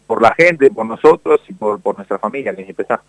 por 0.07 0.21
la 0.21 0.33
gente, 0.33 0.71
por 0.71 0.85
nosotros 0.85 1.41
y 1.47 1.53
por, 1.53 1.79
por 1.81 1.97
nuestra 1.97 2.17
familia, 2.17 2.55
que 2.55 2.63
empezar. 2.63 3.01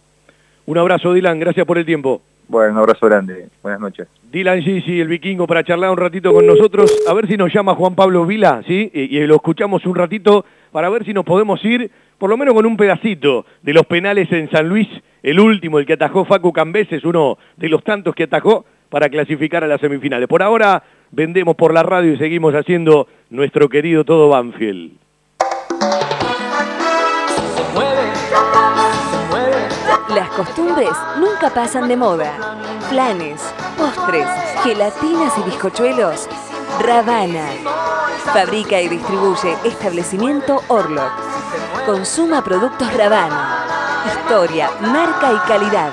Un 0.67 0.79
abrazo, 0.79 1.15
Dylan, 1.15 1.39
gracias 1.39 1.65
por 1.65 1.79
el 1.79 1.87
tiempo. 1.87 2.21
Bueno, 2.49 2.73
un 2.73 2.79
abrazo 2.79 3.07
grande, 3.07 3.49
buenas 3.63 3.81
noches. 3.81 4.09
Dylan 4.31 4.61
Gigi, 4.61 5.01
el 5.01 5.09
vikingo, 5.09 5.47
para 5.47 5.63
charlar 5.63 5.91
un 5.91 5.97
ratito 5.97 6.33
con 6.33 6.45
nosotros, 6.45 6.93
a 7.09 7.15
ver 7.15 7.29
si 7.29 7.37
nos 7.37 7.53
llama 7.53 7.77
Juan 7.77 7.95
Pablo 7.95 8.27
Vila, 8.27 8.63
¿sí? 8.67 8.91
Y, 8.93 9.17
y, 9.19 9.27
lo 9.27 9.37
escuchamos 9.37 9.87
un 9.87 9.95
ratito 9.95 10.45
para 10.73 10.91
ver 10.91 11.05
si 11.05 11.15
nos 11.15 11.25
podemos 11.25 11.65
ir, 11.65 11.91
por 12.19 12.29
lo 12.29 12.37
menos 12.37 12.55
con 12.55 12.67
un 12.67 12.77
pedacito 12.77 13.47
de 13.63 13.73
los 13.73 13.87
penales 13.87 14.31
en 14.33 14.51
San 14.51 14.69
Luis, 14.69 14.89
el 15.23 15.39
último, 15.39 15.79
el 15.79 15.87
que 15.87 15.93
atajó 15.93 16.25
Facu 16.25 16.53
Cambeses, 16.53 17.05
uno 17.05 17.39
de 17.57 17.69
los 17.69 17.85
tantos 17.85 18.15
que 18.15 18.25
atajó 18.25 18.65
para 18.89 19.09
clasificar 19.09 19.63
a 19.63 19.69
las 19.69 19.81
semifinales. 19.81 20.29
Por 20.29 20.43
ahora, 20.43 20.83
vendemos 21.13 21.57
por 21.57 21.75
la 21.75 21.83
radio 21.83 22.13
y 22.13 22.19
seguimos 22.19 22.55
haciendo 22.55 23.07
nuestro 23.31 23.69
querido 23.69 24.05
todo 24.05 24.29
Banfield. 24.29 24.93
Las 30.15 30.29
costumbres 30.31 30.91
nunca 31.19 31.51
pasan 31.55 31.87
de 31.87 31.97
moda. 31.97 32.33
Planes, 32.91 33.41
postres, 33.79 34.27
gelatinas 34.65 35.39
y 35.39 35.43
bizcochuelos. 35.43 36.29
Ravana. 36.81 37.47
Fabrica 38.33 38.81
y 38.81 38.89
distribuye 38.89 39.55
establecimiento 39.65 40.63
Orlok. 40.67 41.13
Consuma 41.87 42.43
productos 42.43 42.93
Ravana. 42.97 43.67
Historia, 44.07 44.71
marca 44.81 45.33
y 45.33 45.49
calidad. 45.49 45.93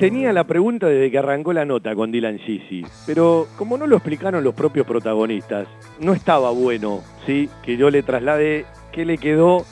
Tenía 0.00 0.32
la 0.32 0.44
pregunta 0.44 0.86
desde 0.86 1.10
que 1.10 1.18
arrancó 1.18 1.52
la 1.52 1.66
nota 1.66 1.94
con 1.94 2.10
Dylan 2.10 2.38
Sisi, 2.38 2.86
pero 3.06 3.46
como 3.58 3.76
no 3.76 3.86
lo 3.86 3.96
explicaron 3.96 4.42
los 4.42 4.54
propios 4.54 4.86
protagonistas, 4.86 5.68
no 5.98 6.14
estaba 6.14 6.50
bueno, 6.52 7.02
¿sí? 7.26 7.50
Que 7.62 7.76
yo 7.76 7.90
le 7.90 8.02
traslade 8.02 8.64
qué 8.92 9.04
le 9.04 9.18
quedó 9.18 9.66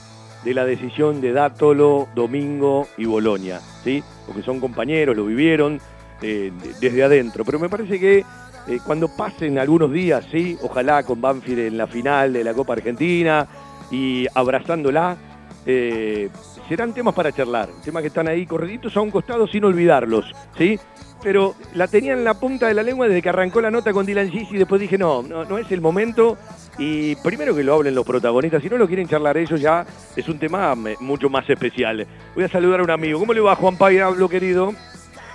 de 0.44 0.52
la 0.52 0.66
decisión 0.66 1.22
de 1.22 1.32
Dátolo, 1.32 2.08
Domingo 2.14 2.86
y 2.98 3.06
Bolonia, 3.06 3.60
¿sí? 3.82 4.02
Porque 4.26 4.42
son 4.42 4.60
compañeros, 4.60 5.16
lo 5.16 5.24
vivieron 5.24 5.80
eh, 6.20 6.52
desde 6.78 7.04
adentro, 7.04 7.42
pero 7.42 7.58
me 7.58 7.70
parece 7.70 7.98
que 7.98 8.18
eh, 8.18 8.80
cuando 8.84 9.08
pasen 9.08 9.58
algunos 9.58 9.90
días, 9.90 10.26
¿sí? 10.30 10.58
Ojalá 10.60 11.04
con 11.04 11.22
Banfield 11.22 11.60
en 11.60 11.78
la 11.78 11.86
final 11.86 12.34
de 12.34 12.44
la 12.44 12.52
Copa 12.52 12.74
Argentina 12.74 13.48
y 13.90 14.26
abrazándola, 14.34 15.16
eh, 15.64 16.28
serán 16.68 16.92
temas 16.92 17.14
para 17.14 17.32
charlar, 17.32 17.68
temas 17.82 18.02
que 18.02 18.08
están 18.08 18.28
ahí 18.28 18.46
correditos 18.46 18.96
a 18.96 19.00
un 19.00 19.10
costado 19.10 19.46
sin 19.46 19.64
olvidarlos, 19.64 20.32
¿sí? 20.56 20.78
Pero 21.22 21.54
la 21.74 21.88
tenía 21.88 22.12
en 22.12 22.22
la 22.22 22.34
punta 22.34 22.68
de 22.68 22.74
la 22.74 22.82
lengua 22.82 23.08
desde 23.08 23.22
que 23.22 23.28
arrancó 23.28 23.60
la 23.60 23.70
nota 23.70 23.92
con 23.92 24.06
Dylan 24.06 24.30
Gis 24.30 24.52
y 24.52 24.58
después 24.58 24.80
dije, 24.80 24.98
no, 24.98 25.22
no, 25.22 25.44
no 25.44 25.58
es 25.58 25.70
el 25.72 25.80
momento. 25.80 26.36
Y 26.78 27.16
primero 27.16 27.56
que 27.56 27.64
lo 27.64 27.74
hablen 27.74 27.96
los 27.96 28.06
protagonistas, 28.06 28.62
si 28.62 28.68
no 28.68 28.76
lo 28.78 28.86
quieren 28.86 29.08
charlar 29.08 29.36
ellos 29.36 29.60
ya 29.60 29.84
es 30.14 30.28
un 30.28 30.38
tema 30.38 30.76
mucho 31.00 31.28
más 31.28 31.48
especial. 31.50 32.06
Voy 32.36 32.44
a 32.44 32.48
saludar 32.48 32.80
a 32.80 32.82
un 32.84 32.90
amigo. 32.90 33.18
¿Cómo 33.18 33.32
le 33.32 33.40
va 33.40 33.56
Juan 33.56 33.76
Pablo, 33.76 34.28
querido? 34.28 34.72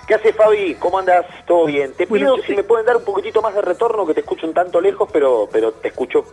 ¿Qué 0.07 0.15
haces, 0.15 0.35
Fabi? 0.35 0.75
¿Cómo 0.75 0.99
andas? 0.99 1.25
¿Todo 1.45 1.65
bien? 1.65 1.91
Te 1.97 2.07
pido 2.07 2.37
si 2.45 2.55
me 2.55 2.63
pueden 2.63 2.85
dar 2.85 2.97
un 2.97 3.03
poquitito 3.03 3.41
más 3.41 3.53
de 3.53 3.61
retorno, 3.61 4.05
que 4.05 4.13
te 4.13 4.19
escucho 4.21 4.47
un 4.47 4.53
tanto 4.53 4.79
lejos, 4.79 5.09
pero, 5.11 5.49
pero 5.51 5.73
te 5.73 5.89
escucho 5.89 6.25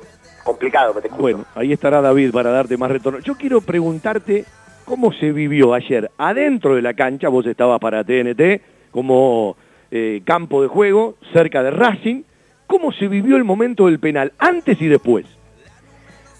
complicado, 0.44 0.92
te 0.94 1.06
escucho. 1.06 1.22
Bueno, 1.22 1.44
ahí 1.54 1.72
estará 1.72 2.00
David 2.00 2.32
para 2.32 2.50
darte 2.50 2.76
más 2.76 2.90
retorno. 2.90 3.18
Yo 3.20 3.34
quiero 3.36 3.60
preguntarte 3.60 4.44
¿Cómo 4.90 5.12
se 5.12 5.30
vivió 5.30 5.72
ayer 5.72 6.10
adentro 6.18 6.74
de 6.74 6.82
la 6.82 6.94
cancha? 6.94 7.28
Vos 7.28 7.46
estabas 7.46 7.78
para 7.78 8.02
TNT 8.02 8.60
como 8.90 9.56
eh, 9.88 10.20
campo 10.24 10.62
de 10.62 10.66
juego, 10.66 11.14
cerca 11.32 11.62
de 11.62 11.70
Racing. 11.70 12.24
¿Cómo 12.66 12.90
se 12.90 13.06
vivió 13.06 13.36
el 13.36 13.44
momento 13.44 13.86
del 13.86 14.00
penal, 14.00 14.32
antes 14.36 14.82
y 14.82 14.88
después? 14.88 15.26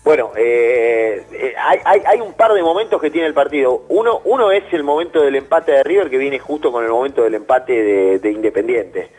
Bueno, 0.02 0.32
eh, 0.36 1.24
eh, 1.32 1.54
hay, 1.84 2.20
un 2.20 2.32
par 2.32 2.52
de 2.52 2.60
momentos 2.60 3.00
que 3.00 3.12
tiene 3.12 3.28
el 3.28 3.34
partido. 3.34 3.84
Uno, 3.88 4.20
uno 4.24 4.50
es 4.50 4.64
el 4.72 4.82
momento 4.82 5.22
del 5.22 5.36
empate 5.36 5.70
de 5.70 5.84
River, 5.84 6.10
que 6.10 6.18
viene 6.18 6.40
justo 6.40 6.72
con 6.72 6.82
el 6.82 6.90
momento 6.90 7.22
del 7.22 7.36
empate 7.36 8.18
de, 8.18 8.32
Independiente. 8.32 9.10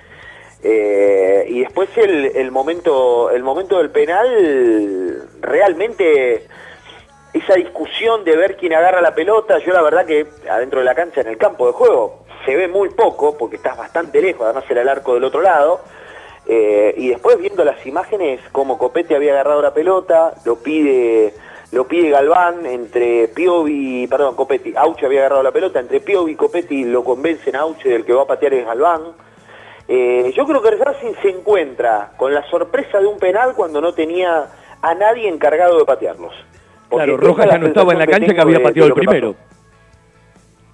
y 0.62 1.62
después 1.62 1.88
el, 1.96 2.36
el, 2.36 2.52
momento, 2.52 3.32
el 3.32 3.44
momento 3.44 3.78
del 3.78 3.92
penal, 3.92 5.30
realmente 5.40 6.48
esa 7.34 7.56
discusión 7.56 8.24
de 8.24 8.36
ver 8.36 8.58
quién 8.58 8.74
agarra 8.74 9.02
la 9.02 9.16
pelota, 9.16 9.58
yo 9.60 9.72
la 9.74 9.82
verdad 9.82 10.06
que 10.06 10.28
adentro 10.50 10.80
de 10.80 10.86
la 10.86 10.96
cancha, 10.96 11.22
en 11.22 11.28
el 11.28 11.38
campo 11.38 11.68
de 11.68 11.74
juego, 11.74 12.26
se 12.46 12.56
ve 12.56 12.68
muy 12.68 12.90
poco, 12.90 13.38
porque 13.38 13.56
estás 13.56 13.78
bastante 13.78 14.22
lejos, 14.22 14.44
además 14.44 14.66
era 14.70 14.82
el 14.82 14.90
arco 14.90 15.14
del 15.14 15.24
otro 15.24 15.42
lado, 15.42 15.82
eh, 16.48 16.94
y 16.98 17.10
después 17.10 17.38
viendo 17.38 17.64
las 17.64 17.86
imágenes, 17.86 18.42
como 18.52 18.78
Copete 18.78 19.16
había 19.16 19.32
agarrado 19.32 19.62
la 19.62 19.74
pelota, 19.74 20.34
lo 20.44 20.58
pide, 20.58 21.34
lo 21.72 21.88
pide 21.88 22.10
Galván, 22.10 22.66
entre 22.66 23.30
Piovi, 23.30 24.08
perdón, 24.08 24.36
Copetti, 24.36 24.74
había 24.76 25.20
agarrado 25.22 25.44
la 25.44 25.52
pelota, 25.52 25.80
entre 25.80 26.02
Piovi 26.02 26.34
y 26.34 26.36
Copetti 26.36 26.84
lo 26.84 27.04
convencen 27.04 27.56
a 27.56 27.62
Auche 27.62 27.90
del 27.90 28.04
que 28.04 28.14
va 28.14 28.24
a 28.24 28.28
patear 28.28 28.56
es 28.56 28.66
Galván. 28.66 29.02
Eh, 29.88 30.32
yo 30.36 30.46
creo 30.46 30.62
que 30.62 30.72
Racing 30.72 31.14
se 31.22 31.30
encuentra 31.30 32.14
con 32.18 32.34
la 32.34 32.48
sorpresa 32.50 33.00
de 33.00 33.08
un 33.08 33.20
penal 33.20 33.54
cuando 33.56 33.82
no 33.82 33.94
tenía 33.94 34.48
a 34.82 34.94
nadie 34.94 35.28
encargado 35.28 35.78
de 35.78 35.86
patearlos. 35.86 36.34
Claro, 36.92 37.18
Rojas 37.18 37.48
ya 37.50 37.58
no 37.58 37.68
estaba 37.68 37.94
en 37.94 38.00
la 38.00 38.08
cancha 38.08 38.34
que, 38.34 38.42
había 38.42 38.62
pateado 38.62 38.88
el 38.90 38.94
primero. 38.94 39.36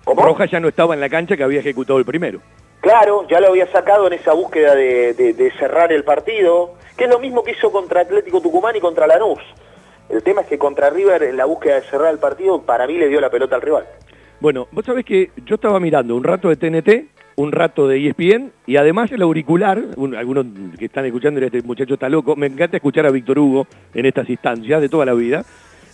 Rojas 0.06 0.49
ya 0.49 0.60
no 0.60 0.68
estaba 0.68 0.94
en 0.94 0.99
la 0.99 1.10
cancha 1.10 1.38
que 1.38 1.44
había 1.44 1.60
ejecutado 1.60 1.99
el 1.99 2.06
primero. 2.06 2.39
Claro, 2.81 3.27
ya 3.27 3.39
lo 3.39 3.49
había 3.49 3.68
sacado 3.72 4.07
en 4.07 4.14
esa 4.14 4.34
búsqueda 4.34 4.76
de, 4.76 5.53
cerrar 5.60 5.91
el 5.91 6.03
partido, 6.03 6.73
que 6.98 7.06
es 7.06 7.10
lo 7.10 7.19
mismo 7.19 7.44
que 7.44 7.52
hizo 7.52 7.72
contra 7.72 8.02
Atlético 8.02 8.41
Tucumán 8.41 8.76
y 8.76 8.80
contra 8.80 9.07
Lanús. 9.07 9.39
El 10.10 10.23
tema 10.23 10.41
es 10.41 10.48
que 10.48 10.57
contra 10.57 10.89
River, 10.89 11.23
en 11.23 11.38
la 11.38 11.45
búsqueda 11.45 11.76
de 11.76 11.81
cerrar 11.81 12.11
el 12.11 12.19
partido, 12.19 12.61
para 12.61 12.88
mí 12.88 12.98
le 12.98 13.10
dio 13.10 13.19
la 13.19 13.30
pelota 13.30 13.56
al 13.56 13.61
rival. 13.61 13.85
Bueno, 14.39 14.68
vos 14.72 14.85
sabés 14.85 15.03
que 15.03 15.31
yo 15.45 15.56
estaba 15.56 15.80
mirando 15.80 16.15
un 16.15 16.23
rato 16.23 16.49
de 16.49 16.56
TNT 16.56 17.18
un 17.38 17.52
rato 17.52 17.88
de 17.88 18.07
ESPN 18.07 18.52
y 18.65 18.77
además 18.77 19.11
el 19.11 19.22
auricular, 19.22 19.80
algunos 20.18 20.45
que 20.77 20.85
están 20.85 21.06
escuchando, 21.06 21.39
este 21.39 21.61
muchacho 21.61 21.94
está 21.94 22.10
loco, 22.10 22.35
me 22.35 22.48
encanta 22.48 22.77
escuchar 22.77 23.06
a 23.06 23.11
Víctor 23.11 23.38
Hugo 23.38 23.68
en 23.94 24.07
estas 24.07 24.27
instancias 24.27 24.81
de 24.81 24.89
toda 24.89 25.06
la 25.06 25.14
vida. 25.14 25.45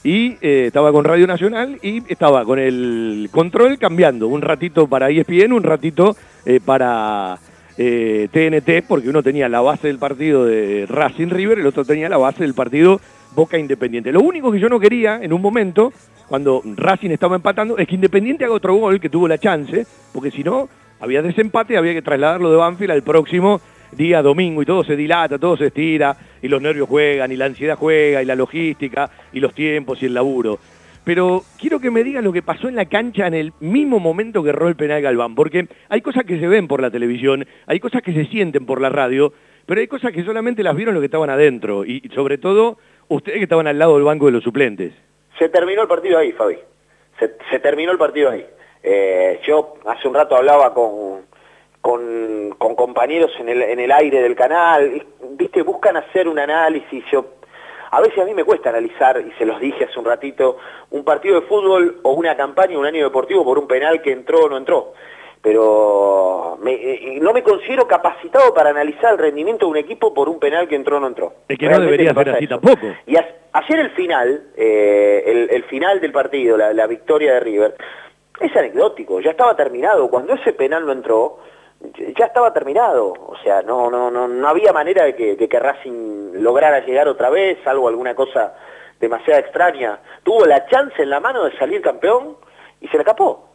Y 0.03 0.37
eh, 0.41 0.65
estaba 0.67 0.91
con 0.91 1.05
Radio 1.05 1.25
Nacional 1.25 1.79
y 1.81 2.03
estaba 2.11 2.43
con 2.43 2.59
el 2.59 3.29
control 3.31 3.77
cambiando, 3.77 4.27
un 4.27 4.41
ratito 4.41 4.87
para 4.87 5.09
ESPN, 5.09 5.53
un 5.53 5.63
ratito 5.63 6.17
eh, 6.45 6.59
para 6.63 7.39
TNT, 7.77 8.69
eh, 8.69 8.83
porque 8.85 9.07
uno 9.07 9.23
tenía 9.23 9.47
la 9.47 9.61
base 9.61 9.87
del 9.87 9.99
partido 9.99 10.45
de 10.45 10.85
Racing 10.87 11.29
River, 11.29 11.59
el 11.59 11.67
otro 11.67 11.85
tenía 11.85 12.09
la 12.09 12.17
base 12.17 12.43
del 12.43 12.53
partido 12.53 12.99
Boca 13.33 13.57
Independiente. 13.57 14.11
Lo 14.11 14.19
único 14.19 14.51
que 14.51 14.59
yo 14.59 14.67
no 14.67 14.77
quería 14.77 15.23
en 15.23 15.31
un 15.31 15.41
momento, 15.41 15.93
cuando 16.27 16.61
Racing 16.75 17.11
estaba 17.11 17.37
empatando, 17.37 17.77
es 17.77 17.87
que 17.87 17.95
Independiente 17.95 18.43
haga 18.43 18.53
otro 18.53 18.75
gol, 18.75 18.99
que 18.99 19.09
tuvo 19.09 19.29
la 19.29 19.37
chance, 19.37 19.87
porque 20.11 20.31
si 20.31 20.43
no, 20.43 20.67
había 20.99 21.21
desempate, 21.21 21.77
había 21.77 21.93
que 21.93 22.01
trasladarlo 22.01 22.51
de 22.51 22.57
Banfield 22.57 22.91
al 22.91 23.03
próximo 23.03 23.61
día 23.95 24.21
domingo 24.21 24.61
y 24.61 24.65
todo 24.65 24.83
se 24.83 24.95
dilata, 24.95 25.37
todo 25.37 25.57
se 25.57 25.67
estira, 25.67 26.15
y 26.41 26.47
los 26.47 26.61
nervios 26.61 26.87
juegan, 26.87 27.31
y 27.31 27.37
la 27.37 27.45
ansiedad 27.45 27.77
juega, 27.77 28.21
y 28.21 28.25
la 28.25 28.35
logística, 28.35 29.09
y 29.31 29.39
los 29.39 29.53
tiempos, 29.53 30.01
y 30.01 30.07
el 30.07 30.13
laburo. 30.13 30.59
Pero 31.03 31.43
quiero 31.59 31.79
que 31.79 31.91
me 31.91 32.03
digas 32.03 32.23
lo 32.23 32.31
que 32.31 32.41
pasó 32.41 32.69
en 32.69 32.75
la 32.75 32.85
cancha 32.85 33.27
en 33.27 33.33
el 33.33 33.53
mismo 33.59 33.99
momento 33.99 34.41
que 34.41 34.49
erró 34.49 34.67
el 34.67 34.75
penal 34.75 35.01
Galván, 35.01 35.35
porque 35.35 35.67
hay 35.89 36.01
cosas 36.01 36.23
que 36.23 36.39
se 36.39 36.47
ven 36.47 36.67
por 36.67 36.81
la 36.81 36.91
televisión, 36.91 37.45
hay 37.67 37.79
cosas 37.79 38.01
que 38.01 38.13
se 38.13 38.25
sienten 38.25 38.65
por 38.65 38.79
la 38.79 38.89
radio, 38.89 39.33
pero 39.65 39.81
hay 39.81 39.87
cosas 39.87 40.13
que 40.13 40.23
solamente 40.23 40.63
las 40.63 40.75
vieron 40.75 40.93
los 40.93 41.01
que 41.01 41.07
estaban 41.07 41.29
adentro, 41.29 41.85
y 41.85 42.09
sobre 42.13 42.37
todo 42.37 42.77
ustedes 43.09 43.37
que 43.37 43.43
estaban 43.43 43.67
al 43.67 43.77
lado 43.77 43.95
del 43.95 44.03
banco 44.03 44.27
de 44.27 44.31
los 44.31 44.43
suplentes. 44.43 44.93
Se 45.37 45.49
terminó 45.49 45.81
el 45.81 45.87
partido 45.87 46.17
ahí, 46.17 46.31
Fabi. 46.31 46.57
Se, 47.19 47.59
terminó 47.59 47.91
el 47.91 47.97
partido 47.97 48.29
ahí. 48.29 48.45
Eh, 48.81 49.39
yo 49.45 49.75
hace 49.85 50.07
un 50.07 50.13
rato 50.13 50.35
hablaba 50.35 50.73
con, 50.73 51.21
con, 51.83 52.55
compañeros 52.75 53.31
en 53.39 53.49
el, 53.49 53.61
en 53.61 53.79
el 53.79 53.91
aire 53.91 54.21
del 54.21 54.35
canal, 54.35 55.05
viste, 55.31 55.61
buscan 55.63 55.97
hacer 55.97 56.29
un 56.29 56.39
análisis, 56.39 57.03
yo 57.11 57.25
a 57.91 57.99
veces 58.01 58.19
a 58.19 58.25
mí 58.25 58.33
me 58.33 58.45
cuesta 58.45 58.69
analizar, 58.69 59.19
y 59.19 59.31
se 59.37 59.45
los 59.45 59.59
dije 59.59 59.83
hace 59.83 59.99
un 59.99 60.05
ratito, 60.05 60.57
un 60.91 61.03
partido 61.03 61.39
de 61.39 61.45
fútbol 61.45 61.99
o 62.03 62.13
una 62.13 62.37
campaña, 62.37 62.79
un 62.79 62.85
año 62.85 63.03
deportivo 63.03 63.43
por 63.43 63.59
un 63.59 63.67
penal 63.67 64.01
que 64.01 64.13
entró 64.13 64.45
o 64.45 64.49
no 64.49 64.57
entró. 64.57 64.93
Pero 65.41 66.57
eh, 66.65 67.19
no 67.21 67.33
me 67.33 67.43
considero 67.43 67.85
capacitado 67.85 68.53
para 68.53 68.69
analizar 68.69 69.11
el 69.11 69.19
rendimiento 69.19 69.65
de 69.65 69.71
un 69.71 69.77
equipo 69.77 70.13
por 70.13 70.29
un 70.29 70.39
penal 70.39 70.69
que 70.69 70.75
entró 70.75 70.97
o 70.97 70.99
no 71.01 71.07
entró. 71.07 71.33
Es 71.49 71.57
que 71.57 71.67
no 71.67 71.79
debería 71.81 72.13
ser 72.13 72.29
así 72.29 72.47
tampoco. 72.47 72.87
Y 73.05 73.15
ayer 73.17 73.79
el 73.79 73.91
final, 73.91 74.47
eh, 74.55 75.49
el, 75.51 75.63
final 75.65 75.99
del 75.99 76.13
partido, 76.13 76.55
la, 76.55 76.73
la 76.73 76.87
victoria 76.87 77.33
de 77.33 77.39
River, 77.41 77.75
es 78.39 78.55
anecdótico, 78.55 79.19
ya 79.19 79.31
estaba 79.31 79.53
terminado. 79.55 80.09
Cuando 80.09 80.33
ese 80.33 80.53
penal 80.53 80.85
no 80.85 80.93
entró, 80.93 81.39
ya 82.17 82.25
estaba 82.25 82.53
terminado, 82.53 83.13
o 83.13 83.35
sea, 83.43 83.61
no, 83.61 83.89
no, 83.89 84.09
no, 84.09 84.27
no 84.27 84.47
había 84.47 84.71
manera 84.71 85.03
de 85.03 85.15
que, 85.15 85.35
de 85.35 85.47
que 85.47 85.59
Racing 85.59 86.33
lograra 86.41 86.79
llegar 86.79 87.07
otra 87.07 87.29
vez, 87.29 87.57
salvo 87.63 87.87
alguna 87.87 88.15
cosa 88.15 88.53
demasiado 88.99 89.41
extraña. 89.41 89.99
Tuvo 90.23 90.45
la 90.45 90.65
chance 90.67 91.01
en 91.01 91.09
la 91.09 91.19
mano 91.19 91.43
de 91.43 91.57
salir 91.57 91.81
campeón 91.81 92.37
y 92.79 92.87
se 92.87 92.97
le 92.97 93.03
escapó, 93.03 93.49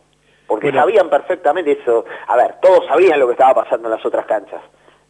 porque 0.46 0.72
sabían 0.72 1.08
perfectamente 1.08 1.72
eso. 1.72 2.04
A 2.26 2.36
ver, 2.36 2.56
todos 2.60 2.86
sabían 2.86 3.18
lo 3.18 3.26
que 3.26 3.32
estaba 3.32 3.62
pasando 3.62 3.88
en 3.88 3.94
las 3.94 4.04
otras 4.04 4.26
canchas. 4.26 4.60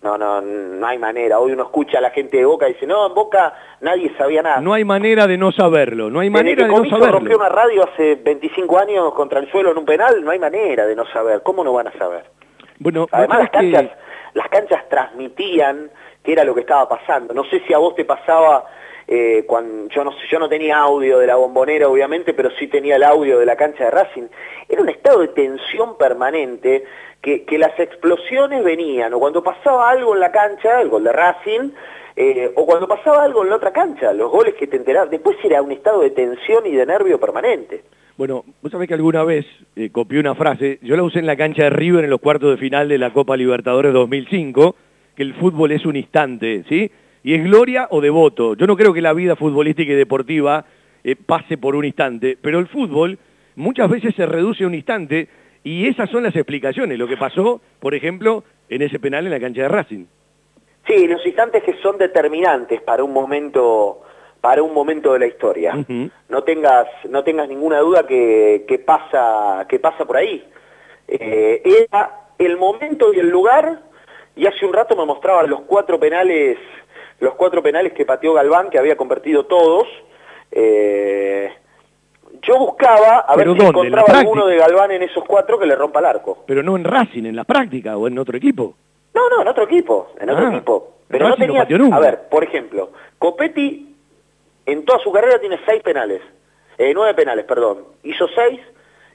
No, 0.00 0.16
no, 0.16 0.40
no 0.40 0.86
hay 0.86 0.96
manera. 0.96 1.40
Hoy 1.40 1.50
uno 1.50 1.64
escucha 1.64 1.98
a 1.98 2.00
la 2.00 2.10
gente 2.10 2.36
de 2.36 2.44
Boca 2.44 2.68
y 2.68 2.74
dice, 2.74 2.86
no, 2.86 3.08
en 3.08 3.14
Boca 3.14 3.52
nadie 3.80 4.12
sabía 4.16 4.42
nada. 4.42 4.60
No 4.60 4.72
hay 4.72 4.84
manera 4.84 5.26
de 5.26 5.36
no 5.36 5.50
saberlo, 5.50 6.08
no 6.08 6.20
hay 6.20 6.30
manera 6.30 6.66
de 6.66 6.70
no 6.70 6.88
saberlo. 6.88 7.18
rompió 7.18 7.36
una 7.36 7.48
radio 7.48 7.82
hace 7.82 8.14
25 8.14 8.78
años 8.78 9.12
contra 9.14 9.40
el 9.40 9.50
suelo 9.50 9.72
en 9.72 9.78
un 9.78 9.84
penal, 9.84 10.24
no 10.24 10.30
hay 10.30 10.38
manera 10.38 10.86
de 10.86 10.94
no 10.94 11.04
saber. 11.06 11.42
¿Cómo 11.42 11.64
no 11.64 11.72
van 11.72 11.88
a 11.88 11.92
saber? 11.98 12.37
Bueno, 12.78 13.06
Además 13.10 13.40
las 13.40 13.50
canchas, 13.50 13.90
las 14.34 14.48
canchas 14.48 14.88
transmitían 14.88 15.90
qué 16.22 16.32
era 16.32 16.44
lo 16.44 16.54
que 16.54 16.60
estaba 16.60 16.88
pasando. 16.88 17.34
No 17.34 17.44
sé 17.44 17.60
si 17.66 17.72
a 17.72 17.78
vos 17.78 17.94
te 17.94 18.04
pasaba 18.04 18.66
eh, 19.06 19.44
cuando 19.46 19.88
yo 19.88 20.04
no 20.04 20.12
yo 20.30 20.38
no 20.38 20.48
tenía 20.48 20.78
audio 20.78 21.18
de 21.18 21.26
la 21.26 21.36
bombonera 21.36 21.88
obviamente, 21.88 22.34
pero 22.34 22.50
sí 22.58 22.66
tenía 22.68 22.96
el 22.96 23.02
audio 23.02 23.38
de 23.38 23.46
la 23.46 23.56
cancha 23.56 23.84
de 23.84 23.90
Racing. 23.90 24.28
Era 24.68 24.82
un 24.82 24.88
estado 24.88 25.20
de 25.20 25.28
tensión 25.28 25.96
permanente 25.96 26.84
que, 27.20 27.44
que 27.44 27.58
las 27.58 27.78
explosiones 27.80 28.62
venían 28.62 29.12
o 29.14 29.18
cuando 29.18 29.42
pasaba 29.42 29.90
algo 29.90 30.14
en 30.14 30.20
la 30.20 30.30
cancha, 30.30 30.80
el 30.80 30.88
gol 30.88 31.04
de 31.04 31.12
Racing, 31.12 31.70
eh, 32.20 32.52
o 32.56 32.66
cuando 32.66 32.88
pasaba 32.88 33.22
algo 33.22 33.44
en 33.44 33.50
la 33.50 33.56
otra 33.56 33.72
cancha, 33.72 34.12
los 34.12 34.30
goles 34.30 34.54
que 34.54 34.66
te 34.66 34.76
enterabas, 34.76 35.08
después 35.08 35.36
era 35.44 35.62
un 35.62 35.72
estado 35.72 36.00
de 36.00 36.10
tensión 36.10 36.66
y 36.66 36.72
de 36.72 36.84
nervio 36.84 37.18
permanente. 37.18 37.84
Bueno, 38.18 38.44
vos 38.60 38.72
sabés 38.72 38.88
que 38.88 38.94
alguna 38.94 39.22
vez 39.22 39.46
eh, 39.76 39.90
copié 39.90 40.18
una 40.18 40.34
frase, 40.34 40.80
yo 40.82 40.96
la 40.96 41.04
usé 41.04 41.20
en 41.20 41.26
la 41.26 41.36
cancha 41.36 41.62
de 41.62 41.70
River 41.70 42.02
en 42.02 42.10
los 42.10 42.18
cuartos 42.18 42.50
de 42.50 42.56
final 42.56 42.88
de 42.88 42.98
la 42.98 43.12
Copa 43.12 43.36
Libertadores 43.36 43.92
2005, 43.92 44.74
que 45.14 45.22
el 45.22 45.34
fútbol 45.34 45.70
es 45.70 45.86
un 45.86 45.94
instante, 45.94 46.64
¿sí? 46.68 46.90
Y 47.22 47.34
es 47.34 47.44
gloria 47.44 47.86
o 47.92 48.00
devoto. 48.00 48.56
Yo 48.56 48.66
no 48.66 48.76
creo 48.76 48.92
que 48.92 49.02
la 49.02 49.12
vida 49.12 49.36
futbolística 49.36 49.92
y 49.92 49.94
deportiva 49.94 50.64
eh, 51.04 51.14
pase 51.14 51.58
por 51.58 51.76
un 51.76 51.84
instante, 51.84 52.36
pero 52.42 52.58
el 52.58 52.66
fútbol 52.66 53.20
muchas 53.54 53.88
veces 53.88 54.16
se 54.16 54.26
reduce 54.26 54.64
a 54.64 54.66
un 54.66 54.74
instante 54.74 55.28
y 55.62 55.86
esas 55.86 56.10
son 56.10 56.24
las 56.24 56.34
explicaciones, 56.34 56.98
lo 56.98 57.06
que 57.06 57.16
pasó, 57.16 57.60
por 57.78 57.94
ejemplo, 57.94 58.42
en 58.68 58.82
ese 58.82 58.98
penal 58.98 59.26
en 59.26 59.30
la 59.30 59.38
cancha 59.38 59.62
de 59.62 59.68
Racing. 59.68 60.06
Sí, 60.88 61.06
los 61.06 61.24
instantes 61.24 61.62
que 61.62 61.74
son 61.74 61.96
determinantes 61.96 62.82
para 62.82 63.04
un 63.04 63.12
momento 63.12 64.00
para 64.40 64.62
un 64.62 64.72
momento 64.72 65.12
de 65.12 65.18
la 65.18 65.26
historia. 65.26 65.74
No 66.28 66.42
tengas 66.44 66.86
no 67.08 67.24
tengas 67.24 67.48
ninguna 67.48 67.80
duda 67.80 68.06
que, 68.06 68.64
que 68.68 68.78
pasa 68.78 69.66
que 69.68 69.78
pasa 69.78 70.04
por 70.04 70.16
ahí. 70.16 70.44
Eh, 71.06 71.62
era 71.64 72.28
el 72.38 72.56
momento 72.56 73.12
y 73.12 73.18
el 73.18 73.28
lugar 73.28 73.80
y 74.36 74.46
hace 74.46 74.64
un 74.64 74.72
rato 74.72 74.94
me 74.94 75.04
mostraba 75.04 75.42
los 75.44 75.62
cuatro 75.62 75.98
penales 75.98 76.58
los 77.20 77.34
cuatro 77.34 77.62
penales 77.62 77.92
que 77.92 78.04
pateó 78.04 78.34
Galván 78.34 78.70
que 78.70 78.78
había 78.78 78.96
convertido 78.96 79.46
todos. 79.46 79.88
Eh, 80.52 81.52
yo 82.42 82.58
buscaba 82.58 83.20
a 83.20 83.36
ver 83.36 83.52
si 83.52 83.66
encontraba 83.66 84.20
alguno 84.20 84.46
de 84.46 84.56
Galván 84.56 84.92
en 84.92 85.02
esos 85.02 85.24
cuatro 85.24 85.58
que 85.58 85.66
le 85.66 85.74
rompa 85.74 85.98
el 85.98 86.06
arco. 86.06 86.44
Pero 86.46 86.62
no 86.62 86.76
en 86.76 86.84
Racing, 86.84 87.24
en 87.24 87.34
la 87.34 87.44
práctica 87.44 87.96
o 87.96 88.06
en 88.06 88.18
otro 88.18 88.36
equipo. 88.36 88.74
No, 89.14 89.28
no, 89.28 89.42
en 89.42 89.48
otro 89.48 89.64
equipo, 89.64 90.12
en 90.20 90.30
otro 90.30 90.46
ah, 90.46 90.50
equipo. 90.50 90.92
Pero 91.08 91.28
no 91.28 91.36
tenía, 91.36 91.62
a 91.62 92.00
ver, 92.00 92.28
por 92.28 92.44
ejemplo, 92.44 92.90
Copetti 93.18 93.87
en 94.72 94.84
toda 94.84 94.98
su 95.00 95.10
carrera 95.12 95.38
tiene 95.40 95.58
seis 95.66 95.82
penales, 95.82 96.22
eh, 96.76 96.92
nueve 96.94 97.14
penales, 97.14 97.44
perdón. 97.44 97.84
Hizo 98.02 98.28
seis 98.28 98.60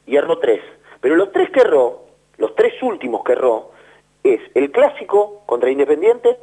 y 0.06 0.16
erró 0.16 0.40
tres. 0.40 0.62
Pero 1.00 1.16
los 1.16 1.32
tres 1.32 1.50
que 1.52 1.62
erró, 1.62 2.06
los 2.38 2.56
tres 2.56 2.74
últimos 2.82 3.24
que 3.24 3.34
erró, 3.34 3.72
es 4.24 4.40
el 4.56 4.72
clásico 4.72 5.44
contra 5.46 5.70
Independiente, 5.70 6.38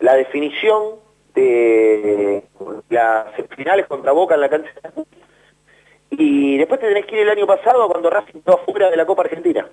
la 0.00 0.14
definición 0.14 0.96
de 1.34 2.44
las 2.88 3.26
finales 3.56 3.86
contra 3.86 4.12
Boca 4.12 4.34
en 4.34 4.40
la 4.40 4.48
cancha 4.48 4.72
y 6.10 6.56
después 6.56 6.80
te 6.80 6.88
tenés 6.88 7.06
que 7.06 7.16
ir 7.16 7.22
el 7.22 7.30
año 7.30 7.46
pasado 7.46 7.88
cuando 7.88 8.10
Racing 8.10 8.40
quedó 8.40 8.58
fuera 8.58 8.90
de 8.90 8.96
la 8.96 9.06
Copa 9.06 9.22
Argentina. 9.22 9.68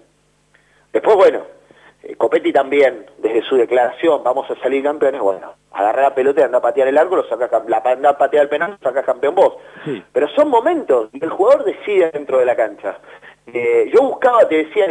Después, 0.92 1.16
bueno, 1.16 1.44
Copetti 2.18 2.52
también, 2.52 3.06
desde 3.20 3.44
su 3.44 3.56
declaración, 3.56 4.24
vamos 4.24 4.50
a 4.52 4.56
salir 4.56 4.84
campeones, 4.84 5.22
bueno, 5.22 5.54
agarra 5.72 6.04
la 6.04 6.16
pelota 6.16 6.42
y 6.42 6.44
anda 6.44 6.58
a 6.58 6.62
patear 6.62 6.90
el 6.90 6.98
arco, 6.98 7.16
lo 7.16 7.28
saca, 7.28 7.64
la, 7.68 7.78
anda 7.78 8.10
a 8.10 8.18
patear 8.18 8.44
el 8.44 8.50
penal, 8.50 8.72
lo 8.72 8.78
saca 8.78 9.04
campeón 9.04 9.36
vos. 9.36 9.56
Pero 10.12 10.28
son 10.30 10.50
momentos, 10.50 11.10
y 11.14 11.24
el 11.24 11.30
jugador 11.30 11.64
decide 11.64 12.12
dentro 12.12 12.40
de 12.40 12.46
la 12.46 12.56
cancha. 12.56 13.00
Eh, 13.48 13.90
yo 13.94 14.02
buscaba, 14.02 14.48
te 14.48 14.66
decía, 14.66 14.86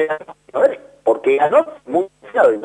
a 0.53 0.59
ver, 0.59 0.81
porque 1.05 1.37
ganó 1.37 1.67
muy 1.87 2.09
confiado, 2.21 2.55
y 2.55 2.61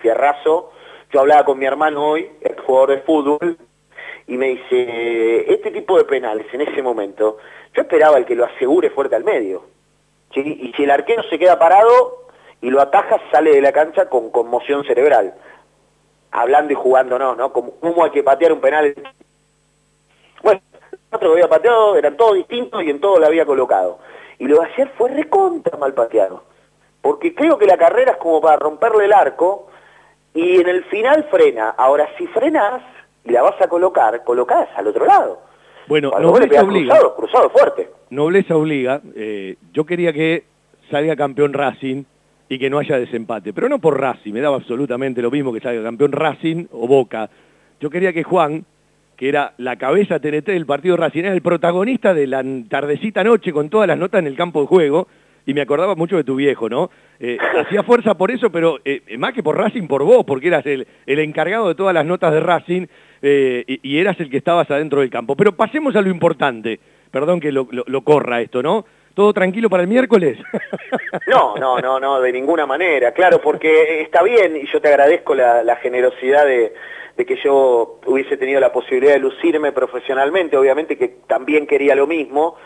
fierrazo. 0.00 0.72
Yo 1.12 1.20
hablaba 1.20 1.44
con 1.44 1.58
mi 1.58 1.64
hermano 1.64 2.04
hoy, 2.04 2.28
el 2.40 2.58
jugador 2.60 2.90
de 2.90 2.98
fútbol, 3.02 3.56
y 4.26 4.36
me 4.36 4.48
dice, 4.48 5.52
este 5.52 5.70
tipo 5.70 5.96
de 5.96 6.04
penales 6.04 6.46
en 6.52 6.62
ese 6.62 6.82
momento, 6.82 7.38
yo 7.74 7.82
esperaba 7.82 8.18
el 8.18 8.26
que 8.26 8.34
lo 8.34 8.44
asegure 8.44 8.90
fuerte 8.90 9.16
al 9.16 9.24
medio. 9.24 9.64
Y 10.34 10.72
si 10.76 10.84
el 10.84 10.90
arquero 10.90 11.22
se 11.30 11.38
queda 11.38 11.58
parado, 11.58 12.27
y 12.60 12.70
lo 12.70 12.80
ataja, 12.80 13.20
sale 13.30 13.52
de 13.52 13.60
la 13.60 13.72
cancha 13.72 14.08
con 14.08 14.30
conmoción 14.30 14.84
cerebral. 14.84 15.34
Hablando 16.30 16.72
y 16.72 16.76
jugando 16.76 17.18
no, 17.18 17.34
¿no? 17.34 17.52
Como, 17.52 17.72
¿Cómo 17.80 18.04
hay 18.04 18.10
que 18.10 18.22
patear 18.22 18.52
un 18.52 18.60
penal? 18.60 18.94
Bueno, 20.42 20.60
otro 21.10 21.32
había 21.32 21.48
pateado, 21.48 21.96
eran 21.96 22.16
todos 22.16 22.34
distintos 22.34 22.82
y 22.82 22.90
en 22.90 23.00
todo 23.00 23.18
lo 23.18 23.26
había 23.26 23.46
colocado. 23.46 23.98
Y 24.38 24.46
lo 24.46 24.60
de 24.60 24.66
ayer 24.66 24.92
fue 24.96 25.10
recontra 25.10 25.76
mal 25.78 25.94
pateado. 25.94 26.42
Porque 27.00 27.34
creo 27.34 27.58
que 27.58 27.66
la 27.66 27.78
carrera 27.78 28.12
es 28.12 28.18
como 28.18 28.40
para 28.40 28.56
romperle 28.56 29.04
el 29.04 29.12
arco 29.12 29.68
y 30.34 30.60
en 30.60 30.68
el 30.68 30.84
final 30.84 31.24
frena. 31.30 31.70
Ahora, 31.70 32.08
si 32.18 32.26
frenas 32.26 32.82
y 33.24 33.30
la 33.30 33.42
vas 33.42 33.60
a 33.60 33.68
colocar, 33.68 34.22
colocás 34.24 34.68
al 34.76 34.88
otro 34.88 35.06
lado. 35.06 35.40
Bueno, 35.86 36.10
nobleza 36.20 36.62
obliga. 36.62 36.94
Cruzado, 36.94 37.16
cruzado 37.16 37.50
fuerte. 37.50 37.90
Nobleza 38.10 38.56
obliga. 38.56 39.00
Eh, 39.14 39.56
yo 39.72 39.86
quería 39.86 40.12
que 40.12 40.44
salga 40.90 41.16
campeón 41.16 41.54
Racing 41.54 42.04
y 42.48 42.58
que 42.58 42.70
no 42.70 42.78
haya 42.78 42.98
desempate. 42.98 43.52
Pero 43.52 43.68
no 43.68 43.78
por 43.78 44.00
Racing, 44.00 44.32
me 44.32 44.40
daba 44.40 44.56
absolutamente 44.56 45.22
lo 45.22 45.30
mismo 45.30 45.52
que 45.52 45.60
salga 45.60 45.82
campeón 45.82 46.12
Racing 46.12 46.66
o 46.72 46.86
Boca. 46.86 47.28
Yo 47.80 47.90
quería 47.90 48.12
que 48.12 48.22
Juan, 48.22 48.64
que 49.16 49.28
era 49.28 49.54
la 49.58 49.76
cabeza 49.76 50.18
TNT 50.18 50.46
del 50.46 50.66
partido 50.66 50.96
Racing, 50.96 51.24
era 51.24 51.34
el 51.34 51.42
protagonista 51.42 52.14
de 52.14 52.26
la 52.26 52.44
tardecita 52.68 53.22
noche 53.22 53.52
con 53.52 53.68
todas 53.68 53.86
las 53.86 53.98
notas 53.98 54.20
en 54.20 54.26
el 54.26 54.36
campo 54.36 54.60
de 54.60 54.66
juego, 54.66 55.08
y 55.46 55.54
me 55.54 55.62
acordaba 55.62 55.94
mucho 55.94 56.16
de 56.16 56.24
tu 56.24 56.36
viejo, 56.36 56.68
¿no? 56.68 56.90
Eh, 57.18 57.38
hacía 57.66 57.82
fuerza 57.82 58.14
por 58.14 58.30
eso, 58.30 58.50
pero 58.50 58.78
eh, 58.84 59.02
más 59.18 59.32
que 59.32 59.42
por 59.42 59.56
Racing, 59.56 59.86
por 59.86 60.04
vos, 60.04 60.24
porque 60.26 60.48
eras 60.48 60.64
el, 60.66 60.86
encargado 61.06 61.68
de 61.68 61.74
todas 61.74 61.94
las 61.94 62.04
notas 62.04 62.32
de 62.32 62.40
Racing 62.40 62.86
y, 63.22 63.80
y, 63.82 63.98
eras 63.98 64.20
el 64.20 64.30
que 64.30 64.36
estabas 64.36 64.70
adentro 64.70 65.00
del 65.00 65.10
campo. 65.10 65.36
Pero 65.36 65.52
pasemos 65.52 65.96
a 65.96 66.02
lo 66.02 66.10
importante, 66.10 66.78
perdón 67.10 67.40
que 67.40 67.50
lo, 67.50 67.66
lo 67.70 68.00
corra 68.02 68.40
esto, 68.40 68.62
¿no? 68.62 68.84
¿Todo 69.18 69.32
tranquilo 69.32 69.68
para 69.68 69.82
el 69.82 69.88
miércoles? 69.88 70.38
No, 71.26 71.56
no, 71.56 71.78
no, 71.78 71.98
no, 71.98 72.20
de 72.20 72.32
ninguna 72.32 72.64
manera, 72.66 73.12
claro, 73.12 73.40
porque 73.40 74.02
está 74.02 74.22
bien 74.22 74.56
y 74.56 74.66
yo 74.66 74.80
te 74.80 74.88
agradezco 74.88 75.34
la, 75.34 75.76
generosidad 75.76 76.46
de, 76.46 76.72
que 77.16 77.36
yo 77.42 77.98
hubiese 78.06 78.36
tenido 78.36 78.60
la 78.60 78.72
posibilidad 78.72 79.14
de 79.14 79.18
lucirme 79.18 79.72
profesionalmente, 79.72 80.56
obviamente 80.56 80.96
que 80.96 81.08
también 81.26 81.66
quería 81.66 81.94
lo 81.94 82.06
mismo, 82.06 82.56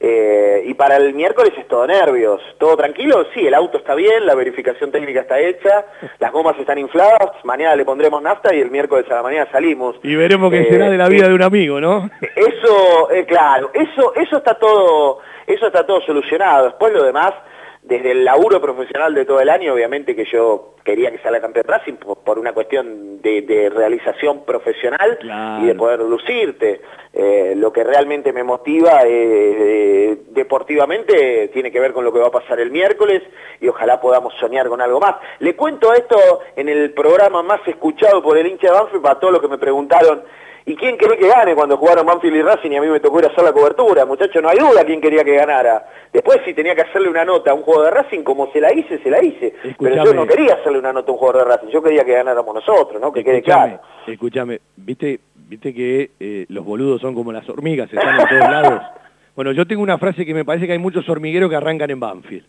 eh, 0.00 0.62
y 0.66 0.74
para 0.74 0.96
el 0.96 1.12
miércoles 1.12 1.52
es 1.58 1.66
todo 1.66 1.86
nervios. 1.86 2.40
¿Todo 2.58 2.76
tranquilo? 2.76 3.26
Sí, 3.34 3.46
el 3.46 3.54
auto 3.54 3.78
está 3.78 3.94
bien, 3.94 4.26
la 4.26 4.34
verificación 4.34 4.92
técnica 4.92 5.20
está 5.20 5.40
hecha, 5.40 5.86
las 6.18 6.32
gomas 6.32 6.58
están 6.58 6.78
infladas, 6.78 7.32
mañana 7.44 7.74
le 7.74 7.84
pondremos 7.84 8.22
nafta 8.22 8.54
y 8.54 8.60
el 8.60 8.70
miércoles 8.70 9.06
a 9.10 9.16
la 9.16 9.22
mañana 9.22 9.50
salimos. 9.50 9.96
Y 10.02 10.14
veremos 10.14 10.52
qué 10.52 10.64
será 10.64 10.88
de 10.88 10.96
la 10.96 11.08
vida 11.08 11.28
de 11.28 11.34
un 11.34 11.42
amigo, 11.42 11.80
¿no? 11.80 12.08
Eso, 12.36 13.10
eh, 13.10 13.24
claro, 13.26 13.70
eso, 13.74 14.14
eso 14.14 14.36
está 14.38 14.54
todo, 14.54 15.20
eso 15.48 15.66
está 15.66 15.86
todo 15.86 16.00
solucionado. 16.02 16.66
Después 16.66 16.92
lo 16.92 17.02
demás 17.02 17.34
desde 17.82 18.10
el 18.10 18.24
laburo 18.24 18.60
profesional 18.60 19.14
de 19.14 19.24
todo 19.24 19.40
el 19.40 19.48
año, 19.48 19.72
obviamente 19.72 20.14
que 20.14 20.26
yo 20.30 20.74
quería 20.84 21.10
que 21.10 21.18
salga 21.18 21.40
campeón 21.40 21.64
Racing 21.66 21.94
por, 21.94 22.38
una 22.38 22.52
cuestión 22.52 23.22
de, 23.22 23.70
realización 23.74 24.44
profesional 24.44 25.18
y 25.62 25.66
de 25.66 25.74
poder 25.74 26.00
lucirte. 26.00 26.80
Eh, 27.12 27.54
lo 27.56 27.72
que 27.72 27.84
realmente 27.84 28.32
me 28.32 28.42
motiva 28.42 29.00
eh, 29.04 30.18
deportivamente 30.28 31.48
tiene 31.48 31.72
que 31.72 31.80
ver 31.80 31.92
con 31.92 32.04
lo 32.04 32.12
que 32.12 32.18
va 32.18 32.28
a 32.28 32.30
pasar 32.30 32.60
el 32.60 32.70
miércoles 32.70 33.22
y 33.60 33.68
ojalá 33.68 34.00
podamos 34.00 34.34
soñar 34.38 34.68
con 34.68 34.80
algo 34.82 35.00
más. 35.00 35.16
Le 35.38 35.56
cuento 35.56 35.92
esto 35.94 36.40
en 36.56 36.68
el 36.68 36.92
programa 36.92 37.42
más 37.42 37.66
escuchado 37.66 38.22
por 38.22 38.36
el 38.36 38.46
hincha 38.46 38.68
de 38.68 38.74
Banfield 38.74 39.02
para 39.02 39.18
todos 39.18 39.32
los 39.32 39.42
que 39.42 39.48
me 39.48 39.58
preguntaron 39.58 40.22
¿Y 40.68 40.76
quién 40.76 40.98
quería 40.98 41.16
que 41.16 41.26
gane 41.26 41.54
cuando 41.54 41.78
jugaron 41.78 42.04
Banfield 42.04 42.36
y 42.36 42.42
Racing 42.42 42.70
y 42.72 42.76
a 42.76 42.82
mí 42.82 42.88
me 42.88 43.00
tocó 43.00 43.20
ir 43.20 43.24
a 43.24 43.28
hacer 43.28 43.42
la 43.42 43.54
cobertura? 43.54 44.04
Muchachos, 44.04 44.42
no 44.42 44.50
hay 44.50 44.58
duda 44.58 44.84
quién 44.84 45.00
quería 45.00 45.24
que 45.24 45.34
ganara. 45.34 45.88
Después 46.12 46.40
si 46.44 46.52
tenía 46.52 46.74
que 46.74 46.82
hacerle 46.82 47.08
una 47.08 47.24
nota 47.24 47.52
a 47.52 47.54
un 47.54 47.62
juego 47.62 47.84
de 47.84 47.90
Racing, 47.90 48.22
como 48.22 48.52
se 48.52 48.60
la 48.60 48.70
hice, 48.74 48.98
se 48.98 49.08
la 49.08 49.24
hice. 49.24 49.54
Pero 49.78 50.04
yo 50.04 50.12
no 50.12 50.26
quería 50.26 50.56
hacerle 50.56 50.78
una 50.78 50.92
nota 50.92 51.10
a 51.10 51.14
un 51.14 51.18
jugador 51.18 51.44
de 51.46 51.54
Racing, 51.54 51.68
yo 51.68 51.82
quería 51.82 52.04
que 52.04 52.12
ganáramos 52.12 52.54
nosotros, 52.54 53.00
¿no? 53.00 53.10
Que 53.10 53.24
quede 53.24 53.40
claro. 53.40 53.80
Escúchame, 54.06 54.60
¿viste, 54.76 55.20
viste 55.34 55.72
que 55.72 56.10
eh, 56.20 56.44
los 56.50 56.66
boludos 56.66 57.00
son 57.00 57.14
como 57.14 57.32
las 57.32 57.48
hormigas, 57.48 57.90
están 57.90 58.20
en 58.20 58.28
todos 58.28 58.50
lados? 58.50 58.82
Bueno, 59.38 59.52
yo 59.52 59.68
tengo 59.68 59.84
una 59.84 59.98
frase 59.98 60.26
que 60.26 60.34
me 60.34 60.44
parece 60.44 60.66
que 60.66 60.72
hay 60.72 60.80
muchos 60.80 61.08
hormigueros 61.08 61.48
que 61.48 61.54
arrancan 61.54 61.88
en 61.92 62.00
Banfield. 62.00 62.44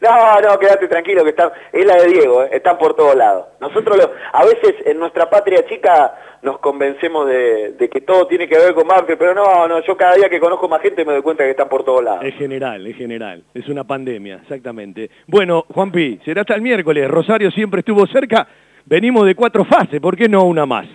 No, 0.00 0.40
no, 0.40 0.58
quédate 0.58 0.86
tranquilo, 0.86 1.24
que 1.24 1.30
está, 1.30 1.52
es 1.72 1.84
la 1.84 1.96
de 1.96 2.08
Diego, 2.08 2.44
eh, 2.44 2.50
están 2.52 2.78
por 2.78 2.94
todos 2.94 3.16
lados. 3.16 3.46
Nosotros 3.60 4.10
a 4.32 4.44
veces 4.44 4.74
en 4.84 4.98
nuestra 4.98 5.28
patria 5.28 5.66
chica 5.68 6.14
nos 6.42 6.58
convencemos 6.58 7.26
de, 7.26 7.90
que 7.92 8.00
todo 8.02 8.26
tiene 8.26 8.46
que 8.48 8.56
ver 8.56 8.74
con 8.74 8.86
Banfield, 8.86 9.18
pero 9.18 9.34
no, 9.34 9.66
no, 9.66 9.82
yo 9.84 9.96
cada 9.96 10.14
día 10.14 10.28
que 10.28 10.38
conozco 10.38 10.68
más 10.68 10.80
gente 10.80 11.04
me 11.04 11.12
doy 11.12 11.22
cuenta 11.22 11.44
que 11.44 11.50
están 11.50 11.68
por 11.68 11.84
todos 11.84 12.04
lados. 12.04 12.24
Es 12.24 12.34
general, 12.34 12.86
es 12.86 12.96
general, 12.96 13.42
es 13.54 13.68
una 13.68 13.84
pandemia, 13.84 14.36
exactamente. 14.42 15.10
Bueno, 15.26 15.64
Juanpi, 15.74 16.20
será 16.24 16.42
hasta 16.42 16.54
el 16.54 16.62
miércoles, 16.62 17.10
Rosario 17.10 17.50
siempre 17.50 17.80
estuvo 17.80 18.06
cerca, 18.06 18.46
venimos 18.84 19.26
de 19.26 19.34
cuatro 19.34 19.64
fases, 19.64 20.00
¿por 20.00 20.16
qué 20.16 20.28
no 20.28 20.44
una 20.44 20.64
más? 20.64 20.86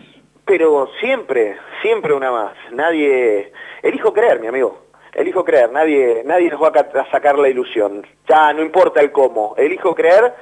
Pero 0.45 0.89
siempre, 0.99 1.57
siempre 1.81 2.13
una 2.13 2.31
más, 2.31 2.53
nadie... 2.71 3.51
Elijo 3.81 4.13
creer, 4.13 4.39
mi 4.39 4.47
amigo 4.47 4.82
elijo 5.15 5.43
creer, 5.43 5.71
nadie, 5.71 6.23
nadie 6.25 6.49
nos 6.49 6.61
va 6.61 6.69
a 6.69 7.11
sacar 7.11 7.37
la 7.37 7.49
ilusión. 7.49 8.05
Ya 8.27 8.53
no 8.53 8.61
importa 8.61 9.01
el 9.01 9.11
cómo, 9.11 9.55
elijo 9.57 9.93
creer 9.95 10.33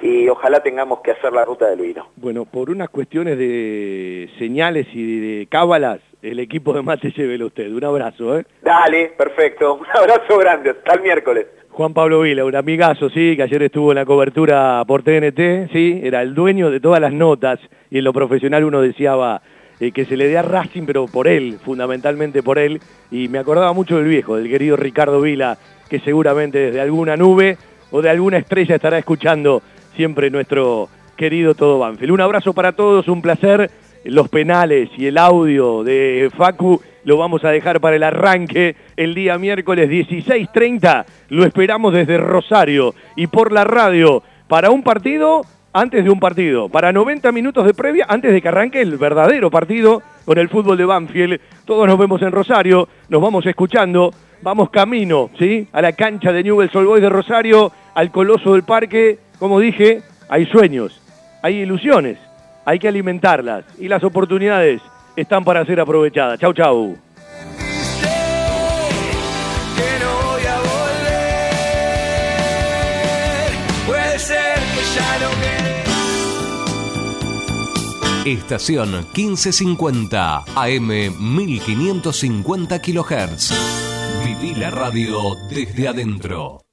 y 0.00 0.28
ojalá 0.28 0.60
tengamos 0.62 1.00
que 1.00 1.12
hacer 1.12 1.32
la 1.32 1.44
ruta 1.44 1.68
del 1.68 1.80
vino. 1.80 2.08
Bueno, 2.16 2.44
por 2.44 2.70
unas 2.70 2.88
cuestiones 2.88 3.38
de 3.38 4.30
señales 4.38 4.86
y 4.92 5.20
de 5.20 5.46
cábalas, 5.46 6.00
el 6.22 6.40
equipo 6.40 6.72
de 6.72 6.82
mate 6.82 7.10
llévelo 7.10 7.46
usted. 7.46 7.72
Un 7.72 7.84
abrazo, 7.84 8.38
¿eh? 8.38 8.44
Dale, 8.62 9.12
perfecto. 9.16 9.74
Un 9.80 9.86
abrazo 9.86 10.38
grande. 10.38 10.70
Hasta 10.70 10.94
el 10.94 11.02
miércoles. 11.02 11.46
Juan 11.70 11.94
Pablo 11.94 12.22
Vila, 12.22 12.44
un 12.44 12.56
amigazo, 12.56 13.08
sí, 13.08 13.36
que 13.36 13.44
ayer 13.44 13.62
estuvo 13.62 13.92
en 13.92 13.96
la 13.96 14.04
cobertura 14.04 14.82
por 14.84 15.04
TNT, 15.04 15.70
sí, 15.72 16.00
era 16.02 16.22
el 16.22 16.34
dueño 16.34 16.72
de 16.72 16.80
todas 16.80 17.00
las 17.00 17.12
notas 17.12 17.60
y 17.88 17.98
en 17.98 18.04
lo 18.04 18.12
profesional 18.12 18.64
uno 18.64 18.80
deseaba 18.80 19.42
eh, 19.80 19.92
que 19.92 20.04
se 20.04 20.16
le 20.16 20.26
dé 20.26 20.38
a 20.38 20.42
Racing, 20.42 20.84
pero 20.86 21.06
por 21.06 21.28
él, 21.28 21.58
fundamentalmente 21.64 22.42
por 22.42 22.58
él. 22.58 22.80
Y 23.10 23.28
me 23.28 23.38
acordaba 23.38 23.72
mucho 23.72 23.96
del 23.96 24.06
viejo, 24.06 24.36
del 24.36 24.48
querido 24.48 24.76
Ricardo 24.76 25.20
Vila, 25.20 25.58
que 25.88 26.00
seguramente 26.00 26.58
desde 26.58 26.80
alguna 26.80 27.16
nube 27.16 27.56
o 27.90 28.02
de 28.02 28.10
alguna 28.10 28.38
estrella 28.38 28.74
estará 28.74 28.98
escuchando 28.98 29.62
siempre 29.96 30.30
nuestro 30.30 30.88
querido 31.16 31.54
Todo 31.54 31.78
Banfield. 31.78 32.12
Un 32.12 32.20
abrazo 32.20 32.52
para 32.52 32.72
todos, 32.72 33.08
un 33.08 33.22
placer. 33.22 33.70
Los 34.04 34.28
penales 34.28 34.88
y 34.96 35.06
el 35.06 35.18
audio 35.18 35.82
de 35.82 36.30
Facu 36.34 36.80
lo 37.04 37.16
vamos 37.16 37.44
a 37.44 37.50
dejar 37.50 37.80
para 37.80 37.96
el 37.96 38.02
arranque 38.02 38.76
el 38.96 39.14
día 39.14 39.36
miércoles 39.38 39.90
16.30. 39.90 41.04
Lo 41.30 41.44
esperamos 41.44 41.92
desde 41.92 42.16
Rosario 42.16 42.94
y 43.16 43.26
por 43.26 43.52
la 43.52 43.64
radio 43.64 44.22
para 44.46 44.70
un 44.70 44.82
partido 44.82 45.42
antes 45.72 46.04
de 46.04 46.10
un 46.10 46.20
partido, 46.20 46.68
para 46.68 46.92
90 46.92 47.30
minutos 47.32 47.64
de 47.66 47.74
previa, 47.74 48.06
antes 48.08 48.32
de 48.32 48.40
que 48.40 48.48
arranque 48.48 48.80
el 48.80 48.96
verdadero 48.96 49.50
partido 49.50 50.02
con 50.24 50.38
el 50.38 50.48
fútbol 50.48 50.76
de 50.76 50.84
Banfield. 50.84 51.40
Todos 51.64 51.86
nos 51.86 51.98
vemos 51.98 52.22
en 52.22 52.32
Rosario, 52.32 52.88
nos 53.08 53.22
vamos 53.22 53.46
escuchando, 53.46 54.12
vamos 54.42 54.70
camino, 54.70 55.30
¿sí? 55.38 55.68
A 55.72 55.82
la 55.82 55.92
cancha 55.92 56.32
de 56.32 56.42
Newell's 56.42 56.74
Old 56.74 56.86
Boys 56.88 57.02
de 57.02 57.08
Rosario, 57.08 57.72
al 57.94 58.10
Coloso 58.10 58.54
del 58.54 58.62
Parque. 58.62 59.18
Como 59.38 59.60
dije, 59.60 60.02
hay 60.28 60.46
sueños, 60.46 61.00
hay 61.42 61.56
ilusiones, 61.60 62.18
hay 62.64 62.78
que 62.78 62.88
alimentarlas 62.88 63.64
y 63.78 63.88
las 63.88 64.02
oportunidades 64.04 64.80
están 65.16 65.44
para 65.44 65.64
ser 65.64 65.80
aprovechadas. 65.80 66.38
Chau, 66.38 66.52
chau. 66.52 66.96
Estación 78.32 79.06
1550 79.14 80.44
AM 80.54 80.88
1550 81.18 82.78
kHz. 82.78 83.52
Viví 84.22 84.54
la 84.54 84.70
radio 84.70 85.34
desde 85.48 85.88
adentro. 85.88 86.60